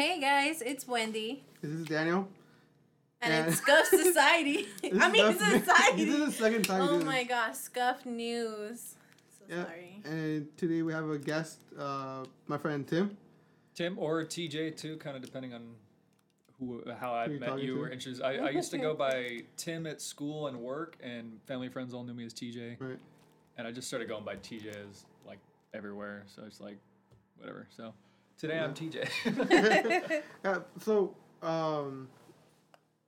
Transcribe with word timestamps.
Hey 0.00 0.18
guys, 0.18 0.62
it's 0.62 0.88
Wendy. 0.88 1.44
This 1.60 1.72
is 1.72 1.84
Daniel. 1.84 2.26
And, 3.20 3.34
And- 3.34 3.48
it's 3.48 3.58
Scuff 3.58 3.84
Society. 3.84 4.66
I 4.82 5.10
mean, 5.10 5.22
definitely- 5.26 5.58
Society. 5.60 6.04
This 6.06 6.14
is 6.14 6.26
the 6.38 6.42
second 6.44 6.62
time. 6.62 6.80
oh 6.88 7.04
my 7.04 7.18
this. 7.18 7.28
gosh, 7.28 7.54
Scuff 7.56 8.06
News. 8.06 8.94
So 9.38 9.44
Yeah. 9.46 9.64
sorry. 9.64 10.00
And 10.06 10.56
today 10.56 10.80
we 10.80 10.94
have 10.94 11.06
a 11.10 11.18
guest, 11.18 11.58
uh, 11.78 12.24
my 12.46 12.56
friend 12.56 12.88
Tim. 12.88 13.14
Tim 13.74 13.98
or 13.98 14.24
TJ 14.24 14.70
too, 14.74 14.96
kind 14.96 15.16
of 15.16 15.22
depending 15.22 15.52
on 15.52 15.74
who 16.58 16.82
how 16.98 17.12
I 17.12 17.26
met 17.28 17.60
you 17.60 17.74
to. 17.74 17.82
or 17.82 17.90
introduced. 17.90 18.22
I, 18.22 18.36
I 18.38 18.50
used 18.52 18.70
to 18.70 18.78
go 18.78 18.94
by 18.94 19.42
Tim 19.58 19.86
at 19.86 20.00
school 20.00 20.46
and 20.46 20.60
work, 20.62 20.96
and 21.02 21.40
family 21.46 21.68
friends 21.68 21.92
all 21.92 22.04
knew 22.04 22.14
me 22.14 22.24
as 22.24 22.32
TJ, 22.32 22.76
Right. 22.80 22.98
and 23.58 23.68
I 23.68 23.70
just 23.70 23.86
started 23.88 24.08
going 24.08 24.24
by 24.24 24.36
TJs 24.36 25.04
like 25.26 25.40
everywhere. 25.74 26.24
So 26.34 26.44
it's 26.46 26.58
like 26.58 26.78
whatever. 27.36 27.68
So 27.76 27.92
today 28.40 28.58
I'm 28.58 28.74
TJ. 28.74 30.22
Yeah. 30.44 30.58
So 30.78 31.14
um, 31.42 32.08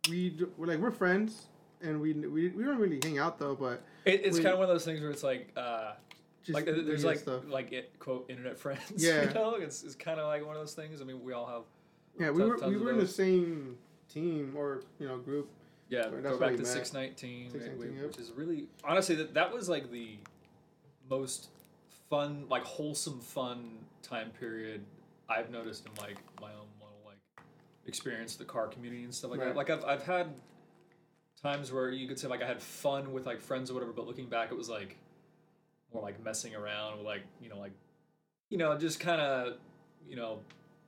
we 0.08 0.36
we're 0.58 0.66
like 0.66 0.78
we're 0.78 0.90
friends, 0.90 1.46
and 1.80 2.00
we 2.00 2.12
we 2.12 2.48
we 2.50 2.64
don't 2.64 2.78
really 2.78 3.00
hang 3.02 3.18
out 3.18 3.38
though, 3.38 3.54
but 3.54 3.82
it, 4.04 4.20
it's 4.24 4.36
We- 4.36 4.42
kind 4.42 4.52
of 4.52 4.58
one 4.58 4.68
of 4.68 4.74
those 4.74 4.84
things 4.84 5.00
where 5.00 5.10
it's 5.10 5.24
like. 5.24 5.50
Uh, 5.56 5.92
just 6.44 6.56
like 6.56 6.64
there's 6.64 7.04
like 7.04 7.18
stuff. 7.18 7.44
like 7.46 7.72
it 7.72 7.96
quote 8.00 8.28
internet 8.28 8.58
friends. 8.58 8.80
Yeah. 8.96 9.28
you 9.28 9.32
know, 9.32 9.54
it's, 9.54 9.84
it's 9.84 9.94
kind 9.94 10.18
of 10.18 10.26
like 10.26 10.44
one 10.44 10.56
of 10.56 10.60
those 10.60 10.74
things. 10.74 11.00
I 11.00 11.04
mean, 11.04 11.22
we 11.22 11.32
all 11.32 11.46
have 11.46 11.62
Yeah, 12.18 12.32
we 12.32 12.42
were 12.42 12.58
we 12.68 12.76
were 12.78 12.90
in 12.90 12.98
the 12.98 13.06
same 13.06 13.76
team 14.12 14.54
or 14.56 14.82
you 14.98 15.06
know 15.06 15.18
group. 15.18 15.48
Yeah, 15.88 16.08
go 16.20 16.36
back 16.38 16.52
to 16.52 16.58
met. 16.58 16.66
six 16.66 16.92
nineteen, 16.92 17.48
619, 17.48 17.96
yep. 17.96 18.06
which 18.08 18.18
is 18.18 18.32
really 18.32 18.66
honestly 18.82 19.14
that 19.14 19.34
that 19.34 19.52
was 19.52 19.68
like 19.68 19.92
the 19.92 20.16
most 21.08 21.50
fun, 22.10 22.46
like 22.48 22.64
wholesome 22.64 23.20
fun 23.20 23.78
time 24.02 24.30
period 24.30 24.84
I've 25.38 25.50
noticed 25.50 25.86
in 25.86 25.92
like 26.02 26.16
my 26.40 26.48
own 26.52 26.68
little 26.80 27.00
like 27.04 27.18
experience 27.86 28.36
the 28.36 28.44
car 28.44 28.68
community 28.68 29.04
and 29.04 29.14
stuff 29.14 29.30
like 29.30 29.40
Right. 29.40 29.48
that. 29.48 29.56
Like 29.56 29.70
I've 29.70 29.84
I've 29.84 30.02
had 30.04 30.28
times 31.42 31.72
where 31.72 31.90
you 31.90 32.06
could 32.08 32.18
say 32.18 32.28
like 32.28 32.42
I 32.42 32.46
had 32.46 32.60
fun 32.62 33.12
with 33.12 33.26
like 33.26 33.40
friends 33.40 33.70
or 33.70 33.74
whatever, 33.74 33.92
but 33.92 34.06
looking 34.06 34.26
back, 34.28 34.50
it 34.52 34.56
was 34.56 34.68
like 34.68 34.96
more 35.92 36.02
like 36.02 36.22
messing 36.24 36.54
around 36.54 36.98
with 36.98 37.06
like 37.06 37.22
you 37.40 37.48
know 37.48 37.58
like 37.58 37.72
you 38.48 38.58
know 38.58 38.76
just 38.78 39.00
kind 39.00 39.20
of 39.20 39.54
you 40.06 40.16
know 40.16 40.40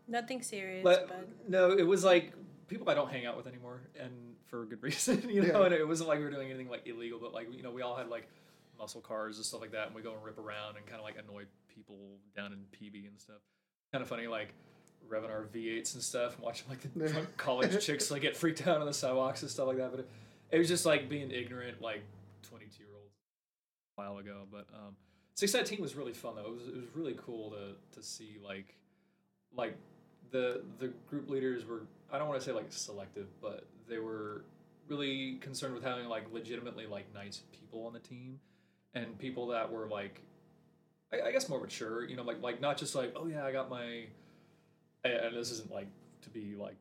Nothing 0.06 0.42
serious, 0.42 0.84
but 0.84 1.08
but 1.08 1.28
no, 1.48 1.70
it 1.72 1.82
was 1.86 2.04
like 2.04 2.32
people 2.68 2.88
I 2.90 2.94
don't 2.94 3.10
hang 3.10 3.24
out 3.24 3.36
with 3.38 3.46
anymore, 3.46 3.80
and 3.98 4.12
for 4.48 4.66
good 4.66 4.82
reason, 4.88 5.28
you 5.30 5.40
know. 5.42 5.60
Yeah. 5.60 5.64
And 5.66 5.74
it 5.74 5.88
wasn't 5.88 6.10
like 6.10 6.18
we 6.18 6.24
were 6.24 6.30
doing 6.30 6.48
anything 6.50 6.68
like 6.68 6.86
illegal, 6.86 7.18
but 7.18 7.32
like 7.32 7.52
you 7.54 7.62
know, 7.62 7.70
we 7.70 7.80
all 7.80 7.96
had 7.96 8.08
like 8.08 8.28
muscle 8.78 9.00
cars 9.00 9.36
and 9.38 9.46
stuff 9.46 9.62
like 9.62 9.72
that, 9.72 9.86
and 9.86 9.96
we 9.96 10.02
go 10.02 10.12
and 10.12 10.22
rip 10.22 10.38
around 10.38 10.76
and 10.76 10.84
kind 10.84 10.98
of 10.98 11.04
like 11.04 11.16
annoy 11.16 11.44
people 11.74 11.96
down 12.36 12.52
in 12.52 12.58
PB 12.78 13.08
and 13.08 13.18
stuff. 13.18 13.40
Kind 13.94 14.02
of 14.02 14.08
funny, 14.08 14.26
like 14.26 14.48
revving 15.08 15.30
our 15.30 15.46
V8s 15.54 15.94
and 15.94 16.02
stuff, 16.02 16.34
and 16.34 16.42
watching 16.42 16.66
like 16.68 16.80
the 16.80 17.08
drunk 17.12 17.28
college 17.36 17.80
chicks 17.86 18.10
like 18.10 18.22
get 18.22 18.36
freaked 18.36 18.66
out 18.66 18.80
on 18.80 18.86
the 18.86 18.92
sidewalks 18.92 19.42
and 19.42 19.48
stuff 19.48 19.68
like 19.68 19.76
that. 19.76 19.92
But 19.92 20.00
it, 20.00 20.08
it 20.50 20.58
was 20.58 20.66
just 20.66 20.84
like 20.84 21.08
being 21.08 21.30
ignorant, 21.30 21.80
like 21.80 22.02
twenty 22.42 22.64
two 22.64 22.82
year 22.82 22.92
olds 22.92 23.12
a 23.96 24.02
while 24.02 24.18
ago. 24.18 24.48
But 24.50 24.66
um, 24.74 24.96
six 25.36 25.54
nineteen 25.54 25.80
was 25.80 25.94
really 25.94 26.12
fun 26.12 26.34
though. 26.34 26.46
It 26.46 26.54
was 26.54 26.66
it 26.66 26.74
was 26.74 26.88
really 26.92 27.14
cool 27.24 27.52
to 27.52 27.76
to 27.96 28.04
see 28.04 28.38
like 28.44 28.74
like 29.54 29.76
the 30.32 30.62
the 30.80 30.88
group 31.08 31.30
leaders 31.30 31.64
were 31.64 31.82
I 32.12 32.18
don't 32.18 32.26
want 32.26 32.40
to 32.40 32.44
say 32.44 32.50
like 32.50 32.72
selective, 32.72 33.28
but 33.40 33.64
they 33.88 33.98
were 33.98 34.42
really 34.88 35.36
concerned 35.36 35.72
with 35.72 35.84
having 35.84 36.06
like 36.06 36.24
legitimately 36.32 36.86
like 36.86 37.06
nice 37.14 37.42
people 37.52 37.86
on 37.86 37.92
the 37.92 38.00
team 38.00 38.40
and 38.94 39.16
people 39.20 39.46
that 39.46 39.70
were 39.70 39.86
like 39.86 40.20
I, 41.22 41.28
I 41.28 41.32
guess 41.32 41.48
more 41.48 41.60
mature, 41.60 42.04
you 42.08 42.16
know, 42.16 42.22
like 42.22 42.42
like 42.42 42.60
not 42.60 42.76
just 42.78 42.94
like 42.94 43.12
oh 43.16 43.26
yeah 43.26 43.44
I 43.44 43.52
got 43.52 43.68
my 43.70 44.06
and, 45.04 45.12
and 45.12 45.36
this 45.36 45.50
isn't 45.50 45.70
like 45.72 45.88
to 46.22 46.30
be 46.30 46.54
like 46.58 46.76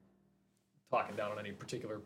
talking 0.91 1.15
down 1.15 1.31
on 1.31 1.39
any 1.39 1.51
particular 1.51 2.01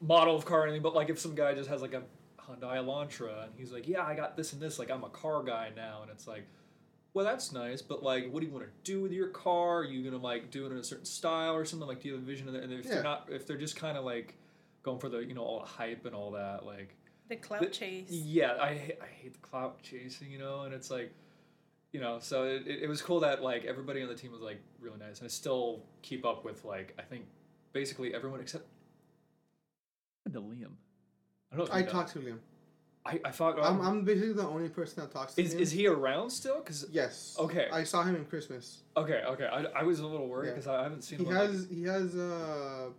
model 0.00 0.36
of 0.36 0.44
car 0.44 0.60
or 0.60 0.62
anything, 0.64 0.82
but 0.82 0.94
like 0.94 1.10
if 1.10 1.18
some 1.18 1.34
guy 1.34 1.54
just 1.54 1.68
has 1.68 1.82
like 1.82 1.92
a 1.94 2.02
Hyundai 2.40 2.76
Elantra 2.76 3.44
and 3.44 3.52
he's 3.56 3.72
like 3.72 3.86
yeah 3.86 4.02
I 4.04 4.14
got 4.14 4.36
this 4.36 4.52
and 4.54 4.62
this 4.62 4.78
like 4.78 4.90
I'm 4.90 5.04
a 5.04 5.08
car 5.10 5.42
guy 5.42 5.70
now 5.76 6.00
and 6.02 6.10
it's 6.10 6.26
like 6.26 6.46
well 7.12 7.24
that's 7.26 7.52
nice 7.52 7.82
but 7.82 8.02
like 8.02 8.30
what 8.32 8.40
do 8.40 8.46
you 8.46 8.52
want 8.52 8.64
to 8.64 8.70
do 8.84 9.02
with 9.02 9.12
your 9.12 9.28
car 9.28 9.78
are 9.80 9.84
you 9.84 10.02
gonna 10.08 10.22
like 10.22 10.50
do 10.50 10.64
it 10.64 10.72
in 10.72 10.78
a 10.78 10.84
certain 10.84 11.04
style 11.04 11.54
or 11.54 11.64
something 11.66 11.86
like 11.86 12.00
do 12.00 12.08
you 12.08 12.14
have 12.14 12.22
a 12.22 12.26
vision 12.26 12.48
of 12.48 12.54
it 12.54 12.62
and 12.64 12.72
if 12.72 12.86
Yeah. 12.86 12.94
they're 12.94 13.02
not 13.02 13.28
if 13.30 13.46
they're 13.46 13.58
just 13.58 13.76
kind 13.76 13.98
of 13.98 14.04
like 14.04 14.36
going 14.82 14.98
for 14.98 15.08
the 15.10 15.18
you 15.18 15.34
know 15.34 15.42
all 15.42 15.58
the 15.60 15.66
hype 15.66 16.06
and 16.06 16.14
all 16.14 16.30
that 16.30 16.64
like 16.64 16.94
the 17.28 17.36
clout 17.36 17.60
the- 17.60 17.66
chase. 17.66 18.06
yeah 18.10 18.52
i, 18.60 18.68
I 18.68 19.06
hate 19.20 19.34
the 19.34 19.40
clout 19.40 19.82
chasing 19.82 20.30
you 20.30 20.38
know 20.38 20.62
and 20.62 20.72
it's 20.72 20.90
like 20.90 21.12
you 21.92 22.00
know 22.00 22.18
so 22.20 22.44
it, 22.44 22.66
it, 22.66 22.82
it 22.84 22.88
was 22.88 23.00
cool 23.02 23.20
that 23.20 23.42
like 23.42 23.64
everybody 23.64 24.02
on 24.02 24.08
the 24.08 24.14
team 24.14 24.30
was 24.32 24.40
like 24.40 24.60
really 24.80 24.98
nice 24.98 25.18
and 25.20 25.26
i 25.26 25.28
still 25.28 25.82
keep 26.02 26.24
up 26.26 26.44
with 26.44 26.64
like 26.64 26.94
i 26.98 27.02
think 27.02 27.24
basically 27.72 28.14
everyone 28.14 28.40
except 28.40 28.64
to 30.32 30.40
liam 30.40 30.72
i 31.52 31.56
don't 31.56 31.68
know 31.68 31.74
I 31.74 31.80
you 31.80 31.86
talked 31.86 32.12
to 32.12 32.18
Liam. 32.20 32.38
I, 33.06 33.18
I 33.24 33.30
thought 33.30 33.58
I'm, 33.62 33.80
I'm 33.80 34.04
basically 34.04 34.34
the 34.34 34.46
only 34.46 34.68
person 34.68 35.02
that 35.02 35.10
talks 35.10 35.32
to 35.34 35.40
is, 35.42 35.54
him. 35.54 35.60
is 35.60 35.70
he 35.70 35.86
around 35.86 36.28
still 36.28 36.58
because 36.58 36.84
Yes. 36.90 37.36
Okay. 37.38 37.66
I 37.72 37.82
saw 37.84 38.02
him 38.02 38.14
in 38.16 38.26
Christmas. 38.26 38.82
Okay, 38.98 39.22
okay. 39.26 39.46
I, 39.46 39.60
I 39.80 39.82
was 39.82 40.00
a 40.00 40.06
little 40.06 40.28
worried 40.28 40.48
Yeah. 40.48 40.54
because 40.54 40.66
I 40.68 40.82
haven't 40.82 41.02
seen 41.04 41.20
He 41.20 41.24
him. 41.24 41.30
in, 41.30 41.36
like- 41.38 41.50
has 41.50 41.66
he 41.70 41.82
has 41.84 42.14
uh, 42.16 42.90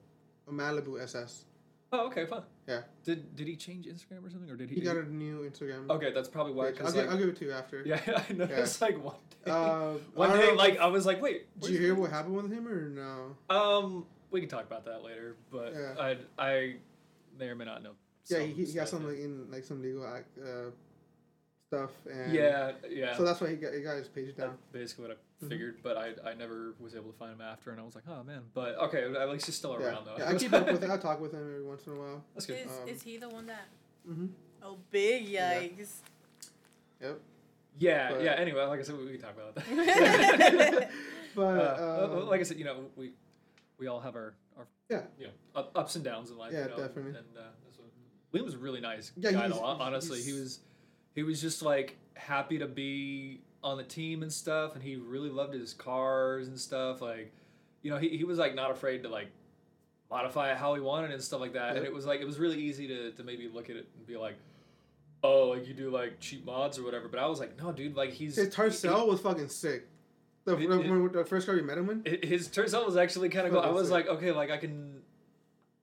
a 0.47 0.51
Malibu 0.51 0.99
SS. 0.99 1.43
Oh, 1.91 2.07
okay, 2.07 2.25
fine. 2.25 2.41
Yeah. 2.67 2.81
Did 3.03 3.35
did 3.35 3.47
he 3.47 3.55
change 3.55 3.85
Instagram 3.85 4.25
or 4.25 4.29
something, 4.29 4.49
or 4.49 4.55
did 4.55 4.69
he? 4.69 4.75
He 4.75 4.81
got 4.81 4.97
a 4.97 5.03
new 5.03 5.49
Instagram. 5.49 5.89
Okay, 5.89 6.11
that's 6.11 6.29
probably 6.29 6.53
why. 6.53 6.67
I'll, 6.67 6.93
like, 6.93 7.09
I'll 7.09 7.17
give 7.17 7.29
it 7.29 7.37
to 7.37 7.45
you 7.45 7.51
after. 7.51 7.81
yeah, 7.85 7.99
I 8.05 8.33
know. 8.33 8.45
It's 8.45 8.81
like 8.81 9.03
one 9.03 9.15
day. 9.45 9.51
Uh, 9.51 9.93
one 10.13 10.37
day, 10.37 10.47
know 10.47 10.53
like 10.53 10.79
I 10.79 10.87
was 10.87 11.05
like, 11.05 11.21
wait. 11.21 11.47
Did 11.59 11.71
you 11.71 11.79
hear 11.79 11.95
what 11.95 12.11
happened 12.11 12.35
with 12.35 12.51
him 12.51 12.67
or 12.67 12.89
no? 12.89 13.55
Um, 13.55 14.05
we 14.31 14.39
can 14.39 14.49
talk 14.49 14.65
about 14.65 14.85
that 14.85 15.03
later, 15.03 15.35
but 15.51 15.73
Yeah. 15.73 15.93
I 15.99 16.17
I 16.37 16.75
may 17.37 17.47
or 17.47 17.55
may 17.55 17.65
not 17.65 17.83
know. 17.83 17.91
Yeah, 18.27 18.39
he, 18.39 18.65
he 18.65 18.73
got 18.73 18.87
stuff, 18.87 19.01
some 19.01 19.07
like 19.07 19.19
in 19.19 19.49
like 19.49 19.63
some 19.63 19.81
legal 19.81 20.05
act, 20.05 20.37
uh, 20.37 20.69
stuff 21.69 21.91
and 22.11 22.33
Yeah, 22.33 22.73
yeah. 22.89 23.15
So 23.15 23.23
that's 23.23 23.41
why 23.41 23.49
he 23.49 23.55
got 23.55 23.73
he 23.73 23.81
got 23.81 23.97
his 23.97 24.07
page 24.07 24.35
That's 24.35 24.49
down. 24.49 24.57
basically 24.71 25.07
what 25.07 25.17
I 25.17 25.19
Mhm. 25.43 25.49
figured, 25.49 25.77
but 25.83 25.95
I, 25.97 26.13
I 26.29 26.33
never 26.33 26.73
was 26.79 26.95
able 26.95 27.11
to 27.11 27.17
find 27.17 27.31
him 27.33 27.41
after, 27.41 27.71
and 27.71 27.79
I 27.79 27.83
was 27.83 27.95
like, 27.95 28.03
oh 28.09 28.23
man. 28.23 28.41
But 28.53 28.75
okay, 28.77 29.03
at 29.15 29.29
least 29.29 29.45
he's 29.45 29.55
still 29.55 29.77
Yeah, 29.79 29.87
around 29.87 30.05
though. 30.05 30.15
yeah 30.17 30.29
I 30.29 30.35
keep 30.35 30.51
up 30.53 30.67
with 30.67 30.83
him. 30.83 30.91
I 30.91 30.97
talk 30.97 31.19
with 31.21 31.33
him 31.33 31.39
every 31.39 31.63
once 31.63 31.85
in 31.87 31.93
a 31.93 31.95
while. 31.95 32.23
That's 32.33 32.45
good. 32.45 32.57
Is, 32.65 32.71
Um, 32.81 32.87
is 32.89 33.01
he 33.03 33.17
the 33.17 33.29
one 33.29 33.45
that? 33.47 33.67
Mm-hmm. 34.09 34.27
Oh, 34.63 34.77
big 34.91 35.27
Yeah. 35.27 35.61
yikes! 35.61 35.93
Yep. 37.01 37.19
Yeah, 37.77 38.11
but- 38.11 38.23
yeah. 38.23 38.31
Anyway, 38.33 38.61
like 38.63 38.79
I 38.79 38.83
said, 38.83 38.97
we, 38.97 39.05
we 39.05 39.11
can 39.17 39.21
talk 39.21 39.35
about 39.35 39.55
that. 39.55 40.89
But 41.35 41.41
Uh, 41.79 42.07
um, 42.21 42.27
like 42.27 42.39
I 42.39 42.43
said, 42.43 42.57
you 42.57 42.65
know, 42.65 42.85
we 42.95 43.11
we 43.77 43.87
all 43.87 43.99
have 44.01 44.15
our, 44.15 44.33
our 44.57 44.67
Yeah. 44.89 45.03
you 45.17 45.27
know 45.27 45.33
up, 45.55 45.71
ups 45.77 45.95
and 45.95 46.03
downs 46.03 46.31
in 46.31 46.37
life. 46.37 46.51
Yeah, 46.51 46.63
you 46.63 46.69
know, 46.71 46.77
definitely. 46.77 47.11
And 47.11 47.37
uh, 47.37 47.41
that's 47.63 47.77
what, 47.77 47.87
Liam 48.33 48.43
was 48.43 48.55
a 48.55 48.57
really 48.57 48.81
nice 48.81 49.11
Yeah, 49.15 49.31
guy. 49.31 49.45
he's- 49.45 49.53
Though, 49.53 49.63
hon- 49.65 49.79
honestly, 49.79 50.21
he 50.21 50.33
was 50.33 50.59
he 51.15 51.23
was 51.23 51.39
just 51.39 51.61
like 51.61 51.97
happy 52.15 52.57
to 52.57 52.67
be 52.67 53.41
on 53.63 53.77
the 53.77 53.83
team 53.83 54.21
and 54.23 54.31
stuff, 54.31 54.75
and 54.75 54.83
he 54.83 54.95
really 54.95 55.29
loved 55.29 55.53
his 55.53 55.73
cars 55.73 56.47
and 56.47 56.59
stuff. 56.59 57.01
Like, 57.01 57.31
you 57.81 57.91
know, 57.91 57.97
he, 57.97 58.09
he 58.17 58.23
was 58.23 58.37
like 58.37 58.55
not 58.55 58.71
afraid 58.71 59.03
to 59.03 59.09
like 59.09 59.27
modify 60.09 60.55
how 60.55 60.73
he 60.75 60.81
wanted 60.81 61.11
and 61.11 61.21
stuff 61.21 61.39
like 61.41 61.53
that. 61.53 61.75
And 61.77 61.85
it 61.85 61.93
was 61.93 62.05
like 62.05 62.19
it 62.21 62.25
was 62.25 62.39
really 62.39 62.59
easy 62.59 62.87
to 62.87 63.11
to 63.11 63.23
maybe 63.23 63.47
look 63.47 63.69
at 63.69 63.75
it 63.75 63.87
and 63.97 64.05
be 64.07 64.17
like. 64.17 64.35
Oh, 65.21 65.49
like 65.49 65.67
you 65.67 65.73
do 65.73 65.89
like 65.89 66.21
cheap 66.21 66.45
mods 66.45 66.79
or 66.79 66.83
whatever, 66.83 67.09
but 67.09 67.19
I 67.19 67.25
was 67.25 67.41
like, 67.41 67.61
no, 67.61 67.73
dude, 67.73 67.93
like 67.93 68.11
he's 68.13 68.37
his 68.37 68.55
he- 68.55 68.87
was 68.87 69.19
fucking 69.19 69.49
sick. 69.49 69.85
The, 70.45 70.57
It- 70.57 70.69
it- 70.71 71.11
the 71.13 71.25
first 71.25 71.45
car 71.45 71.57
you 71.57 71.63
met 71.63 71.77
him 71.77 71.89
in. 71.89 72.19
His 72.23 72.47
out 72.73 72.85
was 72.85 72.95
actually 72.95 73.27
kind 73.27 73.45
of 73.45 73.51
cool. 73.51 73.61
I 73.61 73.69
was 73.69 73.87
sick. 73.87 73.91
like, 73.93 74.07
okay, 74.07 74.31
like 74.31 74.49
I 74.49 74.55
can, 74.55 75.01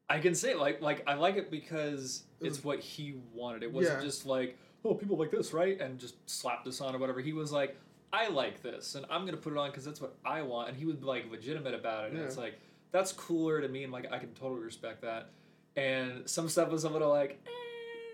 I 0.08 0.20
can 0.20 0.34
say 0.34 0.54
like 0.54 0.80
like 0.80 1.02
I 1.06 1.16
like 1.16 1.36
it 1.36 1.50
because 1.50 2.22
It 2.40 2.46
it's 2.46 2.64
what 2.64 2.80
he 2.80 3.16
wanted. 3.34 3.62
It 3.62 3.72
wasn't 3.74 3.98
Yeah. 3.98 4.06
just 4.06 4.24
like 4.24 4.56
oh 4.88 4.94
people 4.94 5.16
like 5.16 5.30
this 5.30 5.52
right 5.52 5.80
and 5.80 5.98
just 5.98 6.14
slap 6.28 6.64
this 6.64 6.80
on 6.80 6.94
or 6.94 6.98
whatever. 6.98 7.20
He 7.20 7.32
was 7.32 7.52
like 7.52 7.76
I 8.12 8.28
like 8.28 8.62
this 8.62 8.94
and 8.94 9.04
I'm 9.10 9.24
gonna 9.26 9.36
put 9.36 9.52
it 9.52 9.58
on 9.58 9.70
because 9.70 9.84
that's 9.84 10.00
what 10.00 10.14
I 10.24 10.42
want. 10.42 10.68
And 10.68 10.76
he 10.76 10.84
was 10.84 11.02
like 11.02 11.30
legitimate 11.30 11.74
about 11.74 12.04
it. 12.06 12.12
And 12.12 12.20
it's 12.20 12.36
like 12.38 12.58
that's 12.92 13.12
cooler 13.12 13.60
to 13.60 13.68
me 13.68 13.84
and 13.84 13.92
like 13.92 14.10
I 14.12 14.18
can 14.18 14.32
totally 14.34 14.62
respect 14.62 15.02
that. 15.02 15.28
And 15.76 16.28
some 16.28 16.48
stuff 16.48 16.70
was 16.70 16.84
a 16.84 16.88
little 16.88 17.10
like. 17.10 17.38
eh, 17.46 17.50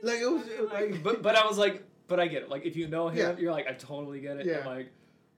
Like, 0.06 0.18
it 0.20 0.26
was- 0.30 0.70
like- 0.72 1.02
but 1.02 1.22
but 1.22 1.36
I 1.36 1.46
was 1.46 1.58
like, 1.58 1.82
but 2.08 2.18
I 2.18 2.26
get 2.26 2.42
it. 2.42 2.48
Like 2.48 2.64
if 2.66 2.74
you 2.76 2.88
know 2.88 3.08
him, 3.08 3.18
Yeah. 3.18 3.38
you're 3.38 3.52
like, 3.52 3.68
I 3.68 3.72
totally 3.74 4.20
get 4.20 4.38
it. 4.38 4.46
Yeah. 4.46 4.56
And 4.58 4.66
like, 4.66 4.92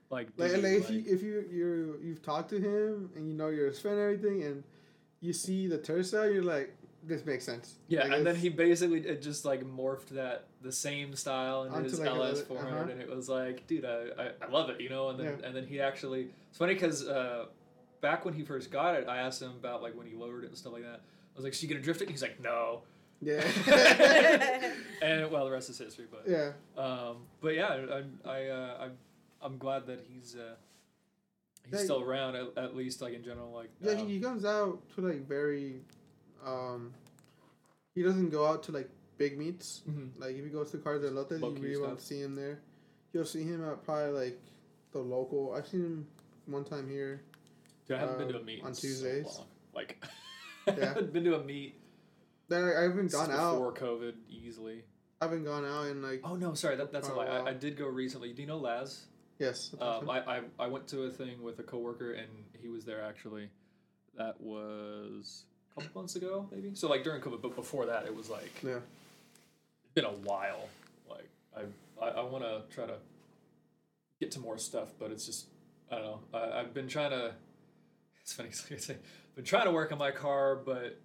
like, 0.09 0.29
Like, 0.37 0.51
dude, 0.53 0.63
like 0.63 0.73
if 0.73 0.89
you 0.89 1.03
if 1.07 1.21
you 1.21 1.45
you 1.51 1.99
you've 2.03 2.21
talked 2.23 2.49
to 2.51 2.57
him 2.59 3.09
and 3.15 3.27
you 3.27 3.33
know 3.33 3.49
you're 3.49 3.67
his 3.67 3.79
friend 3.79 3.97
and 3.99 4.03
everything 4.15 4.43
and 4.43 4.63
you 5.21 5.33
see 5.33 5.67
the 5.67 5.77
Tercel, 5.77 6.33
you're 6.33 6.43
like, 6.43 6.73
this 7.07 7.25
makes 7.25 7.43
sense. 7.43 7.75
Yeah, 7.87 8.03
Like, 8.03 8.11
and 8.13 8.25
then 8.27 8.35
he 8.35 8.49
basically 8.49 8.99
it 9.01 9.21
just 9.21 9.45
like 9.45 9.63
morphed 9.63 10.09
that 10.09 10.45
the 10.61 10.71
same 10.71 11.15
style 11.15 11.63
into 11.63 11.81
his 11.83 11.99
like, 11.99 12.09
LS 12.09 12.41
400, 12.41 12.69
uh-huh. 12.69 12.91
and 12.91 13.01
it 13.01 13.09
was 13.09 13.29
like, 13.29 13.67
dude, 13.67 13.85
I, 13.85 14.05
I, 14.17 14.31
I 14.41 14.49
love 14.51 14.69
it, 14.69 14.81
you 14.81 14.89
know. 14.89 15.09
And 15.09 15.19
then 15.19 15.25
Yeah. 15.39 15.45
and 15.47 15.55
then 15.55 15.65
he 15.67 15.79
actually 15.79 16.29
it's 16.49 16.57
funny 16.57 16.73
because 16.73 17.07
uh, 17.07 17.45
back 18.01 18.25
when 18.25 18.33
he 18.33 18.43
first 18.43 18.71
got 18.71 18.95
it, 18.95 19.07
I 19.07 19.17
asked 19.17 19.41
him 19.41 19.51
about 19.51 19.81
like 19.81 19.95
when 19.97 20.07
he 20.07 20.15
lowered 20.15 20.43
it 20.43 20.47
and 20.47 20.57
stuff 20.57 20.73
like 20.73 20.83
that. 20.83 21.01
I 21.01 21.35
was 21.35 21.43
like, 21.43 21.53
"So 21.53 21.63
you 21.63 21.69
gonna 21.69 21.81
drift 21.81 22.01
it?" 22.01 22.05
And 22.05 22.11
he's 22.11 22.21
like, 22.21 22.39
"No." 22.41 22.81
yeah 23.21 23.41
and 25.01 25.31
well, 25.31 25.45
the 25.45 25.51
rest 25.51 25.69
is 25.69 25.77
history. 25.77 26.05
But 26.11 26.23
yeah 26.27 26.51
um, 26.77 27.17
but 27.41 27.55
yeah, 27.55 27.67
I 28.25 28.29
I 28.29 28.47
uh, 28.49 28.77
I'm 28.81 28.91
I'm 29.41 29.57
glad 29.57 29.87
that 29.87 30.05
he's 30.07 30.35
uh, 30.35 30.55
he's 31.69 31.83
still 31.83 32.01
around 32.01 32.35
at, 32.35 32.47
at 32.57 32.75
least 32.75 33.01
like 33.01 33.13
in 33.13 33.23
general 33.23 33.51
like 33.51 33.69
Yeah, 33.81 33.93
um, 33.93 34.07
he, 34.07 34.15
he 34.15 34.19
comes 34.19 34.43
out 34.45 34.81
to 34.95 35.01
like 35.01 35.27
very, 35.27 35.81
um, 36.45 36.93
he 37.93 38.03
doesn't 38.03 38.29
go 38.29 38.45
out 38.45 38.63
to 38.63 38.71
like 38.71 38.89
big 39.17 39.37
meets. 39.37 39.81
mhm. 39.89 40.09
Like 40.17 40.35
if 40.35 40.43
he 40.43 40.49
goes 40.49 40.71
to 40.71 40.77
Cars 40.77 41.01
de 41.01 41.09
Lotes, 41.11 41.39
you 41.41 41.49
really 41.49 41.77
won't 41.81 42.01
see 42.01 42.19
him 42.21 42.35
there. 42.35 42.59
You'll 43.13 43.25
see 43.25 43.43
him 43.43 43.63
at 43.67 43.83
probably 43.83 44.11
like 44.11 44.39
the 44.91 44.99
local. 44.99 45.53
I've 45.53 45.67
seen 45.67 45.81
him 45.81 46.07
one 46.45 46.63
time 46.65 46.89
here. 46.89 47.21
Dude, 47.87 47.97
I 47.97 47.99
haven't 48.01 48.17
been 48.17 48.27
to 48.29 48.35
a 48.35 48.39
um, 48.39 48.45
meet 48.45 48.63
on 48.63 48.73
so 48.73 48.81
Tuesdays. 48.87 49.25
long. 49.25 49.47
Like, 49.73 50.03
Yeah. 50.67 50.73
I 50.81 50.85
haven't 50.87 51.13
been 51.13 51.23
to 51.25 51.35
a 51.35 51.43
meet 51.43 51.75
Then 52.49 52.63
I, 52.63 52.79
I 52.79 52.81
haven't 52.83 53.11
gone 53.11 53.29
out. 53.31 53.51
before 53.53 53.73
COVID 53.73 54.13
easily. 54.29 54.83
I 55.21 55.25
haven't 55.25 55.43
gone 55.45 55.63
out 55.65 55.87
in 55.87 56.01
like 56.01 56.21
Oh 56.23 56.35
no, 56.35 56.53
sorry, 56.55 56.75
that, 56.77 56.91
that's 56.91 57.07
a 57.09 57.13
lie. 57.13 57.27
I, 57.27 57.49
I 57.49 57.53
did 57.53 57.77
go 57.77 57.85
recently. 57.87 58.33
Do 58.33 58.41
you 58.41 58.47
know 58.47 58.57
Laz? 58.57 59.05
yes. 59.39 59.75
Um, 59.79 60.09
I, 60.09 60.19
I 60.37 60.41
I 60.59 60.67
went 60.67 60.87
to 60.89 61.03
a 61.03 61.09
thing 61.11 61.41
with 61.43 61.59
a 61.59 61.63
coworker 61.63 62.13
and 62.13 62.27
he 62.59 62.67
was 62.67 62.83
there 62.83 63.01
actually. 63.03 63.49
That 64.17 64.39
was 64.41 65.45
couple 65.75 66.01
months 66.01 66.15
ago, 66.15 66.47
maybe. 66.51 66.71
So 66.73 66.87
like 66.87 67.03
during 67.03 67.21
COVID, 67.21 67.41
but 67.41 67.55
before 67.55 67.85
that, 67.87 68.05
it 68.05 68.15
was 68.15 68.29
like 68.29 68.51
yeah. 68.63 68.77
it's 69.83 69.93
been 69.93 70.05
a 70.05 70.09
while. 70.09 70.69
Like 71.09 71.29
I 71.55 71.61
I, 72.03 72.09
I 72.09 72.23
want 72.23 72.43
to 72.43 72.61
try 72.73 72.85
to 72.85 72.95
get 74.19 74.31
to 74.31 74.39
more 74.39 74.57
stuff, 74.57 74.89
but 74.99 75.11
it's 75.11 75.25
just 75.25 75.47
I 75.91 75.95
don't 75.95 76.03
know. 76.05 76.19
I, 76.33 76.59
I've 76.61 76.73
been 76.73 76.87
trying 76.87 77.11
to. 77.11 77.33
It's 78.21 78.33
funny. 78.33 78.49
'cause 78.49 78.65
like 78.69 78.79
I 78.79 78.81
say, 78.81 78.93
I've 78.93 79.35
been 79.35 79.45
trying 79.45 79.65
to 79.65 79.71
work 79.71 79.91
on 79.91 79.97
my 79.99 80.11
car, 80.11 80.55
but 80.55 80.99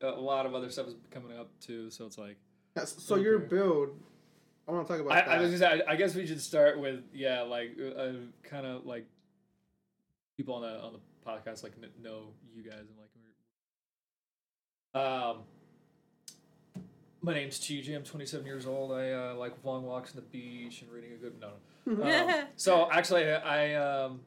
a 0.00 0.10
lot 0.10 0.46
of 0.46 0.54
other 0.54 0.70
stuff 0.70 0.88
is 0.88 0.94
coming 1.10 1.36
up 1.38 1.48
too. 1.60 1.90
So 1.90 2.06
it's 2.06 2.18
like 2.18 2.36
Yes, 2.76 2.94
so 2.98 3.16
your 3.16 3.38
build, 3.38 3.90
I 4.66 4.72
want 4.72 4.86
to 4.86 4.92
talk 4.92 5.04
about 5.04 5.28
I. 5.28 5.36
I 5.36 5.46
just, 5.50 5.62
I, 5.62 5.82
I 5.86 5.96
guess 5.96 6.14
we 6.14 6.26
should 6.26 6.40
start 6.40 6.80
with 6.80 7.00
yeah, 7.12 7.42
like 7.42 7.76
uh, 7.78 8.12
kind 8.44 8.64
of 8.66 8.86
like 8.86 9.06
people 10.38 10.54
on 10.54 10.62
the 10.62 10.80
on 10.80 10.94
the 10.94 10.98
podcast 11.30 11.62
like 11.62 11.78
kn- 11.78 11.92
know 12.02 12.28
you 12.56 12.62
guys 12.62 12.78
and 12.80 12.98
like 12.98 13.10
um. 14.94 15.38
My 17.24 17.32
name's 17.34 17.60
TJ. 17.60 17.94
I'm 17.94 18.02
27 18.02 18.44
years 18.44 18.66
old. 18.66 18.90
I 18.90 19.12
uh, 19.12 19.34
like 19.36 19.52
long 19.62 19.84
walks 19.86 20.10
on 20.10 20.16
the 20.16 20.22
beach 20.22 20.82
and 20.82 20.90
reading 20.90 21.12
a 21.12 21.16
good 21.16 21.34
no. 21.40 21.50
no. 21.86 22.28
Um, 22.40 22.46
so 22.56 22.88
actually, 22.90 23.30
I 23.30 23.74
um, 23.74 24.20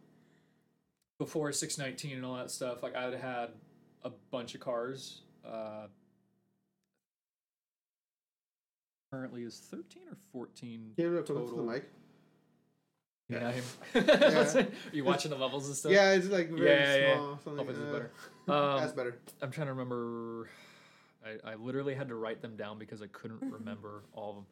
before 1.19 1.51
619 1.51 2.15
and 2.17 2.25
all 2.25 2.37
that 2.37 2.51
stuff, 2.51 2.81
like 2.83 2.95
I 2.95 3.03
had 3.03 3.13
had 3.15 3.49
a 4.05 4.11
bunch 4.31 4.55
of 4.55 4.61
cars. 4.61 5.23
Uh, 5.45 5.87
currently 9.11 9.43
is 9.43 9.59
13 9.71 10.03
or 10.09 10.17
14 10.31 10.91
Can 10.95 11.05
you 11.05 11.11
look 11.11 11.25
close 11.25 11.49
to 11.49 11.55
the 11.55 11.61
total. 11.61 11.65
mic? 11.65 11.89
Yeah. 13.29 13.51
Yeah. 13.95 14.61
Are 14.61 14.67
you 14.93 15.03
watching 15.03 15.31
the 15.31 15.37
levels 15.37 15.67
and 15.67 15.75
stuff? 15.75 15.91
Yeah, 15.91 16.11
it's 16.11 16.27
like 16.27 16.49
very 16.49 16.65
Yeah, 16.69 16.95
yeah, 16.95 16.95
yeah. 17.07 17.15
small. 17.15 17.39
Something, 17.43 17.57
Hope 17.65 17.69
it's 17.69 17.79
uh, 17.79 17.91
better. 17.91 18.11
Um, 18.47 18.77
that's 18.79 18.93
better. 18.93 19.17
I'm 19.41 19.51
trying 19.51 19.67
to 19.67 19.73
remember. 19.73 20.49
I, 21.25 21.51
I 21.51 21.55
literally 21.55 21.95
had 21.95 22.07
to 22.09 22.15
write 22.15 22.41
them 22.41 22.55
down 22.55 22.77
because 22.77 23.01
I 23.01 23.07
couldn't 23.07 23.41
remember 23.51 24.03
all 24.13 24.29
of 24.29 24.35
them. 24.37 24.45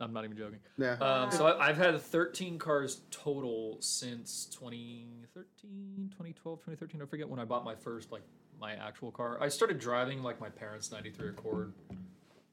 I'm 0.00 0.12
not 0.12 0.24
even 0.24 0.36
joking. 0.36 0.58
Yeah. 0.78 0.94
Um, 0.94 1.30
so 1.30 1.46
I, 1.46 1.68
I've 1.68 1.76
had 1.76 2.00
13 2.00 2.58
cars 2.58 3.02
total 3.12 3.76
since 3.80 4.46
2013, 4.46 6.08
2012, 6.10 6.58
2013. 6.58 7.00
I 7.00 7.04
forget 7.06 7.28
when 7.28 7.38
I 7.38 7.44
bought 7.44 7.64
my 7.64 7.74
first 7.76 8.10
like 8.10 8.22
my 8.60 8.72
actual 8.74 9.10
car. 9.10 9.38
I 9.40 9.48
started 9.48 9.78
driving 9.78 10.22
like 10.22 10.40
my 10.40 10.48
parents' 10.48 10.90
'93 10.90 11.28
Accord. 11.28 11.72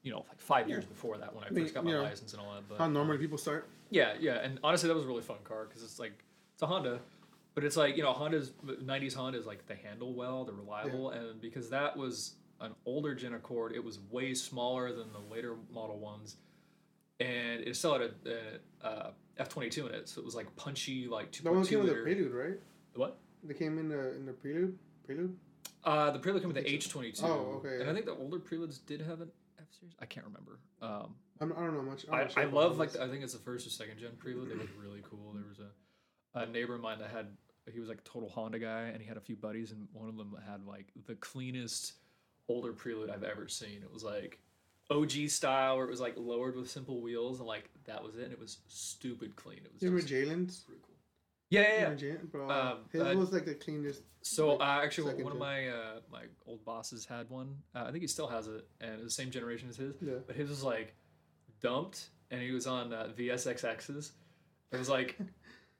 You 0.03 0.11
know, 0.11 0.25
like 0.29 0.39
five 0.39 0.69
years 0.69 0.85
before 0.85 1.17
that 1.17 1.33
when 1.35 1.43
I 1.43 1.49
mean, 1.49 1.63
first 1.65 1.73
got 1.75 1.83
my 1.85 1.91
know, 1.91 2.03
license 2.03 2.33
and 2.33 2.41
all 2.41 2.53
that. 2.53 2.69
But 2.69 2.77
How 2.77 2.87
normally 2.87 3.17
people 3.17 3.37
start? 3.37 3.67
yeah, 3.89 4.13
yeah, 4.19 4.35
and 4.43 4.59
honestly, 4.63 4.87
that 4.87 4.95
was 4.95 5.03
a 5.03 5.07
really 5.07 5.21
fun 5.21 5.37
car 5.43 5.65
because 5.65 5.83
it's 5.83 5.99
like 5.99 6.13
it's 6.53 6.61
a 6.61 6.67
Honda, 6.67 6.99
but 7.59 7.65
it's 7.65 7.75
like 7.75 7.97
you 7.97 8.03
know 8.03 8.13
Honda's 8.13 8.51
'90s 8.65 9.13
Honda 9.13 9.37
is 9.37 9.45
like 9.45 9.67
they 9.67 9.75
handle 9.75 10.13
well, 10.13 10.45
they're 10.45 10.55
reliable, 10.55 11.09
and 11.09 11.41
because 11.41 11.69
that 11.71 11.97
was 11.97 12.35
an 12.61 12.71
older 12.85 13.13
gen 13.13 13.33
Accord, 13.33 13.73
it 13.75 13.83
was 13.83 13.99
way 14.09 14.33
smaller 14.33 14.93
than 14.93 15.11
the 15.11 15.19
later 15.29 15.55
model 15.69 15.99
ones, 15.99 16.37
and 17.19 17.59
it 17.59 17.75
still 17.75 17.99
had 17.99 18.03
a, 18.03 18.11
a 18.81 18.87
uh, 18.87 19.11
F22 19.41 19.89
in 19.89 19.93
it, 19.93 20.07
so 20.07 20.21
it 20.21 20.25
was 20.25 20.35
like 20.35 20.55
punchy, 20.55 21.09
like 21.09 21.33
That 21.33 21.53
one 21.53 21.63
2.2 21.63 21.69
came 21.69 21.79
with 21.79 21.89
a 21.89 21.95
prelude, 21.95 22.31
right? 22.31 22.59
What? 22.95 23.17
They 23.43 23.53
came 23.53 23.77
in 23.77 23.89
the 23.89 24.15
in 24.15 24.25
the 24.25 24.31
prelude. 24.31 24.79
Prelude. 25.05 25.35
Uh, 25.83 26.11
the 26.11 26.19
Prelude 26.19 26.41
came 26.41 26.53
with 26.53 26.63
the 26.63 26.69
H22. 26.69 27.23
Oh, 27.23 27.57
okay, 27.57 27.75
And 27.75 27.83
yeah. 27.83 27.91
I 27.91 27.93
think 27.93 28.05
the 28.05 28.15
older 28.15 28.39
Preludes 28.39 28.77
did 28.77 29.01
have 29.01 29.19
an 29.19 29.31
F 29.57 29.65
series. 29.77 29.95
I 29.99 30.05
can't 30.05 30.25
remember. 30.25 30.59
Um, 30.81 31.15
I'm, 31.41 31.51
I 31.51 31.61
don't 31.65 31.73
know 31.73 31.81
much. 31.81 32.05
I'm 32.09 32.29
I, 32.37 32.43
I 32.43 32.45
love 32.45 32.77
like 32.77 32.93
the, 32.93 33.03
I 33.03 33.09
think 33.09 33.21
it's 33.21 33.33
the 33.33 33.39
first 33.39 33.67
or 33.67 33.69
second 33.69 33.99
gen 33.99 34.11
Prelude. 34.17 34.49
They 34.49 34.55
look 34.55 34.69
really 34.81 35.01
cool. 35.03 35.33
There 35.33 35.43
was 35.45 35.59
a, 35.59 36.39
a 36.39 36.45
neighbor 36.45 36.75
of 36.75 36.81
mine 36.81 36.99
that 36.99 37.11
had 37.11 37.27
he 37.71 37.79
was 37.79 37.89
like 37.89 37.99
a 37.99 38.09
total 38.09 38.29
Honda 38.29 38.59
guy, 38.59 38.83
and 38.93 39.01
he 39.01 39.07
had 39.07 39.17
a 39.17 39.21
few 39.21 39.35
buddies, 39.35 39.71
and 39.71 39.87
one 39.93 40.09
of 40.09 40.17
them 40.17 40.35
had 40.49 40.65
like 40.65 40.87
the 41.05 41.15
cleanest 41.15 41.93
older 42.47 42.73
Prelude 42.73 43.09
I've 43.09 43.23
ever 43.23 43.47
seen. 43.47 43.81
It 43.83 43.91
was 43.93 44.03
like 44.03 44.39
OG 44.89 45.29
style, 45.29 45.77
where 45.77 45.85
it 45.85 45.89
was 45.91 46.01
like 46.01 46.15
lowered 46.17 46.55
with 46.55 46.69
simple 46.69 47.01
wheels, 47.01 47.39
and 47.39 47.47
like 47.47 47.69
that 47.85 48.03
was 48.03 48.17
it. 48.17 48.23
And 48.23 48.31
it 48.33 48.39
was 48.39 48.57
stupid 48.67 49.35
clean. 49.35 49.59
It 49.65 49.71
was 49.73 49.83
You 49.83 49.95
just 49.95 50.07
Jalen's? 50.11 50.59
pretty 50.61 50.81
cool. 50.85 50.95
Yeah, 51.51 51.61
yeah, 51.61 51.95
yeah. 51.97 52.13
Bro, 52.31 52.49
Um, 52.51 52.77
his 52.91 53.01
uh, 53.01 53.13
was 53.17 53.31
like 53.33 53.45
the 53.45 53.55
cleanest. 53.55 54.03
So 54.21 54.53
like, 54.55 54.61
uh, 54.61 54.83
actually, 54.85 55.13
one 55.23 55.31
of 55.31 55.39
gen. 55.39 55.39
my 55.39 55.67
uh, 55.69 55.99
my 56.11 56.23
old 56.45 56.63
bosses 56.65 57.05
had 57.05 57.29
one. 57.29 57.55
Uh, 57.75 57.85
I 57.87 57.91
think 57.91 58.01
he 58.01 58.07
still 58.07 58.27
has 58.27 58.47
it, 58.47 58.67
and 58.81 58.91
it 58.93 59.03
was 59.03 59.15
the 59.15 59.21
same 59.23 59.31
generation 59.31 59.69
as 59.69 59.77
his. 59.77 59.95
Yeah. 60.01 60.15
But 60.27 60.35
his 60.35 60.49
was 60.49 60.63
like 60.63 60.93
dumped, 61.61 62.09
and 62.31 62.41
he 62.41 62.51
was 62.51 62.67
on 62.67 62.93
uh, 62.93 63.07
VSXXs. 63.17 64.11
It 64.71 64.77
was 64.77 64.89
like. 64.89 65.17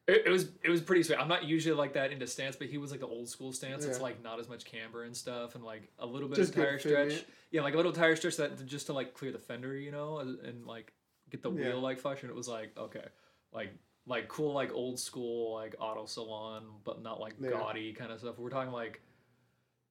It, 0.09 0.23
it 0.25 0.29
was 0.29 0.50
it 0.63 0.69
was 0.69 0.81
pretty 0.81 1.03
sweet. 1.03 1.17
I'm 1.19 1.27
not 1.27 1.44
usually 1.45 1.75
like 1.75 1.94
that 1.94 2.11
into 2.11 2.25
stance, 2.27 2.56
but 2.56 2.67
he 2.67 2.77
was 2.77 2.91
like 2.91 3.00
the 3.00 3.07
old 3.07 3.29
school 3.29 3.51
stance. 3.53 3.85
It's 3.85 4.01
like 4.01 4.21
not 4.23 4.39
as 4.39 4.50
much 4.50 4.65
camber 4.65 5.03
and 5.03 5.15
stuff, 5.15 5.56
and 5.56 5.63
like 5.63 5.89
a 6.00 6.06
little 6.06 6.27
bit 6.27 6.35
Just 6.35 6.50
of 6.56 6.63
tire 6.63 6.79
stretch. 6.79 7.25
Yeah, 7.51 7.61
like 7.61 7.73
a 7.73 7.77
little 7.77 7.91
tire 7.94 8.15
stretch 8.15 8.38
that 8.38 8.65
just 8.65 8.88
to 8.88 8.94
like 8.94 9.13
clear 9.13 9.31
the 9.31 9.39
fender, 9.39 9.75
you 9.75 9.91
know, 9.91 10.19
and, 10.19 10.39
and 10.41 10.65
like 10.65 10.94
get 11.29 11.41
the 11.41 11.51
Yeah. 11.51 11.69
wheel 11.69 11.81
like 11.81 12.00
flush. 12.00 12.21
And 12.21 12.29
it 12.29 12.35
was 12.35 12.47
like 12.47 12.77
okay, 12.77 13.06
like 13.51 13.71
like 14.06 14.27
cool 14.27 14.53
like 14.53 14.73
old 14.73 15.00
school 15.00 15.53
like 15.53 15.75
auto 15.79 16.06
salon, 16.06 16.65
but 16.83 17.01
not 17.03 17.19
like 17.19 17.35
Yeah. 17.39 17.51
gaudy 17.51 17.94
kind 17.94 18.12
of 18.12 18.19
stuff. 18.19 18.38
We're 18.39 18.50
talking 18.50 18.71
like 18.73 19.01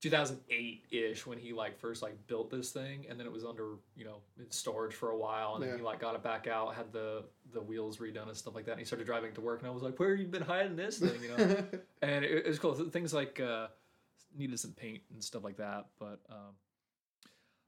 2008 0.01 0.85
ish 0.91 1.27
when 1.27 1.39
he 1.39 1.53
like 1.53 1.79
first 1.79 2.03
like 2.03 2.15
built 2.27 2.51
this 2.51 2.71
thing, 2.71 3.07
and 3.09 3.19
then 3.19 3.27
it 3.27 3.33
was 3.33 3.45
under 3.45 3.75
you 3.97 4.05
know 4.05 4.19
in 4.39 4.51
storage 4.51 4.95
for 4.95 5.11
a 5.11 5.17
while, 5.17 5.55
and 5.57 5.65
Yeah. 5.65 5.71
then 5.71 5.79
he 5.81 5.85
like 5.85 6.01
got 6.01 6.15
it 6.15 6.23
back 6.23 6.47
out, 6.47 6.75
had 6.75 6.93
the 6.93 7.25
the 7.53 7.61
wheels 7.61 7.99
redone 7.99 8.29
and 8.29 8.37
stuff 8.37 8.55
like 8.55 8.67
that. 8.67 8.73
And 8.73 8.81
he 8.81 8.85
started 8.87 9.07
driving 9.07 9.33
to 9.35 9.41
work, 9.41 9.61
and 9.61 9.69
I 9.69 9.73
was 9.73 9.83
like, 9.83 9.99
"Where 9.99 10.11
have 10.11 10.19
you 10.21 10.27
been 10.27 10.43
hiding 10.43 10.77
this 10.77 10.99
thing?" 10.99 11.21
You 11.23 11.29
know, 11.31 11.37
and 12.03 12.25
it, 12.25 12.31
it 12.31 12.47
was 12.47 12.59
cool. 12.59 12.75
Things 12.75 13.13
like 13.13 13.41
uh, 13.41 13.69
needed 14.37 14.61
some 14.61 14.73
paint 14.73 15.03
and 15.13 15.23
stuff 15.25 15.43
like 15.43 15.57
that, 15.57 15.87
but 15.99 16.21
um, 16.31 16.55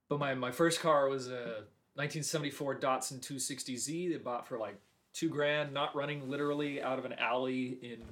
but 0.08 0.18
my 0.20 0.34
my 0.34 0.50
first 0.52 0.80
car 0.80 1.08
was 1.08 1.28
a 1.28 1.64
1974 1.94 2.76
Datsun 2.78 3.20
260Z. 3.20 4.10
They 4.12 4.16
bought 4.18 4.46
for 4.46 4.58
like 4.58 4.76
two 5.12 5.28
grand, 5.28 5.72
not 5.74 5.94
running 5.96 6.28
literally 6.30 6.80
out 6.80 6.98
of 6.98 7.04
an 7.04 7.14
alley 7.14 7.78
in 7.82 8.02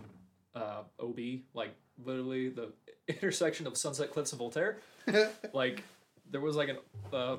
uh, 0.60 0.82
OB, 1.00 1.18
like 1.54 1.75
literally 2.04 2.48
the 2.48 2.72
intersection 3.08 3.66
of 3.66 3.76
Sunset 3.76 4.10
Cliffs 4.10 4.32
and 4.32 4.38
Voltaire. 4.38 4.78
Like 5.54 5.82
there 6.30 6.42
was 6.42 6.54
like 6.54 6.68
a 6.68 7.16
uh, 7.16 7.36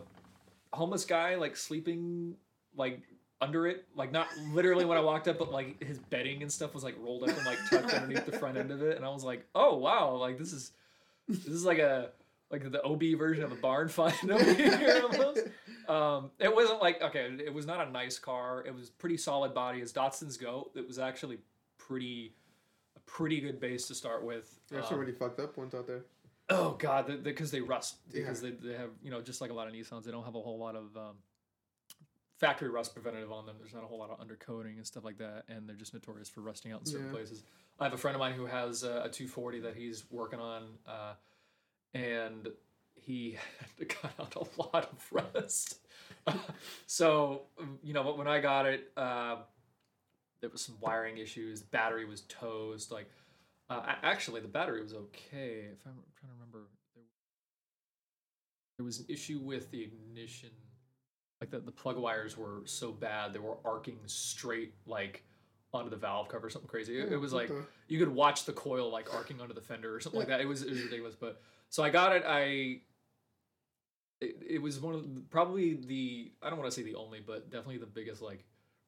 homeless 0.73 1.05
guy 1.05 1.35
like 1.35 1.55
sleeping 1.55 2.35
like 2.75 3.01
under 3.41 3.67
it, 3.67 3.85
like 3.95 4.11
not 4.11 4.27
literally 4.51 4.85
when 4.85 4.97
I 4.97 5.01
walked 5.01 5.27
up, 5.27 5.37
but 5.37 5.51
like 5.51 5.81
his 5.81 5.99
bedding 5.99 6.41
and 6.41 6.51
stuff 6.51 6.73
was 6.73 6.83
like 6.83 6.95
rolled 6.99 7.23
up 7.23 7.37
and 7.37 7.45
like 7.45 7.57
tucked 7.69 7.93
underneath 7.93 8.25
the 8.25 8.37
front 8.37 8.57
end 8.57 8.71
of 8.71 8.81
it, 8.81 8.97
and 8.97 9.05
I 9.05 9.09
was 9.09 9.23
like, 9.23 9.45
oh 9.55 9.77
wow, 9.77 10.15
like 10.15 10.37
this 10.37 10.51
is 10.51 10.71
this 11.27 11.45
is 11.45 11.65
like 11.65 11.79
a 11.79 12.09
like 12.51 12.69
the 12.71 12.81
OB 12.83 13.03
version 13.17 13.43
of 13.43 13.51
a 13.51 13.55
barn 13.55 13.87
find 13.89 14.31
over 14.31 14.53
here 14.53 15.01
almost. 15.03 15.41
Um, 15.87 16.31
it 16.39 16.53
wasn't 16.53 16.81
like 16.81 17.01
okay, 17.01 17.29
it 17.45 17.53
was 17.53 17.65
not 17.65 17.87
a 17.87 17.91
nice 17.91 18.19
car. 18.19 18.63
It 18.65 18.73
was 18.73 18.89
pretty 18.89 19.17
solid 19.17 19.53
body 19.53 19.81
as 19.81 19.93
Datsuns 19.93 20.39
go. 20.39 20.71
It 20.75 20.87
was 20.87 20.99
actually 20.99 21.37
pretty 21.77 22.33
pretty 23.09 23.41
good 23.41 23.59
base 23.59 23.87
to 23.87 23.95
start 23.95 24.23
with. 24.23 24.59
There's 24.69 24.83
Um, 24.85 24.89
some 24.89 24.99
really 24.99 25.11
fucked 25.11 25.39
up 25.39 25.57
ones 25.57 25.73
out 25.73 25.87
there. 25.87 26.03
Oh 26.49 26.71
god, 26.79 27.23
because 27.23 27.51
they 27.51 27.61
rust. 27.61 27.97
Because 28.11 28.41
Yeah. 28.43 28.51
they, 28.51 28.67
they 28.69 28.73
have 28.75 28.91
you 29.03 29.11
know 29.11 29.21
just 29.21 29.41
like 29.41 29.51
a 29.51 29.53
lot 29.53 29.67
of 29.67 29.73
Nissans, 29.73 30.03
they 30.03 30.11
don't 30.11 30.23
have 30.23 30.35
a 30.35 30.41
whole 30.41 30.57
lot 30.57 30.75
of 30.75 30.95
um, 30.95 31.17
factory 32.37 32.69
rust 32.69 32.93
preventative 32.93 33.31
on 33.31 33.45
them. 33.45 33.55
There's 33.59 33.73
not 33.73 33.83
a 33.83 33.87
whole 33.87 33.99
lot 33.99 34.09
of 34.09 34.19
undercoating 34.19 34.77
and 34.77 34.85
stuff 34.85 35.03
like 35.03 35.17
that, 35.17 35.43
and 35.49 35.67
they're 35.67 35.75
just 35.75 35.93
notorious 35.93 36.29
for 36.29 36.41
rusting 36.41 36.71
out 36.71 36.79
in 36.81 36.85
certain 36.85 37.07
Yeah. 37.07 37.11
places. 37.13 37.43
I 37.79 37.83
have 37.85 37.93
a 37.93 37.97
friend 37.97 38.15
of 38.15 38.19
mine 38.19 38.33
who 38.33 38.45
has 38.45 38.83
uh, 38.83 39.01
a 39.05 39.09
240 39.09 39.59
that 39.61 39.75
he's 39.75 40.09
working 40.11 40.39
on, 40.39 40.77
uh, 40.85 41.13
and 41.93 42.47
he 42.95 43.37
got 44.01 44.11
out 44.19 44.35
a 44.35 44.61
lot 44.61 44.89
of 44.91 45.07
rust. 45.11 45.79
so 46.87 47.43
you 47.83 47.93
know, 47.93 48.13
when 48.13 48.27
I 48.27 48.39
got 48.39 48.65
it, 48.65 48.91
uh, 48.97 49.37
there 50.41 50.49
was 50.49 50.61
some 50.61 50.75
wiring 50.79 51.17
issues. 51.17 51.61
Battery 51.61 52.05
was 52.05 52.21
toast. 52.21 52.91
Like, 52.91 53.09
uh, 53.69 53.81
actually, 54.03 54.41
the 54.41 54.47
battery 54.47 54.81
was 54.81 54.93
okay. 54.93 55.67
If 55.71 55.85
I'm 55.85 55.93
trying 56.19 56.31
to 56.31 56.35
remember, 56.39 56.67
there, 56.95 57.03
there 58.77 58.85
was 58.85 58.99
an 58.99 59.05
issue 59.09 59.39
with 59.39 59.69
the 59.71 59.81
ignition. 59.83 60.49
Like 61.41 61.51
the, 61.51 61.59
the 61.59 61.71
plug 61.71 61.97
wires 61.97 62.37
were 62.37 62.61
so 62.65 62.91
bad, 62.91 63.31
they 63.33 63.39
were 63.39 63.57
arcing 63.63 63.97
straight 64.07 64.73
like 64.85 65.23
onto 65.73 65.89
the 65.89 65.95
valve 65.95 66.27
cover, 66.27 66.47
or 66.47 66.49
something 66.49 66.67
crazy. 66.69 66.99
It, 66.99 67.13
it 67.13 67.17
was 67.17 67.31
like 67.31 67.47
the- 67.47 67.65
you 67.87 67.97
could 67.99 68.09
watch 68.13 68.43
the 68.45 68.51
coil 68.53 68.91
like 68.91 69.13
arcing 69.13 69.39
onto 69.39 69.53
the 69.53 69.61
fender 69.61 69.95
or 69.95 69.99
something 70.01 70.19
like 70.19 70.27
that. 70.29 70.41
It 70.41 70.47
was 70.47 70.63
it 70.63 70.69
was 70.71 70.81
ridiculous. 70.83 71.15
But 71.15 71.41
so 71.69 71.81
I 71.83 71.89
got 71.91 72.13
it. 72.15 72.23
I 72.25 72.81
it, 74.21 74.35
it 74.49 74.61
was 74.61 74.81
one 74.81 74.95
of 74.95 75.15
the, 75.15 75.21
probably 75.21 75.75
the 75.75 76.31
I 76.41 76.49
don't 76.49 76.59
want 76.59 76.69
to 76.69 76.75
say 76.75 76.83
the 76.83 76.95
only, 76.95 77.21
but 77.21 77.49
definitely 77.49 77.77
the 77.77 77.85
biggest 77.85 78.21
like 78.21 78.43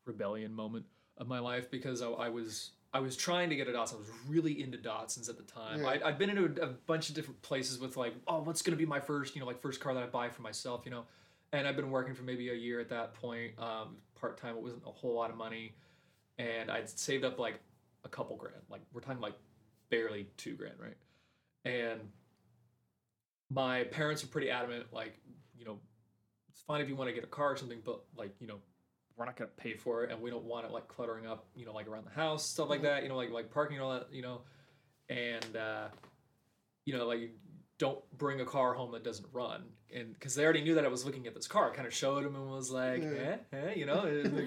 rebellion 0.05 0.53
moment 0.53 0.86
of 1.18 1.27
my 1.27 1.39
life 1.39 1.70
because 1.70 2.01
I, 2.01 2.10
I 2.10 2.30
was 2.30 2.72
I 2.94 3.00
was 3.00 3.15
trying 3.15 3.50
to 3.50 3.56
get 3.56 3.68
a 3.68 3.72
Datsun. 3.72 3.94
I 3.94 3.98
was 3.98 4.10
really 4.27 4.62
into 4.62 4.77
Datsuns 4.77 5.30
at 5.30 5.38
the 5.38 5.44
time. 5.44 5.82
Yeah. 5.82 5.89
I, 5.89 6.08
I'd 6.10 6.18
been 6.18 6.30
into 6.30 6.62
a, 6.62 6.65
a 6.65 6.70
bunch 6.86 7.10
of 7.10 7.15
different 7.15 7.41
places 7.41 7.80
with 7.80 7.96
like, 7.96 8.13
oh, 8.27 8.41
what's 8.41 8.62
gonna 8.62 8.77
be 8.77 8.86
my 8.86 9.00
first, 9.00 9.36
you 9.36 9.41
know, 9.41 9.48
like 9.48 9.62
first 9.62 9.80
car 9.80 9.94
that 9.94 10.03
I 10.03 10.08
buy 10.08 10.30
for 10.30 10.41
myself, 10.41 10.82
you 10.86 10.91
know. 10.91 11.06
And 11.53 11.68
I've 11.68 11.75
been 11.75 11.91
working 11.91 12.15
for 12.15 12.24
maybe 12.24 12.50
a 12.50 12.53
year 12.53 12.80
at 12.80 12.89
that 12.89 13.13
point, 13.13 13.51
um, 13.60 13.98
part 14.15 14.38
time. 14.38 14.56
It 14.56 14.62
wasn't 14.62 14.84
a 14.86 14.91
whole 14.91 15.13
lot 15.13 15.30
of 15.30 15.38
money, 15.38 15.74
and 16.38 16.72
I'd 16.72 16.89
saved 16.89 17.25
up 17.25 17.39
like 17.39 17.60
a 18.03 18.10
couple 18.10 18.36
grand. 18.36 18.62
Like 18.70 18.82
we're 18.94 19.01
talking 19.01 19.22
like 19.22 19.36
barely 19.89 20.27
two 20.38 20.56
grand, 20.56 20.75
right? 20.80 20.96
And 21.65 22.00
my 23.51 23.84
parents 23.84 24.24
were 24.24 24.30
pretty 24.30 24.50
adamant, 24.50 24.86
like, 24.91 25.20
you 25.58 25.65
know, 25.65 25.77
it's 26.50 26.62
fine 26.62 26.82
if 26.82 26.88
you 26.88 26.96
want 26.96 27.10
to 27.10 27.13
get 27.13 27.24
a 27.24 27.27
car 27.27 27.51
or 27.51 27.58
something, 27.58 27.80
but 27.84 28.01
like, 28.15 28.34
you 28.39 28.48
know, 28.48 28.60
we're 29.18 29.25
not 29.25 29.36
gonna 29.36 29.50
pay 29.58 29.74
for 29.75 30.03
it, 30.03 30.12
and 30.12 30.22
we 30.22 30.30
don't 30.30 30.46
want 30.46 30.65
it 30.65 30.72
like 30.72 30.88
cluttering 30.88 31.25
up, 31.27 31.46
you 31.56 31.65
know, 31.65 31.74
like 31.74 31.88
around 31.88 32.06
the 32.06 32.12
house, 32.12 32.46
stuff 32.46 32.70
like 32.70 32.82
that, 32.84 33.03
you 33.03 33.10
know, 33.10 33.15
like 33.18 33.32
like 33.32 33.51
parking 33.51 33.77
and 33.77 33.84
all 33.86 33.94
that, 33.94 34.08
you 34.12 34.22
know, 34.22 34.41
and 35.10 35.56
uh, 35.56 35.88
you 36.86 36.98
know, 36.98 37.06
like 37.08 37.32
don't 37.77 38.00
bring 38.18 38.41
a 38.41 38.46
car 38.46 38.74
home 38.74 38.91
that 38.91 39.03
doesn't 39.03 39.27
run, 39.34 39.63
and 39.94 40.13
because 40.13 40.36
they 40.36 40.44
already 40.44 40.62
knew 40.63 40.75
that 40.75 40.86
I 40.86 40.88
was 40.88 41.06
looking 41.06 41.25
at 41.27 41.34
this 41.34 41.48
car, 41.48 41.72
I 41.72 41.75
kind 41.75 41.88
of 41.88 41.94
showed 41.94 42.24
them 42.24 42.36
and 42.36 42.50
was 42.50 42.70
like, 42.72 43.01
Yeah. 43.01 43.38
eh, 43.53 43.58
eh, 43.58 43.74
you 43.75 43.86
know, 43.86 44.01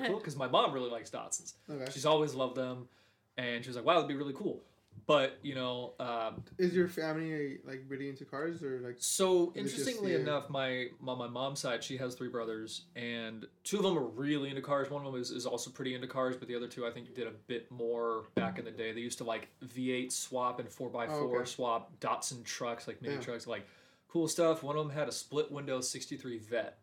cool? 0.06 0.18
Because 0.18 0.36
my 0.36 0.46
mom 0.48 0.72
really 0.72 0.90
likes 0.90 1.10
Datsuns, 1.10 1.54
Okay. 1.70 1.90
she's 1.92 2.06
always 2.06 2.34
loved 2.34 2.56
them, 2.56 2.88
and 3.36 3.64
she 3.64 3.68
was 3.68 3.76
like, 3.76 3.84
wow, 3.84 3.94
that'd 3.94 4.08
be 4.08 4.14
really 4.14 4.34
cool, 4.34 4.62
but 5.06 5.38
you 5.42 5.54
know, 5.54 5.94
um, 6.00 6.42
Is 6.58 6.74
your 6.74 6.88
family 6.88 7.58
like 7.64 7.82
really 7.88 8.08
into 8.08 8.24
cars 8.24 8.62
or 8.62 8.80
like? 8.80 8.96
so 8.98 9.52
it 9.54 9.62
just 9.64 9.78
interestingly 9.78 10.14
enough, 10.14 10.48
my 10.50 10.86
on 11.06 11.18
my 11.18 11.26
mom's 11.28 11.60
side, 11.60 11.82
she 11.84 11.96
has 11.98 12.14
three 12.14 12.28
brothers, 12.28 12.82
and 12.96 13.46
two 13.64 13.76
of 13.78 13.82
them 13.82 13.98
are 13.98 14.06
really 14.06 14.48
into 14.50 14.62
cars. 14.62 14.90
One 14.90 15.04
of 15.04 15.12
them 15.12 15.20
is, 15.20 15.30
is 15.30 15.46
also 15.46 15.70
pretty 15.70 15.94
into 15.94 16.06
cars, 16.06 16.36
but 16.36 16.48
the 16.48 16.54
other 16.54 16.68
two 16.68 16.86
I 16.86 16.90
think 16.90 17.14
did 17.14 17.26
a 17.26 17.32
bit 17.46 17.70
more 17.70 18.24
back 18.34 18.58
in 18.58 18.64
the 18.64 18.70
day. 18.70 18.92
They 18.92 19.00
used 19.00 19.18
to 19.18 19.24
like 19.24 19.48
V8 19.64 20.10
swap 20.12 20.60
and 20.60 20.68
4x4 20.68 21.08
Oh, 21.10 21.34
okay. 21.36 21.44
swap 21.44 21.98
Datsun 22.00 22.44
trucks, 22.44 22.86
like 22.88 23.00
mini 23.02 23.14
Yeah. 23.14 23.20
trucks, 23.20 23.46
like 23.46 23.66
cool 24.08 24.28
stuff. 24.28 24.62
One 24.62 24.76
of 24.76 24.86
them 24.86 24.94
had 24.96 25.08
a 25.08 25.12
split 25.12 25.50
window 25.50 25.80
63 25.80 26.38
Vette. 26.38 26.78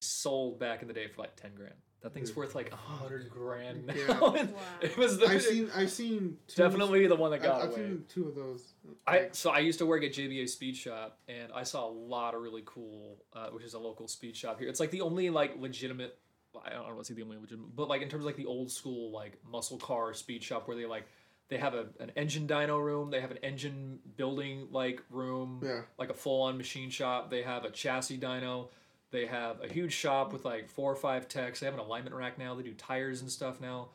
Sold 0.00 0.58
back 0.58 0.82
in 0.82 0.88
the 0.88 0.94
day 0.94 1.06
for 1.06 1.22
like 1.22 1.36
10 1.36 1.54
grand. 1.54 1.74
That 2.02 2.12
thing's 2.14 2.30
Dude. 2.30 2.38
worth 2.38 2.54
like 2.56 2.72
a 2.72 2.76
hundred 2.76 3.30
grand 3.30 3.86
now. 3.86 3.94
Yeah. 3.94 4.18
Wow. 4.20 4.34
It 4.80 4.96
was 4.96 5.18
the, 5.18 5.26
I've 5.26 5.42
seen 5.42 5.70
I've 5.74 5.90
seen 5.90 6.36
two, 6.48 6.62
definitely 6.62 7.06
the 7.06 7.14
one 7.14 7.30
that 7.30 7.36
I've, 7.36 7.42
got 7.42 7.62
I've 7.62 7.68
away. 7.68 7.76
seen 7.76 8.04
two 8.08 8.28
of 8.28 8.34
those. 8.34 8.74
I 9.06 9.28
so 9.32 9.50
I 9.50 9.60
used 9.60 9.78
to 9.78 9.86
work 9.86 10.02
at 10.02 10.12
JBA 10.12 10.48
Speed 10.48 10.76
Shop, 10.76 11.18
and 11.28 11.52
I 11.54 11.62
saw 11.62 11.88
a 11.88 11.90
lot 11.90 12.34
of 12.34 12.42
really 12.42 12.62
cool, 12.64 13.22
uh, 13.34 13.48
which 13.48 13.64
is 13.64 13.74
a 13.74 13.78
local 13.78 14.08
speed 14.08 14.36
shop 14.36 14.58
here. 14.58 14.68
It's 14.68 14.80
like 14.80 14.90
the 14.90 15.00
only 15.00 15.30
like 15.30 15.54
legitimate. 15.58 16.18
I 16.64 16.70
don't 16.70 16.84
want 16.84 16.98
to 16.98 17.04
say 17.04 17.14
the 17.14 17.22
only 17.22 17.38
legitimate, 17.38 17.74
but 17.74 17.88
like 17.88 18.02
in 18.02 18.08
terms 18.08 18.22
of 18.22 18.26
like 18.26 18.36
the 18.36 18.46
old 18.46 18.70
school 18.70 19.12
like 19.12 19.38
muscle 19.48 19.78
car 19.78 20.12
speed 20.12 20.42
shop 20.42 20.66
where 20.66 20.76
they 20.76 20.86
like 20.86 21.06
they 21.48 21.58
have 21.58 21.74
a, 21.74 21.86
an 22.00 22.10
engine 22.16 22.48
dyno 22.48 22.82
room, 22.82 23.10
they 23.10 23.20
have 23.20 23.30
an 23.30 23.38
engine 23.42 23.98
building 24.16 24.68
like 24.70 25.02
room, 25.10 25.60
yeah. 25.62 25.82
like 25.98 26.10
a 26.10 26.14
full 26.14 26.42
on 26.42 26.56
machine 26.56 26.90
shop. 26.90 27.30
They 27.30 27.42
have 27.42 27.64
a 27.64 27.70
chassis 27.70 28.18
dyno. 28.18 28.68
They 29.12 29.26
have 29.26 29.62
a 29.62 29.68
huge 29.68 29.92
shop 29.92 30.32
with 30.32 30.44
like 30.44 30.68
four 30.68 30.90
or 30.90 30.96
five 30.96 31.28
techs. 31.28 31.60
They 31.60 31.66
have 31.66 31.74
an 31.74 31.80
alignment 31.80 32.16
rack 32.16 32.38
now. 32.38 32.54
They 32.54 32.62
do 32.62 32.74
tires 32.74 33.20
and 33.20 33.30
stuff 33.30 33.60
now. 33.60 33.90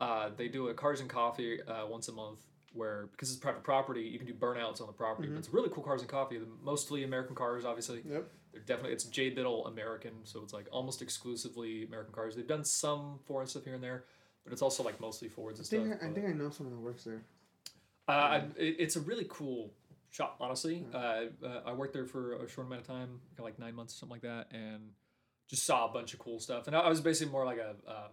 Uh, 0.00 0.30
they 0.36 0.48
do 0.48 0.68
a 0.68 0.74
cars 0.74 1.00
and 1.00 1.10
coffee 1.10 1.60
uh, 1.62 1.86
once 1.86 2.08
a 2.08 2.12
month 2.12 2.38
where 2.72 3.08
because 3.12 3.30
it's 3.30 3.38
private 3.38 3.62
property, 3.62 4.02
you 4.02 4.18
can 4.18 4.26
do 4.26 4.32
burnouts 4.32 4.80
on 4.80 4.86
the 4.86 4.92
property. 4.92 5.28
But 5.28 5.38
it's 5.38 5.52
really 5.52 5.68
cool 5.68 5.82
cars 5.82 6.00
and 6.00 6.08
coffee. 6.08 6.40
Mostly 6.62 7.04
American 7.04 7.34
cars, 7.34 7.64
obviously. 7.64 8.02
Yep. 8.08 8.26
They're 8.52 8.62
definitely 8.62 8.92
it's 8.92 9.04
J 9.04 9.30
Biddle 9.30 9.66
American, 9.66 10.12
so 10.24 10.42
it's 10.42 10.52
like 10.52 10.66
almost 10.70 11.02
exclusively 11.02 11.84
American 11.84 12.14
cars. 12.14 12.36
They've 12.36 12.46
done 12.46 12.64
some 12.64 13.18
foreign 13.26 13.46
stuff 13.46 13.64
here 13.64 13.74
and 13.74 13.82
there, 13.82 14.04
but 14.44 14.52
it's 14.52 14.62
also 14.62 14.82
like 14.82 15.00
mostly 15.00 15.28
Fords 15.28 15.58
I 15.58 15.60
and 15.60 15.68
think 15.68 15.86
stuff. 15.86 15.98
I, 16.02 16.10
I 16.10 16.12
think 16.12 16.26
I 16.28 16.32
know 16.32 16.50
someone 16.50 16.74
that 16.76 16.82
works 16.82 17.04
there. 17.04 17.22
uh, 18.08 18.12
I, 18.12 18.36
it, 18.56 18.76
it's 18.78 18.96
a 18.96 19.00
really 19.00 19.26
cool 19.28 19.72
shop, 20.12 20.36
honestly. 20.40 20.84
Uh, 20.94 20.96
uh, 21.44 21.62
I 21.66 21.72
worked 21.72 21.92
there 21.92 22.06
for 22.06 22.34
a 22.36 22.48
short 22.48 22.68
amount 22.68 22.82
of 22.82 22.86
time, 22.86 23.20
like 23.40 23.58
nine 23.58 23.74
months 23.74 23.94
or 23.94 23.96
something 23.98 24.14
like 24.14 24.22
that, 24.22 24.46
and 24.56 24.90
just 25.48 25.64
saw 25.64 25.88
a 25.88 25.92
bunch 25.92 26.12
of 26.14 26.20
cool 26.20 26.38
stuff. 26.38 26.66
And 26.68 26.76
I, 26.76 26.80
I 26.80 26.88
was 26.88 27.00
basically 27.00 27.32
more 27.32 27.44
like 27.44 27.58
a, 27.58 27.74
uh, 27.90 28.08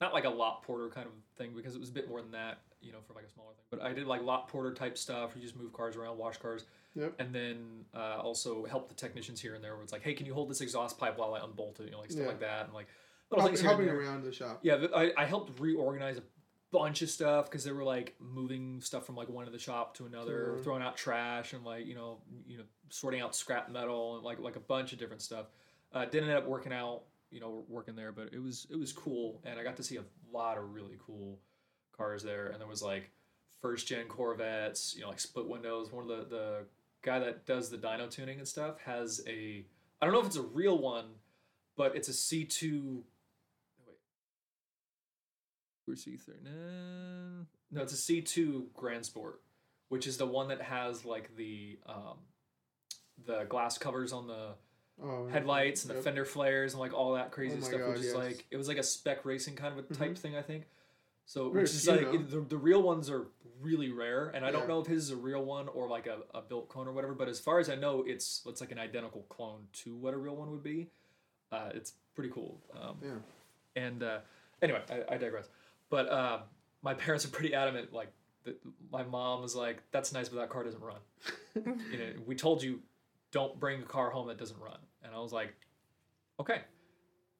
not 0.00 0.12
like 0.12 0.24
a 0.24 0.30
lot 0.30 0.62
porter 0.62 0.88
kind 0.90 1.06
of 1.06 1.12
thing 1.36 1.52
because 1.56 1.74
it 1.74 1.80
was 1.80 1.88
a 1.88 1.92
bit 1.92 2.08
more 2.08 2.20
than 2.20 2.32
that, 2.32 2.58
you 2.80 2.92
know, 2.92 2.98
for 3.06 3.14
like 3.14 3.24
a 3.24 3.28
smaller 3.30 3.52
thing. 3.54 3.64
But 3.70 3.82
I 3.82 3.92
did 3.92 4.06
like 4.06 4.22
lot 4.22 4.48
porter 4.48 4.74
type 4.74 4.98
stuff. 4.98 5.32
You 5.34 5.42
just 5.42 5.56
move 5.56 5.72
cars 5.72 5.96
around, 5.96 6.18
wash 6.18 6.36
cars, 6.36 6.66
Yep. 6.94 7.14
and 7.20 7.34
then 7.34 7.84
uh, 7.94 8.18
also 8.20 8.64
help 8.66 8.88
the 8.88 8.94
technicians 8.94 9.40
here 9.40 9.54
and 9.54 9.62
there. 9.64 9.74
Where 9.74 9.82
it's 9.82 9.92
like, 9.92 10.02
hey, 10.02 10.14
can 10.14 10.26
you 10.26 10.34
hold 10.34 10.50
this 10.50 10.60
exhaust 10.60 10.98
pipe 10.98 11.18
while 11.18 11.34
I 11.34 11.40
unbolt 11.44 11.80
it? 11.80 11.86
You 11.86 11.92
know, 11.92 12.00
like 12.00 12.10
stuff 12.10 12.22
Yeah. 12.22 12.28
like 12.28 12.40
that, 12.40 12.64
and 12.66 12.74
like 12.74 12.86
little 13.30 13.42
Help, 13.42 13.50
things 13.50 13.60
here 13.60 13.70
and 13.70 13.80
helping 13.88 13.94
around 14.06 14.24
the 14.24 14.32
shop. 14.32 14.60
Yeah, 14.62 14.86
I, 14.94 15.12
I 15.16 15.24
helped 15.24 15.58
reorganize 15.60 16.16
a 16.18 16.22
bunch 16.70 17.02
of 17.02 17.10
stuff 17.10 17.46
because 17.46 17.64
they 17.64 17.72
were 17.72 17.84
like 17.84 18.14
moving 18.20 18.80
stuff 18.80 19.06
from 19.06 19.16
like 19.16 19.28
one 19.28 19.46
of 19.46 19.52
the 19.52 19.58
shop 19.58 19.96
to 19.96 20.06
another, 20.06 20.56
throwing 20.62 20.82
out 20.82 20.96
trash 20.96 21.52
and 21.52 21.64
like 21.64 21.86
you 21.86 21.94
know 21.94 22.18
you 22.46 22.58
know 22.58 22.64
sorting 22.90 23.20
out 23.20 23.34
scrap 23.34 23.70
metal 23.70 24.16
and 24.16 24.24
like 24.24 24.38
like 24.38 24.56
a 24.56 24.60
bunch 24.60 24.92
of 24.92 24.98
different 24.98 25.22
stuff. 25.22 25.46
Uh, 25.92 26.04
didn't 26.04 26.28
end 26.28 26.38
up 26.38 26.46
working 26.46 26.72
out, 26.72 27.02
you 27.30 27.40
know, 27.40 27.64
working 27.68 27.96
there, 27.96 28.12
but 28.12 28.28
it 28.32 28.42
was 28.42 28.66
it 28.70 28.76
was 28.76 28.92
cool, 28.92 29.40
and 29.44 29.58
I 29.58 29.62
got 29.62 29.76
to 29.76 29.82
see 29.82 29.96
a 29.96 30.04
lot 30.32 30.58
of 30.58 30.74
really 30.74 30.98
cool 31.04 31.38
cars 31.96 32.22
there, 32.22 32.48
and 32.48 32.60
there 32.60 32.68
was 32.68 32.82
like 32.82 33.10
first 33.60 33.86
gen 33.86 34.06
Corvettes, 34.06 34.94
you 34.94 35.02
know, 35.02 35.08
like 35.08 35.20
split 35.20 35.48
windows. 35.48 35.92
One 35.92 36.02
of 36.02 36.08
the 36.08 36.36
the 36.36 36.56
guy 37.02 37.18
that 37.18 37.46
does 37.46 37.70
the 37.70 37.78
dyno 37.78 38.10
tuning 38.10 38.38
and 38.38 38.46
stuff 38.46 38.78
has 38.84 39.22
a 39.26 39.64
I 40.00 40.04
don't 40.04 40.12
know 40.12 40.20
if 40.20 40.26
it's 40.26 40.36
a 40.36 40.42
real 40.42 40.78
one, 40.78 41.06
but 41.76 41.96
it's 41.96 42.08
a 42.08 42.12
C 42.12 42.44
two. 42.44 43.04
Wait, 45.88 45.94
where's 45.96 46.04
C 46.04 46.16
three? 46.16 46.34
No, 46.44 47.46
no, 47.70 47.82
it's 47.82 47.92
a 47.92 47.96
C 47.96 48.20
two 48.20 48.68
Grand 48.74 49.04
Sport, 49.06 49.40
which 49.88 50.06
is 50.06 50.16
the 50.16 50.26
one 50.26 50.48
that 50.48 50.60
has 50.62 51.04
like 51.04 51.34
the 51.36 51.78
um, 51.86 52.18
the 53.26 53.44
glass 53.44 53.78
covers 53.78 54.12
on 54.12 54.26
the 54.26 54.54
Oh, 55.00 55.28
headlights 55.28 55.84
and 55.84 55.94
the 55.96 56.02
fender 56.02 56.24
flares 56.24 56.72
and 56.72 56.80
like 56.80 56.92
all 56.92 57.12
that 57.14 57.30
crazy 57.30 57.58
Oh 57.60 57.64
stuff, 57.64 57.78
God, 57.80 57.90
which 57.90 58.00
is 58.00 58.14
like 58.16 58.44
it 58.50 58.56
was 58.56 58.66
like 58.66 58.78
a 58.78 58.82
spec 58.82 59.24
racing 59.24 59.54
kind 59.54 59.78
of 59.78 59.88
a 59.88 59.94
type 59.94 60.18
thing, 60.18 60.34
I 60.36 60.42
think. 60.42 60.64
So 61.24 61.50
Very 61.50 61.62
which 61.62 61.70
is 61.70 61.84
few 61.84 61.92
like 61.92 62.12
it- 62.14 62.30
the, 62.30 62.40
the 62.40 62.56
real 62.56 62.82
ones 62.82 63.08
are 63.08 63.26
really 63.60 63.90
rare, 63.90 64.26
and 64.34 64.44
I 64.44 64.50
don't 64.50 64.66
know 64.66 64.80
if 64.80 64.88
his 64.88 65.04
is 65.04 65.10
a 65.12 65.16
real 65.16 65.44
one 65.44 65.68
or 65.68 65.88
like 65.88 66.08
a, 66.08 66.18
a 66.36 66.42
built 66.42 66.68
clone 66.68 66.88
or 66.88 66.92
whatever. 66.92 67.14
But 67.14 67.28
as 67.28 67.38
far 67.38 67.60
as 67.60 67.70
I 67.70 67.76
know, 67.76 68.02
it's 68.08 68.42
it's 68.46 68.60
like 68.60 68.72
an 68.72 68.78
identical 68.80 69.22
clone 69.28 69.68
to 69.84 69.94
what 69.94 70.14
a 70.14 70.16
real 70.16 70.34
one 70.34 70.50
would 70.50 70.64
be. 70.64 70.88
Uh, 71.52 71.70
it's 71.74 71.92
pretty 72.16 72.30
cool. 72.30 72.60
Um, 72.80 72.96
Yeah. 73.00 73.10
and 73.76 74.02
uh, 74.02 74.18
anyway, 74.62 74.82
I, 74.90 75.14
I 75.14 75.16
digress. 75.16 75.48
But 75.90 76.08
uh, 76.08 76.38
my 76.82 76.94
parents 76.94 77.24
are 77.24 77.28
pretty 77.28 77.54
adamant. 77.54 77.92
Like, 77.92 78.12
that 78.44 78.58
my 78.92 79.02
mom 79.02 79.42
was 79.42 79.54
like, 79.56 79.82
"That's 79.90 80.12
nice, 80.12 80.28
but 80.28 80.38
that 80.38 80.50
car 80.50 80.64
doesn't 80.64 80.82
run." 80.82 81.00
you 81.92 81.98
know, 81.98 82.12
we 82.26 82.34
told 82.34 82.62
you, 82.62 82.80
don't 83.32 83.58
bring 83.58 83.80
a 83.82 83.84
car 83.84 84.10
home 84.10 84.28
that 84.28 84.38
doesn't 84.38 84.58
run. 84.60 84.78
And 85.02 85.14
I 85.14 85.18
was 85.18 85.32
like, 85.32 85.54
okay. 86.40 86.62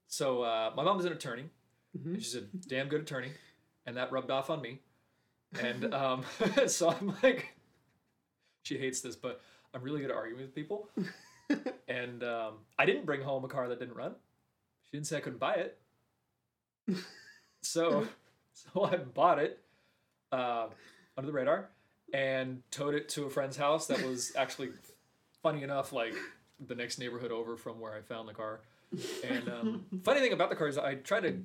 So 0.07 0.43
uh, 0.43 0.73
my 0.77 0.83
mom 0.83 0.99
is 0.99 1.05
an 1.05 1.13
attorney, 1.13 1.45
Mhm. 1.97 2.15
and 2.15 2.23
she's 2.23 2.35
a 2.35 2.41
damn 2.43 2.89
good 2.89 3.03
attorney, 3.03 3.31
and 3.87 3.97
that 3.97 4.11
rubbed 4.13 4.31
off 4.31 4.49
on 4.51 4.61
me. 4.63 4.81
And 5.61 5.93
um, 5.95 6.25
so 6.67 6.91
I'm 6.91 7.15
like, 7.23 7.55
she 8.63 8.77
hates 8.79 9.01
this, 9.01 9.17
but 9.17 9.41
I'm 9.75 9.83
really 9.83 10.01
good 10.01 10.11
at 10.11 10.17
arguing 10.17 10.43
with 10.43 10.55
people. 10.55 10.89
and 11.89 12.23
um, 12.25 12.55
I 12.79 12.85
didn't 12.87 13.07
bring 13.07 13.23
home 13.23 13.45
a 13.45 13.49
car 13.49 13.69
that 13.69 13.79
didn't 13.79 13.95
run. 13.97 14.15
She 14.85 14.97
didn't 14.97 15.07
say 15.07 15.17
I 15.19 15.21
couldn't 15.21 15.39
buy 15.39 15.55
it. 15.55 15.79
so, 17.63 18.07
so 18.75 18.85
I 18.85 18.97
bought 18.97 19.39
it 19.39 19.61
uh, 20.33 20.69
under 21.17 21.27
the 21.27 21.33
radar 21.33 21.71
and 22.13 22.63
towed 22.71 22.95
it 22.95 23.09
to 23.11 23.25
a 23.25 23.31
friend's 23.31 23.57
house 23.57 23.87
that 23.89 24.03
was 24.03 24.33
actually, 24.37 24.71
funny 25.43 25.63
enough, 25.63 25.93
like 25.93 26.15
the 26.67 26.75
next 26.75 26.99
neighborhood 26.99 27.31
over 27.31 27.57
from 27.57 27.81
where 27.81 27.95
I 27.95 28.01
found 28.01 28.29
the 28.29 28.35
car. 28.35 28.61
And 29.29 29.49
um, 29.49 29.85
funny 30.05 30.21
thing 30.21 30.33
about 30.33 30.51
the 30.51 30.57
car 30.57 30.69
is 30.69 30.79
I 30.79 30.95
tried 30.95 31.21
to 31.21 31.43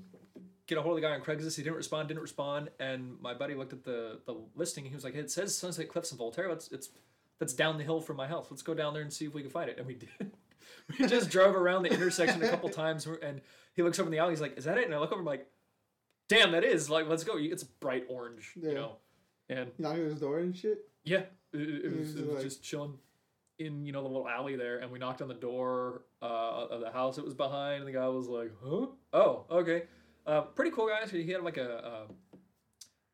get 0.68 0.78
a 0.78 0.82
hold 0.82 0.98
of 0.98 1.02
the 1.02 1.08
guy 1.08 1.14
on 1.14 1.22
Craigslist. 1.22 1.58
He 1.58 1.64
didn't 1.64 1.76
respond. 1.76 2.08
Didn't 2.08 2.22
respond. 2.22 2.70
And 2.80 3.20
my 3.22 3.34
buddy 3.34 3.54
looked 3.54 3.74
at 3.74 3.84
the 3.84 4.20
the 4.26 4.36
listing. 4.56 4.86
He 4.86 4.96
was 4.96 5.04
like, 5.04 5.16
"It 5.16 5.30
says 5.30 5.56
Sunset 5.56 5.90
Cliffs 5.90 6.12
in 6.12 6.18
Voltaire. 6.18 6.50
It's 6.50 6.72
it's 6.72 6.90
that's 7.40 7.54
down 7.54 7.78
the 7.78 7.84
hill 7.84 8.00
from 8.00 8.16
my 8.18 8.28
house. 8.28 8.48
Let's 8.50 8.62
go 8.62 8.74
down 8.74 8.94
there 8.94 9.04
and 9.04 9.12
see 9.12 9.26
if 9.26 9.34
we 9.34 9.42
can 9.42 9.52
find 9.52 9.70
it." 9.70 9.78
And 9.78 9.86
we 9.86 9.96
did. 9.96 10.32
we 11.00 11.06
just 11.08 11.30
drove 11.30 11.56
around 11.56 11.84
the 11.84 11.92
intersection 11.92 12.42
a 12.44 12.50
couple 12.50 12.70
times, 12.70 13.06
and 13.22 13.42
he 13.76 13.84
looks 13.84 14.00
over 14.00 14.08
in 14.08 14.12
the 14.12 14.20
alley. 14.20 14.32
He's 14.32 14.42
like, 14.42 14.58
"Is 14.58 14.64
that 14.64 14.78
it?" 14.78 14.86
And 14.86 14.96
I 14.96 15.00
look 15.00 15.12
over. 15.12 15.20
I'm 15.20 15.26
like, 15.26 15.48
"Damn, 16.28 16.52
that 16.52 16.64
is 16.64 16.90
like, 16.90 17.08
let's 17.08 17.24
go." 17.24 17.34
It's 17.38 17.64
bright 17.64 18.06
orange, 18.10 18.54
Yeah. 18.56 18.70
you 18.70 18.76
know. 18.76 18.98
And 19.50 19.72
knocked 19.78 20.00
at 20.00 20.06
his 20.06 20.20
door 20.20 20.40
and 20.40 20.56
shit. 20.56 20.88
yeah, 21.04 21.24
it, 21.52 21.60
it, 21.62 21.86
It 21.86 21.98
was, 22.00 22.16
it 22.16 22.26
was 22.26 22.36
like- 22.36 22.44
just 22.44 22.64
chilling 22.64 22.98
in 23.60 23.86
you 23.86 23.92
know 23.92 24.02
the 24.02 24.08
little 24.08 24.28
alley 24.28 24.56
there, 24.56 24.80
and 24.80 24.92
we 24.92 24.98
knocked 25.00 25.22
on 25.22 25.28
the 25.28 25.34
door 25.36 26.06
uh, 26.22 26.68
of 26.72 26.82
the 26.82 26.90
house 26.92 27.18
it 27.18 27.24
was 27.26 27.34
behind, 27.36 27.80
and 27.84 27.88
the 27.88 27.92
guy 27.92 28.08
was 28.08 28.28
like, 28.28 28.52
"Huh? 28.64 28.88
Oh, 29.14 29.46
okay." 29.52 29.84
Uh, 30.26 30.42
pretty 30.42 30.72
cool 30.72 30.88
guy. 30.88 31.06
He 31.08 31.30
had 31.32 31.44
like 31.44 31.58
a, 31.58 31.78
uh, 31.86 32.08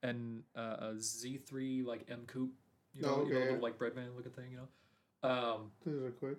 an 0.04 0.44
uh, 0.56 0.78
a 0.80 0.94
Z3 0.98 1.86
like 1.86 2.06
M 2.10 2.22
coupe, 2.28 2.54
you 2.94 3.02
know, 3.02 3.22
Oh, 3.24 3.28
you 3.28 3.34
know, 3.34 3.40
little 3.40 3.60
like 3.60 3.78
breadman 3.78 4.16
looking 4.16 4.32
thing, 4.32 4.52
you 4.52 4.58
know. 4.58 5.30
Um, 5.30 5.72
These 5.86 5.96
are 5.96 6.12
quick. 6.12 6.38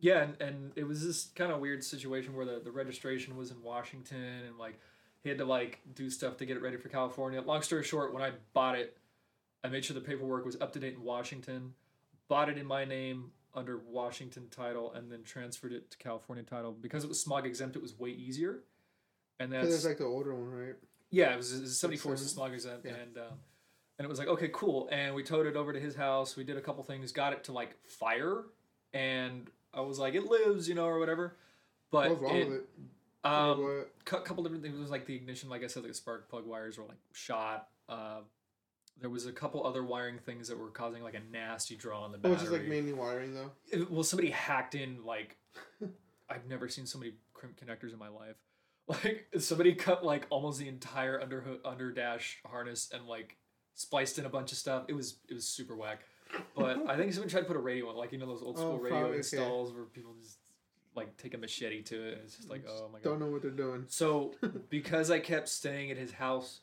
yeah, 0.00 0.22
and, 0.24 0.36
and 0.42 0.72
it 0.76 0.84
was 0.84 1.04
this 1.06 1.26
kind 1.34 1.50
of 1.52 1.60
weird 1.60 1.82
situation 1.82 2.34
where 2.34 2.44
the, 2.44 2.60
the 2.62 2.70
registration 2.70 3.36
was 3.36 3.50
in 3.50 3.62
Washington 3.62 4.42
and 4.46 4.58
like 4.58 4.78
he 5.22 5.28
had 5.28 5.38
to 5.38 5.44
like 5.44 5.80
do 5.94 6.08
stuff 6.10 6.36
to 6.38 6.46
get 6.46 6.56
it 6.56 6.62
ready 6.62 6.76
for 6.76 6.88
California. 6.88 7.40
Long 7.40 7.62
story 7.62 7.84
short, 7.84 8.12
when 8.14 8.22
I 8.22 8.32
bought 8.52 8.76
it, 8.76 8.96
I 9.62 9.68
made 9.68 9.84
sure 9.84 9.94
the 9.94 10.00
paperwork 10.00 10.44
was 10.44 10.60
up 10.60 10.72
to 10.72 10.78
date 10.78 10.94
in 10.94 11.02
Washington, 11.02 11.74
bought 12.28 12.48
it 12.48 12.56
in 12.58 12.66
my 12.66 12.84
name 12.84 13.32
under 13.54 13.78
Washington 13.78 14.48
title, 14.50 14.92
and 14.92 15.10
then 15.10 15.22
transferred 15.24 15.72
it 15.72 15.90
to 15.90 15.98
California 15.98 16.44
title 16.44 16.72
because 16.72 17.04
it 17.04 17.08
was 17.08 17.20
smog 17.20 17.46
exempt. 17.46 17.76
It 17.76 17.82
was 17.82 17.98
way 17.98 18.10
easier, 18.10 18.60
and 19.38 19.52
that's 19.52 19.84
like 19.84 19.98
the 19.98 20.04
older 20.04 20.34
one, 20.34 20.50
right? 20.50 20.74
yeah, 21.10 21.32
it 21.32 21.36
was, 21.36 21.52
it 21.52 21.62
was 21.62 21.78
74 21.78 22.14
is 22.14 22.30
smog 22.30 22.52
exempt, 22.54 22.86
Yeah. 22.86 22.92
and 23.02 23.18
um, 23.18 23.38
and 23.98 24.06
it 24.06 24.08
was 24.08 24.18
like 24.18 24.28
okay, 24.28 24.48
cool. 24.52 24.88
And 24.90 25.14
we 25.14 25.22
towed 25.22 25.46
it 25.46 25.56
over 25.56 25.72
to 25.72 25.80
his 25.80 25.94
house. 25.96 26.36
We 26.36 26.44
did 26.44 26.56
a 26.56 26.60
couple 26.62 26.82
things, 26.84 27.12
got 27.12 27.32
it 27.34 27.44
to 27.44 27.52
like 27.52 27.76
fire, 27.86 28.44
and 28.94 29.50
I 29.74 29.82
was 29.82 29.98
like, 29.98 30.14
it 30.14 30.24
lives, 30.24 30.68
you 30.68 30.74
know, 30.74 30.86
or 30.86 30.98
whatever. 30.98 31.36
But 31.90 32.12
it, 32.12 32.18
it? 32.22 32.68
Um, 33.24 33.84
a 34.00 34.04
couple 34.20 34.42
different 34.42 34.62
things. 34.62 34.76
It 34.76 34.80
was 34.80 34.90
like 34.90 35.06
the 35.06 35.14
ignition, 35.14 35.48
like 35.48 35.62
I 35.62 35.66
said, 35.66 35.82
like 35.82 35.92
the 35.92 35.96
spark 35.96 36.28
plug 36.28 36.46
wires 36.46 36.78
were 36.78 36.84
like 36.84 36.98
shot. 37.12 37.68
Uh, 37.88 38.20
there 39.00 39.10
was 39.10 39.26
a 39.26 39.32
couple 39.32 39.66
other 39.66 39.82
wiring 39.84 40.18
things 40.18 40.48
that 40.48 40.58
were 40.58 40.68
causing 40.70 41.02
like 41.02 41.14
a 41.14 41.20
nasty 41.32 41.74
draw 41.76 42.02
on 42.04 42.12
the 42.12 42.18
Oh, 42.18 42.20
battery. 42.22 42.34
it's 42.34 42.42
just 42.42 42.52
like 42.52 42.66
mainly 42.68 42.92
wiring 42.92 43.34
though. 43.34 43.50
It- 43.70 43.90
well, 43.90 44.02
somebody 44.02 44.30
hacked 44.30 44.74
in 44.74 45.04
like 45.04 45.36
I've 46.28 46.46
never 46.48 46.68
seen 46.68 46.86
so 46.86 46.98
many 46.98 47.14
crimp 47.34 47.58
connectors 47.60 47.92
in 47.92 47.98
my 47.98 48.08
life. 48.08 48.36
Like 48.88 49.28
somebody 49.38 49.74
cut 49.74 50.04
like 50.04 50.26
almost 50.30 50.58
the 50.58 50.66
entire 50.66 51.20
under 51.20 51.44
under 51.64 51.92
dash 51.92 52.40
harness 52.44 52.90
and 52.92 53.06
like 53.06 53.36
spliced 53.76 54.18
in 54.18 54.24
a 54.24 54.28
bunch 54.28 54.50
of 54.50 54.58
stuff. 54.58 54.84
It 54.88 54.94
was 54.94 55.18
it 55.28 55.34
was 55.34 55.46
super 55.46 55.76
whack. 55.76 56.00
But 56.56 56.88
I 56.88 56.96
think 56.96 57.12
someone 57.12 57.28
tried 57.28 57.42
to 57.42 57.46
put 57.46 57.56
a 57.56 57.60
radio 57.60 57.88
on, 57.88 57.96
like 57.96 58.10
you 58.10 58.18
know 58.18 58.26
those 58.26 58.42
old 58.42 58.56
school 58.58 58.72
Oh, 58.72 58.76
radio 58.78 58.90
probably, 58.98 59.08
okay. 59.10 59.16
installs 59.18 59.72
where 59.72 59.84
people 59.84 60.12
just 60.20 60.38
like 60.94 61.16
take 61.16 61.34
a 61.34 61.38
machete 61.38 61.82
to 61.82 62.08
it. 62.08 62.20
It's 62.24 62.36
just 62.36 62.50
like 62.50 62.64
oh 62.68 62.88
my 62.92 62.98
god. 62.98 63.04
Don't 63.04 63.20
know 63.20 63.26
what 63.26 63.42
they're 63.42 63.50
doing. 63.50 63.84
So 63.88 64.34
because 64.70 65.10
I 65.10 65.18
kept 65.20 65.48
staying 65.48 65.90
at 65.90 65.96
his 65.96 66.12
house 66.12 66.60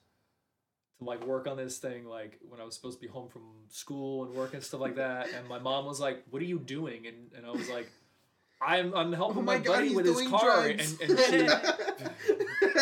to 0.99 1.05
like 1.05 1.25
work 1.25 1.47
on 1.47 1.57
this 1.57 1.77
thing, 1.77 2.05
like 2.05 2.39
when 2.49 2.59
I 2.59 2.63
was 2.63 2.75
supposed 2.75 2.99
to 2.99 3.01
be 3.05 3.11
home 3.11 3.29
from 3.29 3.43
school 3.69 4.25
and 4.25 4.33
work 4.33 4.53
and 4.53 4.63
stuff 4.63 4.81
like 4.81 4.95
that, 5.05 5.27
and 5.37 5.47
my 5.47 5.59
mom 5.59 5.85
was 5.85 5.99
like, 5.99 6.23
"What 6.29 6.41
are 6.41 6.45
you 6.45 6.59
doing?" 6.59 7.07
and 7.07 7.31
and 7.35 7.45
I 7.45 7.51
was 7.51 7.69
like, 7.69 7.89
"I'm 8.61 8.93
I'm 8.95 9.13
oh 9.13 9.17
helping 9.17 9.37
Oh 9.39 9.41
my, 9.43 9.57
my 9.57 9.63
god, 9.63 9.73
buddy 9.75 9.95
with 9.95 10.05
his 10.05 10.27
car," 10.27 10.63
drugs. 10.67 10.97
and 11.01 11.09
and 11.11 11.19
she. 11.19 11.47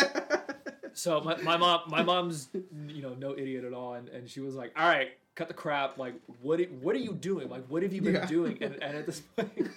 So 0.92 1.20
my, 1.20 1.36
my 1.42 1.58
mom 1.58 1.80
my 1.88 2.02
mom's 2.02 2.48
you 2.88 3.02
know 3.02 3.12
no 3.18 3.36
idiot 3.36 3.64
at 3.64 3.74
all 3.74 3.92
and, 3.94 4.08
and 4.08 4.30
she 4.30 4.40
was 4.40 4.54
like 4.54 4.72
all 4.78 4.88
right 4.88 5.08
cut 5.34 5.46
the 5.46 5.52
crap 5.52 5.98
like 5.98 6.14
what 6.40 6.58
what 6.80 6.96
are 6.96 7.00
you 7.00 7.12
doing 7.12 7.50
like 7.50 7.66
what 7.66 7.82
have 7.82 7.92
you 7.92 8.00
been 8.00 8.14
Yeah. 8.14 8.24
doing 8.24 8.56
and, 8.62 8.82
and 8.82 8.96
at 8.96 9.04
this 9.04 9.20
point 9.20 9.68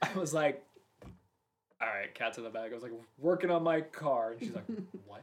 I 0.00 0.16
was 0.16 0.32
like 0.32 0.64
all 1.86 1.94
right 1.94 2.14
cats 2.14 2.38
in 2.38 2.44
the 2.44 2.50
bag. 2.50 2.70
I 2.72 2.74
was 2.74 2.82
like 2.82 2.92
working 3.18 3.50
on 3.50 3.62
my 3.62 3.80
car. 3.80 4.32
And 4.32 4.40
she's 4.40 4.54
like 4.54 4.64
what? 5.06 5.22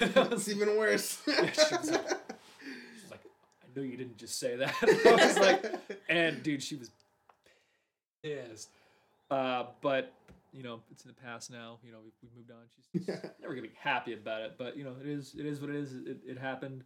It's 0.00 0.48
even 0.48 0.76
worse. 0.76 1.20
Yeah, 1.28 1.34
she 1.52 1.76
was 1.76 1.90
like- 1.90 2.00
she's 3.00 3.10
like 3.10 3.20
I 3.62 3.66
know 3.78 3.82
you 3.82 3.96
didn't 3.96 4.16
just 4.18 4.38
say 4.38 4.56
that. 4.56 4.74
I 4.82 5.26
was 5.26 5.38
like 5.38 5.64
and 6.08 6.42
dude 6.42 6.62
she 6.62 6.76
was 6.76 6.90
pissed. 8.22 8.70
Uh, 9.30 9.64
but 9.80 10.12
you 10.52 10.62
know 10.62 10.80
it's 10.90 11.04
in 11.04 11.08
the 11.08 11.20
past 11.22 11.50
now. 11.50 11.78
You 11.84 11.92
know 11.92 11.98
we 12.04 12.10
we 12.22 12.28
moved 12.36 12.50
on. 12.50 12.58
She's 12.74 13.06
Yeah. 13.08 13.16
never 13.40 13.54
gonna 13.54 13.66
be 13.66 13.74
happy 13.78 14.14
about 14.14 14.42
it 14.42 14.54
but 14.58 14.76
you 14.76 14.84
know 14.84 14.94
it 15.00 15.06
is 15.08 15.34
it 15.38 15.46
is 15.46 15.60
what 15.60 15.70
it 15.70 15.76
is. 15.76 15.92
It, 15.94 16.18
it 16.26 16.38
happened 16.38 16.84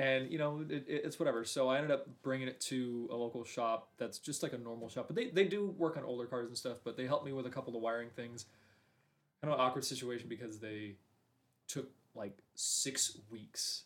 and 0.00 0.30
you 0.32 0.38
know 0.38 0.64
it, 0.68 0.84
it, 0.88 1.02
it's 1.06 1.18
whatever. 1.18 1.44
So 1.44 1.68
i 1.68 1.76
ended 1.76 1.90
up 1.90 2.06
bringing 2.22 2.48
it 2.48 2.60
to 2.72 3.08
a 3.12 3.16
local 3.16 3.44
shop 3.44 3.88
that's 3.98 4.18
just 4.18 4.42
like 4.42 4.52
a 4.52 4.58
normal 4.58 4.88
shop. 4.88 5.06
But 5.08 5.16
they, 5.16 5.28
they 5.30 5.44
do 5.44 5.66
work 5.78 5.96
on 5.96 6.04
older 6.04 6.26
cars 6.26 6.48
and 6.48 6.56
stuff 6.56 6.78
but 6.84 6.96
they 6.96 7.06
helped 7.06 7.24
me 7.26 7.32
with 7.32 7.46
a 7.46 7.50
couple 7.50 7.76
of 7.76 7.82
wiring 7.82 8.10
things. 8.16 8.46
Kind 9.42 9.52
of 9.52 9.58
an 9.60 9.64
awkward 9.66 9.84
situation 9.84 10.28
because 10.28 10.58
they 10.58 10.96
took 11.68 11.88
like 12.14 12.36
six 12.54 13.16
weeks 13.30 13.84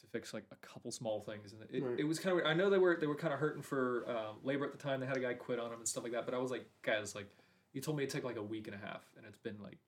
to 0.00 0.06
fix 0.06 0.32
like 0.34 0.44
a 0.50 0.56
couple 0.66 0.90
small 0.90 1.20
things. 1.20 1.52
And 1.52 1.62
it, 1.70 1.82
Right. 1.82 1.98
it 2.00 2.04
was 2.04 2.18
kind 2.18 2.30
of 2.32 2.36
weird. 2.36 2.46
i 2.46 2.54
know 2.54 2.68
they 2.70 2.78
were 2.78 2.96
they 3.00 3.06
were 3.06 3.14
kind 3.16 3.32
of 3.34 3.40
hurting 3.40 3.62
for 3.62 4.04
um, 4.10 4.36
labor 4.42 4.64
at 4.64 4.72
the 4.72 4.78
time. 4.78 5.00
They 5.00 5.06
had 5.06 5.16
a 5.16 5.20
guy 5.20 5.34
quit 5.34 5.58
on 5.58 5.70
them 5.70 5.78
and 5.80 5.88
stuff 5.88 6.02
like 6.04 6.12
that. 6.12 6.24
But 6.24 6.34
i 6.34 6.38
was 6.38 6.50
like 6.50 6.66
guys 6.82 7.14
like 7.14 7.28
you 7.72 7.80
told 7.80 7.96
me 7.96 8.04
it 8.04 8.10
took 8.10 8.24
like 8.24 8.36
a 8.36 8.42
week 8.42 8.66
and 8.68 8.74
a 8.74 8.86
half 8.86 9.02
and 9.16 9.26
it's 9.26 9.38
been 9.38 9.56
like 9.62 9.78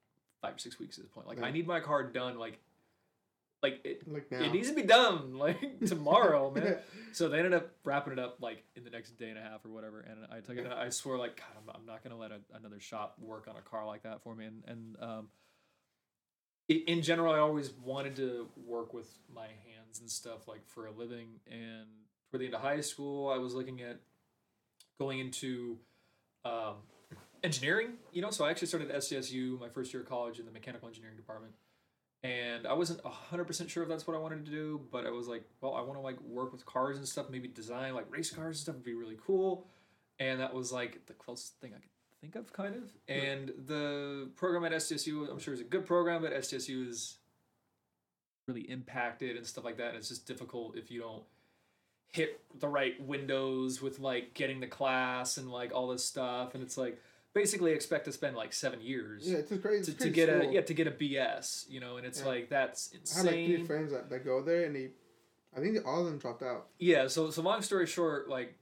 five 0.43 0.55
or 0.55 0.59
six 0.59 0.79
weeks 0.79 0.99
at 0.99 1.05
this 1.05 1.13
point. 1.13 1.27
Like 1.27 1.43
i 1.43 1.51
need 1.51 1.67
my 1.67 1.81
car 1.81 2.03
done 2.05 2.39
like 2.39 2.59
like 3.63 3.81
it, 3.85 4.09
like 4.11 4.27
it 4.31 4.53
needs 4.53 4.69
to 4.71 4.75
be 4.75 4.83
done 4.83 5.35
like 5.37 5.81
tomorrow 5.87 6.51
man. 6.51 6.79
So 7.13 7.29
they 7.29 7.39
ended 7.39 7.53
up 7.55 7.71
wrapping 7.85 8.13
it 8.15 8.19
up 8.19 8.39
like 8.41 8.65
in 8.77 8.85
the 8.85 8.91
next 8.91 9.19
day 9.19 9.29
and 9.29 9.39
a 9.39 9.43
half 9.43 9.65
or 9.65 9.69
whatever 9.71 10.01
and 10.01 10.19
i 10.33 10.41
took 10.41 10.57
it 10.57 10.67
i 10.73 10.89
swore 10.89 11.19
like 11.19 11.37
god 11.37 11.47
i'm, 11.59 11.75
I'm 11.81 11.85
not 11.87 12.03
going 12.03 12.13
to 12.15 12.17
let 12.17 12.31
a, 12.31 12.41
another 12.55 12.81
shop 12.81 13.17
work 13.21 13.49
on 13.49 13.57
a 13.57 13.61
car 13.61 13.87
like 13.87 14.05
that 14.05 14.23
for 14.23 14.35
me 14.35 14.47
and, 14.47 14.63
and 14.67 14.97
um, 15.01 15.29
i- 16.71 16.85
in 16.87 17.03
general 17.03 17.35
i 17.35 17.39
always 17.39 17.71
wanted 17.85 18.17
to 18.17 18.49
work 18.67 18.95
with 18.95 19.09
my 19.35 19.47
hands 19.47 20.01
and 20.01 20.11
stuff 20.11 20.47
like 20.49 20.67
for 20.67 20.87
a 20.87 20.93
living 20.93 21.29
and 21.51 21.87
toward 22.31 22.41
the 22.43 22.47
end 22.47 22.55
of 22.55 22.61
high 22.61 22.81
school 22.81 23.29
i 23.29 23.37
was 23.39 23.55
looking 23.55 23.81
at 23.83 24.01
going 24.99 25.19
into 25.19 25.79
um, 26.45 26.77
engineering 27.43 27.95
you 28.13 28.23
know 28.23 28.31
so 28.31 28.45
i 28.45 28.51
actually 28.51 28.69
started 28.69 28.91
at 28.91 29.03
sdsu 29.03 29.59
my 29.61 29.69
first 29.69 29.93
year 29.93 30.03
of 30.03 30.09
college 30.09 30.39
in 30.39 30.45
the 30.47 30.53
mechanical 30.53 30.87
engineering 30.89 31.17
department 31.17 31.53
and 32.23 32.67
I 32.67 32.75
wasn't 32.75 33.05
hundred 33.05 33.45
percent 33.45 33.71
sure 33.71 33.83
if 33.83 33.89
that's 33.89 34.07
what 34.07 34.17
I 34.17 34.21
wanted 34.21 34.45
to 34.45 34.51
do, 34.51 34.81
but 34.91 35.07
I 35.07 35.11
was 35.11 35.29
like, 35.29 35.45
well, 35.61 35.75
I 35.75 35.81
want 35.81 35.95
to 35.95 36.01
like 36.01 36.21
work 36.21 36.53
with 36.53 36.67
cars 36.67 36.99
and 36.99 37.07
stuff, 37.09 37.27
maybe 37.31 37.49
design 37.49 37.95
like 37.95 38.07
race 38.11 38.31
cars 38.31 38.57
and 38.57 38.63
stuff 38.63 38.75
would 38.77 38.85
be 38.85 38.95
really 38.95 39.19
cool, 39.25 39.67
and 40.19 40.41
that 40.41 40.53
was 40.55 40.73
like 40.73 41.07
the 41.07 41.15
closest 41.15 41.61
thing 41.61 41.73
I 41.75 41.79
could 41.81 41.91
think 42.21 42.37
of, 42.37 42.53
kind 42.53 42.75
of. 42.75 42.83
And 43.09 43.53
the 43.67 44.29
program 44.37 44.65
at 44.65 44.73
SDSU, 44.73 45.31
I'm 45.31 45.39
sure 45.39 45.55
is 45.55 45.61
a 45.61 45.65
good 45.65 45.87
program, 45.87 46.23
but 46.23 46.33
SDSU 46.33 46.89
is 46.89 47.17
really 48.47 48.63
impacted 48.63 49.37
and 49.37 49.47
stuff 49.47 49.65
like 49.65 49.79
that, 49.79 49.89
and 49.89 49.97
it's 49.97 50.09
just 50.09 50.27
difficult 50.27 50.77
if 50.77 50.91
you 50.91 51.01
don't 51.01 51.23
hit 52.13 52.41
the 52.59 52.69
right 52.69 53.01
windows 53.01 53.81
with 53.81 54.01
like 54.01 54.35
getting 54.35 54.59
the 54.61 54.67
class 54.67 55.37
and 55.37 55.51
like 55.51 55.73
all 55.73 55.89
this 55.89 56.05
stuff, 56.05 56.55
and 56.55 56.63
it's 56.63 56.77
like 56.77 57.01
basically 57.35 57.73
expect 57.73 58.05
to 58.07 58.13
spend 58.13 58.37
like 58.37 58.53
seven 58.53 58.81
years 58.81 59.29
yeah, 59.31 59.39
it's 59.39 59.53
crazy. 59.59 59.85
to, 59.85 59.91
it's 59.93 60.03
to 60.05 60.11
get 60.11 60.29
a 60.29 60.49
yeah 60.53 60.61
to 60.63 60.75
get 60.75 60.87
a 60.87 60.91
BS, 60.91 61.69
you 61.71 61.81
know, 61.81 61.97
and 61.97 62.07
it's 62.07 62.21
Yeah. 62.21 62.27
like 62.27 62.49
that's 62.51 62.89
insane. 62.93 63.15
I 63.15 63.31
have 63.31 63.37
like 63.37 63.47
three 63.47 63.65
friends 63.65 63.93
that, 63.93 64.11
that 64.11 64.25
go 64.25 64.43
there 64.43 64.65
and 64.65 64.75
they, 64.75 64.91
I 65.57 65.61
think 65.61 65.79
all 65.87 66.01
of 66.01 66.07
them 66.07 66.19
dropped 66.19 66.43
out. 66.43 66.67
yeah, 66.79 67.07
so 67.09 67.31
so 67.31 67.43
long 67.43 67.63
story 67.63 67.87
short, 67.87 68.29
like 68.29 68.57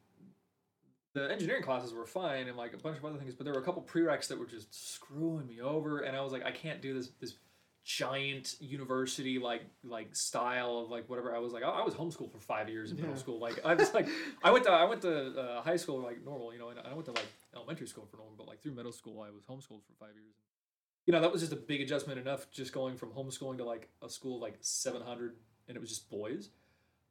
the 1.15 1.31
engineering 1.33 1.63
classes 1.63 1.93
were 1.95 2.07
fine 2.07 2.49
and 2.49 2.57
like 2.57 2.75
a 2.75 2.77
bunch 2.77 2.99
of 2.99 3.05
other 3.05 3.19
things, 3.19 3.35
but 3.35 3.45
there 3.45 3.55
were 3.55 3.61
a 3.61 3.65
couple 3.65 3.83
prereqs 3.83 4.29
that 4.29 4.39
were 4.39 4.47
just 4.47 4.95
screwing 4.95 5.47
me 5.47 5.61
over, 5.61 6.01
and 6.01 6.17
I 6.17 6.21
was 6.21 6.33
like, 6.33 6.45
I 6.45 6.53
can't 6.53 6.83
do 6.83 6.95
this 6.95 7.11
this 7.21 7.35
giant 7.85 8.57
university 8.61 9.39
like 9.39 9.63
like 9.83 10.15
style 10.15 10.79
of 10.81 10.91
like 10.91 11.09
whatever. 11.09 11.35
I 11.35 11.39
was 11.39 11.53
like, 11.55 11.63
I, 11.63 11.69
I 11.71 11.83
was 11.85 11.95
homeschooled 11.95 12.31
for 12.31 12.39
five 12.39 12.69
years 12.69 12.91
in 12.91 12.97
middle 12.99 13.13
Yeah. 13.13 13.17
school. 13.19 13.39
Like 13.41 13.65
I 13.65 13.75
was 13.75 13.95
like, 13.95 14.09
I 14.45 14.51
went 14.51 14.65
to 14.67 14.71
I 14.71 14.85
went 14.85 15.01
to 15.03 15.41
uh, 15.41 15.63
high 15.63 15.77
school 15.77 16.03
like 16.03 16.23
normal, 16.23 16.53
you 16.53 16.59
know, 16.59 16.69
and 16.69 16.79
I 16.81 16.93
went 16.93 17.07
to 17.07 17.13
like 17.13 17.27
elementary 17.55 17.87
school 17.87 18.07
for 18.07 18.17
normal, 18.17 18.35
but 18.37 18.47
like 18.47 18.61
through 18.63 18.73
middle 18.73 18.93
school, 18.93 19.21
I 19.23 19.31
was 19.31 19.45
homeschooled 19.45 19.83
for 19.85 19.93
five 19.99 20.15
years. 20.15 20.35
You 21.07 21.13
know, 21.13 21.21
that 21.21 21.33
was 21.33 21.41
just 21.41 21.53
a 21.53 21.57
big 21.57 21.81
adjustment 21.81 22.19
enough 22.19 22.51
just 22.51 22.73
going 22.73 22.97
from 22.97 23.11
homeschooling 23.11 23.57
to 23.59 23.65
like 23.65 23.89
a 24.03 24.09
school 24.11 24.39
like 24.41 24.57
700 24.61 25.37
and 25.67 25.77
it 25.77 25.81
was 25.81 25.89
just 25.89 26.11
boys. 26.11 26.51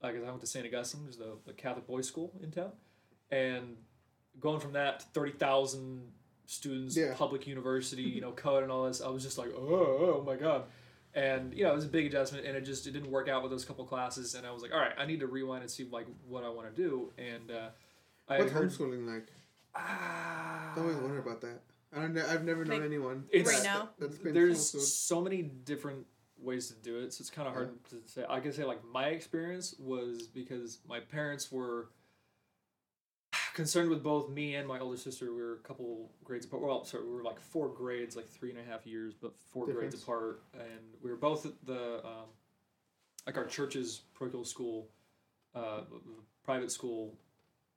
Because 0.02 0.22
I 0.24 0.30
went 0.30 0.42
to 0.42 0.48
St. 0.48 0.66
Augustine, 0.68 1.02
which 1.04 1.14
is 1.14 1.18
the, 1.18 1.38
the 1.48 1.54
Catholic 1.54 1.88
boys' 1.88 2.08
school 2.08 2.32
in 2.44 2.52
town. 2.52 2.72
And 3.32 3.78
going 4.40 4.60
from 4.60 4.74
that 4.74 5.00
to 5.00 5.06
30,000 5.08 6.12
students, 6.46 6.96
Yeah. 6.96 7.14
public 7.16 7.48
university, 7.48 8.04
you 8.04 8.22
know, 8.26 8.32
code 8.32 8.62
and 8.62 8.72
all 8.72 8.86
this, 8.86 9.02
I 9.02 9.10
was 9.10 9.24
just 9.24 9.40
like, 9.40 9.50
oh, 9.58 10.20
oh 10.20 10.24
my 10.26 10.36
God. 10.36 10.66
And, 11.16 11.52
you 11.56 11.64
know, 11.64 11.72
it 11.72 11.76
was 11.76 11.86
a 11.86 11.90
big 11.90 12.06
adjustment 12.06 12.46
and 12.46 12.56
it 12.56 12.62
just 12.62 12.86
it 12.86 12.92
didn't 12.92 13.10
work 13.10 13.28
out 13.28 13.42
with 13.42 13.52
those 13.52 13.66
couple 13.66 13.84
classes. 13.86 14.36
And 14.36 14.46
I 14.46 14.52
was 14.52 14.62
like, 14.62 14.72
all 14.72 14.80
right, 14.80 14.94
I 15.00 15.08
need 15.08 15.22
to 15.22 15.28
rewind 15.28 15.64
and 15.64 15.72
see 15.72 15.88
like 15.92 16.06
what 16.28 16.44
I 16.44 16.50
want 16.50 16.74
to 16.76 16.80
do. 16.80 17.12
And 17.18 17.50
uh, 17.50 17.70
I 18.30 18.38
What's 18.38 18.52
heard. 18.52 18.70
homeschooling 18.70 19.12
like? 19.12 19.28
Ah, 19.80 20.74
I 20.76 20.80
always 20.80 20.98
wonder 20.98 21.20
about 21.20 21.42
that. 21.42 21.62
I 21.96 22.02
don't 22.02 22.14
know. 22.14 22.26
I've 22.30 22.44
never 22.44 22.66
known 22.66 22.80
Like, 22.80 22.86
anyone. 22.86 23.26
It's- 23.32 23.54
Right 23.54 23.64
now? 23.64 23.90
that's 24.00 24.18
been 24.18 24.34
there's 24.34 24.58
homeschooled. 24.74 24.82
so 24.82 25.22
many 25.22 25.42
different 25.44 26.06
ways 26.40 26.68
to 26.68 26.76
do 26.76 27.00
it 27.00 27.12
so 27.12 27.22
it's 27.24 27.32
kind 27.32 27.48
of 27.48 27.54
hard 27.56 27.84
to 27.90 27.96
say 28.06 28.24
i 28.30 28.40
can 28.40 28.54
say 28.54 28.64
like 28.64 28.80
my 28.86 29.08
experience 29.08 29.74
was 29.80 30.28
because 30.28 30.78
my 30.88 31.00
parents 31.00 31.52
were 31.52 31.90
concerned 33.56 33.90
with 33.90 34.04
both 34.04 34.30
me 34.30 34.54
and 34.54 34.68
my 34.68 34.78
older 34.78 34.98
sister 34.98 35.34
we 35.34 35.42
were 35.42 35.54
a 35.54 35.68
couple 35.68 36.12
grades 36.24 36.46
apart 36.46 36.62
well 36.62 36.86
sorry 36.86 37.04
we 37.06 37.12
were 37.12 37.24
like 37.24 37.40
four 37.40 37.70
grades 37.70 38.16
like 38.16 38.28
three 38.28 38.52
and 38.52 38.60
a 38.60 38.64
half 38.64 38.86
years 38.86 39.16
but 39.20 39.34
four 39.52 39.66
grades 39.66 39.96
apart 40.00 40.44
and 40.54 40.80
we 41.02 41.10
were 41.10 41.18
both 41.18 41.44
at 41.48 41.54
the 41.66 42.06
um, 42.06 42.28
like 43.26 43.36
our 43.36 43.46
church's 43.46 44.02
parochial 44.14 44.46
school 44.46 44.90
uh, 45.56 45.82
private 46.46 46.72
school 46.72 47.16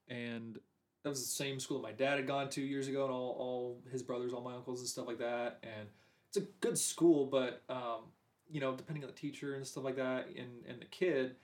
and 0.09 0.59
that 1.03 1.09
was 1.09 1.21
the 1.21 1.27
same 1.27 1.59
school 1.59 1.81
my 1.81 1.93
dad 1.93 2.17
had 2.17 2.27
gone 2.27 2.49
to 2.49 2.61
years 2.61 2.89
ago 2.89 3.05
and 3.05 3.13
all, 3.13 3.37
all 3.39 3.79
his 3.91 4.03
brothers 4.03 4.33
all 4.33 4.43
my 4.43 4.55
uncles 4.55 4.81
and 4.81 4.89
stuff 4.89 5.07
like 5.07 5.19
that 5.19 5.59
and 5.63 5.89
it's 6.29 6.37
a 6.37 6.47
good 6.61 6.79
school 6.79 7.27
but 7.27 7.63
um, 7.69 8.03
you 8.51 8.61
know, 8.61 8.75
depending 8.75 9.05
on 9.05 9.11
the 9.11 9.17
teacher 9.17 9.55
and 9.55 9.67
stuff 9.67 9.85
like 9.85 9.97
that, 9.97 10.29
and 10.37 10.65
and 10.69 10.81
the 10.81 10.87
kid. 10.87 11.37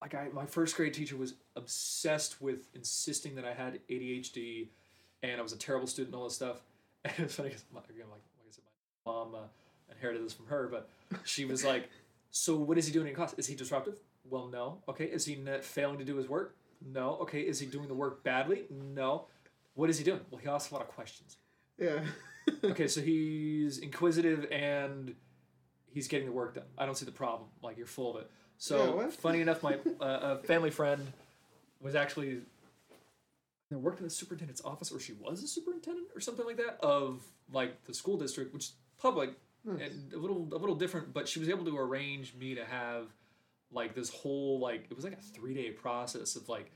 Like 0.00 0.14
I, 0.14 0.28
my 0.32 0.46
first 0.46 0.76
grade 0.76 0.94
teacher 0.94 1.16
was 1.16 1.34
obsessed 1.56 2.40
with 2.40 2.68
insisting 2.74 3.34
that 3.34 3.44
I 3.44 3.52
had 3.52 3.80
ADHD, 3.90 4.68
and 5.24 5.40
I 5.40 5.42
was 5.42 5.52
a 5.52 5.56
terrible 5.58 5.88
student 5.88 6.14
and 6.14 6.20
all 6.20 6.28
this 6.28 6.36
stuff. 6.36 6.60
And 7.04 7.14
it's 7.20 7.36
funny 7.36 7.50
because 7.50 7.64
like 7.72 7.84
like 7.84 7.96
I 7.96 8.50
said, 8.50 8.64
my 9.06 9.12
mom 9.12 9.34
uh, 9.34 9.38
inherited 9.90 10.24
this 10.24 10.34
from 10.34 10.46
her, 10.46 10.68
but 10.68 10.90
she 11.24 11.44
was 11.44 11.64
like, 11.64 11.88
"So 12.30 12.56
what 12.56 12.76
is 12.76 12.86
he 12.86 12.92
doing 12.92 13.06
in 13.06 13.14
class? 13.14 13.34
Is 13.38 13.46
he 13.46 13.54
disruptive? 13.54 13.94
Well, 14.28 14.48
no. 14.48 14.78
Okay. 14.88 15.04
Is 15.04 15.24
he 15.24 15.38
failing 15.62 15.98
to 15.98 16.04
do 16.04 16.16
his 16.16 16.28
work? 16.28 16.56
No. 16.84 17.18
Okay. 17.22 17.40
Is 17.40 17.60
he 17.60 17.66
doing 17.66 17.88
the 17.88 17.94
work 17.94 18.22
badly? 18.24 18.64
No. 18.70 19.26
What 19.74 19.90
is 19.90 19.98
he 19.98 20.04
doing? 20.04 20.20
Well, 20.30 20.40
he 20.40 20.48
asks 20.48 20.70
a 20.70 20.74
lot 20.74 20.82
of 20.82 20.88
questions. 20.88 21.36
Yeah. 21.78 22.00
Okay, 22.64 22.88
so 22.88 23.02
he's 23.02 23.76
inquisitive 23.76 24.50
and 24.50 25.14
he's 25.92 26.08
getting 26.08 26.24
the 26.26 26.32
work 26.32 26.54
done. 26.54 26.64
I 26.78 26.86
don't 26.86 26.94
see 26.96 27.04
the 27.04 27.12
problem. 27.12 27.50
Like 27.62 27.76
you're 27.76 27.86
full 27.86 28.16
of 28.16 28.22
it. 28.22 28.30
So 28.56 29.02
Yeah, 29.02 29.08
funny 29.10 29.42
enough, 29.42 29.62
my 29.62 29.74
uh, 30.00 30.04
a 30.22 30.38
family 30.38 30.70
friend 30.70 31.12
was 31.82 31.94
actually 31.94 32.40
you 33.70 33.78
worked 33.78 33.98
in 33.98 34.04
the 34.04 34.10
superintendent's 34.10 34.64
office, 34.64 34.90
or 34.90 34.98
she 34.98 35.12
was 35.12 35.42
a 35.42 35.46
superintendent, 35.46 36.06
or 36.16 36.20
something 36.20 36.46
like 36.46 36.56
that, 36.56 36.78
of 36.82 37.20
like 37.52 37.84
the 37.84 37.92
school 37.92 38.16
district, 38.16 38.54
which 38.54 38.64
is 38.64 38.72
public 38.98 39.30
Nice. 39.64 39.90
and 39.92 40.12
a 40.14 40.18
little 40.18 40.48
a 40.52 40.56
little 40.56 40.74
different. 40.76 41.12
But 41.12 41.28
she 41.28 41.38
was 41.40 41.50
able 41.50 41.66
to 41.66 41.76
arrange 41.76 42.34
me 42.34 42.54
to 42.54 42.64
have 42.64 43.08
like 43.70 43.94
this 43.94 44.08
whole 44.10 44.58
like 44.60 44.86
it 44.90 44.94
was 44.96 45.04
like 45.04 45.14
a 45.18 45.20
three 45.22 45.54
day 45.54 45.70
process 45.70 46.36
of 46.36 46.48
like 46.48 46.70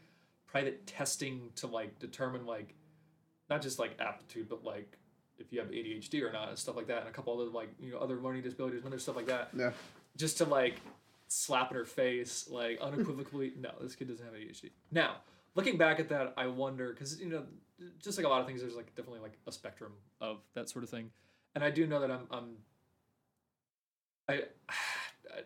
private 0.47 0.87
testing 0.87 1.51
to 1.57 1.67
like 1.67 1.99
determine 1.99 2.45
like 2.47 2.75
not 3.51 3.63
just 3.63 3.79
like 3.79 3.97
aptitude, 4.01 4.49
but 4.49 4.63
like 4.65 4.99
if 5.39 5.53
you 5.53 5.59
have 5.59 5.69
ADHD 5.71 6.23
or 6.23 6.33
not 6.33 6.51
and 6.51 6.59
stuff 6.59 6.77
like 6.77 6.87
that, 6.89 7.01
and 7.01 7.09
a 7.09 7.13
couple 7.13 7.35
other 7.41 7.51
like 7.51 7.71
you 7.81 7.91
know 7.93 7.99
other 7.99 8.17
learning 8.17 8.43
disabilities 8.43 8.81
and 8.81 8.87
other 8.89 8.99
stuff 8.99 9.17
like 9.17 9.27
that, 9.27 9.49
Yeah. 9.57 9.71
just 10.17 10.39
to 10.39 10.45
like 10.45 10.77
slap 11.29 11.71
in 11.71 11.77
her 11.79 11.85
face 11.87 12.49
like 12.51 12.79
unequivocally, 12.81 13.53
no, 13.59 13.71
this 13.81 13.95
kid 13.95 14.09
doesn't 14.09 14.25
have 14.25 14.35
ADHD. 14.35 14.71
Now, 14.91 15.17
looking 15.55 15.79
back 15.79 15.99
at 15.99 16.09
that, 16.11 16.35
I 16.37 16.47
wonder 16.47 16.91
because 16.93 17.19
you 17.21 17.29
know, 17.31 17.45
just 18.03 18.19
like 18.19 18.27
a 18.27 18.29
lot 18.29 18.41
of 18.43 18.47
things, 18.47 18.61
there's 18.61 18.77
like 18.77 18.95
definitely 18.95 19.21
like 19.21 19.39
a 19.47 19.53
spectrum 19.53 19.93
of 20.21 20.39
that 20.55 20.69
sort 20.69 20.85
of 20.85 20.91
thing, 20.91 21.11
and 21.55 21.65
I 21.65 21.71
do 21.71 21.87
know 21.87 22.01
that 22.01 22.11
I'm 22.11 22.27
I'm 22.31 22.57
I. 24.29 24.35
I, 25.35 25.39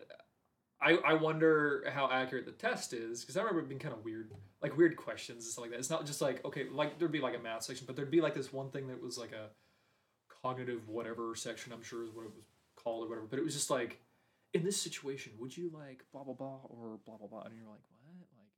I 0.79 0.93
I 0.97 1.13
wonder 1.15 1.85
how 1.91 2.09
accurate 2.11 2.45
the 2.45 2.51
test 2.51 2.93
is 2.93 3.21
because 3.21 3.35
I 3.35 3.41
remember 3.41 3.61
it 3.61 3.69
being 3.69 3.79
kind 3.79 3.93
of 3.93 4.03
weird, 4.05 4.31
like 4.61 4.77
weird 4.77 4.95
questions 4.95 5.43
and 5.43 5.51
stuff 5.51 5.63
like 5.63 5.71
that. 5.71 5.79
It's 5.79 5.89
not 5.89 6.05
just 6.05 6.21
like 6.21 6.43
okay, 6.45 6.65
like 6.71 6.99
there'd 6.99 7.11
be 7.11 7.19
like 7.19 7.35
a 7.35 7.39
math 7.39 7.63
section, 7.63 7.85
but 7.87 7.95
there'd 7.95 8.11
be 8.11 8.21
like 8.21 8.35
this 8.35 8.53
one 8.53 8.69
thing 8.69 8.87
that 8.87 9.01
was 9.01 9.17
like 9.17 9.31
a 9.31 9.49
cognitive 10.43 10.87
whatever 10.87 11.33
section. 11.35 11.73
I'm 11.73 11.81
sure 11.81 12.03
is 12.03 12.11
what 12.11 12.25
it 12.25 12.31
was 12.35 12.43
called 12.75 13.05
or 13.05 13.09
whatever. 13.09 13.27
But 13.27 13.39
it 13.39 13.45
was 13.45 13.55
just 13.55 13.71
like, 13.71 13.99
in 14.53 14.63
this 14.63 14.79
situation, 14.79 15.33
would 15.39 15.55
you 15.57 15.71
like 15.73 16.03
blah 16.11 16.23
blah 16.23 16.35
blah 16.35 16.59
or 16.65 16.99
blah 17.05 17.17
blah 17.17 17.27
blah? 17.27 17.41
And 17.43 17.55
you're 17.55 17.65
like, 17.65 17.81
what? 18.03 18.27
Like, 18.37 18.51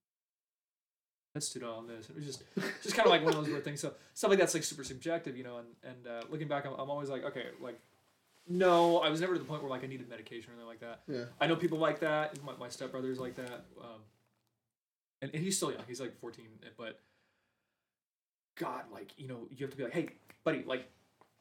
tested 1.34 1.63
on 1.63 1.88
this. 1.88 2.10
It 2.10 2.15
was 2.15 2.25
just 2.25 2.43
just 2.84 2.95
kind 2.95 3.05
of 3.05 3.12
like 3.12 3.23
one 3.23 3.34
of 3.34 3.39
those 3.39 3.49
weird 3.49 3.63
things. 3.63 3.79
So 3.79 3.93
stuff 4.13 4.29
like 4.29 4.39
that's 4.39 4.53
like 4.53 4.63
super 4.63 4.84
subjective, 4.84 5.38
you 5.38 5.45
know. 5.45 5.60
And 5.60 5.67
and 5.84 6.08
uh, 6.08 6.21
looking 6.29 6.49
back, 6.49 6.65
I'm, 6.65 6.73
I'm 6.73 6.89
always 6.89 7.10
like, 7.10 7.23
okay, 7.23 7.45
like. 7.62 7.79
No, 8.51 8.97
I 8.97 9.09
was 9.09 9.21
never 9.21 9.33
to 9.33 9.39
the 9.39 9.45
point 9.45 9.62
where 9.62 9.69
like 9.69 9.83
I 9.83 9.88
needed 9.88 10.09
medication 10.09 10.49
or 10.49 10.53
anything 10.53 10.67
like 10.67 10.79
that. 10.79 11.01
Yeah. 11.07 11.25
I 11.39 11.45
know 11.45 11.55
people 11.55 11.77
like 11.77 11.99
that. 11.99 12.41
My, 12.43 12.53
my 12.59 12.67
stepbrother's 12.67 13.19
like 13.19 13.35
that. 13.35 13.65
Um, 13.79 14.01
and, 15.21 15.31
and 15.33 15.43
he's 15.43 15.55
still 15.55 15.71
young. 15.71 15.83
He's 15.88 16.01
like 16.01 16.19
14. 16.19 16.45
But 16.75 16.99
God, 18.57 18.83
like, 18.91 19.12
you 19.17 19.27
know, 19.27 19.47
you 19.51 19.65
have 19.65 19.69
to 19.71 19.77
be 19.77 19.83
like, 19.83 19.93
hey, 19.93 20.09
buddy, 20.43 20.63
like, 20.65 20.89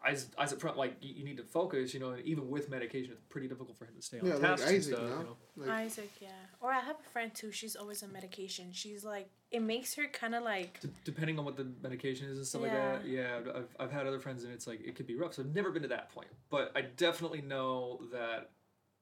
eyes, 0.07 0.29
eyes 0.39 0.53
front, 0.55 0.77
like, 0.77 0.97
you, 1.01 1.15
you 1.15 1.25
need 1.25 1.37
to 1.39 1.43
focus, 1.43 1.93
you 1.93 2.01
know, 2.01 2.11
and 2.11 2.25
even 2.25 2.49
with 2.49 2.71
medication, 2.71 3.13
it's 3.13 3.21
pretty 3.29 3.49
difficult 3.49 3.77
for 3.77 3.85
him 3.85 3.95
to 3.97 4.03
stay 4.03 4.21
on 4.21 4.27
Yeah, 4.27 4.35
like 4.35 4.43
task 4.43 4.67
and 4.67 4.77
Isaac, 4.77 4.95
stuff, 4.95 5.03
you 5.05 5.09
know? 5.11 5.19
you 5.21 5.25
know. 5.25 5.37
Like, 5.57 5.69
Isaac, 5.85 6.11
yeah. 6.21 6.29
Or 6.61 6.73
I 6.73 6.81
have 6.81 6.97
a 7.05 7.11
friend 7.11 7.35
too. 7.35 7.51
She's 7.53 7.75
always 7.77 8.03
on 8.03 8.13
medication. 8.13 8.67
She's 8.73 9.05
like, 9.05 9.29
it 9.51 9.61
makes 9.61 9.95
her 9.95 10.07
kind 10.07 10.35
of 10.35 10.43
like, 10.45 10.81
D- 10.81 10.89
depending 11.05 11.39
on 11.39 11.45
what 11.45 11.57
the 11.57 11.67
medication 11.83 12.29
is 12.29 12.37
and 12.39 12.47
stuff 12.47 12.63
like 12.63 12.73
that. 12.73 13.07
Yeah, 13.07 13.39
I've, 13.55 13.69
I've 13.81 13.93
had 13.93 14.07
other 14.07 14.21
friends 14.21 14.45
and 14.45 14.53
it's 14.53 14.67
like, 14.67 14.81
it 14.87 14.95
could 14.95 15.07
be 15.07 15.17
rough. 15.17 15.35
So 15.35 15.43
I've 15.43 15.55
never 15.55 15.71
been 15.71 15.83
to 15.83 15.89
that 15.89 16.11
point. 16.11 16.29
But 16.51 16.73
I 16.77 16.83
definitely 16.83 17.41
know 17.43 18.01
that 18.13 18.51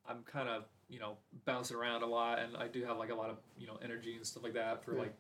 I'm 0.08 0.22
kind 0.22 0.48
of, 0.48 0.64
you 0.88 1.00
know, 1.00 1.16
bouncing 1.44 1.76
around 1.76 2.04
a 2.04 2.06
lot 2.06 2.38
and 2.38 2.56
I 2.56 2.68
do 2.68 2.84
have 2.84 2.96
like 2.96 3.10
a 3.10 3.14
lot 3.14 3.28
of, 3.28 3.38
you 3.58 3.66
know, 3.66 3.78
energy 3.82 4.14
and 4.16 4.24
stuff 4.24 4.44
like 4.44 4.54
that 4.54 4.84
for 4.84 4.94
Yeah. 4.94 5.00
like, 5.00 5.14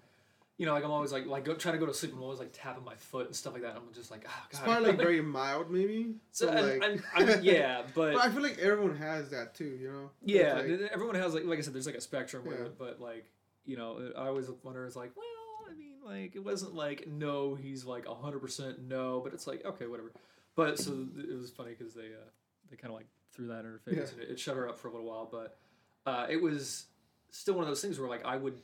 you 0.58 0.64
know, 0.66 0.72
like 0.72 0.84
I'm 0.84 0.90
always 0.90 1.12
like, 1.12 1.26
like 1.26 1.44
go, 1.44 1.54
trying 1.54 1.74
to 1.74 1.78
go 1.78 1.86
to 1.86 1.92
sleep. 1.92 2.12
I'm 2.14 2.22
always 2.22 2.38
like 2.38 2.50
tapping 2.52 2.84
my 2.84 2.94
foot 2.94 3.26
and 3.26 3.36
stuff 3.36 3.52
like 3.52 3.62
that. 3.62 3.76
I'm 3.76 3.92
just 3.94 4.10
like, 4.10 4.24
oh, 4.26 4.46
it's 4.50 4.58
God. 4.58 4.64
probably 4.64 4.88
like 4.88 4.96
very 4.98 5.20
mild, 5.38 5.70
maybe. 5.70 6.14
so, 6.32 6.46
like, 6.50 6.82
and- 6.82 7.02
I'm- 7.14 7.40
yeah, 7.42 7.82
but, 7.94 8.14
but 8.14 8.22
I 8.24 8.30
feel 8.30 8.42
like 8.42 8.58
everyone 8.58 8.96
has 8.96 9.30
that 9.30 9.54
too, 9.54 9.66
you 9.80 9.90
know? 9.92 10.10
yeah, 10.22 10.54
like- 10.54 10.90
everyone 10.92 11.14
has 11.16 11.34
like, 11.34 11.44
like 11.44 11.58
I 11.58 11.62
said, 11.62 11.74
there's 11.74 11.86
like 11.86 11.94
a 11.94 12.00
spectrum 12.00 12.44
with 12.46 12.58
Yeah. 12.58 12.66
it, 12.66 12.78
but 12.78 13.00
like, 13.00 13.26
you 13.66 13.76
know, 13.76 14.12
I 14.16 14.28
always 14.28 14.48
wonder, 14.62 14.86
it's 14.86 14.96
like, 14.96 15.12
well, 15.16 15.70
I 15.70 15.74
mean, 15.76 15.94
like, 16.04 16.36
it 16.36 16.44
wasn't 16.44 16.74
like, 16.74 17.06
no, 17.06 17.54
he's 17.54 17.84
like 17.84 18.06
100% 18.06 18.78
no, 18.88 19.20
but 19.22 19.34
it's 19.34 19.46
like, 19.46 19.64
okay, 19.64 19.86
whatever. 19.86 20.12
But 20.54 20.78
so 20.78 21.06
it 21.18 21.36
was 21.36 21.50
funny 21.50 21.74
because 21.76 21.92
they, 21.92 22.06
uh, 22.06 22.28
they 22.70 22.76
kind 22.76 22.92
of 22.92 22.96
like 22.96 23.08
threw 23.32 23.48
that 23.48 23.58
in 23.60 23.66
her 23.66 23.80
face 23.84 23.94
Yeah. 23.96 24.04
and 24.14 24.22
it, 24.22 24.30
it 24.30 24.40
shut 24.40 24.56
her 24.56 24.68
up 24.68 24.78
for 24.78 24.88
a 24.88 24.92
little 24.92 25.06
while, 25.06 25.28
but 25.30 25.58
uh, 26.06 26.26
it 26.30 26.40
was 26.40 26.86
still 27.30 27.54
one 27.54 27.64
of 27.64 27.68
those 27.68 27.82
things 27.82 27.98
where 28.00 28.08
like 28.08 28.24
I 28.24 28.36
would, 28.38 28.54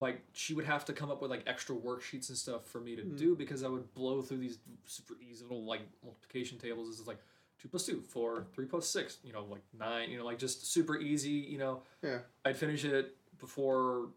like, 0.00 0.20
she 0.32 0.52
would 0.54 0.66
have 0.66 0.84
to 0.84 0.92
come 0.92 1.10
up 1.10 1.22
with 1.22 1.30
like 1.30 1.42
extra 1.46 1.74
worksheets 1.74 2.28
and 2.28 2.36
stuff 2.36 2.66
for 2.66 2.80
me 2.80 2.96
to 2.96 3.02
Mm. 3.02 3.16
do 3.18 3.34
because 3.36 3.62
I 3.62 3.68
would 3.68 3.92
blow 3.94 4.20
through 4.22 4.38
these 4.38 4.58
super 4.84 5.14
easy 5.20 5.42
little 5.44 5.64
like 5.64 5.80
multiplication 6.04 6.58
tables. 6.58 6.88
This 6.90 7.00
is 7.00 7.06
like 7.06 7.18
two 7.58 7.68
plus 7.68 7.86
two, 7.86 8.02
four, 8.02 8.46
three 8.52 8.66
plus 8.66 8.86
six, 8.88 9.18
you 9.24 9.32
know, 9.32 9.44
like 9.44 9.62
nine, 9.78 10.10
you 10.10 10.18
know, 10.18 10.24
like 10.26 10.38
just 10.38 10.70
super 10.70 10.98
easy, 10.98 11.30
you 11.30 11.56
know. 11.58 11.82
Yeah. 12.02 12.18
I'd 12.44 12.56
finish 12.58 12.84
it 12.84 13.16
before 13.38 14.08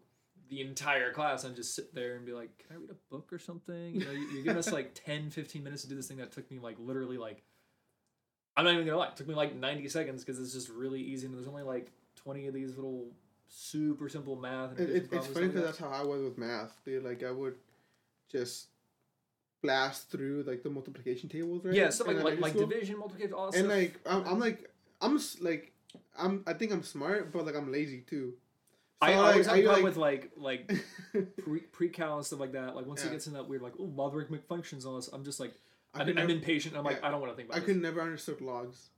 the 0.50 0.60
entire 0.60 1.12
class 1.12 1.44
and 1.44 1.54
just 1.56 1.74
sit 1.74 1.94
there 1.94 2.16
and 2.16 2.26
be 2.26 2.32
like, 2.32 2.50
can 2.58 2.76
I 2.76 2.80
read 2.80 2.90
a 2.90 2.96
book 3.14 3.32
or 3.32 3.38
something? 3.38 3.94
You 3.94 4.04
know, 4.04 4.10
you- 4.10 4.28
you're 4.32 4.42
giving 4.42 4.58
us 4.58 4.72
like 4.72 4.92
10, 5.06 5.30
15 5.30 5.62
minutes 5.64 5.82
to 5.82 5.88
do 5.88 5.94
this 5.94 6.08
thing 6.08 6.16
that 6.18 6.32
took 6.32 6.50
me 6.50 6.58
like 6.58 6.76
literally 6.78 7.16
like, 7.16 7.42
I'm 8.56 8.64
not 8.64 8.74
even 8.74 8.84
gonna 8.84 8.98
lie, 8.98 9.08
it 9.08 9.16
took 9.16 9.28
me 9.28 9.34
like 9.34 9.54
90 9.54 9.88
seconds 9.88 10.24
because 10.24 10.38
it's 10.40 10.52
just 10.52 10.68
really 10.68 11.00
easy 11.00 11.26
and 11.26 11.34
there's 11.34 11.46
only 11.48 11.62
like 11.62 11.90
20 12.16 12.48
of 12.48 12.52
these 12.54 12.74
little 12.76 13.06
super 13.52 14.08
simple 14.08 14.36
math 14.36 14.78
It, 14.78 14.88
it, 14.90 15.08
it's 15.12 15.26
funny 15.26 15.48
because 15.48 15.64
that's 15.64 15.78
how 15.78 15.88
I 15.88 16.02
was 16.02 16.22
with 16.22 16.38
math. 16.38 16.72
Dude. 16.84 17.04
Like 17.04 17.22
I 17.24 17.30
would 17.32 17.56
just 18.30 18.68
blast 19.62 20.10
through 20.10 20.44
like 20.46 20.62
the 20.62 20.70
multiplication 20.70 21.28
tables, 21.28 21.64
right? 21.64 21.74
yeah, 21.74 21.90
in 22.06 22.16
like 22.16 22.24
like, 22.24 22.40
like 22.40 22.54
division, 22.54 22.98
multiplication, 22.98 23.34
all 23.34 23.46
And 23.46 23.54
stuff. 23.54 23.66
like 23.68 24.00
I'm, 24.06 24.24
I'm 24.26 24.38
like 24.40 24.70
I'm 25.00 25.18
like 25.40 25.72
I'm 26.18 26.44
I 26.46 26.52
think 26.54 26.72
I'm 26.72 26.82
smart, 26.82 27.32
but 27.32 27.44
like 27.44 27.56
I'm 27.56 27.70
lazy 27.72 28.00
too. 28.00 28.34
I 29.02 29.16
like, 29.16 29.18
always 29.32 29.46
have 29.46 29.56
I, 29.56 29.60
like- 29.62 29.82
with 29.82 29.96
like 29.96 30.30
like 30.36 30.72
pre 31.38 31.60
pre-cal 31.60 32.18
and 32.18 32.24
stuff 32.26 32.38
like 32.40 32.52
that. 32.52 32.76
Like 32.76 32.86
once 32.86 33.02
it 33.02 33.06
Yeah. 33.06 33.12
gets 33.12 33.26
in 33.26 33.32
that 33.32 33.48
weird 33.48 33.62
like 33.62 33.74
oh 33.80 33.84
logarithmic 33.84 34.44
functions 34.46 34.86
all 34.86 34.96
this, 34.96 35.08
I'm 35.08 35.24
just 35.24 35.40
like 35.40 35.52
I 35.92 36.00
I'm, 36.00 36.06
could 36.06 36.18
I'm 36.18 36.28
never, 36.28 36.38
impatient. 36.38 36.76
I'm 36.76 36.84
like. 36.84 37.02
I 37.02 37.10
don't 37.10 37.20
want 37.20 37.32
to 37.32 37.36
think 37.36 37.48
about 37.48 37.56
I 37.56 37.60
this. 37.60 37.66
could 37.66 37.82
never 37.82 38.00
understood 38.00 38.40
logs, 38.40 38.90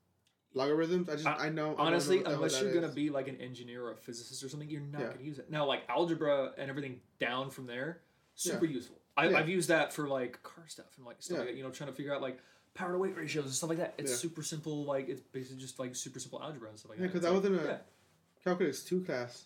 logarithms. 0.54 1.08
I 1.08 1.12
just 1.14 1.26
I- 1.26 1.46
I, 1.46 1.48
know 1.48 1.70
I 1.70 1.70
know 1.70 1.74
Honestly, 1.78 2.18
the 2.18 2.24
hell 2.30 2.34
unless 2.36 2.60
you're 2.60 2.72
gonna 2.74 2.88
be 2.92 3.10
like 3.10 3.28
an 3.28 3.40
engineer 3.40 3.84
or 3.84 3.92
a 3.92 3.96
physicist 3.96 4.42
or 4.44 4.48
something, 4.48 4.68
you're 4.68 4.80
not 4.80 5.00
Yeah. 5.00 5.08
gonna 5.08 5.22
use 5.22 5.38
it. 5.38 5.50
Now, 5.50 5.64
like 5.66 5.82
algebra 5.88 6.52
and 6.58 6.68
everything 6.70 7.00
down 7.18 7.50
from 7.50 7.66
there, 7.66 8.00
super 8.34 8.64
useful. 8.66 8.98
I, 9.16 9.28
Yeah. 9.28 9.38
I've 9.38 9.48
used 9.48 9.68
that 9.68 9.92
for 9.92 10.08
like 10.08 10.42
car 10.42 10.64
stuff 10.68 10.86
and 10.96 11.04
like 11.06 11.16
stuff 11.22 11.34
Yeah. 11.36 11.38
like 11.40 11.48
that. 11.50 11.56
You 11.56 11.62
know, 11.64 11.70
trying 11.70 11.90
to 11.90 11.96
figure 11.96 12.14
out 12.14 12.22
like 12.22 12.38
power 12.74 12.92
to 12.92 12.98
weight 12.98 13.16
ratios 13.16 13.44
and 13.44 13.52
stuff 13.54 13.68
like 13.68 13.78
that. 13.78 13.94
It's 13.98 14.10
Yeah. 14.10 14.16
super 14.16 14.42
simple. 14.42 14.84
Like 14.84 15.08
it's 15.08 15.20
basically 15.20 15.60
just 15.60 15.78
like 15.78 15.94
super 15.94 16.18
simple 16.18 16.42
algebra 16.42 16.68
and 16.70 16.78
stuff 16.78 16.90
like 16.90 16.98
that. 16.98 17.04
Yeah, 17.04 17.08
that. 17.08 17.12
'cause 17.12 17.24
It's 17.24 17.26
I 17.26 17.30
like, 17.34 17.42
was 17.42 17.60
in 17.62 17.66
a- 17.66 17.70
yeah, 17.72 17.78
calculus 18.44 18.82
two 18.84 19.02
class, 19.04 19.44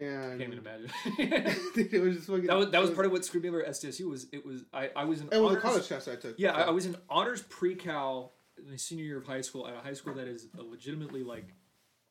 I 0.00 0.04
and 0.04 0.40
can't 0.40 0.52
even 0.54 0.58
imagine. 0.58 0.90
it 1.18 2.00
was 2.02 2.16
just 2.16 2.28
fucking. 2.28 2.46
that 2.46 2.56
was 2.56 2.70
that 2.70 2.80
was 2.80 2.90
it 2.90 2.94
part 2.94 3.06
of 3.06 3.12
what 3.12 3.24
screwed 3.24 3.42
me 3.42 3.48
over 3.50 3.62
at 3.64 3.70
SDSU 3.74 4.08
was 4.08 4.26
it 4.32 4.44
was 4.46 4.64
I 4.72 4.90
I 4.96 5.04
was 5.04 5.20
in 5.20 5.28
It 5.32 5.40
was 5.40 5.56
a 5.56 5.60
college 5.60 5.86
class 5.88 6.06
I 6.08 6.16
took. 6.16 6.38
Yeah, 6.38 6.52
I, 6.52 6.62
I 6.62 6.70
was 6.70 6.86
in 6.86 6.96
honors 7.10 7.42
pre-cal 7.42 8.32
in 8.64 8.70
the 8.70 8.78
senior 8.78 9.04
year 9.04 9.18
of 9.18 9.26
high 9.26 9.40
school 9.40 9.66
at 9.66 9.74
a 9.74 9.78
high 9.80 9.92
school 9.94 10.14
that 10.14 10.28
is 10.28 10.46
a 10.58 10.62
legitimately 10.62 11.22
like 11.22 11.54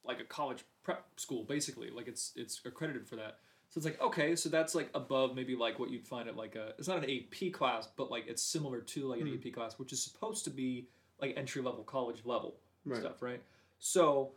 like 0.04 0.20
a 0.20 0.24
college 0.24 0.64
prep 0.84 1.06
school 1.18 1.44
basically. 1.44 1.90
Like 1.90 2.08
it's 2.08 2.34
it's 2.36 2.62
accredited 2.66 3.08
for 3.08 3.16
that. 3.18 3.40
So 3.70 3.80
it's 3.80 3.86
like 3.86 4.02
okay, 4.02 4.36
so 4.36 4.50
that's 4.50 4.74
like 4.76 4.90
above 4.96 5.36
maybe 5.36 5.56
like 5.56 5.78
what 5.80 5.90
you'd 5.90 6.08
find 6.08 6.28
at 6.30 6.36
like 6.38 6.56
a 6.56 6.74
it's 6.80 6.88
not 6.88 7.04
an 7.04 7.10
AP 7.10 7.52
class, 7.54 7.88
but 7.98 8.10
like 8.10 8.28
it's 8.28 8.42
similar 8.42 8.80
to 8.82 9.08
like 9.08 9.20
an 9.22 9.28
Hmm. 9.28 9.36
AP 9.48 9.54
class, 9.54 9.78
which 9.78 9.92
is 9.94 10.02
supposed 10.02 10.44
to 10.46 10.50
be 10.50 10.88
like 11.20 11.34
entry 11.36 11.62
level 11.62 11.84
college 11.84 12.22
level 12.26 12.56
Right. 12.86 13.00
stuff, 13.00 13.22
right? 13.22 13.42
So 13.80 14.32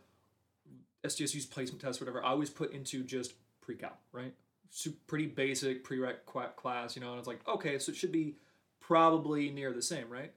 SDSU's 1.05 1.45
placement 1.45 1.81
test, 1.81 1.99
whatever, 1.99 2.23
I 2.23 2.29
always 2.29 2.49
put 2.49 2.73
into 2.73 3.03
just 3.03 3.33
pre-cal, 3.61 3.97
right? 4.11 4.33
Su- 4.69 4.93
pretty 5.07 5.25
basic 5.27 5.83
prereq 5.83 6.25
class, 6.55 6.95
you 6.95 7.01
know, 7.01 7.11
and 7.11 7.17
it's 7.19 7.27
like, 7.27 7.45
okay, 7.47 7.79
so 7.79 7.91
it 7.91 7.95
should 7.95 8.11
be 8.11 8.35
probably 8.79 9.49
near 9.49 9.73
the 9.73 9.81
same, 9.81 10.09
right? 10.09 10.31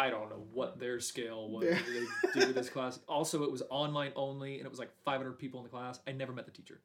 I 0.00 0.08
don't 0.10 0.30
know 0.30 0.42
what 0.52 0.78
their 0.78 0.98
scale 1.00 1.48
was 1.50 1.64
Yeah. 1.64 1.78
they 2.34 2.40
did 2.40 2.46
with 2.48 2.56
this 2.56 2.70
class. 2.70 2.98
Also, 3.08 3.42
it 3.44 3.50
was 3.52 3.62
online 3.70 4.12
only, 4.16 4.56
and 4.56 4.64
it 4.66 4.70
was 4.70 4.78
like 4.78 4.90
500 5.04 5.38
people 5.38 5.60
in 5.60 5.64
the 5.64 5.70
class. 5.70 6.00
I 6.06 6.12
never 6.12 6.32
met 6.32 6.46
the 6.46 6.52
teacher. 6.52 6.80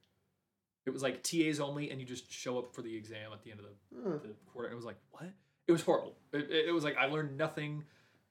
It 0.85 0.89
was 0.91 1.01
like 1.01 1.23
TAs 1.23 1.59
only, 1.59 1.89
and 1.91 1.99
you 2.01 2.05
just 2.05 2.31
show 2.31 2.59
up 2.59 2.75
for 2.75 2.81
the 2.81 2.95
exam 2.95 3.31
at 3.33 3.41
the 3.43 3.51
end 3.51 3.59
of 3.61 3.65
the 3.67 3.73
Huh. 4.03 4.17
the 4.21 4.33
quarter. 4.51 4.69
It 4.69 4.75
was 4.75 4.85
like 4.85 4.97
what? 5.11 5.29
It 5.67 5.71
was 5.71 5.81
horrible. 5.81 6.15
It, 6.33 6.51
it, 6.51 6.65
it 6.69 6.71
was 6.73 6.83
like 6.83 6.97
I 6.97 7.05
learned 7.07 7.37
nothing. 7.37 7.83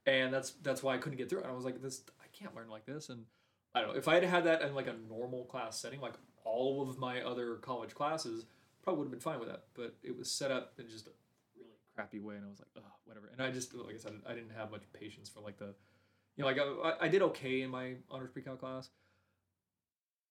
and 0.06 0.32
that's 0.34 0.50
that's 0.62 0.82
why 0.82 0.94
I 0.94 0.98
couldn't 0.98 1.18
get 1.18 1.28
through. 1.30 1.40
it. 1.40 1.44
And 1.44 1.52
I 1.52 1.56
was 1.56 1.64
like, 1.64 1.80
this 1.82 2.02
I 2.22 2.26
can't 2.38 2.54
learn 2.54 2.68
like 2.68 2.84
this. 2.86 3.08
And 3.08 3.24
I 3.74 3.80
don't 3.80 3.90
know 3.90 3.96
if 3.96 4.06
I 4.06 4.14
had 4.14 4.24
had 4.24 4.44
that 4.44 4.62
in 4.62 4.74
like 4.74 4.86
a 4.86 4.94
normal 5.08 5.44
class 5.46 5.78
setting, 5.78 6.00
like 6.00 6.14
all 6.44 6.88
of 6.88 6.98
my 6.98 7.22
other 7.22 7.54
college 7.56 7.94
classes, 7.94 8.44
probably 8.82 8.98
would 8.98 9.04
have 9.06 9.12
been 9.12 9.20
fine 9.32 9.40
with 9.40 9.48
that. 9.48 9.64
But 9.74 9.94
it 10.02 10.16
was 10.16 10.30
set 10.30 10.50
up 10.50 10.74
in 10.78 10.88
just 10.88 11.08
crappy 11.94 12.18
way, 12.20 12.36
and 12.36 12.44
I 12.44 12.48
was 12.48 12.58
like, 12.60 12.68
oh, 12.84 12.92
whatever. 13.04 13.28
And 13.32 13.40
I 13.42 13.50
just 13.50 13.74
like 13.74 13.94
I 13.94 13.98
said, 13.98 14.12
I 14.28 14.34
didn't 14.34 14.52
have 14.56 14.70
much 14.70 14.82
patience 14.92 15.28
for 15.28 15.40
like 15.40 15.58
the, 15.58 15.74
you 16.36 16.42
know, 16.42 16.46
like 16.46 16.58
I, 16.58 17.04
I 17.06 17.08
did 17.08 17.22
okay 17.22 17.62
in 17.62 17.70
my 17.70 17.94
honors 18.10 18.30
pre-cal 18.32 18.56
class. 18.56 18.90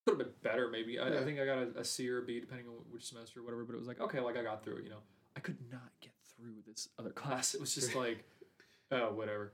Could 0.05 0.17
have 0.19 0.27
been 0.27 0.33
better, 0.43 0.69
maybe. 0.69 0.99
I, 0.99 1.07
I 1.07 1.23
think 1.23 1.39
I 1.39 1.45
got 1.45 1.57
a, 1.59 1.79
a 1.79 1.85
C 1.85 2.09
or 2.09 2.19
a 2.19 2.21
B, 2.23 2.39
depending 2.41 2.67
on 2.67 2.73
which 2.91 3.05
semester 3.05 3.39
or 3.39 3.43
whatever. 3.43 3.63
But 3.63 3.75
it 3.75 3.79
was 3.79 3.87
like, 3.87 4.01
okay, 4.01 4.19
like 4.19 4.35
I 4.37 4.43
got 4.43 4.63
through 4.63 4.77
it. 4.77 4.83
You 4.83 4.89
know, 4.89 5.01
I 5.37 5.39
could 5.39 5.57
not 5.71 5.89
get 6.01 6.11
through 6.35 6.55
this 6.67 6.89
other 6.99 7.11
class. 7.11 7.53
It 7.53 7.61
was 7.61 7.73
just 7.73 7.95
like, 7.95 8.25
oh, 8.91 9.13
whatever. 9.13 9.53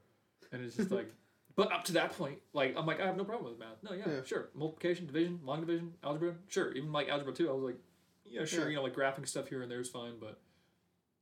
And 0.52 0.63
it's 0.65 0.76
just 0.76 0.89
like, 0.89 1.12
but 1.56 1.72
up 1.72 1.84
to 1.86 1.93
that 1.93 2.13
point, 2.17 2.39
like 2.54 2.74
I'm 2.76 2.88
like, 2.88 3.00
I 3.00 3.06
have 3.06 3.15
no 3.17 3.26
problem 3.26 3.52
with 3.52 3.60
math. 3.60 3.78
No, 3.84 3.93
yeah, 3.93 4.06
Yeah. 4.15 4.24
sure. 4.26 4.50
Multiplication, 4.56 5.06
division, 5.06 5.39
long 5.43 5.60
division, 5.60 5.93
algebra, 6.04 6.34
sure. 6.48 6.72
Even 6.74 6.91
like 6.91 7.10
algebra 7.10 7.32
two, 7.34 7.48
I 7.48 7.54
was 7.54 7.63
like, 7.63 7.78
yeah, 8.26 8.43
sure. 8.45 8.63
Yeah. 8.63 8.69
You 8.69 8.76
know, 8.78 8.84
like 8.84 8.95
graphing 8.95 9.28
stuff 9.28 9.50
here 9.50 9.62
and 9.62 9.69
there 9.72 9.80
is 9.82 9.89
fine, 9.89 10.13
but 10.19 10.39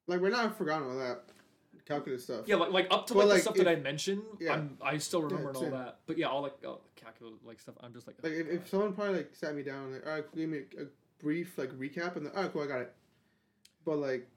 Like 0.07 0.21
we're 0.21 0.33
I've 0.33 0.55
forgotten 0.55 0.89
all 0.89 0.97
that 0.97 1.23
calculus 1.85 2.23
stuff. 2.23 2.41
yeah, 2.45 2.55
like 2.55 2.71
like 2.71 2.87
up 2.91 3.07
to 3.07 3.13
like, 3.13 3.27
like, 3.27 3.35
the 3.37 3.41
stuff 3.41 3.55
that 3.55 3.67
I 3.67 3.75
mentioned, 3.75 4.23
yeah. 4.39 4.53
I'm 4.53 4.77
I 4.81 4.97
still 4.97 5.21
remember 5.21 5.49
and 5.49 5.57
all 5.57 5.69
that. 5.71 5.99
But 6.05 6.17
yeah, 6.17 6.27
all 6.27 6.41
like 6.41 6.55
all 6.65 6.81
calculus 6.95 7.33
like 7.45 7.59
stuff, 7.59 7.75
I'm 7.81 7.93
just 7.93 8.07
like, 8.07 8.17
Like 8.23 8.33
oh, 8.35 8.39
if, 8.39 8.47
if 8.49 8.69
someone 8.69 8.93
probably 8.93 9.17
like 9.17 9.35
sat 9.35 9.55
me 9.55 9.63
down, 9.63 9.93
like, 9.93 10.05
all 10.05 10.13
right, 10.13 10.35
give 10.35 10.49
me 10.49 10.59
a, 10.77 10.83
a 10.83 10.85
brief 11.19 11.57
like 11.57 11.71
recap, 11.71 12.15
and 12.15 12.25
then, 12.25 12.33
all 12.35 12.43
right, 12.43 12.53
cool, 12.53 12.63
I 12.63 12.67
got 12.67 12.81
it. 12.81 12.93
But 13.85 13.97
like, 13.97 14.27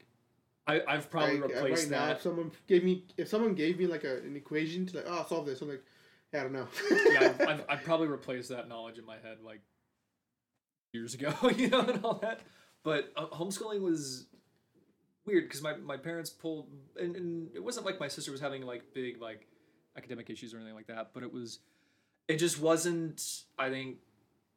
I 0.67 0.81
I've 0.87 1.11
probably 1.11 1.41
like, 1.41 1.51
replaced 1.51 1.91
right 1.91 1.91
now, 1.91 2.11
if 2.13 2.23
someone 2.23 2.51
gave 2.67 2.85
me, 2.85 3.05
if 3.17 3.29
someone 3.29 3.55
gave 3.55 3.79
me 3.79 3.87
like 3.87 4.05
a, 4.05 4.19
an 4.19 4.37
equation 4.37 4.87
to 4.87 4.97
like, 4.97 5.07
oh, 5.09 5.27
solve 5.29 5.47
this, 5.47 5.61
I'm 5.61 5.69
like, 5.69 5.83
yeah, 6.33 6.41
I 6.41 6.43
don't 6.45 6.53
know. 6.53 6.69
yeah, 7.13 7.33
I've, 7.39 7.41
I've, 7.49 7.65
I've 7.69 7.85
probably 7.85 8.09
replaced 8.09 8.49
that 8.51 8.69
knowledge 8.69 8.99
in 8.99 9.05
my 9.05 9.17
head 9.17 9.39
like 9.45 9.61
years 10.93 11.15
ago, 11.15 11.35
you 11.57 11.69
know, 11.69 11.81
and 11.81 12.05
all 12.05 12.15
that. 12.15 12.41
But 12.83 13.13
uh, 13.17 13.27
homeschooling 13.27 13.83
was 13.83 14.27
weird 15.31 15.45
because 15.45 15.63
my, 15.63 15.77
my 15.77 15.97
parents 15.97 16.31
pulled, 16.31 16.69
and, 16.99 17.17
and 17.17 17.51
it 17.55 17.63
wasn't 17.63 17.87
like 17.87 18.01
my 18.01 18.09
sister 18.09 18.33
was 18.33 18.41
having 18.41 18.63
like 18.63 18.83
big 18.95 19.21
like 19.21 19.47
academic 19.97 20.31
issues 20.31 20.53
or 20.53 20.59
anything 20.59 20.75
like 20.75 20.87
that, 20.89 21.11
but 21.15 21.23
it 21.23 21.33
was, 21.33 21.61
it 22.29 22.37
just 22.37 22.61
wasn't, 22.61 23.43
I 23.59 23.71
think, 23.71 23.99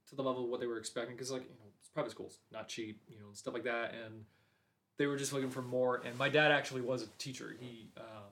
to 0.10 0.16
the 0.16 0.24
level 0.24 0.44
of 0.44 0.50
what 0.50 0.60
they 0.60 0.68
were 0.68 0.78
expecting 0.78 1.16
because 1.16 1.32
like 1.32 1.44
you 1.44 1.50
know 1.50 1.72
it's 1.80 1.90
private 1.90 2.12
schools, 2.12 2.40
not 2.52 2.68
cheap, 2.68 3.02
you 3.10 3.20
know, 3.20 3.28
and 3.28 3.38
stuff 3.38 3.54
like 3.54 3.64
that, 3.64 3.94
and 3.94 4.26
they 4.98 5.08
were 5.08 5.18
just 5.18 5.34
looking 5.34 5.50
for 5.50 5.62
more. 5.62 6.02
And 6.06 6.18
my 6.18 6.30
dad 6.30 6.52
actually 6.52 6.82
was 6.82 7.02
a 7.02 7.08
teacher. 7.18 7.56
He 7.60 7.90
um, 7.98 8.32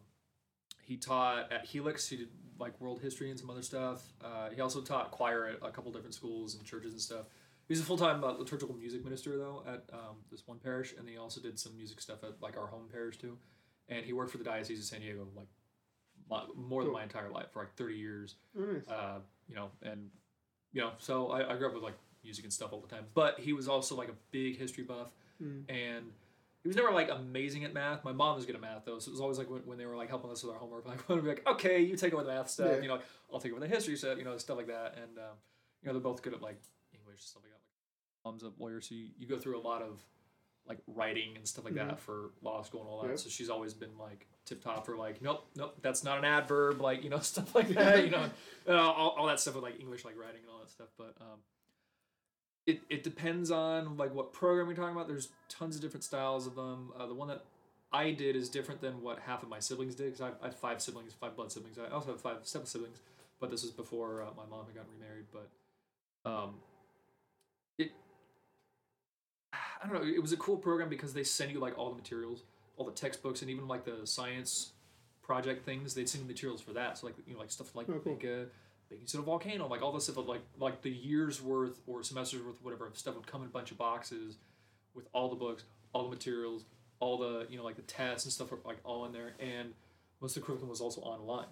he 0.84 0.98
taught 0.98 1.52
at 1.52 1.66
Helix. 1.66 2.08
He 2.08 2.18
did 2.18 2.30
like 2.60 2.80
world 2.80 3.02
history 3.02 3.30
and 3.30 3.40
some 3.40 3.50
other 3.50 3.64
stuff. 3.64 4.04
Uh, 4.24 4.50
he 4.54 4.62
also 4.62 4.82
taught 4.82 5.12
choir 5.12 5.48
at 5.48 5.68
a 5.68 5.72
couple 5.72 5.92
different 5.92 6.14
schools 6.14 6.56
and 6.56 6.64
churches 6.64 6.94
and 6.94 7.02
stuff. 7.02 7.26
He 7.72 7.74
was 7.78 7.80
a 7.80 7.86
full 7.86 7.98
time 7.98 8.22
uh, 8.22 8.34
liturgical 8.34 8.76
music 8.76 9.02
minister 9.06 9.38
though 9.38 9.64
at 9.66 9.84
um, 9.94 10.18
this 10.30 10.46
one 10.46 10.60
parish, 10.60 10.94
and 10.98 11.08
he 11.08 11.16
also 11.18 11.40
did 11.40 11.58
some 11.58 11.78
music 11.78 12.02
stuff 12.02 12.22
at 12.26 12.42
like 12.42 12.58
our 12.58 12.68
home 12.68 12.90
parish 12.92 13.18
too. 13.18 13.38
And 13.88 14.06
he 14.06 14.12
worked 14.12 14.32
for 14.32 14.40
the 14.40 14.44
diocese 14.44 14.80
of 14.80 14.86
San 14.86 15.00
Diego 15.00 15.26
like 15.38 15.48
my, 16.30 16.44
more 16.56 16.84
than 16.84 16.92
my 16.92 17.04
entire 17.04 17.30
life 17.30 17.48
for 17.54 17.60
like 17.60 17.74
thirty 17.76 17.96
years. 17.96 18.36
Oh, 18.60 18.62
nice. 18.74 18.88
Uh, 18.90 19.20
you 19.48 19.56
know, 19.56 19.70
and 19.84 20.10
you 20.74 20.82
know, 20.82 20.92
so 20.98 21.32
I, 21.32 21.54
I 21.54 21.56
grew 21.56 21.68
up 21.70 21.74
with 21.74 21.84
like 21.84 21.98
music 22.26 22.44
and 22.44 22.52
stuff 22.52 22.74
all 22.74 22.82
the 22.82 22.94
time. 22.94 23.06
But 23.14 23.40
he 23.40 23.54
was 23.54 23.70
also 23.70 23.96
like 23.96 24.10
a 24.10 24.16
big 24.32 24.58
history 24.58 24.84
buff, 24.84 25.08
Mm. 25.42 25.64
and 25.70 26.06
he 26.62 26.68
was 26.68 26.76
never 26.76 26.92
like 26.92 27.10
amazing 27.10 27.64
at 27.64 27.74
math. 27.74 28.04
My 28.04 28.12
mom 28.12 28.36
was 28.36 28.46
good 28.46 28.56
at 28.56 28.62
math 28.62 28.84
though, 28.86 29.00
so 29.00 29.10
it 29.10 29.14
was 29.14 29.22
always 29.22 29.38
like 29.38 29.50
when, 29.50 29.62
when 29.62 29.78
they 29.78 29.86
were 29.86 29.96
like 29.96 30.10
helping 30.10 30.30
us 30.30 30.44
with 30.44 30.52
our 30.54 30.60
homework, 30.60 30.86
like 30.90 31.08
would 31.08 31.24
be 31.24 31.30
like, 31.30 31.48
okay, 31.48 31.80
you 31.80 31.96
take 31.96 32.14
over 32.14 32.24
the 32.26 32.30
math 32.34 32.50
stuff, 32.50 32.68
Yeah. 32.76 32.82
you 32.82 32.88
know, 32.90 32.96
like, 32.96 33.06
I'll 33.34 33.40
take 33.40 33.54
over 33.54 33.62
the 33.62 33.68
history 33.68 33.96
stuff, 33.96 34.18
you 34.18 34.26
know, 34.26 34.38
stuff 34.38 34.58
like 34.58 34.68
that. 34.68 34.98
And 34.98 35.18
um, 35.18 35.36
you 35.82 35.88
know, 35.88 35.94
they're 35.94 36.02
both 36.02 36.22
good 36.22 36.34
at 36.34 36.42
like 36.42 36.62
English 36.94 37.24
stuff 37.24 37.42
like 37.44 37.52
that. 37.54 37.61
Mom's 38.26 38.44
a 38.44 38.52
lawyer, 38.60 38.82
so 38.82 38.96
you, 38.96 39.08
you 39.18 39.28
go 39.28 39.38
through 39.38 39.60
a 39.60 39.62
lot 39.62 39.82
of 39.82 40.04
like 40.68 40.80
writing 40.88 41.36
and 41.36 41.48
stuff 41.48 41.66
like 41.66 41.74
that 41.74 42.00
for 42.00 42.32
law 42.42 42.62
school 42.62 42.82
and 42.82 42.90
all 42.90 43.02
that. 43.02 43.10
Yep. 43.10 43.20
So 43.20 43.30
she's 43.30 43.50
always 43.50 43.74
been 43.74 43.98
like 44.00 44.28
tip 44.46 44.64
top 44.64 44.86
for 44.86 44.96
like, 44.96 45.22
nope, 45.22 45.46
nope, 45.56 45.76
that's 45.82 46.04
not 46.04 46.18
an 46.18 46.26
adverb, 46.26 46.82
like 46.82 47.04
you 47.04 47.10
know, 47.10 47.20
stuff 47.34 47.56
like 47.56 47.70
that. 47.70 48.04
You 48.04 48.12
know, 48.12 48.30
uh, 48.68 48.74
all, 48.74 49.16
all 49.18 49.28
that 49.28 49.40
stuff 49.40 49.56
with 49.56 49.64
like 49.64 49.80
English, 49.80 50.06
like 50.06 50.18
writing 50.18 50.42
and 50.42 50.50
all 50.52 50.60
that 50.60 50.70
stuff. 50.70 50.90
But 50.98 51.16
um, 51.20 51.40
it 52.66 52.82
it 52.90 53.04
depends 53.04 53.52
on 53.52 53.98
like 53.98 54.14
what 54.14 54.34
program 54.34 54.68
you're 54.68 54.76
talking 54.76 54.96
about. 54.96 55.08
There's 55.08 55.30
tons 55.50 55.76
of 55.76 55.82
different 55.82 56.04
styles 56.04 56.48
of 56.48 56.56
them. 56.56 56.92
Uh, 56.98 57.08
the 57.08 57.16
one 57.16 57.28
that 57.28 57.44
I 57.92 58.12
did 58.12 58.36
is 58.36 58.50
different 58.50 58.82
than 58.82 59.02
what 59.02 59.20
half 59.20 59.44
of 59.44 59.50
my 59.50 59.60
siblings 59.60 59.96
did 59.96 60.14
because 60.14 60.22
I, 60.22 60.46
I 60.46 60.50
have 60.50 60.56
five 60.56 60.82
siblings, 60.82 61.14
five 61.14 61.36
blood 61.36 61.52
siblings. 61.52 61.78
I 61.78 61.94
also 61.94 62.12
have 62.12 62.22
five 62.22 62.38
step 62.44 62.68
siblings, 62.68 63.00
but 63.40 63.50
this 63.50 63.64
was 63.64 63.72
before 63.72 64.22
uh, 64.22 64.28
my 64.38 64.46
mom 64.50 64.66
had 64.66 64.76
gotten 64.76 64.92
remarried. 65.00 65.26
But 65.34 66.30
um, 66.30 66.56
it 67.78 67.92
I 69.84 69.88
don't 69.88 69.96
know. 70.02 70.08
It 70.08 70.22
was 70.22 70.32
a 70.32 70.38
cool 70.38 70.58
program 70.58 70.90
because 70.90 71.14
they 71.14 71.24
send 71.24 71.52
you 71.52 71.60
like 71.60 71.78
all 71.78 71.90
the 71.90 71.96
materials, 71.96 72.44
all 72.78 72.86
the 72.86 72.92
textbooks, 72.92 73.42
and 73.42 73.50
even 73.50 73.68
like 73.68 73.84
the 73.86 74.06
science 74.06 74.74
project 75.22 75.66
things. 75.66 75.94
They'd 75.94 76.08
send 76.10 76.24
you 76.24 76.28
materials 76.28 76.62
for 76.62 76.74
that. 76.74 76.98
So 76.98 77.08
like 77.08 77.16
you 77.26 77.34
know 77.34 77.40
like 77.40 77.52
stuff 77.52 77.76
like 77.76 77.88
Oh, 77.90 78.00
cool. 78.04 78.14
make 78.14 78.24
a 78.24 78.46
making 78.90 79.08
soda 79.08 79.24
volcano, 79.24 79.68
like 79.68 79.82
all 79.82 79.92
this 79.92 80.04
stuff. 80.06 80.18
Like 80.28 80.42
like 80.60 80.82
the 80.82 80.92
year's 80.92 81.42
worth 81.42 81.82
or 81.88 82.04
semesters 82.04 82.44
worth, 82.44 82.62
whatever 82.62 82.90
stuff 82.94 83.16
would 83.16 83.28
come 83.28 83.42
in 83.42 83.48
a 83.48 83.52
bunch 83.52 83.72
of 83.72 83.78
boxes 83.78 84.38
with 84.94 85.08
all 85.14 85.30
the 85.30 85.36
books, 85.36 85.64
all 85.94 86.04
the 86.04 86.10
materials, 86.10 86.66
all 87.00 87.18
the 87.18 87.48
you 87.50 87.58
know 87.58 87.64
like 87.64 87.76
the 87.76 87.82
tests 87.84 88.26
and 88.26 88.34
stuff 88.34 88.52
were 88.52 88.60
like 88.66 88.78
all 88.84 89.06
in 89.06 89.12
there. 89.14 89.34
And 89.40 89.74
most 90.22 90.38
of 90.38 90.44
the 90.44 90.46
curriculum 90.46 90.70
was 90.70 90.82
also 90.82 91.02
online. 91.02 91.48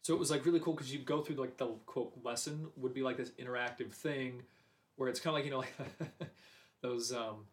So 0.00 0.14
it 0.14 0.18
was 0.18 0.30
like 0.30 0.46
really 0.46 0.60
cool 0.60 0.72
because 0.72 0.92
you 0.92 1.00
go 1.00 1.20
through 1.20 1.36
like 1.36 1.56
the 1.58 1.66
quote 1.84 2.12
lesson 2.24 2.68
would 2.76 2.94
be 2.94 3.02
like 3.02 3.16
this 3.16 3.30
interactive 3.32 3.92
thing 3.92 4.42
where 4.94 5.08
it's 5.08 5.18
kind 5.20 5.32
of 5.32 5.34
like 5.34 5.44
you 5.44 5.50
know 5.50 5.58
like 5.58 5.74
those 6.86 7.12
um 7.12 7.46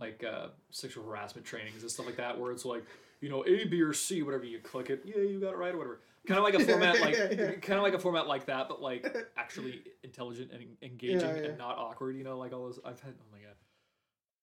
like 0.00 0.24
uh 0.24 0.48
sexual 0.70 1.04
harassment 1.04 1.46
trainings 1.46 1.82
and 1.82 1.90
stuff 1.90 2.06
like 2.06 2.16
that 2.16 2.38
where 2.38 2.52
it's 2.52 2.64
like 2.64 2.84
you 3.20 3.28
know 3.28 3.44
A 3.46 3.64
B 3.64 3.80
or 3.82 3.92
C 3.92 4.22
whatever 4.22 4.44
you 4.44 4.58
click 4.60 4.90
it 4.90 5.02
yeah 5.04 5.16
you 5.22 5.40
got 5.40 5.52
it 5.52 5.56
right 5.56 5.74
or 5.74 5.78
whatever. 5.78 6.00
Kind 6.26 6.38
of 6.38 6.44
like 6.44 6.54
a 6.54 6.64
format 6.64 7.00
like 7.06 7.14
Yeah, 7.16 7.30
yeah. 7.30 7.50
kind 7.52 7.78
of 7.78 7.82
like 7.82 7.94
a 7.94 7.98
format 7.98 8.26
like 8.26 8.46
that 8.46 8.68
but 8.68 8.82
like 8.82 9.06
actually 9.36 9.82
intelligent 10.02 10.50
and 10.52 10.64
engaging 10.82 11.20
Yeah, 11.20 11.44
and 11.50 11.58
not 11.58 11.78
awkward 11.78 12.16
you 12.16 12.24
know 12.24 12.36
like 12.36 12.52
all 12.52 12.64
those 12.64 12.80
I've 12.84 13.00
had 13.00 13.14
oh 13.18 13.24
my 13.32 13.38
god. 13.38 13.54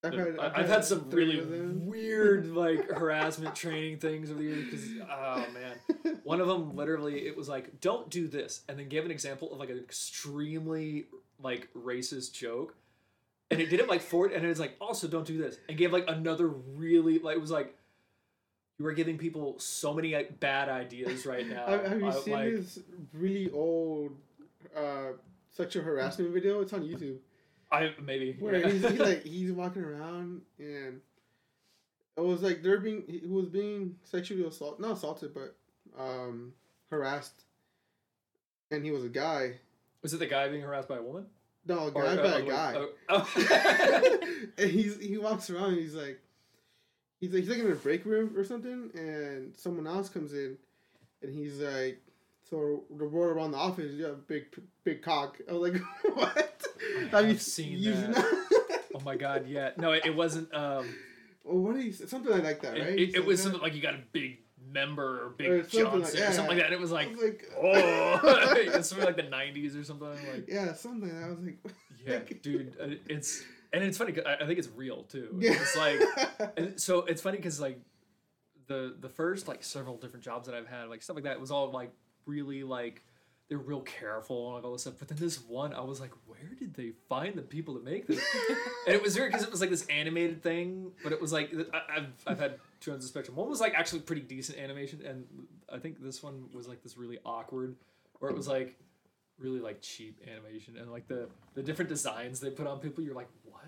I've 0.05 0.13
had, 0.17 0.39
I- 0.39 0.59
I've 0.59 0.67
had 0.69 0.83
some 0.85 1.09
really 1.11 1.39
weird 1.85 2.47
like 2.47 2.89
harassment 2.89 3.55
training 3.55 3.99
things 3.99 4.29
over 4.31 4.39
the 4.39 4.45
years 4.49 4.65
because 4.65 4.85
oh 5.09 5.45
man. 5.53 6.19
One 6.23 6.39
of 6.41 6.47
them 6.47 6.75
literally 6.75 7.27
it 7.27 7.35
was 7.37 7.47
like 7.49 7.79
don't 7.81 8.09
do 8.09 8.27
this 8.27 8.61
and 8.67 8.77
then 8.79 8.87
gave 8.89 9.05
an 9.05 9.11
example 9.11 9.51
of 9.53 9.59
like 9.59 9.69
an 9.69 9.77
extremely 9.77 11.05
like 11.41 11.67
racist 11.73 12.33
joke 12.33 12.75
and 13.53 13.61
it 13.61 13.69
did 13.69 13.79
it 13.79 13.87
like 13.87 14.01
four 14.01 14.27
and 14.27 14.45
it's 14.45 14.59
like 14.59 14.75
also 14.81 15.07
don't 15.07 15.25
do 15.25 15.37
this 15.37 15.57
and 15.69 15.77
gave 15.77 15.93
like 15.93 16.05
another 16.07 16.47
really 16.47 17.19
like 17.19 17.35
it 17.35 17.41
was 17.41 17.51
like 17.51 17.75
you 18.79 18.85
are 18.85 18.93
giving 18.93 19.17
people 19.17 19.59
so 19.59 19.93
many 19.93 20.13
like, 20.15 20.39
bad 20.39 20.67
ideas 20.67 21.25
right 21.25 21.47
now 21.55 21.65
Have, 21.67 21.99
you 21.99 22.07
I- 22.07 22.11
seen 22.11 22.33
like, 22.33 22.51
this 22.51 22.79
really 23.13 23.49
old 23.51 24.11
uh, 24.75 25.13
sexual 25.51 25.83
harassment 25.83 26.31
video? 26.33 26.61
It's 26.61 26.73
on 26.73 26.81
YouTube. 26.81 27.17
I 27.71 27.93
maybe 28.01 28.35
Where 28.39 28.55
yeah. 28.55 28.69
he's, 28.69 28.81
he, 28.81 28.97
like 28.97 29.23
he's 29.25 29.51
walking 29.51 29.83
around 29.83 30.41
and 30.59 31.01
it 32.15 32.21
was 32.21 32.41
like 32.41 32.61
they're 32.61 32.79
being 32.79 33.03
he 33.07 33.27
was 33.27 33.47
being 33.47 33.95
sexually 34.03 34.43
assaulted, 34.45 34.79
not 34.79 34.97
assaulted, 34.97 35.33
but 35.33 35.55
um, 35.97 36.53
harassed, 36.89 37.43
and 38.69 38.85
he 38.85 38.91
was 38.91 39.03
a 39.03 39.09
guy. 39.09 39.59
was 40.03 40.13
it 40.13 40.19
the 40.19 40.27
guy 40.27 40.47
being 40.47 40.61
harassed 40.61 40.87
by 40.87 40.97
a 40.97 41.01
woman 41.01 41.25
No, 41.65 41.87
Or- 41.87 41.91
guy 42.03 42.17
uh, 42.17 42.23
by 42.23 42.39
a 42.39 42.41
guy. 42.43 42.73
oh, 42.75 42.89
oh. 43.09 44.09
and 44.57 44.69
he's 44.69 44.99
he 44.99 45.17
walks 45.17 45.49
around 45.49 45.73
and 45.73 45.77
he's 45.79 45.95
like 45.95 46.19
he's 47.19 47.31
like 47.33 47.41
he's 47.43 47.49
like 47.49 47.59
in 47.59 47.71
a 47.71 47.75
break 47.75 48.05
room 48.05 48.33
or 48.35 48.43
something 48.43 48.89
and 48.95 49.55
someone 49.55 49.87
else 49.87 50.09
comes 50.09 50.33
in 50.33 50.57
and 51.21 51.33
he's 51.33 51.59
like 51.59 52.01
so 52.49 52.83
the 52.97 53.05
word 53.07 53.37
around 53.37 53.51
the 53.51 53.57
office 53.57 53.93
you 53.93 54.03
have 54.03 54.13
a 54.13 54.17
big 54.17 54.45
big 54.83 55.01
cock 55.01 55.37
I 55.49 55.53
was 55.53 55.71
like 55.71 55.81
what 56.15 56.51
I 57.13 57.19
you 57.21 57.37
seen 57.37 57.77
you've 57.77 58.01
that. 58.01 58.09
not- 58.11 58.25
Oh 58.95 58.99
my 59.03 59.15
god, 59.15 59.47
yeah. 59.47 59.71
No, 59.75 59.91
it, 59.93 60.05
it 60.05 60.15
wasn't. 60.15 60.53
Um, 60.53 60.85
well, 61.43 61.57
what 61.57 61.75
he 61.77 61.91
say? 61.91 62.05
something 62.05 62.31
like 62.43 62.61
that 62.61 62.77
it, 62.77 62.81
right 62.81 62.99
it, 62.99 63.15
it 63.15 63.25
was 63.25 63.41
Something 63.41 63.59
something 63.59 63.61
like 63.61 63.75
you 63.75 63.81
got 63.81 63.95
a 63.95 64.03
big 64.11 64.37
member 64.73 65.25
or 65.25 65.29
big 65.29 65.49
Or 65.49 65.63
something 65.63 66.01
like- 66.01 66.13
Johnson 66.13 66.19
yeah, 66.19 66.27
or 66.29 66.33
something 66.33 66.57
like 66.57 66.65
that. 66.69 66.73
It 66.73 66.79
was 66.79 66.91
like, 66.91 67.09
was 67.11 67.21
like 67.21 67.45
oh, 67.61 68.53
it's 68.57 68.89
something 68.89 69.05
like 69.05 69.15
the 69.15 69.23
'90s 69.23 69.79
or 69.79 69.83
something. 69.83 70.07
Like, 70.09 70.45
yeah 70.47 70.73
something 70.73 71.09
I 71.23 71.29
was 71.29 71.39
like 71.39 71.57
yeah, 72.05 72.19
dude, 72.41 72.75
uh, 72.81 72.95
it's 73.07 73.43
and 73.71 73.81
it's 73.83 73.97
funny. 73.97 74.13
I 74.25 74.45
think 74.45 74.59
it's 74.59 74.67
real 74.75 75.03
too. 75.03 75.35
yeah. 75.39 75.53
It's 75.53 75.75
like, 75.77 76.77
so 76.79 76.99
it's 77.05 77.21
funny 77.21 77.37
because 77.37 77.59
like 77.61 77.79
the 78.67 78.95
the 78.99 79.09
first 79.09 79.47
like 79.47 79.63
several 79.63 79.97
different 79.97 80.23
jobs 80.25 80.47
that 80.47 80.55
I've 80.55 80.67
had, 80.67 80.89
like 80.89 81.01
stuff 81.01 81.15
like 81.15 81.23
that, 81.23 81.39
was 81.39 81.49
all 81.51 81.71
like 81.71 81.93
really 82.25 82.63
like 82.63 83.03
they're 83.53 83.61
real 83.61 83.81
careful 83.81 84.47
and 84.47 84.55
like 84.55 84.63
all 84.63 84.71
this 84.71 84.81
stuff. 84.81 84.95
But 84.97 85.09
then 85.09 85.19
this 85.19 85.39
one, 85.43 85.75
I 85.75 85.81
was 85.81 86.01
like, 86.01 86.09
where 86.25 86.55
did 86.57 86.73
they 86.73 86.93
find 87.07 87.35
the 87.35 87.43
people 87.43 87.75
to 87.75 87.81
make 87.81 88.07
this? 88.07 88.19
and 88.87 88.95
it 88.95 89.03
was 89.03 89.15
weird 89.15 89.31
because 89.31 89.45
it 89.45 89.51
was 89.51 89.61
like 89.61 89.69
this 89.69 89.85
animated 89.91 90.41
thing, 90.41 90.91
but 91.03 91.11
it 91.11 91.21
was 91.21 91.31
like 91.31 91.53
I, 91.71 91.97
I've 91.97 92.07
I've 92.25 92.39
had 92.39 92.55
two 92.79 92.91
ends 92.91 93.05
of 93.05 93.09
the 93.09 93.13
spectrum. 93.13 93.37
One 93.37 93.47
was 93.47 93.61
like 93.61 93.75
actually 93.75 93.99
pretty 93.99 94.23
decent 94.23 94.57
animation, 94.57 95.01
and 95.05 95.25
I 95.71 95.77
think 95.77 96.01
this 96.01 96.23
one 96.23 96.45
was 96.51 96.67
like 96.67 96.81
this 96.81 96.97
really 96.97 97.19
awkward, 97.23 97.75
where 98.17 98.31
it 98.31 98.35
was 98.35 98.47
like 98.47 98.75
really 99.37 99.59
like 99.59 99.81
cheap 99.81 100.19
animation 100.31 100.77
and 100.77 100.91
like 100.91 101.07
the 101.07 101.27
the 101.53 101.61
different 101.61 101.89
designs 101.89 102.39
they 102.39 102.49
put 102.49 102.65
on 102.65 102.79
people. 102.79 103.03
You're 103.03 103.13
like, 103.15 103.29
what? 103.43 103.61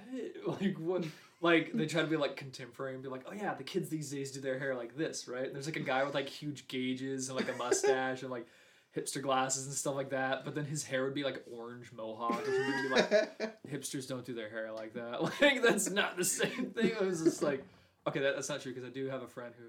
Like 0.62 0.78
what? 0.80 1.04
Like 1.41 1.74
they 1.74 1.86
try 1.86 2.02
to 2.02 2.08
be 2.08 2.17
like 2.17 2.36
contemporary 2.38 2.95
and 2.95 3.04
be 3.04 3.10
like, 3.10 3.26
oh 3.30 3.34
yeah, 3.34 3.54
the 3.54 3.63
kids 3.63 3.89
these 3.89 4.10
days 4.10 4.32
do 4.32 4.41
their 4.41 4.58
hair 4.58 4.74
like 4.74 4.98
this, 4.98 5.28
right? 5.28 5.45
And 5.45 5.54
there's 5.54 5.67
like 5.67 5.76
a 5.76 5.82
guy 5.82 6.04
with 6.04 6.15
like 6.15 6.28
huge 6.28 6.67
gauges 6.67 7.30
and 7.30 7.38
like 7.38 7.50
a 7.50 7.58
mustache 7.58 8.24
and 8.24 8.32
like 8.32 8.48
hipster 8.95 9.21
glasses 9.21 9.65
and 9.65 9.73
stuff 9.75 9.95
like 9.95 10.10
that. 10.12 10.45
But 10.45 10.55
then 10.55 10.65
his 10.65 10.84
hair 10.84 11.03
would 11.03 11.13
be 11.13 11.23
like 11.23 11.43
orange 11.51 11.91
mohawk 11.91 12.41
or 12.41 12.45
something. 12.45 12.91
Like, 12.91 13.63
hipsters 13.71 14.08
don't 14.08 14.25
do 14.25 14.34
their 14.34 14.49
hair 14.49 14.71
like 14.71 14.93
that. 14.93 15.21
Like 15.41 15.62
that's 15.62 15.89
not 15.89 16.17
the 16.17 16.25
same 16.25 16.71
thing. 16.71 16.88
It 16.88 17.01
was 17.01 17.21
just 17.23 17.43
like, 17.43 17.63
okay, 18.08 18.19
that, 18.21 18.36
that's 18.36 18.49
not 18.49 18.62
true 18.62 18.73
because 18.73 18.88
I 18.88 18.91
do 18.91 19.08
have 19.08 19.21
a 19.21 19.27
friend 19.27 19.53
who 19.58 19.65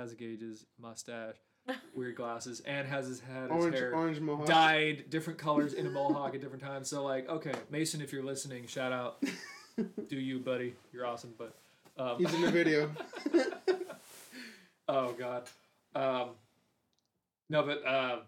has 0.00 0.14
gauges, 0.14 0.64
mustache, 0.80 1.36
weird 1.94 2.16
glasses, 2.16 2.60
and 2.60 2.86
has 2.88 3.06
his 3.06 3.20
head, 3.20 3.50
his 3.50 3.62
orange, 3.64 3.76
hair 3.76 3.94
orange 3.94 4.20
mohawk. 4.20 4.46
dyed 4.46 5.10
different 5.10 5.38
colors 5.38 5.72
in 5.74 5.86
a 5.86 5.90
mohawk 5.90 6.34
at 6.34 6.40
different 6.40 6.62
times. 6.62 6.88
So 6.88 7.04
like, 7.04 7.28
okay, 7.28 7.52
Mason, 7.70 8.00
if 8.00 8.12
you're 8.12 8.24
listening, 8.24 8.66
shout 8.66 8.92
out, 8.92 9.22
do 10.08 10.16
you, 10.16 10.38
buddy? 10.38 10.74
You're 10.92 11.06
awesome. 11.06 11.34
But 11.36 11.54
um, 11.98 12.18
He's 12.18 12.32
in 12.34 12.42
the 12.42 12.50
video. 12.50 12.90
oh 14.88 15.12
god, 15.12 15.44
um, 15.94 16.30
no, 17.48 17.62
but 17.62 17.84
Uh, 17.86 18.18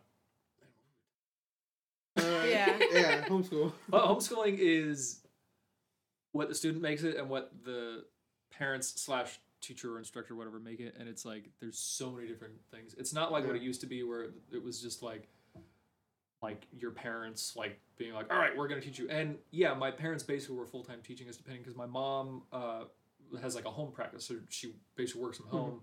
Yeah. 2.19 2.79
Yeah, 2.93 3.25
homeschool. 3.27 3.73
Well, 3.91 4.17
homeschooling 4.17 4.57
is 4.59 5.21
what 6.33 6.49
the 6.49 6.55
student 6.55 6.83
makes 6.83 7.03
it 7.03 7.17
and 7.17 7.29
what 7.29 7.53
the 7.65 8.05
parents 8.51 9.01
slash 9.01 9.39
teacher 9.61 9.95
or 9.95 9.99
instructor 9.99 10.35
or 10.35 10.37
whatever 10.37 10.59
make 10.59 10.81
it, 10.81 10.95
and 10.99 11.09
it's 11.09 11.25
like 11.25 11.51
there's 11.61 11.79
so 11.79 12.11
many 12.11 12.27
different 12.27 12.55
things. 12.71 12.95
It's 12.97 13.13
not 13.13 13.31
like 13.33 13.47
what 13.47 13.57
it 13.57 13.63
used 13.63 13.81
to 13.83 13.87
be 13.87 14.03
where 14.03 14.29
it 14.53 14.63
was 14.63 14.81
just 14.81 15.03
like 15.03 15.29
like 16.41 16.67
your 16.79 16.93
parents 16.93 17.55
like 17.57 17.81
being 17.97 18.15
like, 18.15 18.33
all 18.33 18.39
right, 18.39 18.57
we're 18.57 18.69
gonna 18.69 18.81
teach 18.81 18.99
you. 18.99 19.09
And 19.11 19.37
yeah, 19.51 19.75
my 19.75 19.91
parents 19.91 20.23
basically 20.23 20.57
were 20.57 20.67
full 20.67 20.85
time 20.85 21.01
teaching 21.03 21.29
us 21.29 21.37
depending 21.37 21.63
because 21.63 21.77
my 21.77 21.87
mom 21.87 22.43
uh, 22.53 22.85
has 23.43 23.55
like 23.55 23.65
a 23.65 23.71
home 23.71 23.91
practice, 23.93 24.25
so 24.25 24.37
she 24.49 24.75
basically 24.97 25.23
works 25.23 25.39
from 25.39 25.49
home 25.49 25.81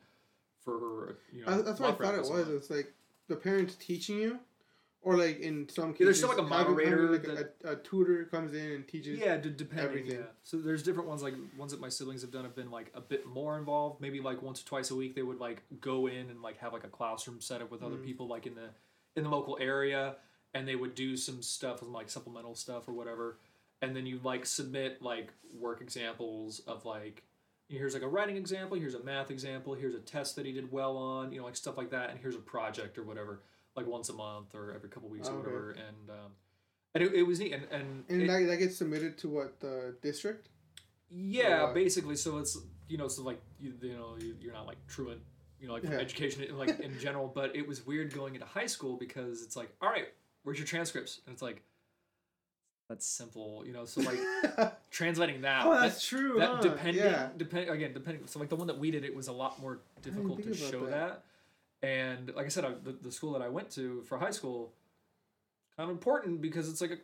for 0.64 0.80
her. 0.80 1.18
You 1.34 1.46
know, 1.46 1.52
I, 1.52 1.62
that's 1.62 1.80
what 1.80 1.90
I 1.94 2.04
thought 2.04 2.16
it 2.16 2.22
was. 2.22 2.50
It's 2.50 2.70
like 2.70 2.94
the 3.28 3.36
parents 3.36 3.76
teaching 3.76 4.18
you, 4.18 4.40
or 5.06 5.16
like 5.18 5.40
in 5.40 5.70
some 5.70 5.94
cases, 5.94 6.00
Yeah, 6.00 6.06
there's 6.06 6.18
still, 6.18 6.30
like, 6.30 6.40
a 6.40 6.42
moderator 6.42 7.10
like 7.12 7.28
a, 7.64 7.72
a, 7.72 7.76
tutor 7.76 8.26
comes 8.26 8.54
in 8.54 8.72
and 8.72 8.88
teaches. 8.88 9.20
Yeah, 9.20 9.38
d- 9.38 9.52
depending. 9.56 9.86
everything. 9.86 10.20
Yeah. 10.20 10.26
So 10.44 10.58
there's 10.58 10.82
different 10.82 11.08
ones. 11.08 11.22
Like 11.22 11.36
ones 11.58 11.72
that 11.72 11.80
my 11.80 11.90
siblings 11.90 12.22
have 12.24 12.32
done 12.32 12.44
have 12.44 12.56
been 12.56 12.72
like 12.72 12.92
a 12.96 13.02
bit 13.02 13.28
more 13.28 13.58
involved. 13.58 14.02
Maybe 14.02 14.20
like 14.20 14.42
once 14.42 14.62
or 14.62 14.66
twice 14.66 14.90
a 14.90 14.96
week 14.96 15.14
they 15.16 15.22
would 15.22 15.40
like 15.40 15.62
go 15.80 16.08
in 16.08 16.30
and 16.32 16.42
like 16.42 16.58
have 16.58 16.74
like 16.74 16.84
a 16.84 16.90
classroom 16.90 17.40
set 17.40 17.62
up 17.62 17.70
with 17.72 17.84
other 17.84 17.98
Mhm. 17.98 18.04
people 18.06 18.28
like 18.28 18.48
in 18.48 18.56
the 18.56 18.70
in 19.16 19.24
the 19.24 19.30
local 19.30 19.58
area, 19.62 20.16
and 20.56 20.68
they 20.68 20.76
would 20.76 20.96
do 20.96 21.16
some 21.16 21.42
stuff 21.44 21.82
with 21.82 21.90
like 21.92 22.10
supplemental 22.10 22.56
stuff 22.56 22.88
or 22.90 22.94
whatever. 22.94 23.38
And 23.84 23.96
then 23.96 24.08
you 24.08 24.20
like 24.24 24.46
submit 24.48 25.04
like 25.04 25.32
work 25.54 25.82
examples 25.82 26.62
of 26.62 26.84
like 26.84 27.22
here's 27.70 27.94
like 27.94 28.04
a 28.04 28.08
writing 28.08 28.38
example, 28.38 28.76
here's 28.78 28.96
a 28.96 29.04
math 29.04 29.30
example, 29.30 29.76
here's 29.76 29.94
a 29.96 30.00
test 30.00 30.36
that 30.36 30.46
he 30.48 30.52
did 30.52 30.72
well 30.72 30.98
on, 30.98 31.32
you 31.32 31.40
know, 31.40 31.46
like 31.46 31.56
stuff 31.56 31.78
like 31.78 31.92
that, 31.92 32.10
and 32.10 32.20
here's 32.20 32.36
a 32.36 32.40
project 32.40 32.98
or 32.98 33.04
whatever, 33.04 33.42
like 33.76 33.88
once 33.88 34.10
a 34.10 34.14
month 34.14 34.56
or 34.56 34.74
every 34.74 34.90
couple 34.90 35.10
weeks 35.10 35.28
or 35.28 35.34
Okay. 35.34 35.40
whatever. 35.48 35.72
And 35.72 36.10
um, 36.10 36.32
and 36.94 37.04
it, 37.04 37.14
it 37.14 37.24
was 37.24 37.40
neat. 37.40 37.54
And 37.54 37.64
and, 37.72 38.04
And 38.10 38.22
it- 38.24 38.28
that, 38.28 38.46
that 38.48 38.58
gets 38.58 38.78
submitted 38.78 39.18
to 39.20 39.30
what 39.30 39.60
the 39.60 39.96
district? 40.02 40.50
yeah, 41.12 41.64
what? 41.64 41.74
basically. 41.76 42.16
So 42.16 42.38
it's 42.38 42.58
you 42.88 42.98
know, 42.98 43.08
so 43.08 43.24
like 43.24 43.42
you, 43.60 43.74
you 43.82 43.94
know, 43.94 44.16
you, 44.20 44.36
you're 44.40 44.54
not 44.54 44.68
like 44.68 44.78
truant, 44.88 45.22
you 45.60 45.68
know, 45.68 45.74
like 45.74 45.84
for 45.84 45.92
Yeah. 45.94 46.00
education 46.00 46.44
in- 46.44 46.58
like 46.58 46.80
in 46.80 46.98
general. 47.00 47.28
But 47.34 47.56
it 47.56 47.68
was 47.68 47.86
weird 47.86 48.14
going 48.14 48.34
into 48.36 48.46
high 48.48 48.68
school 48.68 48.96
because 48.98 49.42
it's 49.44 49.56
like, 49.56 49.70
all 49.82 49.90
right, 49.90 50.08
where's 50.44 50.58
your 50.58 50.68
transcripts? 50.68 51.22
And 51.26 51.34
it's 51.34 51.42
like, 51.42 51.62
that's 52.90 53.06
simple, 53.08 53.64
you 53.66 53.74
know. 53.74 53.86
So 53.86 54.02
like 54.02 54.20
translating 54.92 55.42
that. 55.42 55.66
oh, 55.66 55.72
that- 55.74 55.82
that's 55.82 56.06
true. 56.08 56.36
that 56.40 56.50
huh? 56.50 56.62
depending, 56.62 57.04
Yeah. 57.04 57.30
depend 57.36 57.70
again, 57.70 57.94
depending. 57.94 58.26
So 58.28 58.40
like 58.40 58.50
the 58.50 58.56
one 58.56 58.68
that 58.68 58.78
we 58.78 58.92
did, 58.92 59.04
it 59.04 59.16
was 59.16 59.28
a 59.28 59.34
lot 59.34 59.60
more 59.60 59.80
difficult 60.04 60.38
to 60.38 60.44
think 60.44 60.58
about 60.60 60.72
show 60.72 60.86
that. 60.86 60.92
that. 60.92 61.24
And 61.82 62.34
like 62.36 62.46
I 62.46 62.50
said, 62.50 62.66
I, 62.66 62.72
the, 62.84 62.94
the 62.94 63.12
school 63.12 63.34
that 63.34 63.42
I 63.42 63.50
went 63.50 63.70
to 63.72 64.02
for 64.04 64.18
high 64.18 64.32
school, 64.32 64.74
kind 65.78 65.90
of 65.90 65.96
important 65.96 66.42
because 66.42 66.70
it's 66.70 66.82
like 66.82 66.92
a 66.92 66.98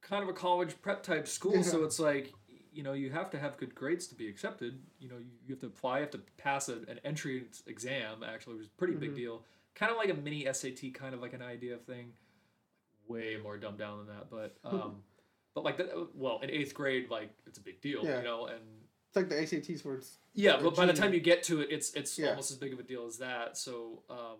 kind 0.00 0.22
of 0.22 0.28
a 0.28 0.32
college 0.32 0.74
prep 0.82 1.02
type 1.02 1.26
school. 1.28 1.62
So 1.62 1.84
it's 1.84 1.98
like 1.98 2.32
you 2.72 2.82
know 2.82 2.92
you 2.92 3.10
have 3.10 3.30
to 3.30 3.38
have 3.38 3.56
good 3.56 3.74
grades 3.74 4.06
to 4.08 4.14
be 4.14 4.28
accepted. 4.28 4.78
You 4.98 5.08
know 5.08 5.16
you, 5.18 5.30
you 5.46 5.54
have 5.54 5.60
to 5.60 5.66
apply, 5.66 5.98
you 5.98 6.02
have 6.02 6.10
to 6.12 6.20
pass 6.38 6.68
a, 6.68 6.74
an 6.88 7.00
entry 7.04 7.44
exam. 7.66 8.22
Actually, 8.26 8.54
which 8.54 8.62
is 8.64 8.68
a 8.68 8.78
pretty 8.78 8.94
big 8.94 9.12
Mhm. 9.12 9.16
deal. 9.16 9.42
Kind 9.74 9.90
of 9.90 9.98
like 9.98 10.08
a 10.08 10.14
mini 10.14 10.46
SAT, 10.52 10.94
kind 10.94 11.14
of 11.14 11.20
like 11.20 11.32
an 11.32 11.42
idea 11.42 11.76
thing. 11.76 12.12
Way 13.08 13.36
more 13.42 13.58
dumbed 13.58 13.78
down 13.78 13.98
than 13.98 14.06
that, 14.16 14.30
but 14.30 14.56
um, 14.64 15.02
but 15.54 15.64
like 15.64 15.76
that. 15.76 15.90
Well, 16.14 16.38
in 16.42 16.50
eighth 16.50 16.72
grade, 16.72 17.10
like 17.10 17.30
it's 17.46 17.58
a 17.58 17.62
big 17.62 17.80
deal, 17.82 18.02
Yeah. 18.04 18.18
you 18.18 18.24
know, 18.24 18.46
and 18.46 18.60
It's 19.14 19.16
like 19.16 19.28
the 19.28 19.40
ACTs 19.40 19.84
where 19.84 19.94
it's 19.94 20.18
yeah, 20.32 20.58
but 20.60 20.74
by 20.74 20.86
the 20.86 20.92
time 20.92 21.14
you 21.14 21.20
get 21.20 21.44
to 21.44 21.60
it, 21.60 21.68
it's 21.70 21.92
it's 21.94 22.18
Yeah. 22.18 22.30
almost 22.30 22.50
as 22.50 22.56
big 22.56 22.72
of 22.72 22.80
a 22.80 22.82
deal 22.82 23.06
as 23.06 23.18
that. 23.18 23.56
So, 23.56 24.02
um, 24.10 24.38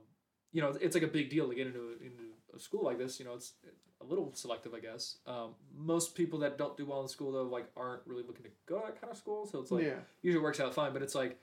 you 0.52 0.60
know, 0.60 0.70
it's 0.80 0.96
like 0.96 1.04
a 1.04 1.08
big 1.08 1.30
deal 1.30 1.48
to 1.48 1.54
get 1.54 1.68
into 1.68 1.92
into 2.00 2.24
a 2.54 2.58
school 2.58 2.82
like 2.84 2.98
this. 2.98 3.20
You 3.20 3.26
know, 3.26 3.34
it's 3.34 3.52
a 4.00 4.04
little 4.04 4.32
selective, 4.34 4.74
I 4.74 4.80
guess. 4.80 5.18
Um, 5.26 5.54
most 5.76 6.16
people 6.16 6.40
that 6.40 6.58
don't 6.58 6.76
do 6.76 6.86
well 6.86 7.02
in 7.02 7.08
school 7.08 7.30
though, 7.30 7.44
like, 7.44 7.66
aren't 7.76 8.02
really 8.04 8.24
looking 8.24 8.42
to 8.44 8.50
go 8.66 8.80
to 8.80 8.86
that 8.86 9.00
kind 9.00 9.12
of 9.12 9.16
school. 9.16 9.46
So 9.46 9.60
it's 9.60 9.70
like 9.70 9.84
yeah. 9.84 10.00
usually 10.22 10.42
works 10.42 10.58
out 10.58 10.74
fine. 10.74 10.92
But 10.92 11.02
it's 11.02 11.14
like, 11.14 11.38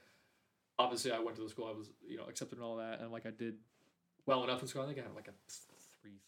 obviously, 0.77 1.13
I 1.13 1.19
went 1.19 1.37
to 1.37 1.43
the 1.43 1.49
school. 1.49 1.67
I 1.73 1.77
was 1.77 1.89
you 2.05 2.17
know 2.17 2.25
accepted 2.25 2.57
and 2.57 2.65
all 2.65 2.75
that, 2.77 2.99
and 2.99 3.13
like 3.13 3.25
I 3.25 3.31
did 3.31 3.55
well 4.25 4.43
enough 4.43 4.61
in 4.61 4.67
school. 4.67 4.81
I 4.81 4.87
think 4.87 4.99
I 4.99 5.03
had 5.03 5.15
like 5.15 5.29
a 5.29 5.33
three 6.01 6.19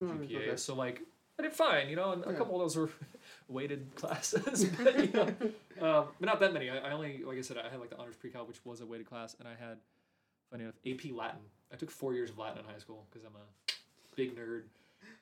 three 0.00 0.28
GPA. 0.28 0.36
okay. 0.48 0.56
So 0.56 0.74
like 0.74 1.00
I 1.38 1.42
did 1.44 1.54
fine, 1.54 1.88
you 1.88 1.96
know, 1.96 2.12
and 2.12 2.26
a 2.26 2.32
Yeah. 2.32 2.36
couple 2.36 2.56
of 2.56 2.60
those 2.64 2.76
were 2.76 2.90
weighted 3.48 3.86
classes, 3.94 4.64
but 4.82 4.98
you 4.98 5.12
know, 5.12 5.22
um, 5.80 6.06
but 6.18 6.26
not 6.26 6.40
that 6.40 6.52
many. 6.52 6.70
I, 6.70 6.78
I 6.78 6.92
only, 6.92 7.22
like 7.24 7.38
I 7.38 7.42
said, 7.42 7.56
I 7.58 7.68
had 7.68 7.80
like 7.80 7.90
the 7.90 7.98
honors 7.98 8.16
pre-cal, 8.16 8.46
which 8.46 8.64
was 8.64 8.80
a 8.80 8.86
weighted 8.86 9.06
class, 9.06 9.36
and 9.38 9.48
I 9.48 9.52
had, 9.52 9.78
funny 10.50 10.64
enough, 10.64 10.76
AP 10.86 11.12
Latin. 11.12 11.40
I 11.72 11.76
took 11.76 11.90
four 11.90 12.14
years 12.14 12.30
of 12.30 12.38
Latin 12.38 12.58
in 12.58 12.64
high 12.64 12.78
school 12.78 13.06
because 13.10 13.26
I'm 13.26 13.34
a 13.34 14.14
big 14.16 14.36
nerd, 14.36 14.62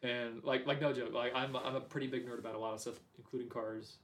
and 0.03 0.43
like 0.45 0.67
like 0.67 0.81
no 0.81 0.93
joke, 0.93 1.13
like 1.13 1.35
I'm 1.35 1.57
I'm 1.57 1.77
a 1.77 1.81
pretty 1.81 2.07
big 2.07 2.27
nerd 2.29 2.39
about 2.39 2.55
a 2.55 2.59
lot 2.59 2.75
of 2.75 2.81
stuff, 2.81 3.01
including 3.19 3.49
cars, 3.49 3.97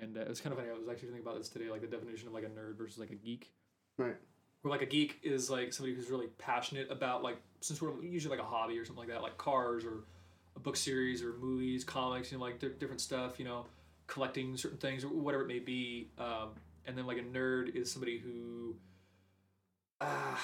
and 0.00 0.16
uh, 0.16 0.20
it 0.20 0.28
was 0.28 0.40
kind 0.40 0.52
of 0.52 0.58
funny. 0.58 0.70
I 0.70 0.78
was 0.78 0.88
actually 0.88 1.08
thinking 1.08 1.26
about 1.26 1.38
this 1.38 1.48
today, 1.48 1.70
like 1.70 1.80
the 1.80 1.86
definition 1.86 2.28
of 2.28 2.34
like 2.34 2.44
a 2.44 2.48
nerd 2.48 2.76
versus 2.76 2.98
like 2.98 3.10
a 3.10 3.16
geek. 3.16 3.52
Right. 3.96 4.16
Where 4.62 4.70
like 4.70 4.82
a 4.82 4.86
geek 4.86 5.18
is 5.22 5.50
like 5.50 5.72
somebody 5.72 5.94
who's 5.94 6.08
really 6.10 6.28
passionate 6.38 6.90
about 6.90 7.22
like 7.22 7.36
some 7.60 7.76
sort 7.76 7.92
of 7.92 8.04
usually 8.04 8.36
like 8.36 8.44
a 8.44 8.48
hobby 8.48 8.78
or 8.78 8.84
something 8.84 9.00
like 9.00 9.08
that, 9.08 9.22
like 9.22 9.36
cars 9.36 9.84
or 9.84 10.04
book 10.60 10.76
series 10.76 11.22
or 11.22 11.32
movies, 11.34 11.84
comics, 11.84 12.30
you 12.32 12.38
know, 12.38 12.44
like 12.44 12.58
di- 12.58 12.68
different 12.78 13.00
stuff, 13.00 13.38
you 13.38 13.44
know, 13.44 13.66
collecting 14.06 14.56
certain 14.56 14.78
things 14.78 15.04
or 15.04 15.08
whatever 15.08 15.42
it 15.44 15.48
may 15.48 15.58
be. 15.58 16.08
Um, 16.18 16.50
and 16.86 16.96
then 16.96 17.06
like 17.06 17.18
a 17.18 17.22
nerd 17.22 17.74
is 17.74 17.90
somebody 17.90 18.18
who, 18.18 18.76
ah, 20.00 20.40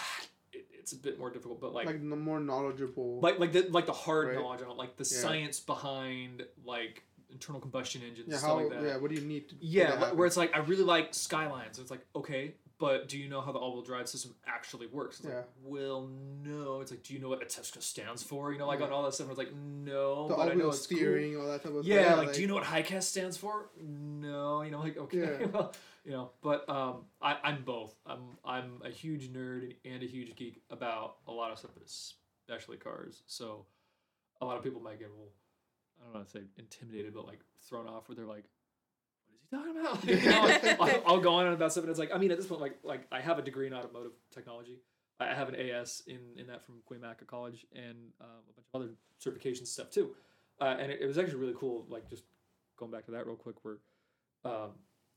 it, 0.53 0.67
it's 0.73 0.93
a 0.93 0.97
bit 0.97 1.19
more 1.19 1.31
difficult, 1.31 1.61
but 1.61 1.73
like 1.75 1.87
Like, 1.87 2.01
the 2.01 2.17
more 2.17 2.41
knowledgeable. 2.41 3.21
like 3.21 3.39
like 3.39 3.53
the 3.53 3.63
like 3.71 3.87
the 3.87 3.93
hard 3.93 4.29
Right. 4.29 4.37
knowledge 4.37 4.63
on 4.63 4.71
it, 4.71 4.77
like 4.77 4.97
the 4.97 5.05
Yeah. 5.11 5.21
science 5.21 5.61
behind 5.61 6.45
like 6.65 7.05
internal 7.31 7.61
combustion 7.61 8.03
engines, 8.03 8.29
yeah, 8.29 8.39
stuff 8.39 8.51
how, 8.51 8.57
like 8.57 8.71
that. 8.71 8.83
yeah, 8.83 8.97
what 8.97 9.11
do 9.11 9.17
you 9.21 9.27
need 9.27 9.49
to 9.51 9.55
Yeah, 9.61 9.91
to 9.93 9.97
wh- 9.97 10.01
happen? 10.01 10.19
where 10.19 10.27
it's 10.27 10.37
like 10.37 10.55
I 10.55 10.59
really 10.61 10.83
like 10.85 11.15
Skylines. 11.15 11.79
It's 11.79 11.91
like 11.91 12.05
okay, 12.17 12.55
but 12.81 13.09
do 13.09 13.19
you 13.19 13.29
know 13.29 13.41
how 13.43 13.53
the 13.53 13.59
all-wheel 13.59 13.83
drive 13.83 14.09
system 14.09 14.35
actually 14.47 14.87
works? 14.87 15.19
It's 15.21 15.27
like, 15.29 15.35
Yeah. 15.37 15.43
well, 15.63 16.09
no. 16.43 16.81
It's 16.81 16.91
like, 16.91 17.03
do 17.03 17.15
you 17.15 17.21
know 17.21 17.29
what 17.29 17.43
a 17.43 17.81
stands 17.83 18.23
for? 18.23 18.53
You 18.53 18.59
know, 18.59 18.67
like 18.67 18.81
Yeah. 18.81 18.87
on 18.87 18.93
all 18.93 19.03
that 19.05 19.13
stuff. 19.15 19.29
And 19.29 19.39
it's 19.39 19.39
like, 19.39 19.55
no, 19.55 20.29
the 20.29 20.35
but 20.35 20.51
I 20.51 20.55
know 20.55 20.69
it's 20.71 20.87
cool. 20.87 20.97
steering, 20.97 21.37
all 21.39 21.47
that 21.47 21.63
type 21.63 21.75
of 21.75 21.85
Yeah, 21.85 22.15
stuff. 22.15 22.19
like, 22.27 22.35
do 22.35 22.41
you 22.41 22.47
know 22.49 22.55
what 22.55 22.65
HICAS 22.65 23.03
stands 23.03 23.37
for? 23.37 23.69
No, 23.81 24.63
you 24.63 24.71
know, 24.71 24.81
like 24.81 24.97
okay, 24.97 25.19
Yeah. 25.41 25.47
well, 25.53 25.73
you 26.05 26.13
know, 26.13 26.31
but 26.43 26.69
um, 26.69 27.05
I 27.21 27.37
I'm 27.45 27.63
both. 27.63 27.95
I'm 28.07 28.39
I'm 28.45 28.81
a 28.83 28.91
huge 28.91 29.31
nerd 29.31 29.77
and 29.85 30.03
a 30.03 30.07
huge 30.07 30.35
geek 30.35 30.63
about 30.71 31.19
a 31.29 31.33
lot 31.33 31.53
of 31.53 31.59
stuff, 31.59 31.73
but 31.75 31.83
especially 31.85 32.79
cars. 32.79 33.23
So 33.27 33.67
a 34.41 34.47
lot 34.47 34.57
of 34.57 34.65
people 34.65 34.81
might 34.81 34.99
get 34.99 35.09
a 35.09 35.13
little, 35.13 35.33
I 36.01 36.05
don't 36.05 36.15
want 36.15 36.27
to 36.27 36.33
say 36.33 36.45
intimidated, 36.59 37.13
but 37.13 37.27
like 37.27 37.41
thrown 37.61 37.87
off 37.87 38.09
where 38.09 38.17
they're 38.17 38.25
like, 38.25 38.33
what 38.33 38.39
is 38.39 38.45
he 38.47 38.60
talking 39.51 39.77
about? 39.79 40.05
you 40.07 40.31
know, 40.31 40.77
I'll, 40.81 41.03
I'll 41.07 41.21
go 41.21 41.35
on 41.35 41.47
about 41.49 41.73
stuff, 41.73 41.85
and 41.85 41.91
it's 41.91 41.99
like 41.99 42.11
I 42.15 42.19
mean, 42.19 42.31
at 42.31 42.37
this 42.37 42.47
point, 42.47 42.61
like 42.61 42.79
like 42.83 43.07
I 43.13 43.21
have 43.21 43.39
a 43.39 43.43
degree 43.43 43.67
in 43.67 43.75
automotive 43.75 44.13
technology. 44.33 44.79
I 45.21 45.35
have 45.35 45.51
an 45.51 45.57
AS 45.57 46.03
in, 46.07 46.19
in 46.37 46.47
that 46.47 46.65
from 46.65 46.77
Cuyamaca 46.91 47.27
College 47.27 47.67
and 47.75 47.97
um, 48.23 48.41
a 48.49 48.53
bunch 48.55 48.67
of 48.73 48.81
other 48.81 48.91
certification 49.19 49.67
stuff 49.67 49.91
too. 49.91 50.13
Uh, 50.61 50.77
and 50.81 50.91
it, 50.91 51.03
it 51.03 51.07
was 51.07 51.19
actually 51.19 51.37
really 51.37 51.55
cool. 51.59 51.85
Like 51.91 52.09
just 52.09 52.25
going 52.79 52.91
back 52.91 53.05
to 53.07 53.11
that 53.13 53.27
real 53.27 53.37
quick, 53.37 53.57
where 53.63 53.77
um, 54.45 54.71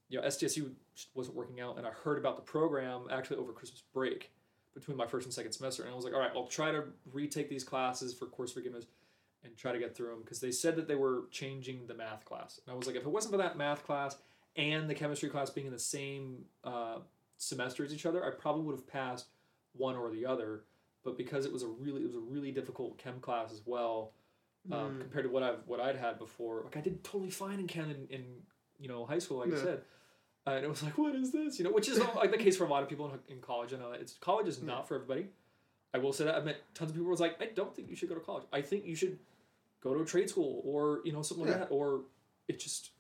you 0.09 0.19
know 0.19 0.27
SDSU 0.27 0.71
wasn't 1.13 1.35
working 1.35 1.61
out, 1.61 1.77
and 1.77 1.87
I 1.87 1.91
heard 1.91 2.17
about 2.17 2.35
the 2.35 2.43
program 2.43 3.03
actually 3.11 3.37
over 3.37 3.53
Christmas 3.53 3.83
break 3.93 4.31
between 4.73 4.97
my 4.97 5.05
first 5.05 5.25
and 5.25 5.33
second 5.33 5.51
semester, 5.51 5.83
and 5.83 5.91
I 5.91 5.95
was 5.95 6.03
like, 6.03 6.13
all 6.13 6.19
right, 6.19 6.31
I'll 6.35 6.47
try 6.47 6.71
to 6.71 6.83
retake 7.11 7.49
these 7.49 7.63
classes 7.63 8.13
for 8.13 8.25
course 8.25 8.51
forgiveness. 8.51 8.85
And 9.43 9.55
try 9.57 9.71
to 9.71 9.79
get 9.79 9.95
through 9.95 10.09
them 10.09 10.21
because 10.23 10.39
they 10.39 10.51
said 10.51 10.75
that 10.75 10.87
they 10.87 10.95
were 10.95 11.23
changing 11.31 11.85
the 11.87 11.93
math 11.93 12.25
class. 12.25 12.59
And 12.65 12.73
I 12.73 12.77
was 12.77 12.87
like, 12.87 12.95
if 12.95 13.03
it 13.03 13.09
wasn't 13.09 13.33
for 13.33 13.37
that 13.37 13.57
math 13.57 13.85
class 13.85 14.17
and 14.55 14.89
the 14.89 14.95
chemistry 14.95 15.29
class 15.29 15.49
being 15.49 15.67
in 15.67 15.73
the 15.73 15.79
same 15.79 16.45
uh, 16.63 16.97
semester 17.37 17.83
as 17.83 17.93
each 17.93 18.05
other, 18.05 18.23
I 18.25 18.31
probably 18.31 18.63
would 18.63 18.75
have 18.75 18.87
passed 18.87 19.27
one 19.73 19.95
or 19.95 20.09
the 20.11 20.25
other. 20.25 20.63
But 21.03 21.17
because 21.17 21.45
it 21.45 21.51
was 21.51 21.63
a 21.63 21.67
really 21.67 22.01
it 22.01 22.05
was 22.05 22.15
a 22.15 22.19
really 22.19 22.51
difficult 22.51 22.97
chem 22.97 23.19
class 23.19 23.51
as 23.51 23.61
well, 23.65 24.11
um, 24.71 24.79
Mm. 24.79 25.01
compared 25.01 25.25
to 25.25 25.29
what 25.29 25.43
I've 25.43 25.59
what 25.65 25.81
I'd 25.81 25.97
had 25.97 26.17
before. 26.17 26.61
Like 26.63 26.77
I 26.77 26.81
did 26.81 27.03
totally 27.03 27.29
fine 27.31 27.59
in 27.59 27.67
chem 27.67 27.89
in, 27.91 28.07
in 28.09 28.23
you 28.79 28.87
know 28.87 29.05
high 29.05 29.19
school, 29.19 29.39
like 29.39 29.51
I 29.53 29.57
said. 29.61 29.81
Uh, 30.47 30.51
and 30.51 30.63
it 30.65 30.69
was 30.69 30.81
like, 30.83 30.97
what 30.97 31.15
is 31.15 31.31
this? 31.33 31.57
You 31.59 31.65
know, 31.65 31.71
which 31.71 31.89
is 31.89 31.99
like 32.15 32.31
the 32.31 32.37
case 32.37 32.55
for 32.55 32.63
a 32.63 32.69
lot 32.69 32.83
of 32.83 32.87
people 32.89 33.11
in, 33.27 33.35
in 33.35 33.41
college. 33.41 33.73
I 33.73 33.77
know 33.77 33.91
it's 33.91 34.13
college 34.19 34.47
is 34.47 34.61
not 34.61 34.87
for 34.87 34.95
everybody. 34.95 35.27
I 35.93 35.97
will 35.99 36.13
say 36.13 36.23
that 36.25 36.35
I've 36.35 36.45
met 36.45 36.57
tons 36.73 36.89
of 36.91 36.95
people 36.95 37.05
who 37.05 37.11
was 37.11 37.19
like, 37.19 37.35
I 37.41 37.47
don't 37.53 37.75
think 37.75 37.89
you 37.89 37.95
should 37.95 38.09
go 38.09 38.15
to 38.15 38.21
college. 38.21 38.43
I 38.53 38.61
think 38.61 38.85
you 38.85 38.95
should 38.95 39.19
go 39.83 39.93
to 39.93 40.01
a 40.01 40.05
trade 40.05 40.29
school 40.29 40.61
or 40.63 41.01
you 41.03 41.11
know 41.11 41.21
something 41.21 41.45
like 41.45 41.59
that. 41.59 41.67
Or 41.69 42.01
it 42.47 42.59
just, 42.59 42.91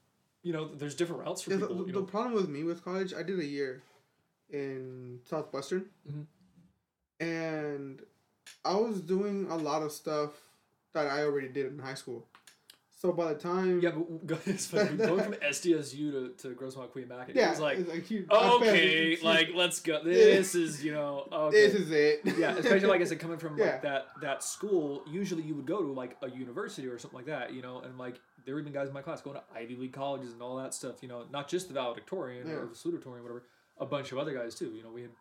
you 0.43 0.53
know, 0.53 0.73
there's 0.75 0.95
different 0.95 1.23
routes 1.23 1.41
for 1.41 1.51
Yeah, 1.51 1.57
the, 1.57 1.67
people. 1.67 1.83
the 1.83 1.87
you 1.87 1.93
know, 1.93 2.03
problem 2.03 2.33
with 2.33 2.49
me 2.49 2.63
with 2.63 2.83
college, 2.83 3.13
I 3.13 3.23
did 3.23 3.39
a 3.39 3.45
year 3.45 3.81
in 4.49 5.19
Southwestern, 5.25 5.89
Mhm. 6.07 6.25
and 7.19 8.01
I 8.65 8.75
was 8.75 9.01
doing 9.01 9.47
a 9.49 9.55
lot 9.57 9.81
of 9.81 9.91
stuff 9.91 10.31
that 10.93 11.07
I 11.07 11.23
already 11.23 11.47
did 11.47 11.67
in 11.67 11.79
high 11.79 11.95
school. 11.95 12.27
So 13.05 13.11
by 13.11 13.33
the 13.33 13.39
time, 13.39 13.81
yeah, 13.81 13.89
but 13.91 14.25
go- 14.25 14.37
it's 14.45 14.65
funny, 14.65 14.95
going 14.95 15.21
from 15.21 15.33
SDSU 15.33 16.11
to 16.11 16.33
to 16.37 16.55
Grossmont 16.55 16.89
Cuyamaca, 16.91 17.29
it 17.29 17.35
yeah, 17.35 17.49
was 17.49 17.59
like, 17.59 17.79
like 17.85 18.09
okay, 18.31 19.17
like 19.23 19.49
let's 19.53 19.81
go. 19.81 20.01
This 20.01 20.55
is 20.55 20.85
you 20.85 20.93
know, 20.93 21.27
okay. 21.29 21.51
this 21.67 21.73
is 21.73 21.91
it. 21.91 22.21
yeah, 22.37 22.55
especially 22.55 22.87
like 22.87 23.01
I 23.01 23.03
said, 23.03 23.19
coming 23.19 23.37
from 23.37 23.57
Yeah. 23.57 23.65
like 23.65 23.81
that 23.81 24.07
that 24.21 24.41
school, 24.41 25.03
usually 25.05 25.43
you 25.43 25.53
would 25.55 25.65
go 25.65 25.81
to 25.81 25.91
like 25.91 26.15
a 26.21 26.29
university 26.29 26.87
or 26.87 26.97
something 26.97 27.17
like 27.17 27.25
that, 27.25 27.53
you 27.53 27.61
know, 27.61 27.81
and 27.81 27.97
like 27.97 28.21
there 28.45 28.55
were 28.55 28.61
even 28.61 28.71
guys 28.71 28.87
in 28.87 28.93
my 28.93 29.01
class 29.01 29.21
going 29.21 29.35
to 29.35 29.43
Ivy 29.53 29.75
League 29.75 29.91
colleges 29.93 30.31
and 30.31 30.41
all 30.41 30.55
that 30.55 30.73
stuff, 30.73 31.03
you 31.03 31.09
know, 31.09 31.25
not 31.29 31.49
just 31.49 31.67
the 31.67 31.73
valedictorian 31.73 32.47
Yeah. 32.47 32.53
or 32.53 32.65
the 32.67 32.73
salutatorian, 32.75 33.21
whatever, 33.21 33.43
a 33.79 33.85
bunch 33.85 34.13
of 34.13 34.17
other 34.17 34.33
guys 34.33 34.55
too. 34.55 34.71
You 34.73 34.83
know, 34.83 34.91
we 34.91 35.01
had. 35.01 35.11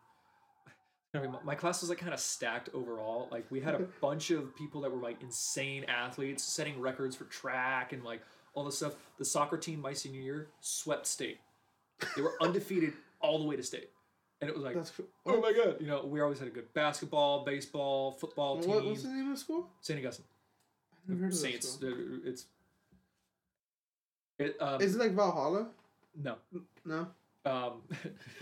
I 1.15 1.19
mean, 1.19 1.35
my- 1.43 1.55
class 1.55 1.81
was 1.81 1.89
like 1.89 1.99
kind 1.99 2.13
of 2.13 2.19
stacked 2.19 2.69
overall. 2.73 3.27
Like 3.31 3.45
we 3.51 3.59
had 3.59 3.75
a 3.75 3.79
bunch 4.01 4.31
of 4.31 4.55
people 4.55 4.81
that 4.81 4.91
were 4.91 5.01
like 5.01 5.21
insane 5.21 5.83
athletes, 5.85 6.43
setting 6.43 6.79
records 6.81 7.15
for 7.15 7.25
track 7.25 7.93
and 7.93 8.03
like 8.03 8.21
all 8.55 8.63
this 8.63 8.77
stuff. 8.77 8.95
The 9.17 9.25
soccer 9.25 9.57
team 9.57 9.79
my 9.79 9.93
senior 9.93 10.21
year 10.21 10.47
swept 10.59 11.05
state. 11.05 11.39
They 12.15 12.21
were 12.21 12.33
undefeated 12.41 12.93
all 13.19 13.37
the 13.39 13.45
way 13.45 13.55
to 13.55 13.63
state, 13.63 13.89
and 14.41 14.49
it 14.49 14.55
was 14.55 14.63
like 14.65 14.75
That's 14.75 14.91
oh 15.25 15.39
my 15.39 15.53
god 15.53 15.77
you 15.79 15.87
know 15.87 16.05
we 16.05 16.19
always 16.19 16.39
had 16.39 16.47
a 16.47 16.51
good 16.51 16.73
basketball 16.73 17.45
baseball 17.45 18.11
football 18.11 18.59
team 18.59 18.69
what, 18.71 18.85
what's 18.85 19.03
the 19.03 19.09
name 19.09 19.27
of 19.27 19.35
the 19.35 19.39
school? 19.39 19.69
st 19.79 19.97
augustine 19.99 20.25
I've 21.09 21.19
heard 21.19 21.31
of 21.31 21.37
saints 21.37 21.77
uh, 21.81 21.91
it's 22.25 22.45
it 24.39 24.57
um 24.59 24.81
Is 24.81 24.95
it 24.95 24.99
like 24.99 25.11
Valhalla? 25.13 25.67
no 26.21 26.35
No. 26.85 27.07
Um 27.45 27.81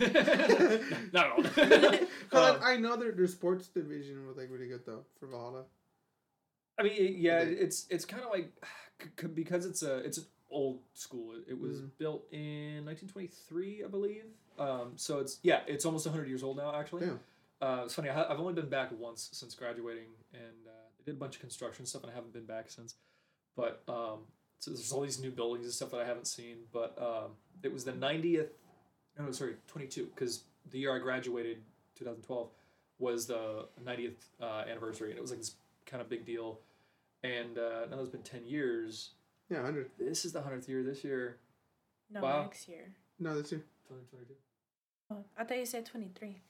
not 1.12 1.26
at 1.26 1.32
all 1.32 1.94
Um, 2.54 2.60
I 2.62 2.76
know 2.76 2.96
their 2.96 3.12
their 3.12 3.26
sports 3.26 3.68
division 3.68 4.26
was 4.26 4.36
like 4.36 4.48
really 4.50 4.68
good 4.68 4.84
though 4.86 5.04
for 5.18 5.26
Valhalla. 5.26 5.64
i 6.78 6.82
mean 6.82 7.14
yeah 7.18 7.44
They- 7.44 7.52
it's 7.52 7.86
it's 7.90 8.04
kind 8.04 8.22
of 8.22 8.30
like 8.30 8.50
c- 9.20 9.26
because 9.28 9.66
it's 9.66 9.82
a 9.82 9.98
it's 9.98 10.18
an 10.18 10.24
old 10.50 10.80
school 10.94 11.32
it, 11.34 11.52
it 11.52 11.58
was 11.60 11.80
Mm. 11.80 11.90
built 11.98 12.24
in 12.32 12.84
1923 12.84 13.84
i 13.84 13.88
believe 13.88 14.24
um 14.58 14.92
so 14.96 15.18
it's 15.18 15.38
yeah 15.42 15.60
it's 15.66 15.84
almost 15.84 16.06
100 16.06 16.28
years 16.28 16.42
old 16.42 16.56
now 16.56 16.74
actually 16.74 17.06
Damn. 17.06 17.20
Uh, 17.60 17.82
it's 17.84 17.94
funny. 17.94 18.08
I 18.10 18.12
ha- 18.14 18.26
I've 18.28 18.40
only 18.40 18.54
been 18.54 18.68
back 18.68 18.90
once 18.98 19.28
since 19.32 19.54
graduating, 19.54 20.08
and 20.34 20.66
uh, 20.66 20.70
I 20.98 21.02
did 21.06 21.14
a 21.14 21.16
bunch 21.16 21.36
of 21.36 21.40
construction 21.42 21.86
stuff, 21.86 22.02
and 22.02 22.10
I 22.10 22.14
haven't 22.16 22.32
been 22.32 22.44
back 22.44 22.68
since. 22.68 22.96
But 23.54 23.84
um, 23.86 24.26
so 24.58 24.72
there's 24.72 24.90
all 24.90 25.02
these 25.02 25.20
new 25.20 25.30
buildings 25.30 25.64
and 25.66 25.72
stuff 25.72 25.92
that 25.92 26.00
I 26.00 26.04
haven't 26.04 26.26
seen. 26.26 26.56
But 26.72 26.98
um, 27.00 27.36
it 27.62 27.72
was 27.72 27.84
the 27.84 27.92
90th. 27.92 28.48
No, 29.18 29.30
sorry, 29.32 29.54
22, 29.68 30.06
because 30.14 30.44
the 30.70 30.78
year 30.78 30.94
I 30.94 30.98
graduated, 30.98 31.58
2012, 31.96 32.48
was 32.98 33.26
the 33.26 33.66
90th 33.84 34.14
uh, 34.40 34.64
anniversary, 34.68 35.10
and 35.10 35.18
it 35.18 35.20
was 35.22 35.30
like 35.30 35.40
this 35.40 35.54
kind 35.86 36.00
of 36.00 36.08
big 36.08 36.24
deal. 36.24 36.60
And 37.22 37.58
uh, 37.58 37.86
now 37.90 37.98
it's 38.00 38.08
been 38.08 38.22
10 38.22 38.46
years. 38.46 39.10
Yeah, 39.50 39.62
hundred. 39.62 39.90
This 39.98 40.24
is 40.24 40.32
the 40.32 40.40
100th 40.40 40.66
year 40.68 40.82
this 40.82 41.04
year, 41.04 41.36
No, 42.10 42.22
Wow. 42.22 42.42
next 42.42 42.68
year. 42.68 42.94
No, 43.18 43.40
this 43.40 43.52
year. 43.52 43.62
2022. 43.88 44.34
Oh, 45.10 45.24
I 45.36 45.44
thought 45.44 45.58
you 45.58 45.66
said 45.66 45.84
23. 45.84 46.40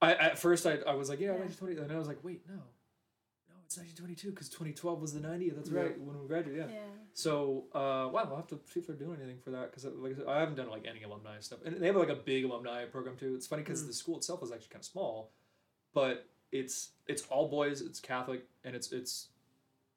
I 0.00 0.14
at 0.14 0.38
first 0.38 0.66
I, 0.66 0.76
I 0.86 0.94
was 0.94 1.08
like 1.10 1.20
yeah, 1.20 1.32
Yeah. 1.32 1.38
1920, 1.40 1.82
and 1.82 1.92
I 1.92 1.98
was 1.98 2.08
like 2.08 2.22
wait 2.22 2.42
no, 2.48 2.54
no 2.54 3.54
it's 3.64 3.76
1922 3.76 4.30
because 4.30 4.48
2012 4.48 5.00
was 5.00 5.12
the 5.12 5.20
90th. 5.20 5.56
That's 5.56 5.70
Yeah. 5.70 5.80
right 5.80 6.00
when 6.00 6.18
we 6.20 6.26
graduated. 6.28 6.68
Yeah. 6.70 6.74
Yeah. 6.76 6.80
So 7.16 7.64
uh, 7.72 8.12
wow, 8.12 8.28
I'll 8.28 8.36
have 8.36 8.46
to 8.48 8.60
see 8.70 8.80
if 8.80 8.86
they're 8.86 8.94
doing 8.94 9.16
anything 9.22 9.38
for 9.42 9.50
that 9.52 9.70
because 9.70 9.86
like 9.86 10.12
I, 10.12 10.16
said, 10.16 10.26
I 10.28 10.38
haven't 10.38 10.56
done 10.56 10.68
like 10.68 10.84
any 10.86 11.02
alumni 11.02 11.40
stuff, 11.40 11.60
and 11.64 11.80
they 11.80 11.86
have 11.86 11.96
like 11.96 12.10
a 12.10 12.14
big 12.14 12.44
alumni 12.44 12.84
program 12.84 13.16
too. 13.16 13.34
It's 13.34 13.46
funny 13.46 13.62
because 13.62 13.82
Mm. 13.82 13.86
the 13.86 13.92
school 13.94 14.18
itself 14.18 14.42
is 14.42 14.52
actually 14.52 14.68
kind 14.68 14.82
of 14.82 14.84
small, 14.84 15.30
but 15.94 16.28
it's 16.52 16.90
it's 17.06 17.22
all 17.30 17.48
boys. 17.48 17.80
It's 17.80 18.00
Catholic, 18.00 18.42
and 18.64 18.76
it's 18.76 18.92
it's 18.92 19.28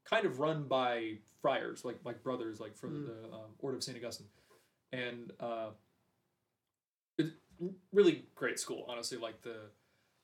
kind 0.06 0.26
of 0.26 0.40
run 0.40 0.64
by 0.64 1.18
friars, 1.42 1.84
like 1.84 2.00
like 2.06 2.24
brothers, 2.24 2.62
like 2.62 2.78
from 2.78 2.92
Mm. 2.92 3.06
the 3.08 3.36
um, 3.36 3.52
Order 3.60 3.76
of 3.80 3.84
Saint 3.84 3.98
Augustine, 3.98 4.28
and 4.94 5.34
uh, 5.42 5.72
it's 7.18 7.32
really 7.92 8.24
great 8.34 8.62
school. 8.62 8.86
Honestly, 8.88 9.18
like 9.18 9.42
the 9.42 9.58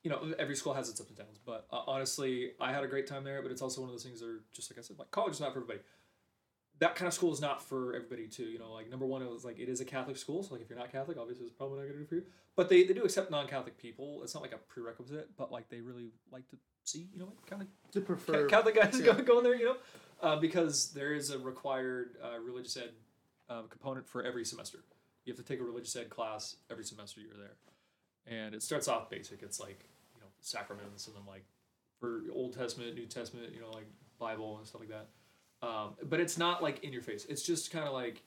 you 0.04 0.10
know 0.10 0.34
every 0.40 0.56
school 0.56 0.74
has 0.74 0.88
its 0.88 1.02
ups 1.02 1.10
and 1.10 1.18
downs, 1.18 1.40
but 1.46 1.68
uh, 1.74 1.82
honestly, 1.88 2.54
I 2.62 2.72
had 2.72 2.86
a 2.86 2.88
great 2.88 3.06
time 3.06 3.26
there. 3.26 3.42
But 3.42 3.52
it's 3.52 3.62
also 3.62 3.82
one 3.82 3.90
of 3.90 3.94
those 3.94 4.04
things 4.06 4.22
that 4.22 4.30
are 4.30 4.44
just 4.54 4.72
like 4.72 4.80
I 4.80 4.82
said, 4.82 4.98
like 4.98 5.12
college 5.12 5.34
is 5.34 5.42
not 5.42 5.52
for 5.52 5.60
everybody. 5.60 5.82
That 6.80 6.96
kind 6.96 7.08
of 7.08 7.14
school 7.14 7.32
is 7.32 7.40
not 7.40 7.62
for 7.62 7.96
everybody 7.96 8.28
too. 8.28 8.44
You 8.44 8.60
know, 8.60 8.72
like 8.72 8.90
number 8.90 9.06
one, 9.06 9.22
it 9.22 9.30
was 9.30 9.46
like 9.46 9.60
it 9.60 9.70
is 9.70 9.82
a 9.82 9.86
Catholic 9.86 10.18
school, 10.18 10.44
so 10.44 10.54
like 10.54 10.62
if 10.62 10.70
you're 10.70 10.78
not 10.78 10.92
Catholic, 10.92 11.18
obviously 11.18 11.46
it's 11.46 11.54
probably 11.54 11.80
not 11.80 11.88
gonna 11.88 12.00
do 12.00 12.06
for 12.06 12.16
you. 12.16 12.24
But 12.56 12.70
they, 12.70 12.84
they 12.84 12.94
do 12.94 13.04
accept 13.04 13.32
non-Catholic 13.32 13.78
people. 13.78 14.22
It's 14.24 14.34
not 14.34 14.42
like 14.42 14.54
a 14.54 14.58
prerequisite, 14.58 15.30
but 15.38 15.52
like 15.52 15.70
they 15.70 15.82
really 15.82 16.12
like 16.32 16.48
to 16.50 16.58
see 16.84 17.08
you 17.14 17.20
know 17.20 17.26
like 17.26 17.46
kind 17.46 17.62
of 17.62 17.68
To 17.92 18.02
prefer. 18.02 18.46
Catholic 18.50 18.76
guys 18.76 19.00
yeah. 19.00 19.14
go, 19.14 19.24
going 19.24 19.44
there, 19.44 19.56
you 19.56 19.66
know, 19.66 19.78
uh, 20.22 20.36
because 20.38 20.92
there 20.92 21.14
is 21.14 21.30
a 21.30 21.40
required 21.40 22.18
uh, 22.24 22.40
religious 22.40 22.78
ed 22.78 22.92
uh, 23.50 23.62
component 23.64 24.08
for 24.08 24.24
every 24.24 24.46
semester. 24.46 24.80
You 25.26 25.34
have 25.34 25.38
to 25.38 25.44
take 25.44 25.60
a 25.60 25.64
religious 25.64 25.96
ed 25.96 26.10
class 26.10 26.58
every 26.70 26.84
semester 26.84 27.22
you're 27.22 27.38
there, 27.38 27.56
and 28.28 28.54
it 28.54 28.62
starts 28.62 28.88
off 28.88 29.10
basic. 29.10 29.42
It's 29.44 29.60
like 29.60 29.86
you 30.14 30.22
know 30.22 30.28
sacraments, 30.42 31.08
and 31.08 31.16
then 31.16 31.24
like 31.28 31.46
for 32.00 32.22
Old 32.32 32.54
Testament, 32.54 32.96
New 32.96 33.06
Testament, 33.06 33.54
you 33.54 33.62
know, 33.62 33.72
like 33.72 33.88
Bible 34.20 34.58
and 34.58 34.68
stuff 34.68 34.82
like 34.82 34.90
that. 34.90 35.08
Um, 35.66 35.96
but 36.04 36.20
it's 36.20 36.38
not 36.38 36.62
like 36.62 36.84
in 36.84 36.94
your 36.94 37.02
face. 37.02 37.26
It's 37.28 37.42
just 37.42 37.72
kind 37.72 37.88
of 37.88 37.94
like 37.94 38.22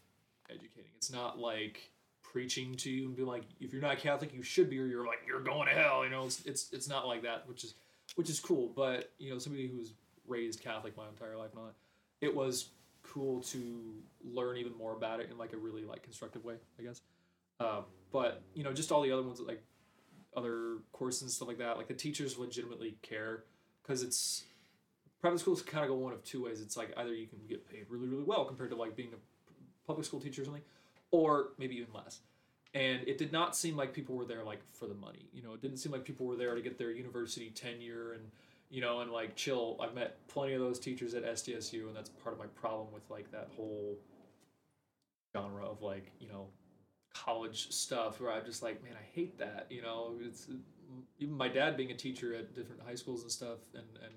educating. 0.51 0.91
It's 0.97 1.13
not 1.13 1.39
like 1.39 1.91
preaching 2.23 2.75
to 2.77 2.91
you 2.91 3.07
and 3.07 3.17
being 3.17 3.29
like, 3.29 3.45
if 3.61 3.73
you're 3.73 3.83
not 3.83 3.99
Catholic, 3.99 4.35
you 4.35 4.43
should 4.43 4.69
be, 4.69 4.79
or 4.81 4.87
you're 4.87 5.07
like 5.07 5.21
you're 5.27 5.41
going 5.41 5.69
to 5.69 5.75
hell. 5.75 6.05
You 6.05 6.11
know, 6.11 6.25
it's 6.25 6.45
it's, 6.45 6.73
it's 6.73 6.89
not 6.89 7.07
like 7.07 7.23
that, 7.23 7.47
which 7.47 7.63
is 7.63 7.75
which 8.17 8.29
is 8.29 8.41
cool. 8.41 8.73
But 8.75 9.13
you 9.19 9.31
know, 9.31 9.39
somebody 9.39 9.69
who 9.69 9.79
was 9.79 9.93
raised 10.27 10.61
Catholic 10.61 10.97
my 10.97 11.09
entire 11.09 11.37
life 11.37 11.51
and 11.53 11.61
all 11.61 11.67
that, 11.67 11.77
it 12.21 12.35
was 12.35 12.71
cool 13.03 13.41
to 13.41 13.95
learn 14.25 14.57
even 14.57 14.77
more 14.77 14.93
about 14.93 15.21
it 15.21 15.31
in 15.31 15.39
like 15.39 15.53
a 15.53 15.57
really 15.57 15.85
like 15.85 16.03
constructive 16.03 16.45
way, 16.45 16.55
I 16.79 16.83
guess. 16.83 17.03
Um, 17.61 17.85
but 18.13 18.43
you 18.55 18.65
know, 18.65 18.73
just 18.73 18.91
all 18.91 19.03
the 19.03 19.13
other 19.13 19.23
ones 19.23 19.41
like 19.41 19.63
other 20.37 20.79
courses 20.93 21.23
and 21.23 21.31
stuff 21.31 21.49
like 21.49 21.59
that, 21.59 21.77
like 21.77 21.89
the 21.89 21.95
teachers 21.95 22.37
legitimately 22.37 22.97
care 23.03 23.45
because 23.83 24.03
it's 24.03 24.45
private 25.21 25.41
schools 25.41 25.63
kind 25.63 25.85
of 25.85 25.91
go 25.91 25.97
one 25.97 26.13
of 26.13 26.23
two 26.25 26.45
ways. 26.45 26.61
It's 26.61 26.77
like 26.77 26.93
either 26.97 27.15
you 27.15 27.27
can 27.27 27.39
get 27.49 27.69
paid 27.69 27.87
really 27.89 28.09
really 28.09 28.25
well 28.25 28.45
compared 28.45 28.71
to 28.71 28.77
like 28.77 28.97
being 28.97 29.11
a 29.13 29.87
public 29.87 30.07
school 30.07 30.21
teacher 30.21 30.43
or 30.43 30.45
something, 30.45 30.63
or 31.11 31.51
maybe 31.59 31.77
even 31.77 31.93
less. 31.93 32.21
And 32.75 33.01
it 33.09 33.17
did 33.17 33.33
not 33.33 33.57
seem 33.57 33.77
like 33.77 33.95
people 33.95 34.15
were 34.15 34.27
there 34.27 34.45
like 34.45 34.61
for 34.73 34.87
the 34.87 34.95
money. 34.95 35.29
You 35.33 35.43
know, 35.43 35.55
it 35.55 35.63
didn't 35.63 35.79
seem 35.79 35.91
like 35.91 36.05
people 36.05 36.27
were 36.27 36.37
there 36.37 36.55
to 36.55 36.61
get 36.61 36.79
their 36.79 36.91
university 36.91 37.51
tenure 37.51 38.13
and 38.13 38.31
you 38.71 38.81
know 38.81 39.01
and 39.01 39.11
like 39.11 39.35
chill. 39.37 39.79
I've 39.81 39.95
met 39.95 40.27
plenty 40.29 40.53
of 40.53 40.61
those 40.61 40.79
teachers 40.79 41.15
at 41.15 41.25
SDSU, 41.25 41.89
and 41.89 41.97
that's 41.97 42.11
part 42.11 42.35
of 42.35 42.39
my 42.39 42.47
problem 42.47 42.89
with 42.93 43.09
like 43.11 43.31
that 43.33 43.49
whole 43.57 43.97
genre 45.37 45.67
of 45.67 45.83
like 45.83 46.13
you 46.21 46.29
know 46.29 46.49
college 47.15 47.73
stuff 47.73 48.21
where 48.21 48.33
I'm 48.33 48.45
just 48.45 48.63
like, 48.63 48.83
man, 48.83 48.93
I 48.95 49.05
hate 49.15 49.39
that. 49.39 49.67
You 49.71 49.83
know, 49.83 50.15
it's 50.21 50.49
even 51.19 51.35
my 51.35 51.49
dad 51.49 51.77
being 51.77 51.91
a 51.91 51.97
teacher 51.97 52.35
at 52.35 52.55
different 52.55 52.83
high 52.87 52.95
schools 52.95 53.23
and 53.23 53.31
stuff, 53.31 53.59
and 53.75 53.87
and 54.05 54.15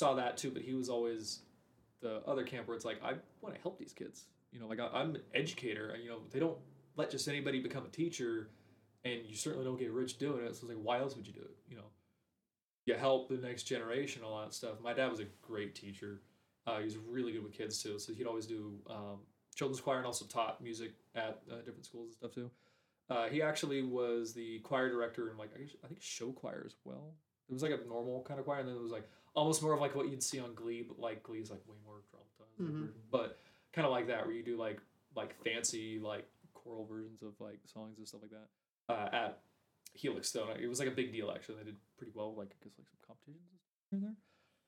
saw 0.00 0.14
that 0.14 0.36
too. 0.36 0.50
But 0.50 0.62
he 0.62 0.74
was 0.74 0.88
always 0.88 1.40
the 2.00 2.22
other 2.26 2.42
camp 2.42 2.66
where 2.66 2.76
it's 2.76 2.84
like, 2.84 3.02
I 3.04 3.12
want 3.40 3.54
to 3.54 3.60
help 3.60 3.78
these 3.78 3.92
kids. 3.92 4.24
You 4.52 4.58
know, 4.58 4.66
like 4.66 4.80
I, 4.80 4.88
I'm 4.92 5.14
an 5.14 5.22
educator. 5.34 5.90
and 5.90 6.02
You 6.02 6.10
know, 6.10 6.18
they 6.32 6.40
don't 6.40 6.58
let 6.96 7.10
just 7.10 7.28
anybody 7.28 7.60
become 7.60 7.84
a 7.84 7.88
teacher, 7.88 8.48
and 9.04 9.20
you 9.24 9.36
certainly 9.36 9.64
don't 9.64 9.78
get 9.78 9.92
rich 9.92 10.18
doing 10.18 10.44
it. 10.44 10.56
So 10.56 10.62
it's 10.66 10.74
like, 10.74 10.78
why 10.82 10.98
else 10.98 11.14
would 11.14 11.26
you 11.26 11.32
do 11.32 11.40
it? 11.42 11.56
You 11.68 11.76
know, 11.76 11.90
you 12.86 12.94
help 12.94 13.28
the 13.28 13.36
next 13.36 13.64
generation, 13.64 14.22
all 14.24 14.40
that 14.40 14.52
stuff. 14.52 14.80
My 14.82 14.92
dad 14.92 15.10
was 15.10 15.20
a 15.20 15.26
great 15.42 15.74
teacher. 15.74 16.22
Uh, 16.66 16.78
he 16.78 16.84
was 16.84 16.96
really 16.96 17.32
good 17.32 17.44
with 17.44 17.52
kids 17.52 17.82
too, 17.82 17.98
so 17.98 18.12
he'd 18.12 18.26
always 18.26 18.46
do 18.46 18.74
um, 18.88 19.18
children's 19.54 19.80
choir 19.80 19.98
and 19.98 20.06
also 20.06 20.24
taught 20.26 20.62
music 20.62 20.92
at 21.14 21.40
uh, 21.50 21.56
different 21.58 21.84
schools 21.84 22.08
and 22.08 22.14
stuff 22.14 22.34
too. 22.34 22.50
Uh, 23.08 23.28
he 23.28 23.42
actually 23.42 23.82
was 23.82 24.32
the 24.32 24.58
choir 24.60 24.88
director 24.88 25.30
and 25.30 25.38
like 25.38 25.50
I, 25.56 25.60
guess, 25.60 25.70
I 25.84 25.88
think 25.88 26.00
show 26.00 26.32
choir 26.32 26.62
as 26.66 26.74
well. 26.84 27.14
It 27.50 27.52
was 27.52 27.62
like 27.62 27.72
a 27.72 27.88
normal 27.88 28.22
kind 28.22 28.38
of 28.40 28.46
choir, 28.46 28.60
and 28.60 28.68
then 28.68 28.76
it 28.76 28.82
was 28.82 28.92
like 28.92 29.08
almost 29.34 29.62
more 29.62 29.72
of 29.74 29.80
like 29.80 29.94
what 29.94 30.08
you'd 30.08 30.22
see 30.22 30.40
on 30.40 30.54
Glee, 30.54 30.82
but 30.86 30.98
like 30.98 31.22
Glee's 31.22 31.50
like 31.50 31.60
way 31.68 31.76
more 31.84 32.00
dramatized, 32.10 32.60
Mhm. 32.60 32.92
but 33.10 33.38
kind 33.72 33.84
of 33.86 33.92
like 33.92 34.06
that 34.08 34.24
where 34.26 34.34
you 34.34 34.42
do 34.42 34.56
like 34.56 34.80
like 35.16 35.34
fancy 35.44 35.98
like 35.98 36.26
choral 36.54 36.84
versions 36.86 37.22
of 37.22 37.32
like 37.40 37.58
songs 37.66 37.98
and 37.98 38.06
stuff 38.06 38.22
like 38.22 38.30
that 38.30 38.48
uh, 38.94 39.08
at 39.14 39.40
Helix. 39.94 40.30
Though 40.32 40.48
it 40.50 40.66
was 40.68 40.78
like 40.78 40.88
a 40.88 40.92
big 40.92 41.12
deal 41.12 41.30
actually. 41.30 41.56
They 41.58 41.64
did 41.64 41.76
pretty 41.96 42.12
well, 42.14 42.34
like 42.34 42.50
I 42.50 42.64
guess 42.64 42.74
like 42.78 42.88
some 42.88 42.98
competitions 43.06 43.50
here 43.90 43.98
and 43.98 44.02
there. 44.04 44.14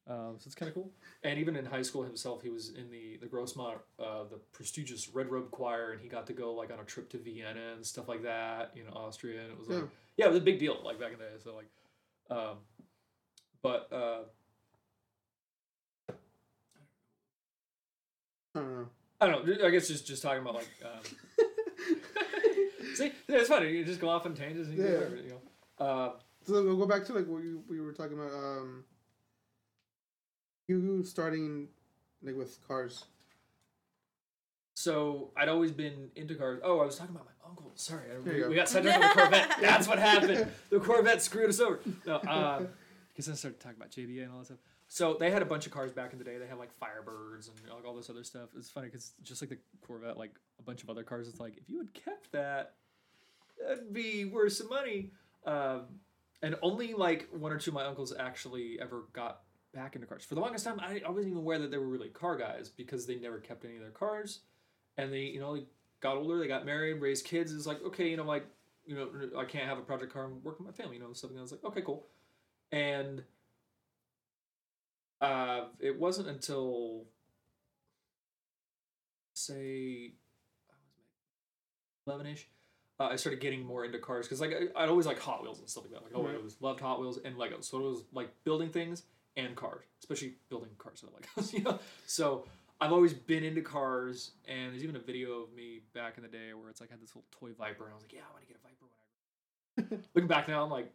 Um, 0.09 0.35
so 0.39 0.47
it's 0.47 0.57
kind 0.57 0.69
of 0.69 0.75
cool. 0.75 0.91
And 1.23 1.39
even 1.39 1.55
in 1.55 1.65
high 1.65 1.83
school 1.83 2.03
himself, 2.03 2.43
he 2.43 2.49
was 2.49 2.71
in 2.71 2.91
the 2.91 3.19
the 3.19 3.27
Grossmont, 3.29 3.79
uh, 4.01 4.25
the 4.25 4.39
prestigious 4.53 5.09
Red 5.09 5.31
Robe 5.31 5.51
Choir, 5.53 5.93
and 5.93 6.01
he 6.01 6.09
got 6.09 6.27
to 6.27 6.33
go 6.33 6.53
like 6.55 6.73
on 6.73 6.81
a 6.81 6.85
trip 6.85 7.09
to 7.11 7.19
Vienna 7.19 7.73
and 7.75 7.87
stuff 7.87 8.09
like 8.09 8.23
that, 8.25 8.73
you 8.77 8.83
know, 8.83 8.91
Austria, 8.91 9.43
and 9.43 9.53
it 9.53 9.59
was 9.59 9.69
like, 9.69 9.79
Yeah. 9.79 9.89
yeah, 10.17 10.25
it 10.27 10.29
was 10.31 10.39
a 10.39 10.45
big 10.45 10.59
deal 10.59 10.81
like 10.85 10.99
back 10.99 11.13
in 11.13 11.19
the 11.19 11.25
day. 11.25 11.31
So 11.39 11.55
like, 11.55 11.69
um, 12.31 12.57
but 13.63 13.89
uh, 13.93 14.19
I 18.55 18.59
don't 18.61 18.73
know. 18.73 18.89
I 19.21 19.27
don't 19.29 19.47
know. 19.47 19.67
I 19.67 19.71
guess 19.71 19.89
just 19.89 20.07
just 20.07 20.23
talking 20.23 20.43
about 20.43 20.55
like, 20.57 20.69
um, 20.85 21.47
see, 22.95 23.13
it's 23.29 23.49
funny. 23.49 23.71
You 23.71 23.85
just 23.85 24.01
go 24.01 24.09
off 24.09 24.27
on 24.27 24.35
tangents 24.35 24.69
and 24.69 24.77
you 24.77 24.85
do 24.85 24.89
Yeah. 24.91 24.95
whatever, 24.99 25.17
you 25.17 25.31
know. 25.31 25.85
Uh, 25.87 26.13
So 26.45 26.63
we'll 26.65 26.77
go 26.77 26.87
back 26.87 27.05
to 27.07 27.13
like 27.13 27.27
what 27.27 27.43
you 27.43 27.63
we 27.69 27.81
were 27.81 27.93
talking 27.93 28.19
about. 28.19 28.33
Um, 28.33 28.85
you 30.69 31.03
starting 31.05 31.69
like 32.23 32.37
with 32.37 32.59
cars. 32.67 33.05
So 34.83 35.31
I'd 35.37 35.49
always 35.49 35.71
been 35.71 36.11
into 36.17 36.35
cars. 36.35 36.61
Oh, 36.65 36.81
I 36.81 36.87
was 36.87 36.99
talking 36.99 37.15
about 37.15 37.27
my 37.27 37.49
uncle. 37.49 37.71
Sorry, 37.77 38.03
I, 38.13 38.19
we, 38.19 38.41
go. 38.41 38.49
we 38.49 38.57
got 38.57 38.69
sidetracked 38.69 39.01
on 39.01 39.11
the 39.11 39.23
Corvette. 39.23 39.57
That's 39.61 39.87
what 39.87 40.01
happened. 40.01 40.49
The 40.71 40.81
Corvette 40.81 41.23
screwed 41.23 41.51
us 41.51 41.61
over. 41.61 41.79
No, 42.05 42.67
because 43.15 43.29
I 43.29 43.35
started 43.35 43.61
talking 43.61 43.77
about 43.77 43.93
JBA 43.93 44.25
and 44.25 44.33
all 44.33 44.39
that 44.39 44.47
stuff. 44.47 44.59
So 44.89 45.17
they 45.21 45.31
had 45.31 45.41
a 45.41 45.45
bunch 45.45 45.67
of 45.67 45.73
cars 45.73 45.93
back 45.93 46.13
in 46.13 46.19
the 46.19 46.25
day. 46.25 46.37
They 46.37 46.49
had 46.49 46.59
like 46.59 46.71
Firebirds 46.81 47.49
and 47.49 47.73
like 47.73 47.87
all 47.87 47.95
this 47.95 48.11
other 48.11 48.25
stuff. 48.25 48.49
It's 48.59 48.71
funny 48.71 48.89
because 48.89 49.13
just 49.23 49.41
like 49.41 49.51
the 49.51 49.59
Corvette, 49.87 50.19
like 50.19 50.33
a 50.59 50.63
bunch 50.65 50.83
of 50.83 50.91
other 50.91 51.05
cars, 51.05 51.29
it's 51.29 51.39
like 51.39 51.57
if 51.57 51.71
you 51.71 51.79
had 51.79 51.95
kept 51.95 52.33
that, 52.33 52.75
that'd 53.65 53.93
be 53.93 54.25
worth 54.25 54.55
some 54.55 54.69
money. 54.69 55.13
Um, 55.47 55.83
and 56.43 56.57
only 56.61 56.93
like 56.93 57.29
one 57.31 57.53
or 57.53 57.59
two 57.59 57.71
of 57.71 57.75
my 57.75 57.85
uncles 57.85 58.13
actually 58.19 58.81
ever 58.81 59.05
got 59.13 59.43
back 59.73 59.95
into 59.95 60.09
cars. 60.09 60.25
For 60.25 60.35
the 60.35 60.41
longest 60.41 60.65
time, 60.65 60.81
I, 60.81 61.03
I 61.07 61.11
wasn't 61.11 61.29
even 61.29 61.39
aware 61.39 61.61
that 61.61 61.71
they 61.71 61.79
were 61.79 61.87
really 61.87 62.09
car 62.09 62.37
guys 62.37 62.69
because 62.69 63.07
they 63.07 63.15
never 63.15 63.39
kept 63.39 63.65
any 63.65 63.77
of 63.77 63.81
their 63.81 63.91
cars. 63.91 64.41
And 64.99 65.13
they, 65.13 65.21
you 65.21 65.41
know, 65.41 65.57
they 65.57 65.65
got 66.01 66.17
older, 66.17 66.39
they 66.39 66.49
got 66.49 66.67
married, 66.67 67.01
raised 67.01 67.25
kids. 67.25 67.53
It's 67.53 67.67
like, 67.67 67.83
okay, 67.85 68.09
you 68.11 68.17
know, 68.17 68.25
like, 68.25 68.47
you 68.87 68.95
know, 68.97 69.09
I 69.39 69.45
can't 69.45 69.67
have 69.67 69.79
a 69.79 69.83
project 69.83 70.13
car 70.13 70.25
and 70.27 70.43
work 70.45 70.59
with 70.59 70.67
my 70.67 70.73
family, 70.73 70.97
you 70.97 71.03
know, 71.03 71.13
something. 71.13 71.39
I 71.39 71.43
was 71.43 71.53
like, 71.53 71.65
okay, 71.65 71.83
cool. 71.83 72.07
And 72.73 73.23
uh, 75.21 75.67
it 75.81 75.99
wasn't 75.99 76.29
until, 76.29 77.05
say, 79.35 80.13
I 80.69 80.75
was 80.97 81.07
11 82.07 82.27
ish, 82.27 82.49
uh, 83.01 83.05
I 83.05 83.17
started 83.17 83.41
getting 83.41 83.65
more 83.65 83.85
into 83.85 83.99
cars 83.99 84.27
because 84.27 84.41
like 84.41 84.53
I, 84.53 84.83
I'd 84.83 84.89
always 84.89 85.07
like 85.07 85.19
Hot 85.21 85.43
Wheels 85.43 85.61
and 85.61 85.69
stuff 85.69 85.85
like 85.85 85.93
that. 85.93 86.03
Like 86.03 86.13
oh, 86.15 86.23
I 86.25 86.29
Right. 86.31 86.37
always 86.37 86.57
loved 86.61 86.81
Hot 86.81 87.01
Wheels 87.01 87.19
and 87.25 87.37
Legos. 87.37 87.65
So 87.65 87.79
it 87.79 87.83
was 87.83 88.05
like 88.13 88.31
building 88.45 88.69
things 88.71 89.05
and 89.37 89.57
cars, 89.57 89.85
especially 90.01 90.35
building 90.51 90.71
cars 90.79 91.03
and 91.03 91.13
Legos. 91.13 91.53
You 91.59 91.63
know, 91.63 91.79
so 92.07 92.45
I've 92.85 92.93
always 92.93 93.13
been 93.15 93.45
into 93.45 93.63
cars. 93.63 94.33
And 94.49 94.73
there's 94.73 94.83
even 94.83 94.97
a 94.97 95.01
video 95.01 95.43
of 95.43 95.53
me 95.55 95.81
back 95.95 96.17
in 96.17 96.23
the 96.23 96.29
day 96.29 96.53
where 96.59 96.69
it's 96.69 96.81
like 96.81 96.91
I 96.91 96.95
had 96.95 97.03
this 97.03 97.11
little 97.15 97.25
toy 97.31 97.51
Viper, 97.57 97.85
and 97.85 97.93
I 97.93 97.95
was 97.95 98.03
like, 98.03 98.13
yeah, 98.13 98.21
I 98.29 98.33
want 98.33 98.43
to 98.43 98.49
get 98.49 98.57
a 98.57 98.63
Viper 98.67 98.85
when 98.87 99.87
I. 99.87 99.89
grow 99.89 99.99
up." 99.99 100.05
Looking 100.15 100.29
back 100.29 100.49
now, 100.49 100.65
I'm 100.65 100.71
like, 100.71 100.91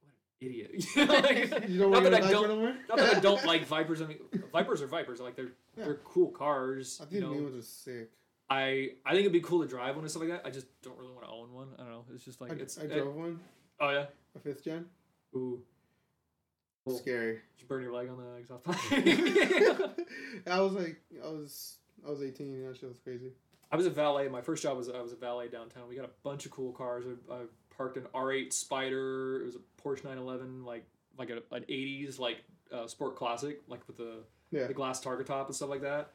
what 0.00 0.08
an 0.10 0.48
idiot. 0.48 0.84
You 0.96 1.06
know, 1.06 1.14
like, 1.14 1.68
You 1.68 1.78
don't 1.78 1.90
not 1.92 2.02
that 2.02 2.14
I 2.14 2.30
don't, 2.30 2.48
Viper 2.60 2.78
not 2.88 2.98
that 2.98 3.16
I 3.16 3.20
don't 3.20 3.44
like 3.46 3.64
Vipers. 3.66 4.02
I 4.02 4.06
mean, 4.06 4.18
Vipers 4.52 4.82
are 4.82 4.86
Vipers. 4.88 5.20
Like 5.20 5.36
they're 5.36 5.52
Yeah. 5.76 5.84
they're 5.84 6.00
cool 6.04 6.28
cars. 6.28 7.00
I 7.00 7.04
you 7.04 7.20
think 7.20 7.22
know? 7.22 7.36
new 7.38 7.44
ones 7.44 7.56
are 7.56 7.62
sick. 7.66 8.10
I 8.50 8.90
I 9.06 9.10
think 9.10 9.20
it'd 9.20 9.32
be 9.32 9.40
cool 9.40 9.62
to 9.62 9.68
drive 9.68 9.94
one 9.94 10.04
and 10.04 10.10
stuff 10.10 10.22
like 10.22 10.30
that. 10.32 10.42
I 10.44 10.50
just 10.50 10.66
don't 10.82 10.98
really 10.98 11.12
want 11.12 11.24
to 11.24 11.30
own 11.30 11.52
one. 11.52 11.68
I 11.78 11.82
don't 11.84 11.90
know. 11.92 12.04
It's 12.14 12.24
just 12.24 12.40
like 12.40 12.50
I, 12.50 12.54
it's. 12.56 12.76
I 12.78 12.82
it- 12.82 12.92
drove 12.92 13.14
one, 13.14 13.38
oh 13.80 13.90
yeah. 13.90 14.06
a 14.34 14.38
fifth 14.40 14.64
gen. 14.64 14.86
Ooh. 15.34 15.62
Cool. 16.86 16.98
Scary. 16.98 17.34
Did 17.34 17.40
you 17.62 17.66
burn 17.68 17.82
your 17.82 17.92
leg 17.94 18.08
on 18.08 18.16
the 18.16 18.34
exhaust 18.36 18.64
pipe? 18.64 18.78
I 20.50 20.60
was 20.60 20.72
like, 20.72 20.96
I 21.24 21.28
was, 21.28 21.76
I 22.06 22.10
was 22.10 22.22
eighteen. 22.22 22.62
That 22.66 22.76
shit 22.76 22.88
was 22.88 22.98
crazy. 22.98 23.32
I 23.70 23.76
was 23.76 23.86
a 23.86 23.90
valet. 23.90 24.28
My 24.28 24.40
first 24.42 24.62
job 24.62 24.76
was 24.76 24.88
I 24.88 25.00
was 25.00 25.12
a 25.12 25.16
valet 25.16 25.48
downtown. 25.48 25.88
We 25.88 25.94
got 25.96 26.04
a 26.04 26.10
bunch 26.22 26.44
of 26.44 26.50
cool 26.52 26.72
cars. 26.72 27.04
I, 27.30 27.32
I 27.34 27.38
parked 27.74 27.96
an 27.96 28.04
R8 28.14 28.48
Spyder. 28.50 29.40
It 29.40 29.44
was 29.46 29.54
a 29.56 29.60
Porsche 29.82 30.04
911, 30.04 30.64
like 30.64 30.84
like 31.18 31.30
a, 31.30 31.36
an 31.54 31.64
80s 31.68 32.18
like 32.18 32.38
uh, 32.72 32.86
sport 32.86 33.16
classic, 33.16 33.60
like 33.68 33.86
with 33.86 33.96
the 33.96 34.16
Yeah. 34.50 34.66
the 34.66 34.74
glass 34.74 35.00
target 35.00 35.26
top 35.26 35.46
and 35.46 35.54
stuff 35.56 35.70
like 35.70 35.82
that. 35.82 36.10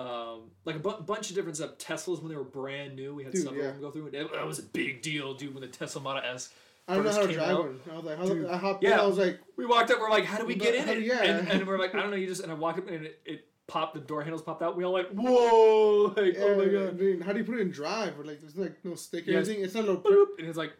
Um, 0.00 0.50
like 0.64 0.76
a 0.76 0.78
bu- 0.78 1.02
bunch 1.02 1.28
of 1.30 1.36
different 1.36 1.56
stuff. 1.56 1.76
Teslas 1.78 2.20
when 2.20 2.30
they 2.30 2.36
were 2.36 2.44
brand 2.44 2.96
new, 2.96 3.14
we 3.14 3.24
had 3.24 3.32
Dude, 3.32 3.44
some 3.44 3.56
yeah. 3.56 3.64
of 3.64 3.72
them 3.74 3.80
go 3.82 3.90
through. 3.90 4.06
It, 4.06 4.32
that 4.32 4.46
was 4.46 4.58
a 4.58 4.62
big 4.64 5.02
deal, 5.02 5.34
dude. 5.34 5.52
When 5.54 5.60
the 5.60 5.68
Tesla 5.68 6.00
Model 6.00 6.22
S, 6.24 6.48
I 6.88 6.94
don't 6.96 7.04
know 7.04 7.12
how 7.12 7.26
to 7.26 7.32
drive 7.32 7.48
out. 7.50 7.58
one. 7.64 7.80
I 7.90 7.94
was 7.96 8.04
like, 8.04 8.18
how, 8.18 8.26
Dude, 8.26 8.46
I 8.46 8.56
hopped 8.56 8.82
yeah. 8.82 8.94
in, 8.94 9.00
I 9.00 9.06
was 9.06 9.18
like, 9.18 9.40
we 9.56 9.66
walked 9.66 9.90
up. 9.90 10.00
We're 10.00 10.10
like, 10.10 10.24
how 10.24 10.38
do 10.38 10.46
we 10.46 10.54
get 10.56 10.74
in 10.74 10.84
How- 10.84 10.92
it? 10.92 11.02
yeah. 11.02 11.22
And, 11.22 11.48
and 11.48 11.66
we're 11.66 11.78
like, 11.78 11.94
I 11.94 12.00
don't 12.00 12.10
know. 12.10 12.16
You 12.16 12.26
just 12.26 12.42
and 12.42 12.50
I 12.50 12.54
walk 12.54 12.78
up 12.78 12.88
and 12.88 13.06
it, 13.06 13.20
it 13.24 13.48
popped. 13.68 13.94
The 13.94 14.00
door 14.00 14.22
handles 14.22 14.42
popped 14.42 14.62
out. 14.62 14.76
We 14.76 14.84
all 14.84 14.92
like, 14.92 15.08
whoa! 15.12 16.08
Like, 16.16 16.36
oh 16.40 16.56
my 16.56 16.64
god! 16.66 16.88
I 16.88 16.92
mean, 16.92 17.20
how 17.20 17.32
do 17.32 17.38
you 17.38 17.44
put 17.44 17.56
it 17.56 17.60
in 17.60 17.70
drive? 17.70 18.18
Or 18.18 18.24
like, 18.24 18.40
there's 18.40 18.56
like 18.56 18.84
no 18.84 18.94
stick 18.96 19.26
or 19.28 19.30
Yes. 19.30 19.46
anything. 19.48 19.64
It's 19.64 19.74
not 19.74 19.86
no. 19.86 19.96
Boop, 19.96 20.26
and 20.38 20.48
it's 20.48 20.58
like, 20.58 20.72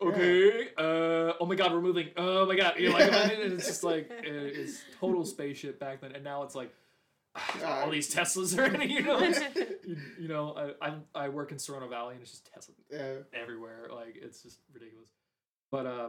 okay, 0.00 0.68
uh, 0.78 1.32
oh 1.40 1.46
my 1.46 1.54
god, 1.54 1.72
we're 1.72 1.80
moving. 1.80 2.08
Oh 2.16 2.46
my 2.46 2.54
god, 2.56 2.74
you're 2.78 2.92
like, 2.92 3.10
Yeah. 3.10 3.30
and 3.30 3.52
it's 3.54 3.66
just 3.66 3.84
like 3.84 4.10
it- 4.10 4.24
it's 4.26 4.82
total 5.00 5.24
spaceship 5.24 5.78
back 5.80 6.00
then, 6.02 6.12
and 6.12 6.24
now 6.24 6.42
it's 6.42 6.54
like. 6.54 6.72
All 7.64 7.88
these 7.88 8.14
Teslas 8.14 8.58
are 8.58 8.66
in 8.66 8.82
it, 8.82 8.90
you 8.90 9.00
know. 9.02 9.18
you, 9.22 9.96
you 10.20 10.28
know, 10.28 10.74
I, 10.82 10.86
I 10.88 10.94
I 11.14 11.28
work 11.30 11.50
in 11.50 11.58
Sorrento 11.58 11.88
Valley, 11.88 12.12
and 12.12 12.20
it's 12.22 12.30
just 12.32 12.50
Tesla 12.52 12.74
Yeah. 12.90 13.14
everywhere. 13.32 13.88
Like 13.90 14.18
it's 14.20 14.42
just 14.42 14.58
ridiculous. 14.70 15.08
But 15.72 15.86
uh, 15.86 16.08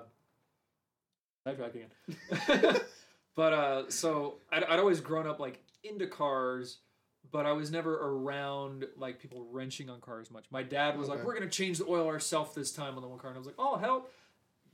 sidetrack 1.46 1.74
again. 1.74 2.82
but 3.36 3.54
uh, 3.54 3.90
so 3.90 4.36
I'd, 4.52 4.66
I'd 4.66 4.78
always 4.78 5.00
grown 5.00 5.26
up 5.26 5.40
like 5.40 5.64
into 5.84 6.06
cars, 6.06 6.80
but 7.32 7.46
I 7.46 7.54
was 7.54 7.72
never 7.72 7.96
around 7.96 8.86
like 8.98 9.20
people 9.20 9.48
wrenching 9.50 9.90
on 9.90 10.02
cars 10.02 10.30
much. 10.30 10.46
My 10.52 10.64
dad 10.64 10.98
was 10.98 11.08
like, 11.08 11.24
"We're 11.24 11.34
gonna 11.34 11.50
change 11.50 11.78
the 11.78 11.86
oil 11.86 12.08
ourselves 12.08 12.54
this 12.54 12.74
time 12.74 12.96
on 12.98 13.02
the 13.02 13.08
one 13.08 13.18
car," 13.18 13.30
and 13.30 13.38
I 13.38 13.40
was 13.40 13.48
like, 13.48 13.56
"Oh 13.58 13.78
hell." 13.78 14.06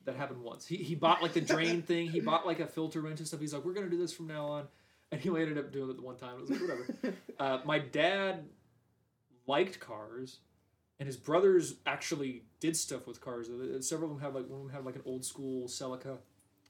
That 0.06 0.16
happened 0.16 0.42
once. 0.42 0.66
He, 0.66 0.78
he 0.78 0.96
bought 0.96 1.22
like 1.22 1.34
the 1.34 1.42
drain 1.42 1.82
thing. 1.84 2.10
He 2.10 2.20
bought 2.20 2.48
like 2.48 2.60
a 2.60 2.66
filter 2.66 3.02
wrench 3.02 3.20
and 3.20 3.28
stuff. 3.28 3.40
He's 3.40 3.54
like, 3.54 3.64
"We're 3.64 3.74
gonna 3.74 3.90
do 3.90 3.98
this 3.98 4.12
from 4.14 4.26
now 4.28 4.48
on," 4.48 4.68
and 5.12 5.22
he 5.22 5.30
ended 5.30 5.60
up 5.60 5.72
doing 5.72 5.92
it 5.92 5.98
the 5.98 6.02
one 6.02 6.16
time. 6.16 6.36
It 6.36 6.42
was 6.42 6.50
like 6.50 6.62
whatever. 6.62 7.16
Uh, 7.40 7.62
my 7.64 7.80
dad 7.80 8.44
liked 9.48 9.80
cars, 9.80 10.40
and 11.00 11.08
his 11.08 11.18
brothers 11.18 11.76
actually 11.86 12.44
did 12.60 12.76
stuff 12.76 13.08
with 13.08 13.22
cars. 13.22 13.50
Several 13.82 14.12
of 14.12 14.18
them 14.18 14.24
had 14.26 14.36
like 14.36 14.50
one 14.50 14.62
of 14.62 14.68
them 14.68 14.76
had 14.76 14.86
like 14.86 14.96
an 14.96 15.02
old 15.06 15.24
school 15.26 15.68
Celica, 15.68 16.18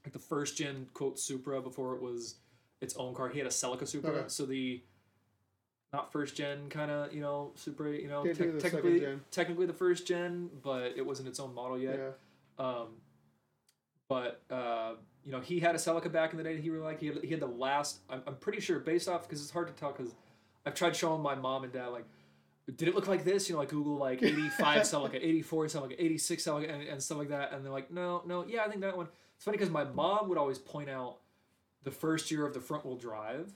like 0.04 0.12
the 0.12 0.18
first 0.18 0.56
gen 0.56 0.86
quote 0.94 1.18
Supra 1.18 1.60
before 1.60 1.94
it 1.96 2.02
was 2.02 2.36
its 2.80 2.96
own 2.96 3.14
car. 3.14 3.28
He 3.28 3.38
had 3.38 3.46
a 3.46 3.50
Celica 3.50 3.86
Supra, 3.86 4.10
Okay. 4.10 4.24
so 4.28 4.46
the 4.46 4.82
not 5.92 6.12
first 6.12 6.36
gen 6.36 6.68
kind 6.68 6.90
of 6.90 7.12
you 7.12 7.20
know 7.20 7.50
Supra, 7.56 7.90
you 7.90 8.08
know, 8.08 8.22
Technically 8.24 8.52
the 8.52 8.60
technically 8.60 9.18
technically 9.30 9.66
the 9.66 9.72
first 9.72 10.06
gen, 10.06 10.48
but 10.62 10.92
it 10.96 11.04
wasn't 11.04 11.28
its 11.28 11.40
own 11.40 11.52
model 11.54 11.78
yet. 11.78 11.98
Yeah. 11.98 12.64
Um, 12.64 12.86
but 14.08 14.42
uh, 14.50 14.92
you 15.24 15.32
know, 15.32 15.40
he 15.40 15.60
had 15.60 15.74
a 15.74 15.78
Celica 15.78 16.10
back 16.10 16.32
in 16.32 16.38
the 16.38 16.44
day 16.44 16.54
that 16.54 16.62
he 16.62 16.70
really 16.70 16.84
liked. 16.84 17.00
He 17.00 17.08
had, 17.08 17.18
he 17.22 17.30
had 17.30 17.40
the 17.40 17.46
last. 17.46 17.98
I'm, 18.08 18.22
I'm 18.26 18.36
pretty 18.36 18.60
sure 18.60 18.78
based 18.78 19.08
off 19.08 19.22
because 19.28 19.42
it's 19.42 19.50
hard 19.50 19.66
to 19.68 19.72
tell 19.72 19.92
because 19.92 20.14
I've 20.64 20.74
tried 20.74 20.94
showing 20.96 21.22
my 21.22 21.34
mom 21.34 21.64
and 21.64 21.72
dad 21.72 21.88
like, 21.88 22.04
did 22.76 22.88
it 22.88 22.94
look 22.94 23.08
like 23.08 23.24
this? 23.24 23.48
You 23.48 23.54
know, 23.54 23.60
like 23.60 23.70
Google 23.70 23.96
like 23.96 24.22
85 24.22 24.82
Celica, 24.82 25.14
84 25.14 25.66
Celica, 25.66 25.94
86 25.98 26.42
Celica, 26.42 26.72
and, 26.72 26.82
and 26.82 27.02
stuff 27.02 27.18
like 27.18 27.28
that. 27.30 27.52
And 27.52 27.64
they're 27.64 27.72
like, 27.72 27.90
no, 27.90 28.22
no, 28.26 28.44
yeah, 28.46 28.64
I 28.64 28.68
think 28.68 28.80
that 28.82 28.96
one. 28.96 29.08
It's 29.36 29.44
funny 29.44 29.56
because 29.56 29.70
my 29.70 29.84
mom 29.84 30.28
would 30.28 30.38
always 30.38 30.58
point 30.58 30.90
out 30.90 31.18
the 31.82 31.90
first 31.90 32.30
year 32.30 32.46
of 32.46 32.52
the 32.54 32.60
front 32.60 32.84
wheel 32.84 32.96
drive. 32.96 33.52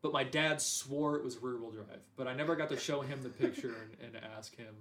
But 0.00 0.12
my 0.12 0.24
dad 0.24 0.60
swore 0.60 1.16
it 1.16 1.24
was 1.24 1.42
rear 1.42 1.56
wheel 1.56 1.70
drive. 1.70 2.00
But 2.16 2.28
I 2.28 2.34
never 2.34 2.54
got 2.56 2.68
to 2.70 2.78
show 2.78 3.00
him 3.00 3.22
the 3.22 3.28
picture 3.28 3.74
and, 4.00 4.14
and 4.14 4.24
ask 4.36 4.56
him. 4.56 4.74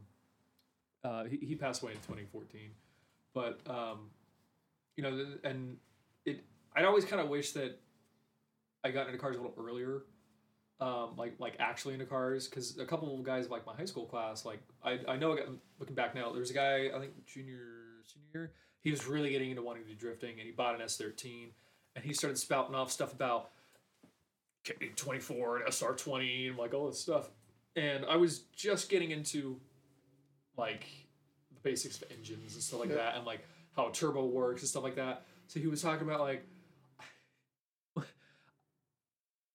Uh, 1.03 1.23
he, 1.25 1.38
he 1.38 1.55
passed 1.55 1.81
away 1.81 1.93
in 1.93 1.97
2014. 1.99 2.71
But 3.33 3.59
um, 3.67 4.09
you 4.95 5.03
know, 5.03 5.25
and 5.43 5.77
it. 6.25 6.43
I'd 6.75 6.85
always 6.85 7.05
kind 7.05 7.21
of 7.21 7.29
wish 7.29 7.53
that 7.53 7.79
I 8.83 8.91
got 8.91 9.07
into 9.07 9.17
cars 9.17 9.35
a 9.35 9.39
little 9.41 9.55
earlier, 9.57 10.03
um, 10.80 11.15
like 11.17 11.34
like 11.39 11.55
actually 11.59 11.93
into 11.95 12.05
cars, 12.05 12.47
because 12.47 12.78
a 12.78 12.86
couple 12.86 13.17
of 13.17 13.23
guys 13.23 13.49
like 13.49 13.65
my 13.65 13.73
high 13.75 13.86
school 13.86 14.05
class, 14.05 14.45
like 14.45 14.61
I 14.84 14.99
I 15.07 15.15
know 15.17 15.38
looking 15.80 15.95
back 15.95 16.13
now, 16.15 16.32
there's 16.32 16.51
a 16.51 16.53
guy 16.53 16.89
I 16.95 16.99
think 16.99 17.25
junior 17.25 17.67
senior 18.05 18.28
year, 18.34 18.51
he 18.82 18.91
was 18.91 19.07
really 19.07 19.30
getting 19.32 19.49
into 19.49 19.63
wanting 19.63 19.84
to 19.84 19.89
do 19.89 19.95
drifting, 19.95 20.32
and 20.32 20.41
he 20.41 20.51
bought 20.51 20.75
an 20.75 20.82
S13, 20.82 21.49
and 21.95 22.05
he 22.05 22.13
started 22.13 22.38
spouting 22.38 22.75
off 22.75 22.91
stuff 22.91 23.11
about 23.13 23.49
K24 24.65 25.61
and 25.61 25.65
SR20 25.73 26.49
and 26.49 26.57
like 26.57 26.73
all 26.73 26.88
this 26.88 26.99
stuff, 26.99 27.30
and 27.75 28.05
I 28.05 28.15
was 28.17 28.39
just 28.55 28.89
getting 28.89 29.11
into 29.11 29.59
like 30.57 30.86
the 31.53 31.59
basics 31.61 32.01
of 32.01 32.11
engines 32.11 32.53
and 32.53 32.61
stuff 32.63 32.82
like 32.82 32.89
Yeah. 32.89 32.95
that, 32.95 33.15
and 33.17 33.25
like 33.25 33.45
how 33.75 33.89
turbo 33.89 34.25
works 34.25 34.61
and 34.61 34.69
stuff 34.69 34.84
like 34.84 34.95
that. 34.95 35.23
So 35.47 35.59
he 35.59 35.67
was 35.67 35.82
talking 35.82 36.05
about 36.07 36.19
like, 36.19 36.45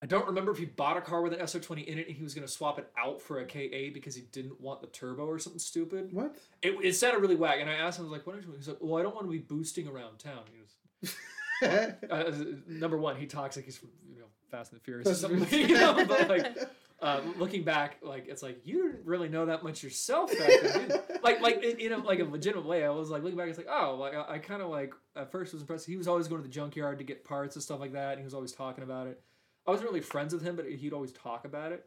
I 0.03 0.07
don't 0.07 0.27
remember 0.27 0.51
if 0.51 0.59
he 0.59 0.65
bought 0.65 0.97
a 0.97 1.01
car 1.01 1.23
with 1.23 1.33
an 1.33 1.39
SR20 1.39 1.85
in 1.85 1.97
it 1.99 2.09
and 2.09 2.17
he 2.17 2.25
was 2.25 2.35
going 2.35 2.47
to 2.47 2.53
swap 2.53 2.77
it 2.81 2.91
out 2.99 3.23
for 3.23 3.39
a 3.39 3.47
KA 3.47 3.95
because 3.95 4.17
he 4.17 4.23
didn't 4.33 4.61
want 4.61 4.81
the 4.81 4.89
turbo 4.89 5.25
or 5.27 5.39
something 5.39 5.61
stupid. 5.61 6.13
What? 6.13 6.35
It, 6.61 6.77
it 6.83 6.95
sounded 6.95 7.21
really 7.21 7.37
whack, 7.37 7.59
and 7.61 7.71
I 7.71 7.75
asked 7.75 8.01
him, 8.01 8.07
I 8.07 8.09
was 8.09 8.19
like, 8.19 8.27
what 8.27 8.35
are 8.35 8.41
you 8.41 8.47
doing? 8.47 8.59
He's 8.59 8.67
like, 8.67 8.79
well, 8.81 8.99
I 8.99 9.03
don't 9.03 9.15
want 9.15 9.29
to 9.29 9.31
be 9.31 9.39
boosting 9.39 9.87
around 9.87 10.19
town. 10.19 10.41
He 10.51 10.59
was, 10.61 11.15
uh, 12.11 12.45
number 12.67 12.99
one, 12.99 13.15
he 13.17 13.27
talks 13.27 13.55
like 13.55 13.65
he's 13.65 13.79
from, 13.79 13.91
you 14.13 14.19
know, 14.19 14.27
Fast 14.51 14.73
and 14.73 14.81
the 14.81 14.85
Furious 14.85 15.09
or 15.09 15.15
something, 15.15 15.61
you 15.69 15.79
know, 15.79 16.05
but 16.05 16.29
like, 16.29 16.59
uh, 17.01 17.21
looking 17.37 17.63
back, 17.63 17.99
like 18.03 18.27
it's 18.29 18.43
like 18.43 18.61
you 18.65 18.91
didn't 18.91 19.07
really 19.07 19.29
know 19.29 19.47
that 19.47 19.63
much 19.63 19.83
yourself 19.83 20.37
back 20.37 20.51
then. 20.63 20.93
like, 21.23 21.41
like 21.41 21.63
in, 21.63 21.79
in 21.79 21.93
a, 21.93 21.99
like 21.99 22.21
a 22.21 22.25
legitimate 22.25 22.67
way. 22.67 22.85
I 22.85 22.91
was 22.91 23.11
like 23.11 23.23
looking 23.23 23.37
back, 23.37 23.49
it's 23.49 23.59
like 23.59 23.69
oh, 23.69 23.97
like 23.97 24.15
I, 24.15 24.35
I 24.35 24.39
kind 24.39 24.63
of 24.63 24.69
like 24.69 24.95
at 25.17 25.33
first 25.33 25.53
was 25.53 25.63
impressed. 25.63 25.87
He 25.87 25.97
was 25.97 26.07
always 26.07 26.29
going 26.29 26.43
to 26.43 26.47
the 26.47 26.53
junkyard 26.53 26.99
to 26.99 27.05
get 27.05 27.25
parts 27.25 27.57
and 27.57 27.63
stuff 27.63 27.81
like 27.81 27.93
that. 27.93 28.13
And 28.13 28.19
he 28.19 28.25
was 28.25 28.35
always 28.35 28.53
talking 28.53 28.85
about 28.85 29.09
it. 29.09 29.21
I 29.67 29.71
wasn't 29.71 29.89
really 29.89 30.01
friends 30.01 30.35
with 30.35 30.43
him, 30.43 30.57
but 30.57 30.69
he'd 30.69 30.93
always 30.93 31.13
talk 31.13 31.45
about 31.45 31.73
it, 31.73 31.87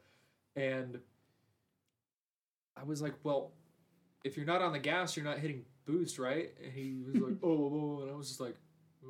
and 0.55 0.99
I 2.78 2.84
was 2.84 3.01
like, 3.01 3.13
well, 3.23 3.51
if 4.23 4.38
you're 4.38 4.45
not 4.45 4.61
on 4.61 4.73
the 4.73 4.80
gas, 4.80 5.15
you're 5.15 5.26
not 5.26 5.39
hitting 5.39 5.63
boost, 5.86 6.19
right? 6.19 6.51
And 6.63 6.71
he 6.71 7.03
was 7.05 7.15
like, 7.15 7.38
oh, 7.43 7.49
oh, 7.49 8.01
and 8.01 8.11
I 8.11 8.15
was 8.15 8.28
just 8.28 8.39
like, 8.39 8.55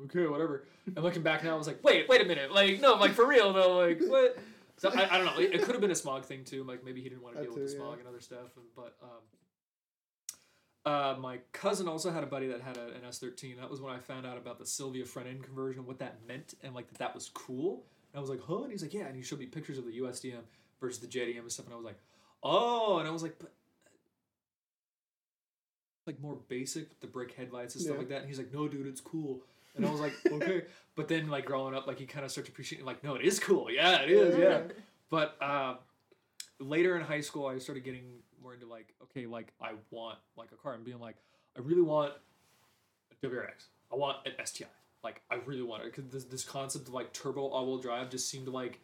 okay, 0.04 0.26
whatever. 0.26 0.64
And 0.86 1.02
looking 1.02 1.22
back 1.22 1.44
now, 1.44 1.54
I 1.54 1.58
was 1.58 1.66
like, 1.66 1.82
wait, 1.82 2.08
wait 2.08 2.20
a 2.20 2.24
minute, 2.24 2.52
like 2.52 2.80
no, 2.80 2.94
like 2.94 3.12
for 3.12 3.26
real 3.26 3.52
though, 3.52 3.78
like 3.78 4.00
what? 4.06 4.38
So 4.78 4.90
I, 4.90 5.14
I 5.14 5.18
don't 5.18 5.26
know. 5.26 5.40
It, 5.40 5.54
it 5.54 5.62
could 5.62 5.74
have 5.74 5.80
been 5.80 5.90
a 5.90 5.96
smog 5.96 6.24
thing 6.24 6.44
too. 6.44 6.62
Like 6.64 6.84
maybe 6.84 7.00
he 7.00 7.08
didn't 7.08 7.22
want 7.22 7.36
to 7.36 7.42
deal 7.42 7.54
with 7.54 7.62
the 7.62 7.70
too, 7.70 7.76
yeah. 7.78 7.82
smog 7.82 7.98
and 7.98 8.06
other 8.06 8.20
stuff. 8.20 8.56
And, 8.56 8.66
but 8.74 8.94
um, 9.02 10.92
uh, 10.92 11.16
my 11.18 11.38
cousin 11.52 11.88
also 11.88 12.10
had 12.10 12.22
a 12.22 12.26
buddy 12.26 12.46
that 12.48 12.60
had 12.60 12.76
a, 12.76 12.88
an 12.88 13.00
S13. 13.08 13.58
That 13.58 13.70
was 13.70 13.80
when 13.80 13.94
I 13.94 13.98
found 13.98 14.26
out 14.26 14.36
about 14.36 14.58
the 14.58 14.66
Sylvia 14.66 15.06
front 15.06 15.28
end 15.28 15.42
conversion, 15.42 15.80
and 15.80 15.88
what 15.88 15.98
that 16.00 16.18
meant, 16.28 16.54
and 16.62 16.74
like 16.74 16.88
that 16.88 16.98
that 16.98 17.14
was 17.14 17.30
cool. 17.30 17.84
And 18.16 18.20
I 18.20 18.20
was 18.22 18.30
like, 18.30 18.40
huh? 18.48 18.62
And 18.62 18.72
he's 18.72 18.80
like, 18.80 18.94
yeah. 18.94 19.04
And 19.04 19.14
he 19.14 19.20
showed 19.20 19.38
me 19.38 19.44
pictures 19.44 19.76
of 19.76 19.84
the 19.84 19.92
USDM 20.00 20.40
versus 20.80 21.00
the 21.00 21.06
JDM 21.06 21.40
and 21.40 21.52
stuff. 21.52 21.66
And 21.66 21.74
I 21.74 21.76
was 21.76 21.84
like, 21.84 21.98
oh. 22.42 22.96
And 22.98 23.06
I 23.06 23.10
was 23.10 23.22
like, 23.22 23.38
but 23.38 23.52
like 26.06 26.18
more 26.22 26.38
basic 26.48 26.88
with 26.88 27.00
the 27.00 27.06
brick 27.06 27.34
headlights 27.34 27.74
and 27.74 27.82
stuff 27.84 27.94
Yeah. 27.96 27.98
like 27.98 28.08
that. 28.08 28.20
And 28.20 28.28
he's 28.28 28.38
like, 28.38 28.54
no, 28.54 28.68
dude, 28.68 28.86
it's 28.86 29.02
cool. 29.02 29.42
And 29.76 29.84
I 29.84 29.90
was 29.90 30.00
like, 30.00 30.14
okay. 30.32 30.62
But 30.94 31.08
then 31.08 31.28
like 31.28 31.44
growing 31.44 31.74
up, 31.74 31.86
like 31.86 31.98
he 31.98 32.06
kind 32.06 32.24
of 32.24 32.30
started 32.30 32.52
appreciating, 32.52 32.86
like, 32.86 33.04
no, 33.04 33.16
it 33.16 33.22
is 33.22 33.38
cool. 33.38 33.70
Yeah, 33.70 34.00
it 34.00 34.10
is. 34.10 34.38
Yeah. 34.38 34.62
But 35.10 35.36
um, 35.42 35.76
later 36.58 36.96
in 36.96 37.02
high 37.04 37.20
school, 37.20 37.46
I 37.46 37.58
started 37.58 37.84
getting 37.84 38.04
more 38.42 38.54
into 38.54 38.66
like, 38.66 38.94
okay, 39.02 39.26
like 39.26 39.52
I 39.60 39.72
want 39.90 40.16
like 40.38 40.52
a 40.52 40.56
car 40.56 40.72
and 40.72 40.86
being 40.86 41.00
like, 41.00 41.16
I 41.54 41.60
really 41.60 41.82
want 41.82 42.14
a 43.12 43.26
WRX. 43.26 43.66
I 43.92 43.96
want 43.96 44.18
an 44.24 44.32
STI. 44.42 44.64
Like 45.06 45.22
I 45.30 45.36
really 45.46 45.62
wanted 45.62 45.84
because 45.84 46.10
this, 46.10 46.24
this 46.24 46.44
concept 46.44 46.88
of 46.88 46.94
like 46.94 47.12
turbo 47.12 47.46
all-wheel 47.46 47.78
drive 47.78 48.10
just 48.10 48.28
seemed 48.28 48.48
like 48.48 48.80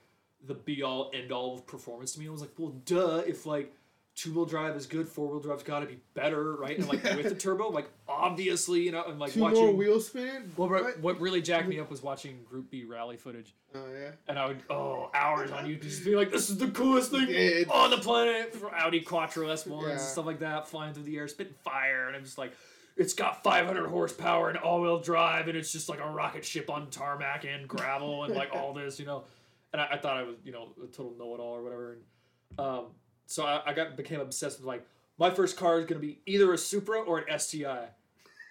the 0.46 0.54
be-all 0.54 1.10
end-all 1.12 1.54
of 1.54 1.66
performance 1.66 2.12
to 2.12 2.20
me. 2.20 2.28
I 2.28 2.30
was 2.30 2.40
like, 2.40 2.52
well, 2.56 2.70
duh. 2.84 3.22
If 3.26 3.44
like 3.46 3.72
two-wheel 4.14 4.44
drive 4.44 4.76
is 4.76 4.86
good, 4.86 5.08
four-wheel 5.08 5.40
drive's 5.40 5.62
got 5.62 5.80
to 5.80 5.86
be 5.86 5.98
better, 6.14 6.54
right? 6.56 6.78
And 6.78 6.86
like 6.86 7.02
with 7.02 7.28
the 7.28 7.34
turbo, 7.46 7.70
like 7.70 7.88
obviously, 8.06 8.82
you 8.82 8.92
know, 8.92 9.02
and 9.04 9.18
like 9.18 9.32
Two 9.32 9.40
watching. 9.40 9.58
more 9.64 9.72
wheel 9.74 10.00
spin. 10.00 10.52
well, 10.56 10.68
What? 11.00 11.20
really 11.20 11.42
jacked 11.42 11.66
me 11.68 11.80
up 11.80 11.90
was 11.90 12.02
watching 12.02 12.44
Group 12.44 12.70
B 12.70 12.84
rally 12.84 13.16
footage 13.16 13.54
Oh 13.74 13.86
yeah. 13.92 14.10
and 14.28 14.38
I 14.38 14.46
would 14.48 14.62
oh 14.68 15.10
hours 15.14 15.50
on 15.50 15.64
YouTube 15.64 15.82
just 15.82 16.04
be 16.04 16.14
like, 16.14 16.30
this 16.30 16.50
is 16.50 16.58
the 16.58 16.68
coolest 16.68 17.10
thing 17.10 17.26
It's- 17.30 17.66
on 17.70 17.90
the 17.90 17.98
planet 17.98 18.54
for 18.54 18.72
Audi 18.74 19.00
Quattro 19.00 19.48
S 19.48 19.64
ones 19.66 19.86
Yeah. 19.86 19.92
and 19.92 20.00
stuff 20.00 20.26
like 20.26 20.40
that, 20.40 20.68
flying 20.68 20.92
through 20.94 21.04
the 21.04 21.16
air, 21.16 21.26
spitting 21.26 21.54
fire, 21.64 22.06
and 22.06 22.14
I'm 22.16 22.22
just 22.24 22.36
like, 22.38 22.52
it's 22.96 23.14
got 23.14 23.42
500 23.42 23.88
horsepower 23.88 24.48
and 24.48 24.58
all-wheel 24.58 25.00
drive, 25.00 25.48
and 25.48 25.56
it's 25.56 25.72
just 25.72 25.88
like 25.88 26.00
a 26.00 26.08
rocket 26.08 26.44
ship 26.44 26.70
on 26.70 26.90
tarmac 26.90 27.44
and 27.44 27.66
gravel 27.66 28.24
and 28.24 28.34
like 28.34 28.54
all 28.54 28.72
this, 28.72 28.98
you 28.98 29.06
know. 29.06 29.24
And 29.72 29.80
I, 29.80 29.88
I 29.92 29.98
thought 29.98 30.16
I 30.16 30.22
was, 30.22 30.36
you 30.44 30.52
know, 30.52 30.68
a 30.82 30.86
total 30.86 31.14
know-it-all 31.18 31.52
or 31.56 31.62
whatever. 31.62 31.92
And 31.92 32.60
um, 32.60 32.84
so 33.26 33.44
I, 33.44 33.62
I 33.66 33.72
got 33.72 33.96
became 33.96 34.20
obsessed 34.20 34.58
with 34.58 34.66
like 34.66 34.86
my 35.18 35.30
first 35.30 35.56
car 35.56 35.78
is 35.78 35.86
gonna 35.86 36.00
be 36.00 36.18
either 36.26 36.52
a 36.52 36.58
Supra 36.58 37.00
or 37.00 37.18
an 37.18 37.38
STI. 37.38 37.88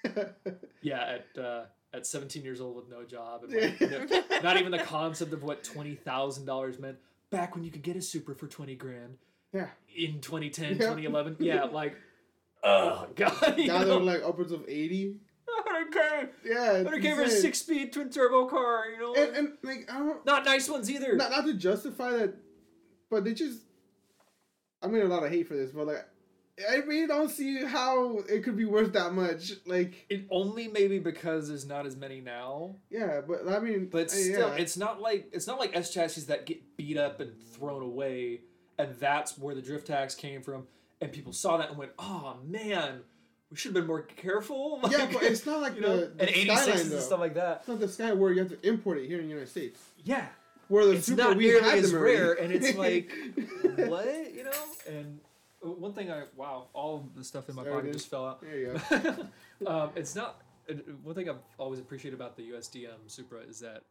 Yeah, 0.83 1.17
at 1.35 1.39
uh, 1.39 1.65
at 1.93 2.07
17 2.07 2.43
years 2.43 2.59
old 2.59 2.75
with 2.75 2.89
no 2.89 3.03
job, 3.03 3.43
and 3.43 3.53
like, 3.53 3.79
you 3.79 3.87
know, 3.87 4.23
not 4.41 4.57
even 4.57 4.71
the 4.71 4.79
concept 4.83 5.31
of 5.31 5.43
what 5.43 5.63
twenty 5.63 5.93
thousand 5.93 6.45
dollars 6.45 6.79
meant 6.79 6.97
back 7.31 7.55
when 7.55 7.63
you 7.63 7.71
could 7.71 7.81
get 7.81 7.95
a 7.95 8.01
Supra 8.01 8.35
for 8.35 8.45
20 8.45 8.75
grand 8.75 9.17
yeah. 9.51 9.67
in 9.95 10.19
2010, 10.21 10.73
Yeah. 10.73 10.77
2011. 10.77 11.37
Yeah, 11.39 11.63
like, 11.63 11.95
oh 12.63 13.07
god, 13.15 13.57
Now 13.57 13.83
they're 13.83 13.99
like 13.99 14.23
upwards 14.23 14.51
of 14.51 14.65
eighty. 14.67 15.17
100k, 15.67 16.29
Yeah. 16.45 16.71
it's 16.77 16.89
100k 16.89 17.15
for 17.15 17.21
a 17.23 17.29
six-speed 17.29 17.91
twin 17.91 18.09
turbo 18.09 18.45
car, 18.47 18.85
you 18.89 18.99
know, 18.99 19.13
And, 19.15 19.35
and 19.35 19.57
like 19.63 19.89
I 19.91 19.97
don't 19.99 20.25
not 20.25 20.45
nice 20.45 20.69
ones 20.69 20.89
either. 20.89 21.15
not 21.15 21.31
not 21.31 21.45
to 21.45 21.53
justify 21.53 22.11
that, 22.11 22.35
but 23.09 23.23
they 23.25 23.33
just. 23.33 23.59
I'm 24.81 24.91
getting 24.91 25.05
a 25.07 25.13
lot 25.13 25.23
of 25.23 25.29
hate 25.29 25.47
for 25.47 25.55
this, 25.55 25.71
but 25.71 25.85
like, 25.85 26.03
I 26.69 26.77
really 26.77 27.05
don't 27.05 27.29
see 27.29 27.63
how 27.63 28.19
it 28.27 28.43
could 28.43 28.57
be 28.57 28.65
worth 28.65 28.93
that 28.93 29.13
much. 29.13 29.51
Like, 29.67 30.05
It 30.09 30.25
only 30.31 30.67
maybe 30.67 30.97
because 30.99 31.49
there's 31.49 31.67
not 31.67 31.85
as 31.85 31.95
many 31.95 32.19
now. 32.21 32.77
yeah, 32.89 33.21
but 33.21 33.47
I 33.47 33.59
mean, 33.59 33.89
But 33.91 34.09
still, 34.09 34.49
yeah. 34.49 34.55
it's 34.55 34.77
not 34.77 34.99
like 35.01 35.29
it's 35.33 35.45
not 35.47 35.59
like 35.59 35.75
S 35.75 35.93
chassis 35.93 36.21
that 36.21 36.45
get 36.47 36.77
beat 36.77 36.97
up 36.97 37.19
and 37.19 37.31
thrown 37.53 37.83
away, 37.83 38.41
and 38.79 38.95
that's 38.95 39.37
where 39.37 39.53
the 39.53 39.61
drift 39.61 39.85
tax 39.87 40.15
came 40.15 40.41
from. 40.41 40.65
And 41.01 41.11
people 41.11 41.33
saw 41.33 41.57
that 41.57 41.69
and 41.69 41.77
went, 41.77 41.91
"Oh 41.97 42.37
man, 42.47 43.01
we 43.49 43.57
should 43.57 43.69
have 43.69 43.81
been 43.81 43.87
more 43.87 44.03
careful." 44.03 44.79
yeah, 44.91 45.09
but 45.11 45.23
it's 45.23 45.45
not 45.45 45.59
like 45.61 45.75
you 45.75 45.81
know, 45.81 45.99
the, 45.99 46.05
the 46.07 46.21
and 46.21 46.29
eighty 46.29 46.55
Skyline, 46.55 46.89
though. 46.89 46.95
and 46.95 47.03
stuff 47.03 47.19
like 47.19 47.33
that. 47.33 47.57
It's 47.59 47.67
not 47.67 47.79
the 47.79 47.87
sky 47.87 48.13
where 48.13 48.31
you 48.31 48.39
have 48.39 48.49
to 48.49 48.67
import 48.67 48.99
it 48.99 49.07
here 49.07 49.17
in 49.19 49.23
the 49.25 49.29
United 49.29 49.49
States. 49.49 49.79
Yeah, 50.03 50.27
Where 50.67 50.85
the 50.85 50.91
it's 50.93 51.07
Supra, 51.07 51.23
not 51.25 51.37
we 51.37 51.45
nearly 51.47 51.63
had 51.69 51.79
as 51.79 51.91
them 51.91 52.01
rare, 52.01 52.33
and 52.33 52.53
it's 52.53 52.75
like, 52.77 53.11
what 53.77 54.33
you 54.33 54.43
know? 54.43 54.51
And 54.87 55.19
one 55.61 55.93
thing 55.93 56.11
I 56.11 56.23
wow, 56.35 56.67
all 56.73 57.09
the 57.15 57.23
stuff 57.23 57.49
in 57.49 57.55
my 57.55 57.63
There 57.63 57.73
pocket 57.73 57.93
just 57.93 58.09
fell 58.09 58.25
out. 58.27 58.41
there 58.41 58.57
you 58.57 58.81
go. 58.89 59.27
um, 59.67 59.89
it's 59.95 60.15
not 60.15 60.41
uh, 60.69 60.73
one 61.03 61.15
thing 61.15 61.29
I've 61.29 61.41
always 61.57 61.79
appreciated 61.79 62.15
about 62.15 62.37
the 62.37 62.51
USDM 62.51 62.97
Supra 63.07 63.39
is 63.41 63.59
that 63.61 63.81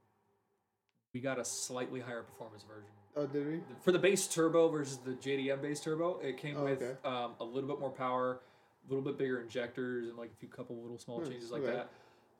we 1.12 1.20
got 1.20 1.40
a 1.40 1.44
slightly 1.44 1.98
higher 2.00 2.22
performance 2.22 2.62
version. 2.62 2.90
Oh, 3.16 3.26
did 3.26 3.46
we? 3.46 3.60
For 3.82 3.92
the 3.92 3.98
base 3.98 4.26
turbo 4.28 4.68
versus 4.68 4.98
the 4.98 5.12
JDM 5.12 5.60
base 5.60 5.80
turbo, 5.80 6.18
it 6.20 6.36
came 6.38 6.56
Oh, 6.56 6.64
with 6.64 6.80
okay. 6.82 6.96
um, 7.08 7.34
a 7.40 7.44
little 7.44 7.68
bit 7.68 7.80
more 7.80 7.90
power, 7.90 8.40
a 8.86 8.88
little 8.88 9.04
bit 9.04 9.18
bigger 9.18 9.40
injectors, 9.40 10.08
and 10.08 10.16
like 10.16 10.30
a 10.32 10.36
few 10.36 10.48
couple 10.48 10.76
little 10.80 10.98
small 10.98 11.18
Hmm, 11.20 11.28
changes 11.30 11.50
like 11.50 11.62
okay. 11.62 11.72
that. 11.72 11.90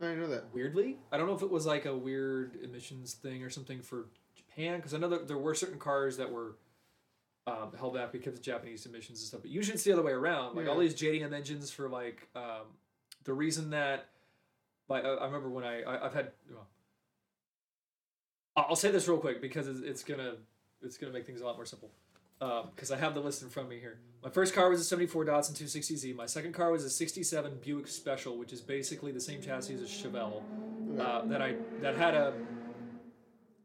I 0.00 0.04
didn't 0.06 0.20
know 0.20 0.28
that. 0.28 0.44
Weirdly, 0.54 0.96
I 1.12 1.18
don't 1.18 1.26
know 1.26 1.34
if 1.34 1.42
it 1.42 1.50
was 1.50 1.66
like 1.66 1.84
a 1.86 1.94
weird 1.94 2.56
emissions 2.62 3.14
thing 3.14 3.42
or 3.42 3.50
something 3.50 3.82
for 3.82 4.06
Japan, 4.34 4.76
because 4.78 4.94
I 4.94 4.98
know 4.98 5.08
that 5.10 5.28
there 5.28 5.36
were 5.36 5.54
certain 5.54 5.78
cars 5.78 6.16
that 6.16 6.30
were 6.32 6.56
um, 7.46 7.72
held 7.78 7.94
back 7.94 8.12
because 8.12 8.34
of 8.34 8.40
Japanese 8.42 8.86
emissions 8.86 9.18
and 9.20 9.26
stuff. 9.26 9.40
But 9.42 9.50
usually 9.50 9.74
it's 9.74 9.84
the 9.84 9.92
other 9.92 10.02
way 10.02 10.12
around. 10.12 10.56
Like 10.56 10.68
all 10.68 10.78
these 10.78 10.94
JDM 10.94 11.32
engines 11.34 11.70
for 11.70 11.88
like 11.88 12.28
um, 12.34 12.66
the 13.24 13.34
reason 13.34 13.70
that, 13.70 14.06
like 14.88 15.04
I, 15.04 15.08
I 15.08 15.26
remember 15.26 15.50
when 15.50 15.64
I, 15.64 15.82
I 15.82 16.06
I've 16.06 16.14
had. 16.14 16.30
Well, 16.50 16.66
I'll 18.56 18.66
I'll 18.70 18.76
say 18.76 18.90
this 18.90 19.06
real 19.08 19.18
quick 19.18 19.40
because 19.42 19.68
it's, 19.68 19.80
it's 19.80 20.04
gonna 20.04 20.34
it's 20.83 20.97
gonna 20.97 21.12
make 21.12 21.26
things 21.26 21.41
a 21.41 21.45
lot 21.45 21.57
more 21.57 21.66
simple. 21.66 21.91
Because 22.39 22.91
I 22.91 22.97
have 22.97 23.12
the 23.12 23.20
list 23.20 23.43
in 23.43 23.51
front 23.51 23.66
of 23.66 23.70
me 23.70 23.78
here. 23.81 23.99
My 24.24 24.31
first 24.31 24.55
car 24.55 24.70
was 24.70 24.81
a 24.81 24.85
74 24.85 25.26
Datsun 25.26 25.53
260Z. 25.53 26.16
My 26.16 26.24
second 26.24 26.55
car 26.55 26.70
was 26.70 26.85
a 26.85 26.91
67 26.91 27.59
Buick 27.62 27.87
Special, 27.87 28.39
which 28.39 28.51
is 28.55 28.62
basically 28.62 29.12
the 29.12 29.20
same 29.20 29.43
chassis 29.43 29.74
as 29.74 29.83
a 29.83 29.85
Chevelle. 29.85 30.43
Uh, 30.99 31.26
that 31.26 31.43
I 31.43 31.57
that 31.83 31.97
had 31.97 32.14
a 32.14 32.33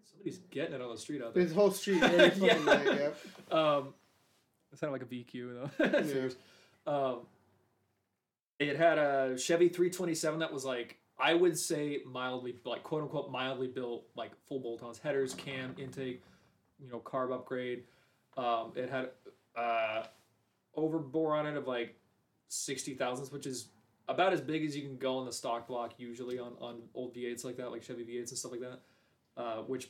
somebody's 0.03 0.39
getting 0.51 0.76
it 0.76 0.82
on 0.82 0.91
the 0.91 0.97
street 0.97 1.22
out 1.24 1.34
there. 1.34 1.43
This 1.43 1.53
whole 1.53 1.72
street, 1.72 1.97
Yeah. 2.01 3.09
Um, 3.49 3.93
it 4.72 4.78
sounded 4.80 4.91
like 4.91 5.03
a 5.03 5.05
VQ 5.05 5.70
though. 5.78 6.32
Yeah. 6.86 6.93
Um, 6.93 7.20
it 8.59 8.76
had 8.78 8.97
a 8.97 9.38
Chevy 9.38 9.70
327 9.70 10.39
that 10.39 10.51
was 10.53 10.66
like 10.66 10.97
I 11.20 11.34
would 11.34 11.57
say 11.57 11.99
mildly 12.05 12.55
like 12.66 12.84
quote 12.84 13.03
unquote 13.03 13.32
mildly 13.32 13.68
built 13.68 14.05
like 14.16 14.32
full 14.47 14.59
bolt-ons, 14.59 14.99
headers, 14.99 15.34
cam, 15.34 15.76
intake, 15.78 16.22
you 16.84 16.89
know, 16.89 16.99
carb 16.99 17.34
upgrade. 17.34 17.84
Um, 18.38 18.73
it 18.76 18.89
had 18.89 19.09
uh, 19.55 20.03
overbore 20.78 21.32
on 21.38 21.47
it 21.47 21.55
of 21.55 21.67
like 21.67 21.95
sixty 22.47 22.93
thousandths, 22.93 23.32
which 23.32 23.45
is 23.45 23.69
about 24.07 24.34
as 24.34 24.41
big 24.41 24.63
as 24.65 24.76
you 24.76 24.84
can 24.84 24.97
go 24.97 25.17
on 25.17 25.26
the 25.26 25.32
stock 25.32 25.67
block 25.67 25.93
usually 25.97 26.38
on, 26.38 26.53
on 26.59 26.82
old 26.93 27.15
V8s 27.15 27.43
like 27.43 27.57
that, 27.57 27.71
like 27.71 27.82
Chevy 27.84 28.03
V8s 28.03 28.30
and 28.30 28.38
stuff 28.38 28.51
like 28.51 28.61
that, 28.61 28.80
uh, 29.38 29.55
which 29.63 29.89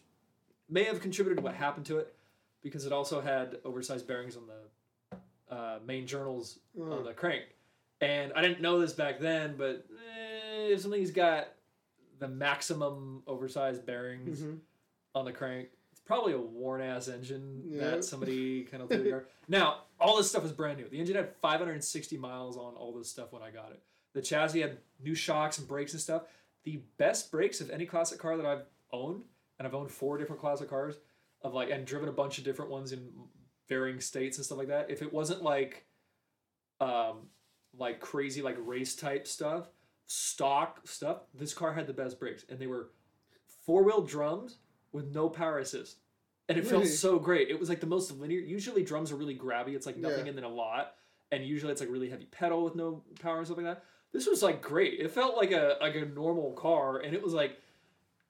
may 0.70 0.84
have 0.84 1.02
contributed 1.02 1.38
to 1.38 1.44
what 1.44 1.54
happened 1.54 1.86
to 1.88 1.98
it 1.98 2.16
because 2.64 2.86
it 2.86 2.94
also 2.94 3.20
had 3.22 3.58
oversized 3.66 4.08
bearings 4.08 4.38
on 4.38 4.44
the 4.48 5.54
uh, 5.54 5.80
main 5.86 6.08
journals 6.08 6.60
Oh. 6.80 6.92
on 7.00 7.04
the 7.04 7.14
crank. 7.14 7.44
And 8.02 8.32
I 8.34 8.42
didn't 8.42 8.62
know 8.62 8.80
this 8.80 8.94
back 8.94 9.20
then, 9.20 9.56
but 9.58 9.86
eh, 10.18 10.68
if 10.74 10.82
something's 10.82 11.12
got 11.12 11.50
the 12.20 12.28
maximum 12.28 13.22
oversized 13.28 13.86
bearings 13.86 14.42
Mhm. 14.42 14.60
on 15.14 15.26
the 15.26 15.32
crank, 15.34 15.70
probably 16.06 16.34
a 16.34 16.38
worn 16.40 16.82
ass 16.82 17.08
engine 17.08 17.64
Yeah. 17.66 17.92
that 17.92 18.04
somebody 18.06 18.64
kind 18.72 18.84
of 18.84 18.90
threw 18.90 19.00
together. 19.00 19.28
Now, 19.48 19.82
all 20.00 20.18
this 20.18 20.30
stuff 20.30 20.46
is 20.46 20.52
brand 20.52 20.78
new. 20.78 20.88
The 20.90 21.00
engine 21.00 21.16
had 21.16 21.34
560 21.42 22.18
miles 22.18 22.58
on 22.58 22.74
all 22.76 22.94
this 22.94 23.10
stuff 23.10 23.32
when 23.34 23.42
I 23.42 23.50
got 23.52 23.72
it. 23.72 23.82
The 24.14 24.22
chassis 24.22 24.62
had 24.62 24.78
new 25.04 25.16
shocks 25.16 25.58
and 25.58 25.68
brakes 25.68 25.94
and 25.94 26.02
stuff. 26.02 26.24
The 26.64 26.82
best 26.98 27.32
brakes 27.32 27.60
of 27.62 27.70
any 27.70 27.86
classic 27.86 28.20
car 28.20 28.38
that 28.38 28.46
I've 28.46 28.64
owned, 28.92 29.24
and 29.60 29.68
I've 29.68 29.76
owned 29.76 29.92
four 29.92 30.18
different 30.18 30.42
classic 30.42 30.70
cars, 30.70 30.98
of 31.42 31.54
like 31.54 31.70
and 31.70 31.86
driven 31.86 32.08
a 32.10 32.14
bunch 32.14 32.38
of 32.38 32.44
different 32.44 32.72
ones 32.72 32.92
in 32.92 33.08
varying 33.68 34.00
states 34.00 34.38
and 34.38 34.46
stuff 34.46 34.58
like 34.58 34.68
that. 34.70 34.90
If 34.90 35.02
it 35.02 35.12
wasn't 35.12 35.44
like 35.44 35.86
um 36.80 37.28
like 37.78 38.00
crazy 38.00 38.42
like 38.42 38.56
race 38.60 38.96
type 38.96 39.28
stuff, 39.28 39.68
stock 40.08 40.82
stuff, 40.88 41.18
this 41.34 41.54
car 41.54 41.74
had 41.74 41.88
the 41.88 41.94
best 41.94 42.20
brakes 42.20 42.46
and 42.50 42.58
they 42.60 42.68
were 42.68 42.90
four 43.66 43.84
wheel 43.84 44.02
drums 44.02 44.58
with 44.96 45.14
no 45.14 45.30
power 45.30 45.60
assist. 45.60 45.98
And 46.48 46.58
it 46.58 46.66
felt 46.68 46.86
so 46.88 47.18
great. 47.20 47.50
It 47.50 47.60
was 47.60 47.70
like 47.70 47.80
the 47.80 47.88
most 47.88 48.12
linear. 48.12 48.40
Usually 48.40 48.84
drums 48.84 49.12
are 49.12 49.16
really 49.16 49.36
grabby. 49.38 49.76
It's 49.76 49.86
like 49.86 49.98
nothing 49.98 50.26
Yeah. 50.26 50.30
and 50.30 50.38
then 50.38 50.44
a 50.46 50.50
lot. 50.50 50.94
And 51.32 51.44
usually 51.44 51.72
it's 51.72 51.82
like 51.82 51.90
really 51.92 52.10
heavy 52.10 52.26
pedal 52.26 52.64
with 52.64 52.76
no 52.76 53.04
power 53.20 53.38
and 53.38 53.46
stuff 53.48 53.58
like 53.58 53.66
that. 53.66 53.84
This 54.14 54.28
was 54.28 54.44
like 54.44 54.62
great. 54.62 55.00
It 55.00 55.12
felt 55.12 55.36
like 55.38 55.52
a 55.52 55.78
like 55.82 55.96
a 55.96 56.06
normal 56.06 56.54
car 56.54 57.00
and 57.00 57.14
it 57.16 57.22
was 57.24 57.34
like 57.34 57.58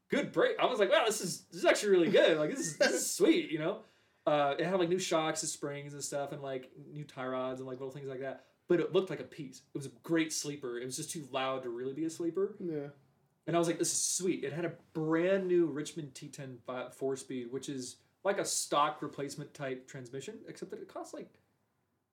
good 0.10 0.32
brake. 0.32 0.56
I 0.62 0.66
was 0.66 0.80
like, 0.80 0.92
wow, 0.92 1.04
this 1.06 1.22
is 1.22 1.42
this 1.52 1.60
is 1.60 1.66
actually 1.66 1.92
really 1.92 2.10
good. 2.10 2.38
Like 2.38 2.50
this 2.52 2.60
is 2.60 2.78
this 2.78 2.92
is 2.94 3.12
sweet, 3.16 3.52
you 3.52 3.60
know? 3.60 3.80
Uh, 4.26 4.56
it 4.58 4.66
had 4.66 4.80
like 4.80 4.90
new 4.90 4.98
shocks 4.98 5.44
and 5.44 5.50
springs 5.50 5.94
and 5.94 6.04
stuff 6.04 6.32
and 6.32 6.42
like 6.42 6.72
new 6.92 7.04
tie 7.04 7.28
rods 7.28 7.60
and 7.60 7.68
like 7.68 7.80
little 7.80 7.94
things 7.94 8.08
like 8.08 8.22
that. 8.22 8.46
But 8.68 8.80
it 8.80 8.94
looked 8.94 9.12
like 9.12 9.20
a 9.20 9.24
piece. 9.26 9.58
It 9.58 9.78
was 9.78 9.86
a 9.86 9.92
great 10.02 10.34
sleeper. 10.34 10.80
It 10.80 10.86
was 10.86 10.96
just 10.96 11.12
too 11.12 11.28
loud 11.32 11.62
to 11.64 11.70
really 11.70 11.94
be 11.94 12.06
a 12.06 12.10
sleeper. 12.10 12.56
Yeah. 12.60 12.88
And 13.48 13.56
I 13.56 13.60
was 13.60 13.68
like, 13.68 13.78
this 13.78 13.92
is 13.92 14.02
sweet. 14.02 14.44
It 14.44 14.54
had 14.54 14.66
a 14.66 14.74
brand 14.94 15.48
new 15.48 15.68
Richmond 15.68 16.14
T10 16.14 16.94
four 16.94 17.16
speed, 17.16 17.52
which 17.52 17.70
is 17.70 17.98
like 18.24 18.40
a 18.40 18.46
stock 18.46 19.02
replacement 19.02 19.54
type 19.54 19.88
transmission, 19.88 20.36
except 20.48 20.72
that 20.72 20.82
it 20.82 20.88
costs 20.88 21.14
like 21.14 21.30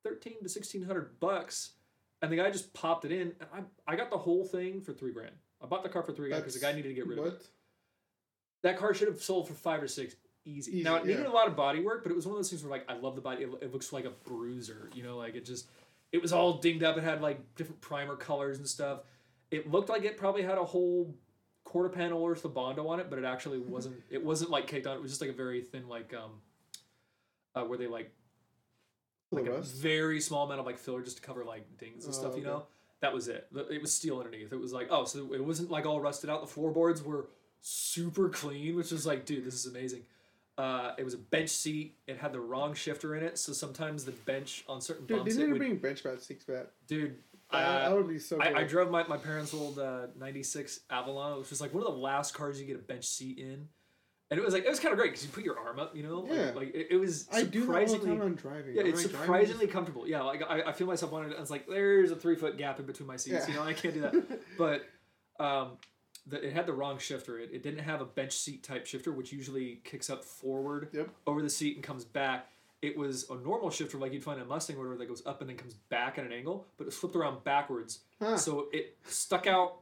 thirteen 0.04 0.42
to 0.42 0.48
sixteen 0.48 0.82
hundred 0.82 1.18
bucks. 1.20 1.72
And 2.20 2.30
the 2.30 2.36
guy 2.36 2.50
just 2.50 2.72
popped 2.74 3.04
it 3.04 3.12
in, 3.12 3.32
and 3.40 3.48
I 3.52 3.92
I 3.92 3.96
got 3.96 4.10
the 4.10 4.18
whole 4.18 4.44
thing 4.44 4.80
for 4.80 4.92
three 4.92 5.12
grand. 5.12 5.34
I 5.62 5.66
bought 5.66 5.82
the 5.82 5.88
car 5.88 6.02
for 6.02 6.12
three 6.12 6.28
grand 6.28 6.42
because 6.42 6.54
the 6.54 6.60
guy 6.60 6.72
needed 6.72 6.88
to 6.88 6.94
get 6.94 7.06
rid 7.06 7.18
of 7.18 7.26
it. 7.26 7.46
That 8.62 8.76
car 8.76 8.94
should 8.94 9.08
have 9.08 9.22
sold 9.22 9.48
for 9.48 9.54
five 9.54 9.82
or 9.82 9.88
six 9.88 10.14
easy. 10.44 10.72
Easy, 10.72 10.82
now 10.82 10.96
it 10.96 11.06
needed 11.06 11.22
yeah. 11.22 11.30
a 11.30 11.32
lot 11.32 11.48
of 11.48 11.56
body 11.56 11.80
work, 11.80 12.02
but 12.02 12.12
it 12.12 12.14
was 12.14 12.26
one 12.26 12.34
of 12.34 12.38
those 12.38 12.50
things 12.50 12.62
where 12.62 12.70
like 12.70 12.88
I 12.90 12.94
love 12.94 13.14
the 13.16 13.22
body. 13.22 13.44
It, 13.44 13.50
it 13.62 13.72
looks 13.72 13.92
like 13.92 14.04
a 14.04 14.10
bruiser, 14.10 14.90
you 14.94 15.02
know, 15.02 15.16
like 15.16 15.34
it 15.34 15.44
just 15.44 15.66
it 16.12 16.20
was 16.20 16.32
all 16.32 16.54
dinged 16.58 16.84
up. 16.84 16.96
It 16.96 17.04
had 17.04 17.22
like 17.22 17.54
different 17.54 17.80
primer 17.80 18.16
colors 18.16 18.58
and 18.58 18.68
stuff. 18.68 19.00
It 19.52 19.70
looked 19.70 19.88
like 19.88 20.04
it 20.04 20.16
probably 20.16 20.42
had 20.42 20.58
a 20.58 20.64
whole 20.64 21.14
quarter 21.64 21.88
panel 21.88 22.20
or 22.20 22.32
of 22.32 22.54
bondo 22.54 22.88
on 22.88 22.98
it, 23.00 23.08
but 23.10 23.18
it 23.18 23.24
actually 23.24 23.58
wasn't. 23.58 23.96
It 24.10 24.24
wasn't 24.24 24.50
like 24.50 24.66
caked 24.66 24.86
on. 24.86 24.96
It 24.96 25.02
was 25.02 25.10
just 25.12 25.20
like 25.20 25.30
a 25.30 25.34
very 25.34 25.60
thin 25.62 25.88
like 25.88 26.12
um, 26.14 26.30
uh, 27.54 27.62
where 27.64 27.78
they 27.78 27.86
like 27.86 28.10
like 29.30 29.46
a 29.46 29.60
very 29.62 30.20
small 30.20 30.44
amount 30.44 30.60
of 30.60 30.66
like 30.66 30.78
filler 30.78 31.02
just 31.02 31.16
to 31.18 31.22
cover 31.22 31.44
like 31.44 31.78
dings 31.78 32.04
and 32.06 32.14
Oh, 32.14 32.18
stuff. 32.18 32.32
You 32.34 32.40
okay. 32.42 32.48
know, 32.50 32.66
that 33.00 33.14
was 33.14 33.28
it. 33.28 33.46
It 33.70 33.80
was 33.80 33.92
steel 33.94 34.18
underneath. 34.18 34.52
It 34.52 34.60
was 34.60 34.72
like 34.72 34.88
oh, 34.90 35.04
so 35.04 35.32
it 35.32 35.44
wasn't 35.44 35.70
like 35.70 35.86
all 35.86 36.00
rusted 36.00 36.28
out. 36.30 36.40
The 36.40 36.46
floorboards 36.46 37.02
were 37.02 37.28
super 37.60 38.28
clean, 38.28 38.74
which 38.76 38.90
was 38.90 39.06
like, 39.06 39.24
dude, 39.24 39.44
this 39.44 39.54
is 39.54 39.66
amazing. 39.66 40.02
Uh, 40.58 40.92
it 40.98 41.04
was 41.04 41.14
a 41.14 41.18
bench 41.18 41.48
seat. 41.48 41.96
It 42.06 42.18
had 42.18 42.32
the 42.32 42.40
wrong 42.40 42.74
shifter 42.74 43.14
in 43.16 43.22
it, 43.22 43.38
so 43.38 43.52
sometimes 43.54 44.04
the 44.04 44.12
bench 44.12 44.64
on 44.68 44.80
certain 44.82 45.06
Dude, 45.06 45.18
bumps, 45.18 45.36
they 45.36 45.42
it 45.42 45.46
need 45.46 45.52
would, 45.52 45.58
bring 45.58 45.76
bench 45.76 46.02
pad 46.02 46.20
seats 46.20 46.44
back. 46.44 46.66
dude. 46.86 47.16
I, 47.52 47.62
uh, 47.62 47.90
I 47.90 47.92
would 47.94 48.08
be 48.08 48.18
so. 48.18 48.40
I. 48.40 48.60
I 48.60 48.64
drove 48.64 48.90
my, 48.90 49.06
my 49.06 49.16
parents' 49.16 49.52
old 49.54 49.78
uh, 49.78 50.06
'96 50.18 50.80
Avalon, 50.90 51.38
which 51.38 51.50
was 51.50 51.60
like 51.60 51.72
one 51.74 51.82
of 51.86 51.92
the 51.92 51.98
last 51.98 52.34
cars 52.34 52.60
you 52.60 52.66
get 52.66 52.76
a 52.76 52.80
bench 52.80 53.04
seat 53.06 53.38
in, 53.38 53.68
and 54.30 54.40
it 54.40 54.44
was 54.44 54.54
like 54.54 54.64
it 54.64 54.68
was 54.70 54.80
kind 54.80 54.92
of 54.92 54.98
great 54.98 55.10
because 55.12 55.24
you 55.26 55.30
put 55.32 55.44
your 55.44 55.58
arm 55.58 55.78
up, 55.78 55.94
you 55.96 56.02
know, 56.02 56.20
like, 56.20 56.30
Yeah. 56.38 56.50
like 56.54 56.74
it, 56.74 56.88
it 56.92 56.96
was 56.96 57.28
I 57.32 57.42
do 57.42 57.66
that 57.66 57.68
all 57.68 57.74
the 57.74 57.86
surprisingly. 57.88 58.06
time 58.10 58.18
when 58.20 58.34
driving. 58.34 58.74
Yeah, 58.76 58.82
it's 58.84 59.00
I 59.00 59.02
surprisingly 59.02 59.66
comfortable. 59.66 60.08
Yeah, 60.08 60.22
like 60.22 60.42
I, 60.48 60.62
I 60.62 60.72
feel 60.72 60.86
myself 60.86 61.12
wanting 61.12 61.30
to. 61.30 61.40
It's 61.40 61.50
like 61.50 61.66
there's 61.66 62.10
a 62.10 62.16
three 62.16 62.36
foot 62.36 62.56
gap 62.56 62.78
in 62.80 62.86
between 62.86 63.06
my 63.06 63.16
seats. 63.16 63.46
Yeah. 63.46 63.48
You 63.48 63.54
know, 63.60 63.62
I 63.66 63.72
can't 63.74 63.94
do 63.94 64.00
that. 64.02 64.40
but 64.58 64.82
um, 65.38 65.72
the, 66.26 66.46
it 66.46 66.52
had 66.52 66.66
the 66.66 66.72
wrong 66.72 66.98
shifter. 66.98 67.38
It, 67.38 67.50
it 67.52 67.62
didn't 67.62 67.80
have 67.80 68.00
a 68.00 68.04
bench 68.06 68.32
seat 68.32 68.62
type 68.62 68.86
shifter, 68.86 69.12
which 69.12 69.32
usually 69.32 69.80
kicks 69.84 70.08
up 70.08 70.24
forward 70.24 70.88
Yep. 70.92 71.10
over 71.26 71.42
the 71.42 71.50
seat 71.50 71.74
and 71.76 71.84
comes 71.84 72.04
back. 72.04 72.46
It 72.82 72.96
was 72.98 73.30
a 73.30 73.36
normal 73.36 73.70
shifter 73.70 73.96
like 73.96 74.12
you'd 74.12 74.24
find 74.24 74.38
in 74.40 74.44
a 74.44 74.48
Mustang 74.48 74.76
or 74.76 74.80
whatever 74.80 74.96
that 74.98 75.06
goes 75.08 75.22
up 75.24 75.40
and 75.40 75.48
then 75.48 75.56
comes 75.56 75.74
back 75.88 76.18
at 76.18 76.24
an 76.26 76.32
angle, 76.32 76.66
but 76.76 76.86
it 76.88 76.92
flipped 76.92 77.14
around 77.14 77.44
backwards. 77.44 78.00
Huh. 78.20 78.36
So 78.36 78.66
it 78.72 78.96
stuck 79.04 79.46
out 79.46 79.76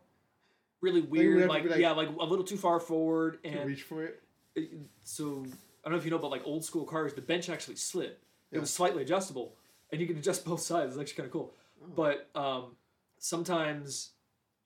really 0.82 1.00
weird, 1.00 1.40
to 1.42 1.46
like, 1.48 1.64
like- 1.64 1.78
yeah, 1.80 1.92
like 1.92 2.08
a 2.08 2.24
little 2.24 2.44
too 2.44 2.58
far 2.58 2.78
forward, 2.78 3.42
to 3.42 3.48
and 3.48 3.66
reach 3.66 3.82
for 3.82 4.04
it. 4.04 4.22
it- 4.54 4.70
so 5.02 5.44
I 5.82 5.88
don't 5.88 5.92
know 5.92 5.98
if 5.98 6.04
you 6.04 6.10
know, 6.10 6.18
but 6.18 6.30
like 6.30 6.42
old 6.44 6.62
school 6.64 6.84
cars, 6.84 7.14
the 7.14 7.22
bench 7.22 7.48
actually 7.48 7.76
slid. 7.76 8.10
It 8.10 8.18
Yeah. 8.52 8.60
was 8.60 8.70
slightly 8.70 9.02
adjustable, 9.02 9.56
and 9.90 9.98
you 10.00 10.06
could 10.06 10.18
adjust 10.18 10.44
both 10.44 10.60
sides. 10.70 10.92
It's 10.94 11.00
actually 11.00 11.16
kind 11.16 11.26
of 11.26 11.32
cool. 11.32 11.54
Oh. 11.82 11.86
But 11.96 12.28
um, 12.38 12.76
sometimes 13.18 14.10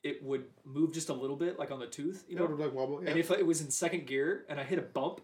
it 0.03 0.23
would 0.23 0.45
move 0.65 0.93
just 0.93 1.09
a 1.09 1.13
little 1.15 1.37
bit, 1.37 1.59
like 1.59 1.71
on 1.71 1.79
the 1.79 1.87
tooth, 1.87 2.25
you 2.29 2.37
know. 2.37 2.47
know, 2.47 2.57
like 2.57 2.73
wobble. 2.75 3.03
Yeah. 3.03 3.11
And 3.11 3.19
if 3.19 3.31
it 3.31 3.47
was 3.47 3.61
in 3.61 3.71
second 3.71 4.07
gear 4.07 4.45
and 4.49 4.59
I 4.59 4.65
hit 4.65 4.79
a 4.79 4.83
bump, 4.83 5.21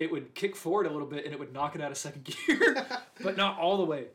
it 0.00 0.10
would 0.10 0.34
kick 0.34 0.56
forward 0.56 0.86
a 0.86 0.90
little 0.90 1.06
bit 1.06 1.24
and 1.24 1.32
it 1.32 1.38
would 1.38 1.52
knock 1.52 1.74
it 1.76 1.80
out 1.80 1.90
of 1.92 1.96
second 1.98 2.24
gear, 2.46 2.84
but 3.22 3.36
not 3.36 3.58
all 3.58 3.76
the 3.76 3.84
way. 3.84 4.06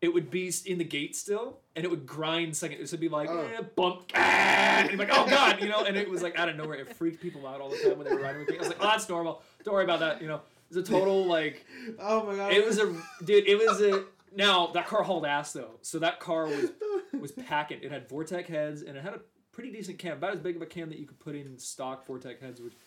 It 0.00 0.12
would 0.12 0.30
be 0.30 0.52
in 0.66 0.76
the 0.76 0.84
gate 0.84 1.16
still, 1.16 1.60
and 1.74 1.82
it 1.84 1.90
would 1.90 2.04
grind 2.06 2.54
second. 2.56 2.78
It 2.78 2.90
would 2.90 3.00
be 3.00 3.08
like 3.08 3.30
Oh. 3.30 3.38
eh, 3.40 3.62
bump, 3.74 4.02
ah, 4.14 4.86
and 4.90 4.98
like, 4.98 5.08
oh 5.10 5.26
god, 5.26 5.62
you 5.62 5.68
know. 5.68 5.84
And 5.84 5.96
it 5.96 6.10
was 6.10 6.20
like 6.22 6.38
out 6.38 6.50
of 6.50 6.56
nowhere. 6.56 6.76
It 6.78 6.94
freaked 6.94 7.22
people 7.22 7.46
out 7.46 7.60
all 7.62 7.70
the 7.70 7.78
time 7.78 7.96
when 7.96 8.06
they 8.06 8.12
were 8.14 8.20
riding 8.20 8.40
with 8.40 8.50
me. 8.50 8.56
I 8.56 8.58
was 8.58 8.68
like, 8.68 8.76
oh, 8.80 8.86
that's 8.86 9.08
normal. 9.08 9.40
Don't 9.64 9.72
worry 9.72 9.84
about 9.84 10.00
that. 10.00 10.20
You 10.20 10.28
know, 10.28 10.34
it 10.36 10.42
was 10.74 10.76
a 10.76 10.82
total 10.82 11.24
like 11.24 11.64
oh 11.98 12.26
my 12.26 12.36
god. 12.36 12.52
it 12.52 12.66
was 12.66 12.78
a 12.78 12.94
dude. 13.24 13.48
It 13.48 13.56
was 13.56 13.80
a 13.80 14.04
now 14.36 14.66
that 14.74 14.86
car 14.86 15.02
hauled 15.04 15.24
ass 15.24 15.54
though. 15.54 15.78
So 15.80 15.98
that 16.00 16.20
car 16.20 16.48
was 16.48 16.72
was 17.18 17.32
packing. 17.32 17.78
It 17.82 17.90
had 17.90 18.06
Vortec 18.06 18.46
heads 18.46 18.82
and 18.82 18.98
it 18.98 19.02
had 19.02 19.14
a 19.14 19.20
pretty 19.52 19.70
decent 19.72 19.98
cam, 19.98 20.18
about 20.18 20.34
as 20.34 20.40
big 20.40 20.56
of 20.56 20.60
a 20.62 20.66
cam 20.66 20.90
that 20.90 20.98
you 20.98 21.06
could 21.06 21.20
put 21.20 21.34
in 21.34 21.58
stock 21.58 22.06
Vortec 22.06 22.42
heads. 22.42 22.60
Which 22.60 22.74
if 22.74 22.78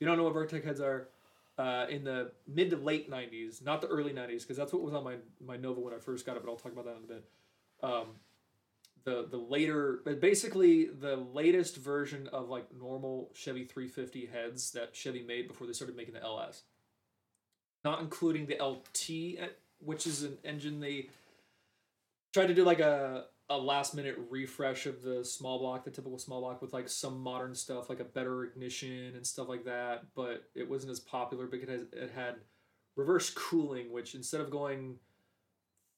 you 0.00 0.06
don't 0.08 0.16
know 0.16 0.24
what 0.24 0.34
Vortec 0.34 0.64
heads 0.64 0.80
are. 0.80 1.08
Uh, 1.58 1.86
in 1.88 2.04
the 2.04 2.32
mid 2.46 2.70
to 2.70 2.76
late 2.76 3.10
'90s, 3.10 3.64
not 3.64 3.80
the 3.80 3.88
early 3.88 4.12
'90s, 4.12 4.42
because 4.42 4.56
that's 4.56 4.72
what 4.72 4.82
was 4.82 4.92
on 4.92 5.04
my 5.04 5.16
my 5.44 5.56
Nova 5.56 5.80
when 5.80 5.94
I 5.94 5.98
first 5.98 6.26
got 6.26 6.36
it. 6.36 6.44
But 6.44 6.50
I'll 6.50 6.58
talk 6.58 6.72
about 6.72 6.84
that 6.84 6.96
in 6.96 7.04
a 7.04 7.06
bit. 7.06 7.24
Um, 7.82 8.06
the 9.04 9.26
the 9.30 9.38
later, 9.38 10.00
but 10.04 10.20
basically 10.20 10.86
the 10.86 11.16
latest 11.16 11.76
version 11.76 12.28
of 12.32 12.50
like 12.50 12.66
normal 12.78 13.30
Chevy 13.34 13.64
350 13.64 14.26
heads 14.26 14.72
that 14.72 14.94
Chevy 14.94 15.22
made 15.22 15.48
before 15.48 15.66
they 15.66 15.72
started 15.72 15.96
making 15.96 16.14
the 16.14 16.22
LS 16.22 16.64
not 17.86 18.00
including 18.00 18.46
the 18.46 18.56
LT, 18.60 19.40
uh, 19.40 19.46
which 19.78 20.08
is 20.08 20.24
an 20.24 20.36
engine 20.44 20.80
they 20.80 21.08
tried 22.34 22.48
to 22.48 22.54
do 22.54 22.64
like 22.64 22.80
a 22.80 23.26
a 23.48 23.56
last 23.56 23.94
minute 23.94 24.16
refresh 24.28 24.86
of 24.86 25.02
the 25.02 25.24
small 25.24 25.58
block, 25.58 25.84
the 25.84 25.90
typical 25.90 26.18
small 26.18 26.40
block 26.40 26.60
with 26.60 26.72
like 26.72 26.88
some 26.88 27.20
modern 27.20 27.54
stuff, 27.54 27.88
like 27.88 28.00
a 28.00 28.04
better 28.04 28.44
ignition 28.44 29.12
and 29.14 29.26
stuff 29.26 29.48
like 29.48 29.64
that. 29.64 30.04
But 30.14 30.44
it 30.54 30.68
wasn't 30.68 30.90
as 30.90 31.00
popular 31.00 31.46
because 31.46 31.68
it, 31.68 31.72
has, 31.72 32.02
it 32.02 32.12
had 32.14 32.34
reverse 32.96 33.30
cooling, 33.30 33.92
which 33.92 34.14
instead 34.14 34.40
of 34.40 34.50
going 34.50 34.96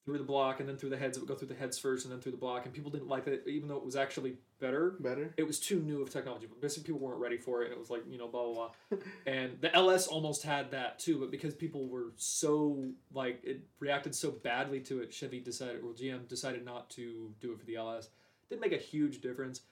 through 0.05 0.19
the 0.19 0.25
block 0.25 0.61
and 0.61 0.69
then 0.69 0.77
through 0.77 0.91
the 0.91 0.97
heads, 0.97 1.17
it 1.17 1.21
would 1.21 1.29
go 1.29 1.35
through 1.35 1.49
the 1.49 1.55
heads 1.55 1.79
first 1.79 2.05
and 2.05 2.13
then 2.13 2.21
through 2.21 2.33
the 2.33 2.39
block, 2.39 2.65
and 2.65 2.75
people 2.75 2.91
didn't 2.91 3.09
like 3.09 3.25
that, 3.25 3.47
even 3.47 3.69
though 3.69 3.77
it 3.77 3.85
was 3.85 3.97
actually 3.97 4.37
better 4.61 4.97
better. 5.01 5.33
it 5.37 5.47
was 5.47 5.59
too 5.61 5.81
new 5.81 6.03
of 6.03 6.11
technology. 6.11 6.47
But 6.47 6.61
basically, 6.61 6.93
people 6.93 7.07
weren't 7.07 7.21
ready 7.21 7.37
for 7.37 7.63
it, 7.63 7.67
and 7.67 7.75
it 7.75 7.79
was 7.79 7.91
like 7.91 8.03
you 8.09 8.19
know 8.19 8.29
blah 8.29 8.45
blah 8.45 8.71
blah. 8.91 8.99
and 9.27 9.61
the 9.61 9.75
LS 9.75 10.07
almost 10.07 10.43
had 10.43 10.71
that 10.73 10.99
too, 10.99 11.19
but 11.19 11.31
because 11.31 11.55
people 11.55 11.89
were 11.89 12.13
so 12.17 12.85
like 13.13 13.41
it 13.45 13.63
reacted 13.81 14.15
so 14.15 14.31
badly 14.31 14.81
to 14.81 15.01
it, 15.01 15.13
Chevy 15.13 15.41
decided 15.41 15.83
or 15.83 15.93
GM 15.93 16.29
decided 16.29 16.65
not 16.65 16.91
to 16.91 17.33
do 17.41 17.53
it 17.53 17.59
for 17.59 17.67
the 17.67 17.77
LS. 17.77 18.09
Didn't 18.49 18.63
make 18.63 18.73
a 18.73 18.79
huge 18.79 19.21
difference, 19.21 19.63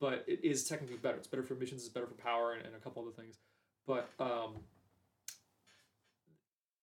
but 0.00 0.24
it 0.26 0.40
is 0.44 0.64
technically 0.68 0.96
better. 0.96 1.16
It's 1.16 1.26
better 1.26 1.42
for 1.42 1.54
emissions, 1.54 1.82
it's 1.82 1.92
better 1.92 2.06
for 2.06 2.14
power, 2.14 2.52
and, 2.52 2.66
and 2.66 2.74
a 2.74 2.78
couple 2.78 3.02
other 3.02 3.12
things. 3.12 3.38
But 3.86 4.08
um, 4.18 4.60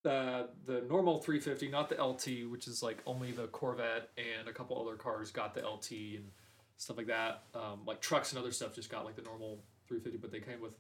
the 0.03 0.49
the 0.66 0.82
normal 0.89 1.20
350, 1.20 1.70
not 1.70 1.89
the 1.89 2.03
LT, 2.03 2.49
which 2.49 2.68
is 2.68 2.84
like 2.84 3.01
only 3.05 3.32
the 3.32 3.47
Corvette 3.47 4.09
and 4.18 4.47
a 4.47 4.53
couple 4.53 4.80
other 4.80 4.95
cars 4.95 5.32
got 5.32 5.53
the 5.53 5.68
LT 5.68 5.91
and 5.91 6.32
stuff 6.78 6.97
like 6.97 7.07
that. 7.07 7.43
Um, 7.53 7.82
like 7.86 8.01
trucks 8.01 8.32
and 8.32 8.39
other 8.39 8.51
stuff 8.51 8.74
just 8.74 8.89
got 8.89 9.05
like 9.05 9.15
the 9.15 9.21
normal 9.21 9.63
350, 9.88 10.17
but 10.17 10.32
they 10.32 10.39
came 10.39 10.61
with 10.61 10.74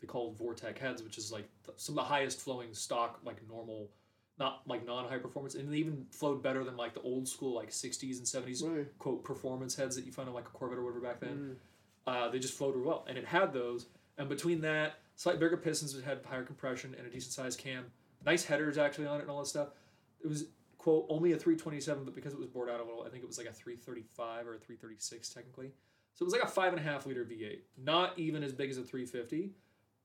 they 0.00 0.06
called 0.06 0.38
Vortec 0.38 0.78
heads, 0.78 1.02
which 1.02 1.18
is 1.18 1.32
like 1.32 1.48
th- 1.64 1.78
some 1.78 1.98
of 1.98 2.04
the 2.04 2.08
highest 2.08 2.40
flowing 2.40 2.74
stock, 2.74 3.20
like 3.24 3.36
normal, 3.48 3.90
not 4.38 4.62
like 4.66 4.84
non 4.86 5.08
high 5.08 5.18
performance, 5.18 5.54
and 5.54 5.72
they 5.72 5.78
even 5.78 6.06
flowed 6.10 6.42
better 6.42 6.62
than 6.64 6.76
like 6.76 6.94
the 6.94 7.00
old 7.00 7.26
school 7.28 7.54
like 7.54 7.70
60s 7.70 8.18
and 8.18 8.26
70s 8.26 8.62
Really? 8.62 8.86
quote 8.98 9.24
performance 9.24 9.74
heads 9.74 9.96
that 9.96 10.04
you 10.04 10.12
find 10.12 10.28
on 10.28 10.34
like 10.34 10.46
a 10.46 10.50
Corvette 10.50 10.78
or 10.78 10.82
whatever 10.84 11.00
back 11.00 11.20
then. 11.20 11.56
Mm. 11.56 11.56
Uh, 12.06 12.28
they 12.30 12.38
just 12.38 12.54
flowed 12.54 12.74
real 12.76 12.84
well, 12.84 13.06
and 13.08 13.16
it 13.16 13.24
had 13.24 13.52
those. 13.52 13.86
And 14.18 14.28
between 14.28 14.60
that, 14.60 14.96
slightly 15.16 15.40
bigger 15.40 15.56
pistons, 15.56 15.94
it 15.96 16.04
had 16.04 16.20
higher 16.28 16.44
compression 16.44 16.94
and 16.98 17.06
a 17.06 17.10
decent 17.10 17.32
sized 17.32 17.58
cam. 17.58 17.86
Nice 18.26 18.44
headers 18.44 18.76
actually 18.78 19.06
on 19.06 19.18
it 19.18 19.22
and 19.22 19.30
all 19.30 19.38
that 19.40 19.46
stuff. 19.46 19.68
It 20.22 20.28
was 20.28 20.44
quote 20.84 21.06
only 21.08 21.32
a 21.32 21.36
327, 21.36 22.04
but 22.04 22.14
because 22.14 22.34
it 22.34 22.38
was 22.38 22.46
bored 22.46 22.68
out 22.68 22.78
a 22.78 22.84
little, 22.84 23.04
I 23.06 23.08
think 23.08 23.22
it 23.22 23.26
was 23.26 23.38
like 23.38 23.46
a 23.46 23.52
335 23.52 24.46
or 24.46 24.54
a 24.54 24.58
336 24.58 25.30
technically. 25.30 25.72
So 26.12 26.22
it 26.22 26.26
was 26.26 26.34
like 26.34 26.42
a 26.42 26.46
five 26.46 26.72
and 26.74 26.78
a 26.78 26.82
half 26.84 27.06
liter 27.06 27.24
V8, 27.24 27.60
not 27.82 28.18
even 28.18 28.44
as 28.44 28.52
big 28.52 28.70
as 28.70 28.76
a 28.76 28.82
350, 28.82 29.52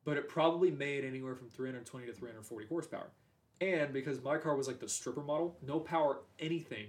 but 0.05 0.15
it 0.15 0.29
probably 0.29 0.71
made 0.71 1.03
anywhere 1.03 1.35
from 1.35 1.49
320 1.49 2.07
to 2.07 2.13
340 2.13 2.67
horsepower. 2.67 3.11
And 3.59 3.91
because 3.91 4.23
my 4.23 4.37
car 4.37 4.55
was 4.55 4.67
like 4.67 4.79
the 4.79 4.87
stripper 4.87 5.21
model, 5.21 5.57
no 5.61 5.81
power 5.81 6.21
anything, 6.39 6.87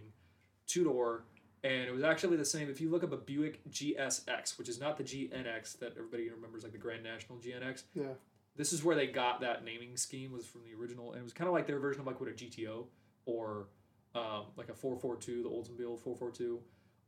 two 0.69 0.85
door, 0.85 1.25
and 1.65 1.83
it 1.89 1.93
was 1.93 2.05
actually 2.05 2.37
the 2.37 2.45
same. 2.45 2.71
If 2.71 2.81
you 2.81 2.91
look 2.91 3.03
up 3.03 3.13
a 3.13 3.17
Buick 3.17 3.61
GSX, 3.71 4.57
which 4.57 4.69
is 4.69 4.79
not 4.81 4.97
the 4.99 5.03
GNX 5.05 5.81
that 5.81 5.95
everybody 5.99 6.31
remembers, 6.31 6.63
like 6.63 6.71
the 6.73 6.79
Grand 6.79 7.03
National 7.03 7.39
GNX, 7.41 7.83
Yeah. 7.93 8.15
this 8.57 8.73
is 8.73 8.85
where 8.85 8.95
they 8.95 9.09
got 9.09 9.41
that 9.41 9.65
naming 9.65 9.97
scheme 9.97 10.31
was 10.31 10.47
from 10.47 10.63
the 10.63 10.73
original, 10.81 11.11
and 11.11 11.21
it 11.21 11.25
was 11.25 11.33
kind 11.33 11.49
of 11.49 11.53
like 11.55 11.67
their 11.67 11.81
version 11.81 12.01
of 12.01 12.07
like 12.07 12.21
what 12.21 12.31
a 12.31 12.33
GTO 12.33 12.87
or 13.27 13.67
um, 14.15 14.45
like 14.57 14.69
a 14.69 14.75
442, 14.75 15.43
the 15.43 15.49
Oldsmobile 15.49 15.99
442, 16.01 16.61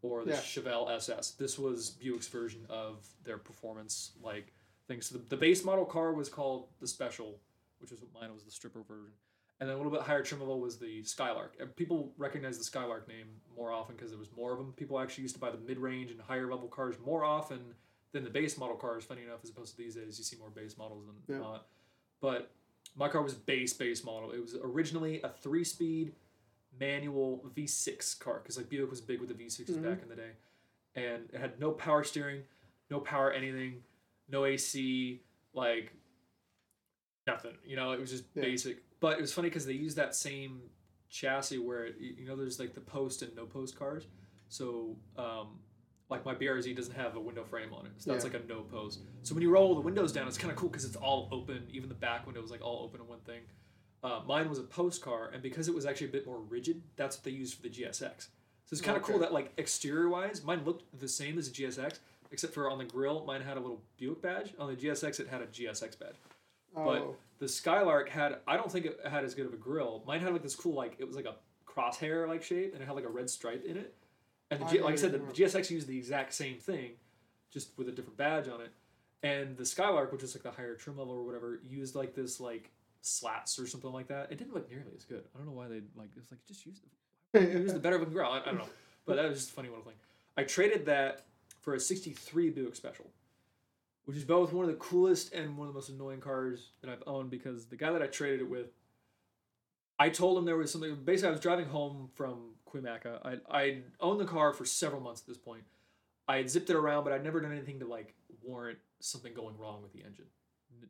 or 0.03 0.25
the 0.25 0.33
Yeah. 0.33 0.37
Chevelle 0.39 0.91
SS. 0.91 1.33
This 1.33 1.59
was 1.59 1.91
Buick's 1.91 2.29
version 2.29 2.67
of 2.69 3.07
their 3.25 3.39
performance 3.39 4.13
like 4.23 4.53
things. 4.89 5.07
So 5.07 5.19
the, 5.19 5.25
the 5.29 5.37
base 5.37 5.65
model 5.65 5.85
car 5.85 6.13
was 6.13 6.29
called 6.29 6.69
the 6.81 6.87
Special, 6.87 7.39
which 7.79 7.93
is 7.93 8.01
what 8.01 8.13
mine 8.21 8.33
was 8.35 8.45
the 8.45 8.51
stripper 8.51 8.83
version. 8.83 9.13
And 9.61 9.69
then 9.69 9.77
a 9.77 9.79
little 9.79 9.93
bit 9.93 10.03
higher 10.03 10.23
trim 10.23 10.41
level 10.41 10.59
was 10.61 10.79
the 10.79 11.05
Skylark. 11.05 11.55
And 11.61 11.75
people 11.77 12.13
recognize 12.17 12.59
the 12.59 12.65
Skylark 12.65 13.07
name 13.07 13.27
more 13.57 13.71
often 13.71 13.95
because 13.95 14.11
there 14.11 14.19
was 14.19 14.31
more 14.37 14.51
of 14.53 14.59
them. 14.59 14.73
People 14.77 14.99
actually 14.99 15.23
used 15.23 15.35
to 15.37 15.41
buy 15.41 15.51
the 15.51 15.59
mid-range 15.59 16.11
and 16.11 16.21
higher 16.21 16.51
level 16.51 16.67
cars 16.67 16.97
more 17.05 17.23
often 17.25 17.61
than 18.11 18.25
the 18.25 18.31
base 18.31 18.59
model 18.59 18.75
cars. 18.75 19.05
Funny 19.05 19.23
enough, 19.23 19.39
as 19.45 19.51
opposed 19.51 19.71
to 19.73 19.77
these 19.79 19.95
days, 19.95 20.19
you 20.19 20.25
see 20.25 20.37
more 20.37 20.51
base 20.51 20.77
models 20.77 21.05
than 21.07 21.37
Yeah. 21.37 21.41
not. 21.43 21.69
But 22.21 22.51
my 22.97 23.09
car 23.09 23.23
was 23.23 23.35
base 23.35 23.73
base 23.73 24.03
model. 24.03 24.33
It 24.33 24.41
was 24.41 24.57
originally 24.61 25.23
a 25.23 25.29
three-speed 25.29 26.13
manual 26.79 27.45
V6 27.55 28.19
car 28.19 28.41
because 28.43 28.57
like 28.57 28.69
Buick 28.69 28.91
was 28.91 29.01
big 29.01 29.21
with 29.21 29.29
the 29.29 29.35
V6s 29.35 29.71
Mhm. 29.77 29.83
back 29.83 30.03
in 30.03 30.09
the 30.09 30.17
day, 30.17 30.33
and 30.95 31.29
it 31.33 31.39
had 31.41 31.59
no 31.61 31.73
power 31.73 32.03
steering, 32.05 32.43
no 32.91 33.01
power 33.01 33.31
anything, 33.33 33.83
no 34.29 34.45
AC, 34.45 35.23
like 35.55 35.93
nothing. 37.27 37.57
You 37.65 37.77
know, 37.77 37.93
it 37.93 38.01
was 38.01 38.11
just 38.11 38.25
Yeah. 38.35 38.43
basic. 38.43 38.83
But 39.01 39.19
it 39.19 39.21
was 39.21 39.33
funny 39.33 39.49
because 39.49 39.67
they 39.67 39.73
used 39.75 39.97
that 39.97 40.15
same 40.15 40.71
chassis 41.09 41.59
where 41.59 41.87
it, 41.87 41.97
you 41.99 42.25
know 42.25 42.37
there's 42.37 42.59
like 42.59 42.75
the 42.75 42.81
post 42.81 43.23
and 43.23 43.35
no 43.37 43.47
post 43.47 43.77
cars. 43.77 44.07
So 44.49 44.97
um, 45.17 45.61
like 46.09 46.25
my 46.25 46.35
BRZ 46.35 46.75
doesn't 46.75 46.95
have 46.95 47.17
a 47.17 47.21
window 47.21 47.45
frame 47.45 47.73
on 47.73 47.87
it, 47.87 47.93
so 47.99 48.13
that's 48.13 48.25
Yeah. 48.25 48.33
like 48.33 48.43
a 48.43 48.47
no 48.47 48.63
post. 48.63 49.01
So 49.23 49.35
when 49.35 49.43
you 49.43 49.51
roll 49.51 49.75
the 49.75 49.81
windows 49.81 50.13
down, 50.13 50.27
it's 50.29 50.39
kind 50.39 50.51
of 50.51 50.57
cool 50.59 50.69
because 50.69 50.85
it's 50.85 50.97
all 50.97 51.29
open. 51.33 51.69
Even 51.71 51.89
the 51.89 51.95
back 51.95 52.27
window 52.27 52.41
was 52.41 52.51
like 52.51 52.63
all 52.63 52.83
open 52.85 53.01
in 53.01 53.07
one 53.09 53.21
thing. 53.21 53.43
Uh, 54.03 54.21
mine 54.27 54.49
was 54.49 54.59
a 54.59 54.63
post 54.65 55.01
car, 55.03 55.31
and 55.33 55.43
because 55.43 55.69
it 55.69 55.75
was 55.75 55.87
actually 55.87 56.09
a 56.09 56.13
bit 56.13 56.27
more 56.27 56.39
rigid, 56.41 56.83
that's 56.97 57.17
what 57.17 57.25
they 57.25 57.31
used 57.31 57.55
for 57.55 57.63
the 57.63 57.69
GSX. 57.69 58.29
So 58.65 58.75
it's 58.75 58.81
kind 58.81 58.97
of 58.97 59.03
Okay. 59.03 59.13
cool 59.13 59.21
that 59.21 59.33
like 59.33 59.53
exterior 59.59 60.09
wise, 60.09 60.43
mine 60.43 60.65
looked 60.65 60.85
the 60.99 61.09
same 61.09 61.39
as 61.39 61.49
a 61.49 61.51
GSX, 61.53 61.99
except 62.33 62.53
for 62.55 62.69
on 62.71 62.79
the 62.79 62.85
grill, 62.85 63.25
mine 63.25 63.43
had 63.43 63.57
a 63.57 63.61
little 63.61 63.81
Buick 63.99 64.21
badge. 64.23 64.55
On 64.59 64.69
the 64.69 64.75
GSX, 64.77 65.21
it 65.21 65.29
had 65.29 65.41
a 65.43 65.47
GSX 65.47 65.99
badge. 65.99 66.17
Oh. 66.75 66.85
But 66.85 67.15
the 67.39 67.49
Skylark 67.49 68.09
had 68.09 68.39
I 68.47 68.57
don't 68.57 68.73
think 68.73 68.87
it 68.87 68.99
had 69.09 69.25
as 69.25 69.35
good 69.35 69.47
of 69.47 69.53
a 69.53 69.59
grill. 69.59 70.03
Mine 70.07 70.21
had 70.21 70.33
like 70.33 70.43
this 70.43 70.57
cool 70.57 70.75
like 70.75 70.97
it 70.99 71.07
was 71.07 71.17
like 71.17 71.27
a 71.27 71.35
crosshair 71.67 72.27
like 72.29 72.43
shape 72.43 72.73
and 72.73 72.83
it 72.83 72.87
had 72.87 72.97
like 72.97 73.05
a 73.05 73.11
red 73.11 73.29
stripe 73.31 73.65
in 73.65 73.77
it. 73.77 73.95
And 74.51 74.61
the 74.61 74.67
I 74.67 74.71
G, 74.71 74.81
like 74.81 74.93
I 74.95 74.97
said, 74.97 75.13
the, 75.13 75.19
the 75.19 75.33
GSX 75.33 75.71
used 75.71 75.87
the 75.87 75.97
exact 75.97 76.33
same 76.35 76.59
thing, 76.59 76.93
just 77.51 77.77
with 77.79 77.89
a 77.89 77.93
different 77.93 78.17
badge 78.17 78.49
on 78.49 78.61
it. 78.61 78.73
And 79.23 79.57
the 79.57 79.65
Skylark, 79.65 80.13
which 80.13 80.23
is 80.23 80.35
like 80.35 80.43
the 80.43 80.51
higher 80.51 80.75
trim 80.75 80.99
level 80.99 81.15
or 81.15 81.23
whatever, 81.25 81.61
used 81.63 81.95
like 81.95 82.15
this 82.15 82.41
like 82.41 82.71
slats 83.03 83.59
or 83.59 83.67
something 83.67 83.93
like 83.93 84.09
that. 84.09 84.29
It 84.31 84.39
didn't 84.39 84.55
look 84.55 84.71
nearly 84.71 84.93
as 84.97 85.05
good. 85.05 85.25
I 85.35 85.39
don't 85.39 85.47
know 85.47 85.53
why 85.53 85.69
they 85.69 85.83
like 85.95 86.11
it 86.17 86.17
was 86.17 86.31
like 86.31 86.45
just 86.47 86.65
use 86.65 86.81
use 87.35 87.73
the 87.73 87.79
better 87.79 87.99
looking 87.99 88.15
grill. 88.15 88.31
I, 88.31 88.41
I 88.41 88.45
don't 88.47 88.59
know, 88.59 88.69
but 89.05 89.17
that 89.17 89.29
was 89.29 89.39
just 89.39 89.51
a 89.51 89.55
funny 89.55 89.69
little 89.69 89.85
thing. 89.85 89.95
I 90.37 90.45
traded 90.45 90.87
that 90.87 91.25
for 91.61 91.75
a 91.75 91.81
'63 91.81 92.51
Buick 92.51 92.77
Special, 92.77 93.07
which 94.07 94.17
is 94.17 94.25
both 94.25 94.53
one 94.53 94.65
of 94.65 94.71
the 94.71 94.77
coolest 94.79 95.35
and 95.35 95.59
one 95.59 95.69
of 95.69 95.75
the 95.75 95.79
most 95.79 95.91
annoying 95.91 96.21
cars 96.21 96.71
that 96.81 96.91
I've 96.91 97.03
owned 97.07 97.31
because 97.31 97.67
the 97.67 97.77
guy 97.77 97.91
that 97.93 98.03
I 98.03 98.07
traded 98.07 98.41
it 98.41 98.49
with, 98.49 98.71
I 99.99 100.09
told 100.09 100.39
him 100.39 100.45
there 100.45 100.57
was 100.57 100.71
something. 100.71 100.97
Basically, 101.05 101.29
I 101.29 101.33
was 101.33 101.41
driving 101.41 101.67
home 101.67 102.09
from 102.15 102.55
Cuyamaca. 102.71 103.19
I 103.25 103.59
I 103.59 103.79
owned 104.01 104.21
the 104.21 104.27
car 104.27 104.53
for 104.53 104.65
several 104.65 105.01
months 105.01 105.23
at 105.23 105.27
this 105.27 105.39
point. 105.39 105.65
I 106.29 106.37
had 106.37 106.49
zipped 106.49 106.71
it 106.71 106.77
around, 106.77 107.05
but 107.05 107.13
I'd 107.13 107.25
never 107.25 107.41
done 107.41 107.53
anything 107.53 107.81
to 107.81 107.87
like 107.87 108.15
warrant 108.43 108.79
something 109.01 109.35
going 109.35 109.59
wrong 109.59 109.83
with 109.83 109.93
the 109.93 110.05
engine. 110.05 110.27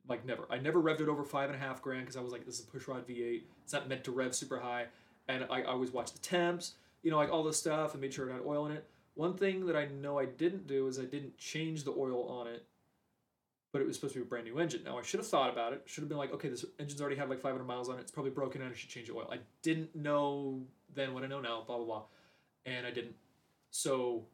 Like 0.08 0.24
never. 0.26 0.44
I 0.50 0.58
never 0.58 0.82
revved 0.82 1.00
it 1.00 1.08
over 1.08 1.24
five 1.24 1.48
and 1.50 1.56
a 1.56 1.64
half 1.64 1.80
grand 1.80 2.02
because 2.02 2.16
I 2.16 2.20
was 2.20 2.32
like, 2.32 2.44
this 2.44 2.58
is 2.58 2.66
a 2.66 2.76
pushrod 2.76 3.04
V8. 3.04 3.42
It's 3.64 3.72
not 3.72 3.88
meant 3.88 4.04
to 4.04 4.12
rev 4.12 4.34
super 4.34 4.58
high. 4.58 4.86
And 5.28 5.46
I, 5.50 5.60
I 5.60 5.64
always 5.64 5.92
watched 5.92 6.14
the 6.14 6.20
temps, 6.20 6.74
you 7.02 7.10
know, 7.10 7.16
like 7.16 7.30
all 7.30 7.44
this 7.44 7.56
stuff, 7.56 7.92
and 7.92 8.00
made 8.00 8.12
sure 8.12 8.28
it 8.28 8.32
had 8.32 8.42
oil 8.44 8.66
in 8.66 8.72
it. 8.72 8.84
One 9.14 9.34
thing 9.34 9.66
that 9.66 9.76
I 9.76 9.86
know 9.86 10.18
I 10.18 10.24
didn't 10.24 10.66
do 10.66 10.88
is 10.88 10.98
I 10.98 11.04
didn't 11.04 11.38
change 11.38 11.84
the 11.84 11.92
oil 11.92 12.26
on 12.28 12.46
it, 12.48 12.64
but 13.72 13.80
it 13.80 13.86
was 13.86 13.96
supposed 13.96 14.14
to 14.14 14.20
be 14.20 14.26
a 14.26 14.28
brand 14.28 14.46
new 14.46 14.58
engine. 14.58 14.82
Now 14.84 14.98
I 14.98 15.02
should 15.02 15.20
have 15.20 15.26
thought 15.26 15.50
about 15.50 15.72
it. 15.72 15.82
Should 15.86 16.02
have 16.02 16.08
been 16.08 16.18
like, 16.18 16.32
okay, 16.32 16.48
this 16.48 16.64
engine's 16.80 17.00
already 17.00 17.16
had 17.16 17.30
like 17.30 17.40
500 17.40 17.64
miles 17.64 17.88
on 17.88 17.98
it. 17.98 18.00
It's 18.00 18.10
probably 18.10 18.32
broken 18.32 18.62
and 18.62 18.72
I 18.72 18.76
should 18.76 18.90
change 18.90 19.08
the 19.08 19.14
oil. 19.14 19.28
I 19.30 19.38
didn't 19.62 19.94
know 19.94 20.62
then 20.94 21.14
what 21.14 21.24
I 21.24 21.26
know 21.26 21.40
now. 21.40 21.62
Blah 21.66 21.76
blah 21.76 21.86
blah, 21.86 22.02
and 22.66 22.86
I 22.86 22.90
didn't. 22.90 23.14
So, 23.70 24.24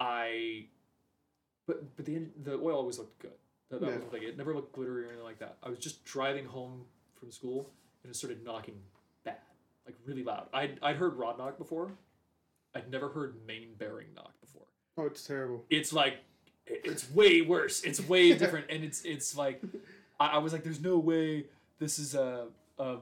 I. 0.00 0.66
But 1.66 1.96
but 1.96 2.04
the 2.04 2.26
the 2.42 2.54
oil 2.54 2.76
always 2.76 2.98
looked 2.98 3.18
good. 3.20 3.32
That, 3.70 3.80
that 3.80 3.86
Yeah. 3.90 3.96
was 3.96 4.04
thing. 4.10 4.22
It 4.22 4.36
never 4.36 4.54
looked 4.54 4.72
glittery 4.72 5.04
or 5.04 5.08
anything 5.08 5.24
like 5.24 5.38
that. 5.40 5.56
I 5.62 5.68
was 5.68 5.78
just 5.78 6.04
driving 6.04 6.46
home 6.46 6.84
from 7.18 7.30
school 7.30 7.70
and 8.02 8.10
it 8.10 8.14
started 8.16 8.44
knocking 8.44 8.80
bad, 9.24 9.36
like 9.86 9.96
really 10.06 10.24
loud. 10.24 10.48
I'd 10.52 10.78
I'd 10.82 10.96
heard 10.96 11.14
rod 11.16 11.38
knock 11.38 11.58
before. 11.58 11.92
I'd 12.74 12.90
never 12.90 13.08
heard 13.08 13.36
main 13.46 13.74
bearing 13.78 14.08
knock 14.14 14.32
before 14.40 14.66
oh, 14.98 15.06
it's 15.06 15.24
terrible. 15.24 15.64
it's 15.70 15.92
like 15.92 16.18
it's 16.66 17.10
way 17.10 17.40
worse. 17.42 17.82
It's 17.82 18.00
way 18.00 18.34
different, 18.38 18.66
and 18.70 18.84
it's 18.84 19.02
it's 19.04 19.36
like 19.36 19.60
I, 20.20 20.26
I 20.28 20.38
was 20.38 20.52
like, 20.52 20.62
there's 20.64 20.80
no 20.80 20.98
way 20.98 21.46
this 21.78 21.98
is 21.98 22.14
a 22.14 22.46
a 22.78 22.96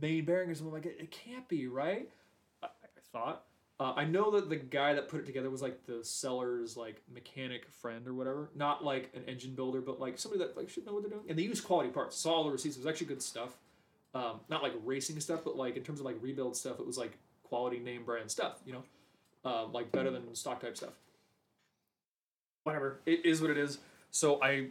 main 0.00 0.24
bearing 0.24 0.50
or 0.50 0.54
something 0.54 0.72
like 0.72 0.86
it. 0.86 0.96
It 1.00 1.10
can't 1.10 1.48
be 1.48 1.66
right. 1.66 2.08
I, 2.62 2.66
I 2.66 3.00
thought. 3.12 3.44
Uh, 3.78 3.92
I 3.94 4.04
know 4.04 4.30
that 4.30 4.48
the 4.48 4.56
guy 4.56 4.94
that 4.94 5.08
put 5.08 5.20
it 5.20 5.26
together 5.26 5.50
was 5.50 5.60
like 5.60 5.84
the 5.84 6.02
seller's 6.02 6.76
like 6.78 7.02
mechanic 7.12 7.68
friend 7.68 8.08
or 8.08 8.14
whatever, 8.14 8.48
not 8.54 8.82
like 8.82 9.10
an 9.14 9.22
engine 9.26 9.54
builder, 9.54 9.82
but 9.82 10.00
like 10.00 10.18
somebody 10.18 10.42
that 10.42 10.56
like 10.56 10.70
should 10.70 10.86
know 10.86 10.94
what 10.94 11.02
they're 11.02 11.10
doing. 11.10 11.26
And 11.28 11.38
they 11.38 11.42
use 11.42 11.60
quality 11.60 11.90
parts. 11.90 12.16
Saw 12.16 12.32
all 12.32 12.44
the 12.44 12.50
receipts. 12.50 12.76
It 12.76 12.80
was 12.80 12.86
actually 12.86 13.08
good 13.08 13.22
stuff. 13.22 13.56
Um, 14.14 14.40
not 14.48 14.62
like 14.62 14.72
racing 14.84 15.20
stuff, 15.20 15.40
but 15.44 15.56
like 15.56 15.76
in 15.76 15.82
terms 15.82 16.00
of 16.00 16.06
like 16.06 16.16
rebuild 16.22 16.56
stuff, 16.56 16.80
it 16.80 16.86
was 16.86 16.96
like 16.96 17.18
quality 17.42 17.78
name 17.78 18.04
brand 18.04 18.30
stuff. 18.30 18.60
You 18.64 18.72
know, 18.72 19.50
um, 19.50 19.72
like 19.74 19.92
better 19.92 20.10
than 20.10 20.34
stock 20.34 20.60
type 20.60 20.76
stuff 20.76 20.94
whatever 22.66 22.98
it 23.06 23.24
is 23.24 23.40
what 23.40 23.48
it 23.48 23.56
is 23.56 23.78
so 24.10 24.42
i 24.42 24.66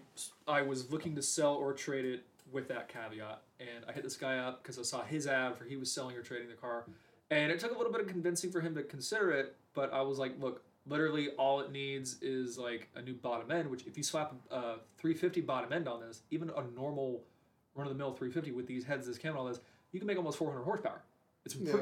i 0.49 0.61
was 0.61 0.91
looking 0.91 1.15
to 1.15 1.21
sell 1.21 1.53
or 1.53 1.71
trade 1.71 2.03
it 2.03 2.23
with 2.51 2.67
that 2.67 2.89
caveat 2.89 3.41
and 3.61 3.85
i 3.87 3.93
hit 3.93 4.03
this 4.03 4.17
guy 4.17 4.37
up 4.37 4.61
because 4.61 4.77
i 4.77 4.81
saw 4.81 5.01
his 5.01 5.25
ad 5.27 5.55
for 5.55 5.63
he 5.63 5.77
was 5.77 5.89
selling 5.89 6.13
or 6.13 6.21
trading 6.21 6.49
the 6.49 6.55
car 6.55 6.83
and 7.31 7.51
it 7.51 7.59
took 7.59 7.73
a 7.73 7.77
little 7.77 7.91
bit 7.91 8.01
of 8.01 8.07
convincing 8.07 8.51
for 8.51 8.61
him 8.61 8.75
to 8.75 8.83
consider 8.83 9.31
it 9.31 9.55
but 9.73 9.91
i 9.93 10.01
was 10.01 10.17
like 10.19 10.33
look 10.39 10.61
literally 10.87 11.29
all 11.37 11.59
it 11.61 11.71
needs 11.71 12.21
is 12.21 12.57
like 12.57 12.89
a 12.95 13.01
new 13.01 13.13
bottom 13.13 13.49
end 13.51 13.69
which 13.69 13.85
if 13.87 13.97
you 13.97 14.03
slap 14.03 14.33
uh, 14.51 14.55
a 14.55 14.75
350 14.97 15.41
bottom 15.41 15.73
end 15.73 15.87
on 15.87 15.99
this 15.99 16.21
even 16.31 16.49
a 16.51 16.63
normal 16.75 17.23
run-of-the-mill 17.75 18.11
350 18.13 18.51
with 18.51 18.67
these 18.67 18.83
heads 18.85 19.07
this 19.07 19.17
cam 19.17 19.31
and 19.31 19.39
all 19.39 19.45
this 19.45 19.59
you 19.91 19.99
can 19.99 20.07
make 20.07 20.17
almost 20.17 20.37
400 20.37 20.63
horsepower 20.63 21.01
it's 21.45 21.55
Yeah. 21.55 21.75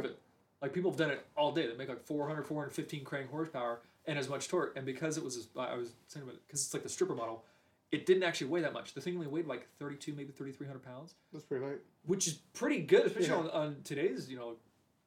like 0.62 0.74
people 0.74 0.90
have 0.92 0.98
done 0.98 1.12
it 1.12 1.26
all 1.36 1.52
day 1.52 1.68
they 1.68 1.76
make 1.76 1.90
like 1.90 2.02
400 2.06 2.44
415 2.48 3.04
crank 3.04 3.30
horsepower 3.30 3.82
and 4.06 4.20
as 4.20 4.28
much 4.28 4.50
torque. 4.50 4.76
And 4.76 4.86
because 4.86 5.18
it 5.18 5.24
was, 5.24 5.48
I 5.58 5.76
was 5.76 5.94
saying 6.10 6.24
about 6.26 6.36
it, 6.36 6.42
because 6.46 6.60
it's 6.66 6.74
like 6.74 6.84
the 6.84 6.90
stripper 6.90 7.16
model, 7.16 7.46
it 7.90 8.06
didn't 8.06 8.24
actually 8.24 8.48
weigh 8.48 8.60
that 8.60 8.74
much. 8.74 8.94
The 8.94 9.00
thing 9.00 9.16
only 9.16 9.28
weighed 9.28 9.48
like 9.48 9.66
32, 9.80 10.12
maybe 10.12 10.34
3,300 10.34 10.84
pounds, 10.84 11.14
That's 11.32 11.46
pretty 11.46 11.66
light. 11.66 11.78
which 12.06 12.28
is 12.28 12.34
pretty 12.54 12.80
good, 12.82 13.06
especially 13.06 13.30
Yeah. 13.30 13.36
on, 13.38 13.50
on 13.52 13.76
today's, 13.86 14.30
you 14.30 14.36
know, 14.36 14.58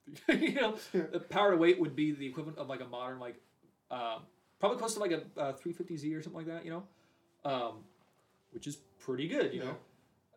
you 0.29 0.53
know, 0.55 0.77
the 0.93 1.21
power 1.21 1.51
to 1.53 1.57
weight 1.57 1.81
would 1.81 1.97
be 1.97 2.13
the 2.13 2.27
equivalent 2.27 2.59
of 2.59 2.69
like 2.69 2.81
a 2.81 2.87
modern, 2.87 3.19
like, 3.19 3.37
um, 3.91 4.23
probably 4.61 4.79
close 4.79 4.95
to 4.95 5.01
like 5.01 5.13
a, 5.13 5.23
uh 5.41 5.53
350Z 5.55 6.17
or 6.17 6.23
something 6.23 6.39
like 6.39 6.47
that, 6.47 6.65
you 6.65 6.71
know, 6.71 6.83
um, 7.51 7.73
which 8.53 8.67
is 8.67 8.77
pretty 8.99 9.29
good, 9.29 9.53
you 9.53 9.61
Yeah. 9.61 9.67
know, 9.67 9.77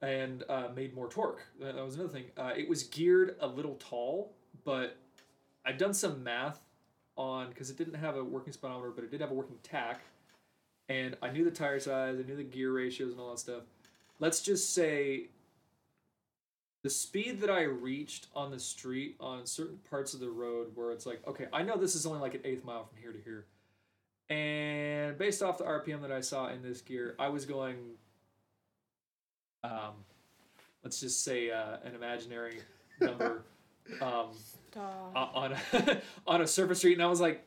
and 0.02 0.44
uh, 0.50 0.70
made 0.76 0.94
more 0.96 1.08
torque. 1.10 1.42
That, 1.60 1.76
that 1.76 1.84
was 1.86 1.96
another 1.96 2.10
thing. 2.10 2.26
Uh, 2.38 2.54
it 2.56 2.68
was 2.70 2.84
geared 2.84 3.36
a 3.40 3.48
little 3.48 3.76
tall, 3.76 4.34
but 4.64 4.98
I've 5.66 5.78
done 5.78 5.94
some 5.94 6.24
math 6.24 6.60
on 7.18 7.50
because 7.50 7.70
it 7.70 7.78
didn't 7.78 7.96
have 7.96 8.16
a 8.16 8.24
working 8.24 8.54
speedometer, 8.54 8.92
but 8.92 9.04
it 9.04 9.12
did 9.12 9.22
have 9.22 9.32
a 9.32 9.34
working 9.34 9.58
tach, 9.62 10.02
and 10.88 11.16
I 11.22 11.30
knew 11.30 11.44
the 11.44 11.52
tire 11.52 11.80
size, 11.80 12.18
I 12.20 12.24
knew 12.24 12.36
the 12.38 12.44
gear 12.44 12.72
ratios 12.72 13.12
and 13.12 13.20
all 13.20 13.32
that 13.32 13.40
stuff. 13.40 13.64
Let's 14.20 14.42
just 14.42 14.74
say 14.74 15.28
the 16.82 16.90
speed 16.90 17.42
that 17.42 17.50
I 17.50 17.64
reached 17.64 18.28
on 18.34 18.52
the 18.52 18.60
street 18.60 19.16
on 19.20 19.46
certain 19.46 19.80
parts 19.90 20.14
of 20.14 20.20
the 20.20 20.30
road 20.30 20.72
where 20.76 20.92
it's 20.92 21.06
like, 21.06 21.22
okay, 21.28 21.48
I 21.52 21.64
know 21.64 21.78
this 21.78 21.96
is 21.96 22.06
only 22.06 22.20
like 22.20 22.36
an 22.36 22.42
eighth 22.46 22.64
mile 22.64 22.86
from 22.86 22.98
here 23.02 23.12
to 23.12 23.20
here. 23.20 23.46
And 24.30 25.18
based 25.18 25.42
off 25.42 25.58
the 25.58 25.66
RPM 25.66 26.02
that 26.02 26.12
I 26.12 26.22
saw 26.22 26.50
in 26.50 26.62
this 26.62 26.82
gear, 26.82 27.16
I 27.20 27.30
was 27.30 27.46
going, 27.46 27.78
um, 29.64 29.94
let's 30.84 31.00
just 31.00 31.24
say 31.24 31.52
uh, 31.52 31.78
an 31.84 31.96
imaginary 31.96 32.60
number 33.02 33.44
um, 34.02 34.30
on 35.16 35.54
a, 35.54 36.02
on 36.28 36.42
a 36.42 36.48
surface 36.48 36.78
street, 36.78 36.94
and 36.94 37.04
I 37.04 37.08
was 37.08 37.20
like, 37.20 37.44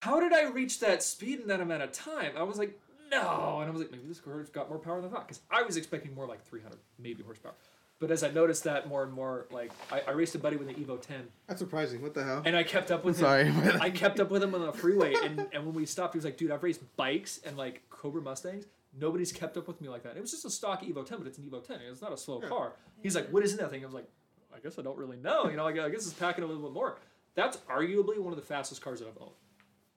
how 0.00 0.20
did 0.20 0.32
I 0.32 0.44
reach 0.44 0.80
that 0.80 1.02
speed 1.02 1.40
in 1.40 1.48
that 1.48 1.60
amount 1.60 1.82
of 1.82 1.90
time? 1.90 2.32
I 2.36 2.44
was 2.44 2.58
like, 2.58 2.78
no, 3.22 3.60
and 3.60 3.68
I 3.68 3.70
was 3.70 3.80
like, 3.80 3.90
maybe 3.90 4.04
this 4.06 4.20
car's 4.20 4.48
got 4.50 4.68
more 4.68 4.78
power 4.78 5.00
than 5.00 5.10
I 5.10 5.12
thought, 5.12 5.26
because 5.28 5.42
I 5.50 5.62
was 5.62 5.76
expecting 5.76 6.14
more 6.14 6.26
like 6.26 6.44
300, 6.44 6.78
maybe 6.98 7.22
horsepower. 7.22 7.54
But 8.00 8.10
as 8.10 8.24
I 8.24 8.30
noticed 8.30 8.64
that 8.64 8.88
more 8.88 9.04
and 9.04 9.12
more, 9.12 9.46
like 9.50 9.70
I, 9.90 10.02
I 10.08 10.10
raced 10.10 10.34
a 10.34 10.38
buddy 10.38 10.56
with 10.56 10.68
an 10.68 10.74
Evo 10.74 11.00
10, 11.00 11.16
That's 11.46 11.60
surprising. 11.60 12.02
What 12.02 12.12
the 12.14 12.24
hell? 12.24 12.42
and 12.44 12.56
I 12.56 12.62
kept 12.64 12.90
up 12.90 13.04
with 13.04 13.16
him. 13.20 13.24
sorry. 13.24 13.52
I 13.80 13.90
kept 13.90 14.18
up 14.20 14.30
with 14.30 14.42
him 14.42 14.54
on 14.54 14.62
the 14.62 14.72
freeway, 14.72 15.14
and, 15.14 15.46
and 15.52 15.64
when 15.64 15.74
we 15.74 15.86
stopped, 15.86 16.14
he 16.14 16.18
was 16.18 16.24
like, 16.24 16.36
"Dude, 16.36 16.50
I've 16.50 16.62
raced 16.62 16.80
bikes 16.96 17.38
and 17.46 17.56
like 17.56 17.82
Cobra 17.90 18.20
Mustangs. 18.20 18.66
Nobody's 18.98 19.32
kept 19.32 19.56
up 19.56 19.66
with 19.68 19.80
me 19.80 19.88
like 19.88 20.02
that. 20.04 20.16
It 20.16 20.20
was 20.20 20.30
just 20.30 20.44
a 20.44 20.50
stock 20.50 20.82
Evo 20.84 21.04
10, 21.06 21.18
but 21.18 21.26
it's 21.26 21.38
an 21.38 21.44
Evo 21.44 21.64
10. 21.64 21.76
and 21.80 21.84
It's 21.90 22.02
not 22.02 22.12
a 22.12 22.16
slow 22.16 22.40
car. 22.40 22.74
He's 23.02 23.14
like, 23.16 23.28
what 23.30 23.42
is 23.42 23.52
in 23.52 23.58
that 23.58 23.70
thing? 23.70 23.82
I 23.82 23.86
was 23.86 23.94
like, 23.94 24.08
I 24.54 24.60
guess 24.60 24.78
I 24.78 24.82
don't 24.82 24.96
really 24.96 25.16
know. 25.16 25.48
You 25.50 25.56
know, 25.56 25.66
I 25.66 25.72
guess 25.72 26.04
it's 26.06 26.12
packing 26.12 26.44
a 26.44 26.46
little 26.46 26.62
bit 26.62 26.72
more. 26.72 26.96
That's 27.34 27.56
arguably 27.68 28.18
one 28.18 28.32
of 28.32 28.36
the 28.36 28.44
fastest 28.46 28.82
cars 28.82 29.00
that 29.00 29.08
I've 29.08 29.20
owned 29.20 29.32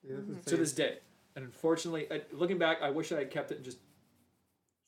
Yeah, 0.02 0.16
that's 0.16 0.26
to 0.46 0.54
insane. 0.54 0.58
this 0.58 0.72
day. 0.72 0.98
And 1.38 1.46
unfortunately, 1.46 2.08
I, 2.10 2.22
looking 2.32 2.58
back, 2.58 2.78
I 2.82 2.90
wish 2.90 3.12
I 3.12 3.18
had 3.18 3.30
kept 3.30 3.52
it 3.52 3.58
and 3.58 3.64
just 3.64 3.78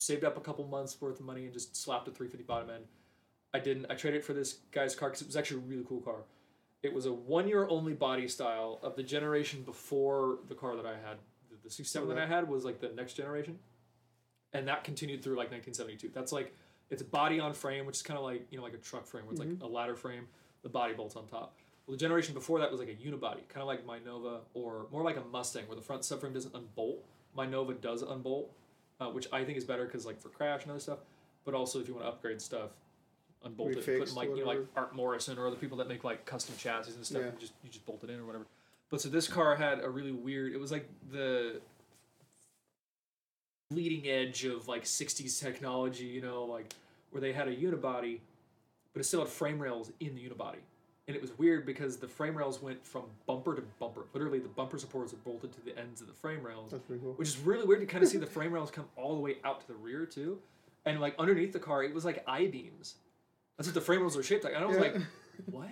saved 0.00 0.24
up 0.24 0.36
a 0.36 0.40
couple 0.40 0.66
months 0.66 1.00
worth 1.00 1.20
of 1.20 1.24
money 1.24 1.44
and 1.44 1.52
just 1.52 1.76
slapped 1.76 2.08
a 2.08 2.10
350 2.10 2.42
bottom 2.42 2.70
end. 2.70 2.86
I 3.54 3.60
didn't. 3.60 3.86
I 3.88 3.94
traded 3.94 4.22
it 4.22 4.24
for 4.24 4.32
this 4.32 4.54
guy's 4.72 4.96
car 4.96 5.10
because 5.10 5.22
it 5.22 5.28
was 5.28 5.36
actually 5.36 5.58
a 5.58 5.66
really 5.66 5.84
cool 5.88 6.00
car. 6.00 6.24
It 6.82 6.92
was 6.92 7.06
a 7.06 7.12
one 7.12 7.46
year 7.46 7.68
only 7.68 7.92
body 7.92 8.26
style 8.26 8.80
of 8.82 8.96
the 8.96 9.04
generation 9.04 9.62
before 9.62 10.40
the 10.48 10.56
car 10.56 10.74
that 10.74 10.86
I 10.86 10.94
had. 10.94 11.18
The, 11.50 11.56
the 11.62 11.70
67 11.70 12.08
that 12.08 12.18
I 12.18 12.26
had 12.26 12.48
was 12.48 12.64
like 12.64 12.80
the 12.80 12.88
next 12.88 13.14
generation. 13.14 13.56
And 14.52 14.66
that 14.66 14.82
continued 14.82 15.22
through 15.22 15.36
like 15.36 15.52
1972. 15.52 16.10
That's 16.12 16.32
like, 16.32 16.52
it's 16.90 17.04
body 17.04 17.38
on 17.38 17.52
frame, 17.52 17.86
which 17.86 17.94
is 17.94 18.02
kind 18.02 18.18
of 18.18 18.24
like, 18.24 18.48
you 18.50 18.58
know, 18.58 18.64
like 18.64 18.74
a 18.74 18.78
truck 18.78 19.06
frame 19.06 19.24
where 19.26 19.34
it's 19.34 19.40
like 19.40 19.50
mm-hmm. 19.50 19.62
a 19.62 19.68
ladder 19.68 19.94
frame, 19.94 20.26
the 20.64 20.68
body 20.68 20.94
bolts 20.94 21.14
on 21.14 21.28
top. 21.28 21.54
Well, 21.90 21.96
the 21.96 22.04
generation 22.04 22.34
before 22.34 22.60
that 22.60 22.70
was 22.70 22.78
like 22.78 22.88
a 22.88 22.92
unibody, 22.92 23.48
kind 23.48 23.62
of 23.62 23.66
like 23.66 23.84
my 23.84 23.98
Nova 23.98 24.42
or 24.54 24.86
more 24.92 25.02
like 25.02 25.16
a 25.16 25.24
Mustang 25.32 25.66
where 25.66 25.74
the 25.74 25.82
front 25.82 26.02
subframe 26.02 26.32
doesn't 26.32 26.54
unbolt. 26.54 27.04
My 27.34 27.46
Nova 27.46 27.74
does 27.74 28.02
unbolt, 28.02 28.48
uh, 29.00 29.06
which 29.06 29.26
I 29.32 29.42
think 29.42 29.58
is 29.58 29.64
better 29.64 29.86
because 29.86 30.06
like 30.06 30.20
for 30.20 30.28
crash 30.28 30.62
and 30.62 30.70
other 30.70 30.78
stuff. 30.78 31.00
But 31.44 31.54
also 31.54 31.80
if 31.80 31.88
you 31.88 31.94
want 31.94 32.06
to 32.06 32.10
upgrade 32.10 32.40
stuff, 32.40 32.70
unbolt 33.44 33.72
it, 33.72 33.84
put 33.84 34.08
in 34.08 34.14
like 34.14 34.28
you 34.28 34.44
know 34.44 34.46
like. 34.46 34.60
Art 34.76 34.94
Morrison 34.94 35.36
or 35.36 35.48
other 35.48 35.56
people 35.56 35.78
that 35.78 35.88
make 35.88 36.04
like 36.04 36.24
custom 36.24 36.54
chassis 36.56 36.92
and 36.94 37.04
stuff. 37.04 37.22
Yeah. 37.22 37.26
You 37.26 37.40
just 37.40 37.54
you 37.64 37.70
just 37.70 37.84
bolt 37.84 38.04
it 38.04 38.10
in 38.10 38.20
or 38.20 38.24
whatever. 38.24 38.46
But 38.88 39.00
so 39.00 39.08
this 39.08 39.26
car 39.26 39.56
had 39.56 39.80
a 39.82 39.90
really 39.90 40.12
weird. 40.12 40.52
It 40.52 40.60
was 40.60 40.70
like 40.70 40.88
the 41.10 41.60
leading 43.72 44.08
edge 44.08 44.44
of 44.44 44.68
like 44.68 44.84
60s 44.84 45.40
technology, 45.40 46.04
you 46.04 46.20
know, 46.20 46.44
like 46.44 46.72
where 47.10 47.20
they 47.20 47.32
had 47.32 47.48
a 47.48 47.56
unibody, 47.56 48.20
but 48.92 49.00
it 49.00 49.04
still 49.06 49.22
had 49.22 49.28
frame 49.28 49.58
rails 49.58 49.90
in 49.98 50.14
the 50.14 50.20
unibody. 50.20 50.58
And 51.10 51.16
it 51.16 51.20
was 51.22 51.36
weird 51.38 51.66
because 51.66 51.96
the 51.96 52.06
frame 52.06 52.36
rails 52.38 52.62
went 52.62 52.86
from 52.86 53.02
bumper 53.26 53.56
to 53.56 53.62
bumper. 53.80 54.06
Literally, 54.14 54.38
the 54.38 54.46
bumper 54.48 54.78
supports 54.78 55.12
are 55.12 55.16
bolted 55.16 55.50
to 55.54 55.60
the 55.64 55.76
ends 55.76 56.00
of 56.00 56.06
the 56.06 56.12
frame 56.12 56.40
rails, 56.40 56.70
That's 56.70 56.84
pretty 56.84 57.02
cool. 57.02 57.14
which 57.14 57.26
is 57.26 57.38
really 57.38 57.64
weird 57.66 57.80
to 57.80 57.86
kind 57.86 58.04
of 58.04 58.08
see 58.10 58.18
the 58.18 58.26
frame 58.36 58.52
rails 58.52 58.70
come 58.70 58.84
all 58.96 59.16
the 59.16 59.20
way 59.20 59.38
out 59.42 59.60
to 59.62 59.66
the 59.66 59.74
rear, 59.74 60.06
too. 60.06 60.38
And 60.86 61.00
like 61.00 61.16
underneath 61.18 61.52
the 61.52 61.58
car, 61.58 61.82
it 61.82 61.92
was 61.92 62.04
like 62.04 62.22
I 62.28 62.46
beams. 62.46 62.94
That's 63.58 63.66
what 63.66 63.74
the 63.74 63.80
frame 63.80 64.02
rails 64.02 64.16
are 64.16 64.22
shaped 64.22 64.44
like. 64.44 64.54
And 64.54 64.62
I 64.62 64.68
was 64.68 64.76
Yeah. 64.76 64.82
like, 64.82 64.96
what? 65.46 65.68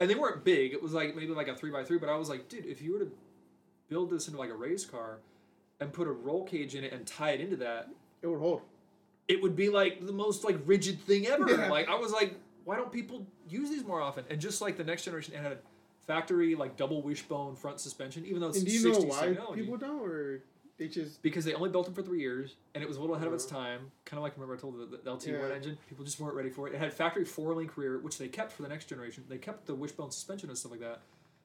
And 0.00 0.08
they 0.08 0.14
weren't 0.14 0.44
big. 0.44 0.72
It 0.72 0.82
was 0.82 0.94
like 0.94 1.14
maybe 1.14 1.28
like 1.34 1.48
a 1.48 1.52
3x3, 1.54 2.00
but 2.00 2.08
I 2.08 2.16
was 2.16 2.30
like, 2.30 2.48
dude, 2.48 2.64
if 2.64 2.80
you 2.80 2.94
were 2.94 3.00
to 3.00 3.12
build 3.90 4.08
this 4.08 4.28
into 4.28 4.38
like 4.40 4.48
a 4.48 4.56
race 4.56 4.86
car 4.86 5.18
and 5.78 5.92
put 5.92 6.08
a 6.08 6.10
roll 6.10 6.44
cage 6.44 6.74
in 6.74 6.84
it 6.84 6.94
and 6.94 7.06
tie 7.06 7.32
it 7.32 7.40
into 7.42 7.56
that, 7.56 7.90
it 8.22 8.28
would 8.28 8.38
hold. 8.38 8.62
it 9.28 9.42
would 9.42 9.54
be 9.54 9.68
like 9.68 10.06
the 10.06 10.12
most 10.12 10.42
like 10.42 10.56
rigid 10.64 10.98
thing 11.02 11.26
ever. 11.26 11.50
Yeah. 11.50 11.68
Like 11.68 11.88
I 11.88 11.96
was 11.96 12.12
like, 12.12 12.34
why 12.64 12.76
don't 12.76 12.92
people 12.92 13.26
use 13.48 13.70
these 13.70 13.84
more 13.84 14.00
often? 14.00 14.24
And 14.30 14.40
just 14.40 14.60
like 14.60 14.76
the 14.76 14.84
next 14.84 15.04
generation, 15.04 15.34
it 15.34 15.40
had 15.42 15.58
factory 16.06 16.54
like 16.54 16.76
double 16.76 17.02
wishbone 17.02 17.56
front 17.56 17.80
suspension, 17.80 18.24
even 18.26 18.40
though 18.40 18.48
it's 18.48 18.58
And 18.58 18.66
do 18.66 18.72
you 18.72 18.92
know 18.92 19.00
why 19.00 19.26
technology. 19.28 19.60
people 19.62 19.76
don't, 19.76 20.00
or 20.00 20.42
they 20.78 20.88
just 20.88 21.22
because 21.22 21.44
they 21.44 21.54
only 21.54 21.68
built 21.68 21.84
them 21.84 21.94
for 21.94 22.02
three 22.02 22.20
years, 22.20 22.56
and 22.74 22.82
it 22.82 22.88
was 22.88 22.96
a 22.96 23.00
little 23.00 23.14
ahead 23.16 23.28
of 23.28 23.34
its 23.34 23.44
time. 23.46 23.90
Kind 24.04 24.18
of 24.18 24.22
like 24.22 24.34
remember 24.36 24.54
I 24.54 24.58
told 24.58 24.74
you 24.74 24.86
the, 24.86 24.96
the 24.96 25.10
LT1 25.10 25.48
Yeah. 25.48 25.54
engine. 25.54 25.78
People 25.88 26.04
just 26.04 26.18
weren't 26.18 26.34
ready 26.34 26.50
for 26.50 26.68
it. 26.68 26.74
It 26.74 26.78
had 26.78 26.92
factory 26.92 27.24
four 27.24 27.54
link 27.54 27.76
rear, 27.76 27.98
which 27.98 28.18
they 28.18 28.28
kept 28.28 28.52
for 28.52 28.62
the 28.62 28.68
next 28.68 28.86
generation. 28.86 29.24
They 29.28 29.38
kept 29.38 29.66
the 29.66 29.74
wishbone 29.74 30.10
suspension 30.10 30.48
and 30.48 30.56
stuff 30.58 30.72
like 30.72 30.80
that. 30.80 31.00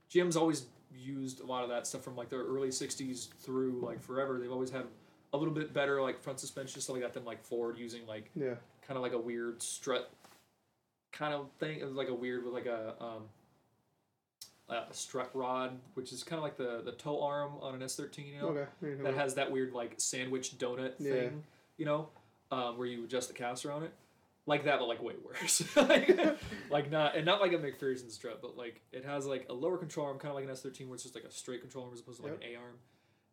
GM's 0.10 0.38
always 0.38 0.66
used 0.94 1.42
a 1.42 1.46
lot 1.46 1.64
of 1.64 1.70
that 1.70 1.86
stuff 1.86 2.04
from 2.04 2.16
like 2.16 2.30
the 2.30 2.38
early 2.38 2.70
'60s 2.70 3.28
through 3.42 3.82
like 3.86 4.02
forever. 4.02 4.40
They've 4.40 4.52
always 4.52 4.72
had 4.72 4.86
a 5.34 5.38
little 5.38 5.54
bit 5.54 5.74
better 5.74 6.02
like 6.02 6.22
front 6.22 6.40
suspension 6.40 6.80
stuff 6.82 6.94
like 6.96 7.04
that 7.04 7.14
than 7.14 7.26
like 7.26 7.44
Ford 7.44 7.78
using 7.78 8.08
like 8.08 8.30
yeah. 8.36 8.54
kind 8.88 8.96
of 8.96 9.02
like 9.02 9.12
a 9.12 9.18
weird 9.20 9.62
strut 9.62 10.10
kind 11.18 11.34
of 11.34 11.50
thing. 11.60 11.80
It 11.80 11.86
was 11.86 11.96
like 11.96 12.10
a 12.10 12.14
weird 12.14 12.44
with 12.46 12.54
like 12.54 12.66
a 12.68 12.94
um, 13.02 13.24
a 14.70 14.86
strut 14.92 15.30
rod, 15.34 15.78
which 15.94 16.12
is 16.12 16.24
kind 16.24 16.38
of 16.38 16.44
like 16.44 16.58
the 16.58 16.82
the 16.84 16.92
toe 16.94 17.22
arm 17.24 17.54
on 17.62 17.76
an 17.76 17.82
S13. 17.82 18.34
You 18.34 18.40
know, 18.42 18.48
Okay. 18.50 19.04
that 19.04 19.14
has 19.16 19.36
that 19.36 19.52
weird 19.52 19.74
like 19.74 19.96
sandwich 19.98 20.58
donut 20.58 20.94
Yeah. 21.00 21.12
thing. 21.12 21.44
You 21.78 21.86
know, 21.86 22.10
um, 22.52 22.78
where 22.78 22.88
you 22.88 23.04
adjust 23.04 23.28
the 23.28 23.34
caster 23.34 23.72
on 23.72 23.84
it. 23.84 23.94
Like 24.48 24.66
that, 24.66 24.78
but 24.78 24.88
like 24.88 25.02
way 25.02 25.16
worse. 25.26 25.64
like, 25.76 26.20
like 26.70 26.92
not 26.92 27.16
and 27.16 27.26
not 27.26 27.42
like 27.42 27.52
a 27.54 27.58
MacPherson 27.58 28.12
strut, 28.12 28.42
but 28.44 28.56
like 28.56 28.82
it 28.92 29.04
has 29.04 29.26
like 29.26 29.48
a 29.50 29.54
lower 29.54 29.78
control 29.78 30.06
arm, 30.06 30.20
kind 30.20 30.30
of 30.30 30.36
like 30.36 30.46
an 30.46 30.52
S13, 30.52 30.88
where 30.88 30.94
it's 30.96 31.04
just 31.04 31.16
like 31.16 31.24
a 31.24 31.32
straight 31.32 31.62
control 31.62 31.86
arm 31.86 31.94
as 31.94 32.00
opposed 32.02 32.20
to 32.22 32.28
like 32.28 32.36
an 32.36 32.44
A 32.44 32.56
arm. 32.56 32.76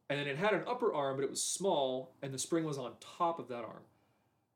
And 0.09 0.19
then 0.19 0.27
it 0.27 0.37
had 0.39 0.53
an 0.55 0.63
upper 0.67 0.93
arm, 0.93 1.17
but 1.17 1.23
it 1.23 1.31
was 1.31 1.43
small, 1.43 2.15
and 2.23 2.33
the 2.35 2.39
spring 2.39 2.65
was 2.65 2.77
on 2.79 2.93
top 3.01 3.39
of 3.39 3.49
that 3.49 3.63
arm. 3.65 3.83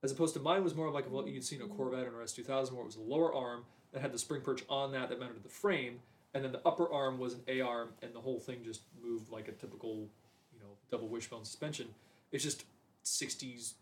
As 0.07 0.13
opposed 0.13 0.35
to 0.35 0.41
mine 0.41 0.63
was 0.63 0.77
more 0.77 0.87
of 0.87 0.95
like 0.95 1.11
what 1.11 1.27
you'd 1.27 1.43
see 1.43 1.57
in 1.57 1.63
a 1.63 1.67
Corvette 1.67 2.07
or 2.07 2.21
an 2.21 2.27
S2000, 2.29 2.71
where 2.71 2.83
it 2.83 2.87
was 2.87 2.95
a 2.95 3.01
lower 3.01 3.35
arm 3.35 3.65
that 3.93 4.01
had 4.01 4.13
the 4.13 4.19
spring 4.21 4.41
perch 4.41 4.63
on 4.71 4.93
that 4.93 5.09
that 5.09 5.19
mounted 5.19 5.35
to 5.35 5.43
the 5.43 5.49
frame, 5.49 5.99
and 6.33 6.45
then 6.45 6.53
the 6.53 6.61
upper 6.65 6.89
arm 6.93 7.19
was 7.19 7.35
an 7.35 7.41
A 7.49 7.61
arm, 7.61 7.89
and 8.03 8.15
the 8.15 8.21
whole 8.21 8.39
thing 8.39 8.63
just 8.63 8.83
moved 9.03 9.33
like 9.33 9.49
a 9.49 9.51
typical, 9.51 10.09
you 10.53 10.61
know, 10.61 10.77
double 10.93 11.09
wishbone 11.09 11.45
suspension. 11.45 11.89
It's 12.31 12.45
just 12.45 12.67
60s 13.05 13.73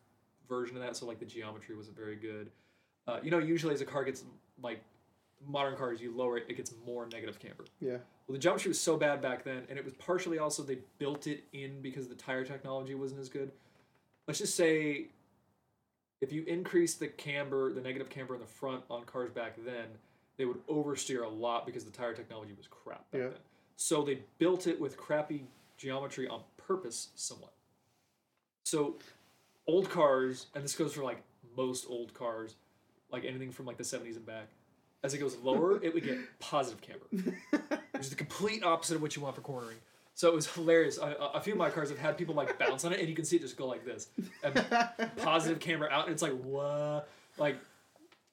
version 0.49 0.79
of 0.79 0.83
that, 0.83 0.97
so 0.97 1.05
like 1.05 1.19
the 1.19 1.27
geometry 1.27 1.77
wasn't 1.77 1.95
very 1.99 2.17
good. 2.17 2.51
Uh, 3.07 3.19
you 3.23 3.31
know, 3.31 3.39
usually 3.39 3.75
as 3.75 3.83
a 3.83 3.85
car 3.85 4.03
gets 4.03 4.25
like 4.63 4.83
modern 5.47 5.77
cars, 5.77 6.01
you 6.01 6.17
lower 6.17 6.39
it, 6.39 6.47
it 6.49 6.57
gets 6.57 6.73
more 6.87 7.07
negative 7.07 7.39
camber. 7.39 7.67
Yeah. 7.81 7.99
Well, 8.27 8.33
the 8.33 8.39
geometry 8.39 8.71
was 8.71 8.81
so 8.81 8.97
bad 8.97 9.21
back 9.21 9.45
then, 9.45 9.65
and 9.69 9.79
it 9.79 9.85
was 9.85 9.93
partially 9.93 10.39
also 10.39 10.63
they 10.63 10.79
built 10.97 11.27
it 11.27 11.45
in 11.53 11.83
because 11.83 12.09
the 12.09 12.15
tire 12.15 12.47
technology 12.47 12.95
wasn't 12.95 13.21
as 13.21 13.29
good. 13.29 13.53
Let's 14.27 14.39
just 14.39 14.57
say 14.57 15.09
if 16.25 16.33
you 16.33 16.43
increase 16.45 16.95
the 16.95 17.07
camber, 17.07 17.73
the 17.73 17.81
negative 17.81 18.09
camber 18.09 18.35
in 18.35 18.41
the 18.41 18.47
front 18.47 18.83
on 18.91 19.05
cars 19.05 19.31
back 19.31 19.57
then, 19.65 19.87
they 20.37 20.47
would 20.47 20.67
oversteer 20.67 21.23
a 21.25 21.29
lot 21.29 21.67
because 21.67 21.85
the 21.85 21.91
tire 21.91 22.15
technology 22.15 22.53
was 22.57 22.67
crap 22.67 23.09
back 23.11 23.21
Yeah. 23.21 23.29
then. 23.29 23.39
So 23.77 24.03
they 24.03 24.21
built 24.39 24.67
it 24.67 24.81
with 24.81 24.97
crappy 24.97 25.45
geometry 25.77 26.27
on 26.27 26.41
purpose, 26.57 27.09
somewhat. 27.15 27.53
So 28.65 28.97
old 29.67 29.91
cars, 29.91 30.47
and 30.55 30.65
this 30.65 30.75
goes 30.75 30.95
for 30.95 31.03
like 31.05 31.23
most 31.57 31.87
old 31.89 32.15
cars, 32.15 32.55
like 33.13 33.25
anything 33.25 33.53
from 33.53 33.67
like 33.67 33.77
the 33.77 33.85
70s 33.85 34.17
and 34.17 34.25
back, 34.27 34.49
as 35.03 35.13
it 35.13 35.19
goes 35.19 35.37
lower, 35.37 35.83
it 35.85 35.93
would 35.93 36.05
get 36.05 36.19
positive 36.41 36.81
camber 36.81 37.07
which 37.93 38.01
is 38.03 38.11
the 38.11 38.17
complete 38.17 38.65
opposite 38.65 38.97
of 38.97 39.03
what 39.03 39.15
you 39.15 39.23
want 39.23 39.35
for 39.37 39.43
cornering. 39.43 39.77
So 40.15 40.29
it 40.29 40.35
was 40.35 40.47
hilarious. 40.47 40.99
A, 40.99 41.41
few 41.41 41.55
of 41.55 41.59
my 41.59 41.71
cars 41.71 41.89
have 41.89 41.99
had 41.99 42.17
people 42.17 42.35
like 42.35 42.57
bounce 42.59 42.85
on 42.85 42.93
it, 42.93 43.01
and 43.01 43.09
you 43.09 43.17
can 43.17 43.25
see 43.25 43.37
it 43.37 43.43
just 43.43 43.57
go 43.57 43.67
like 43.67 43.85
this, 43.85 44.09
and 44.45 44.65
positive 45.17 45.59
camber 45.59 45.91
out, 45.91 46.05
and 46.05 46.13
it's 46.13 46.23
like 46.23 46.39
what, 46.43 47.09
like 47.37 47.57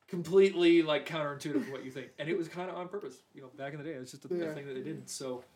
completely 0.08 0.84
like 0.84 1.08
counterintuitive 1.08 1.66
to 1.66 1.72
what 1.72 1.84
you 1.84 1.90
think. 1.90 2.10
And 2.20 2.30
it 2.30 2.38
was 2.38 2.48
kind 2.48 2.70
of 2.70 2.76
on 2.76 2.88
purpose. 2.88 3.16
You 3.34 3.42
know, 3.42 3.50
back 3.58 3.74
in 3.74 3.80
the 3.80 3.86
day, 3.86 3.96
it 3.96 4.00
was 4.00 4.12
just 4.12 4.26
a, 4.26 4.28
a 4.28 4.54
thing 4.54 4.68
that 4.68 4.76
they 4.76 4.82
did. 4.82 5.10
So 5.10 5.44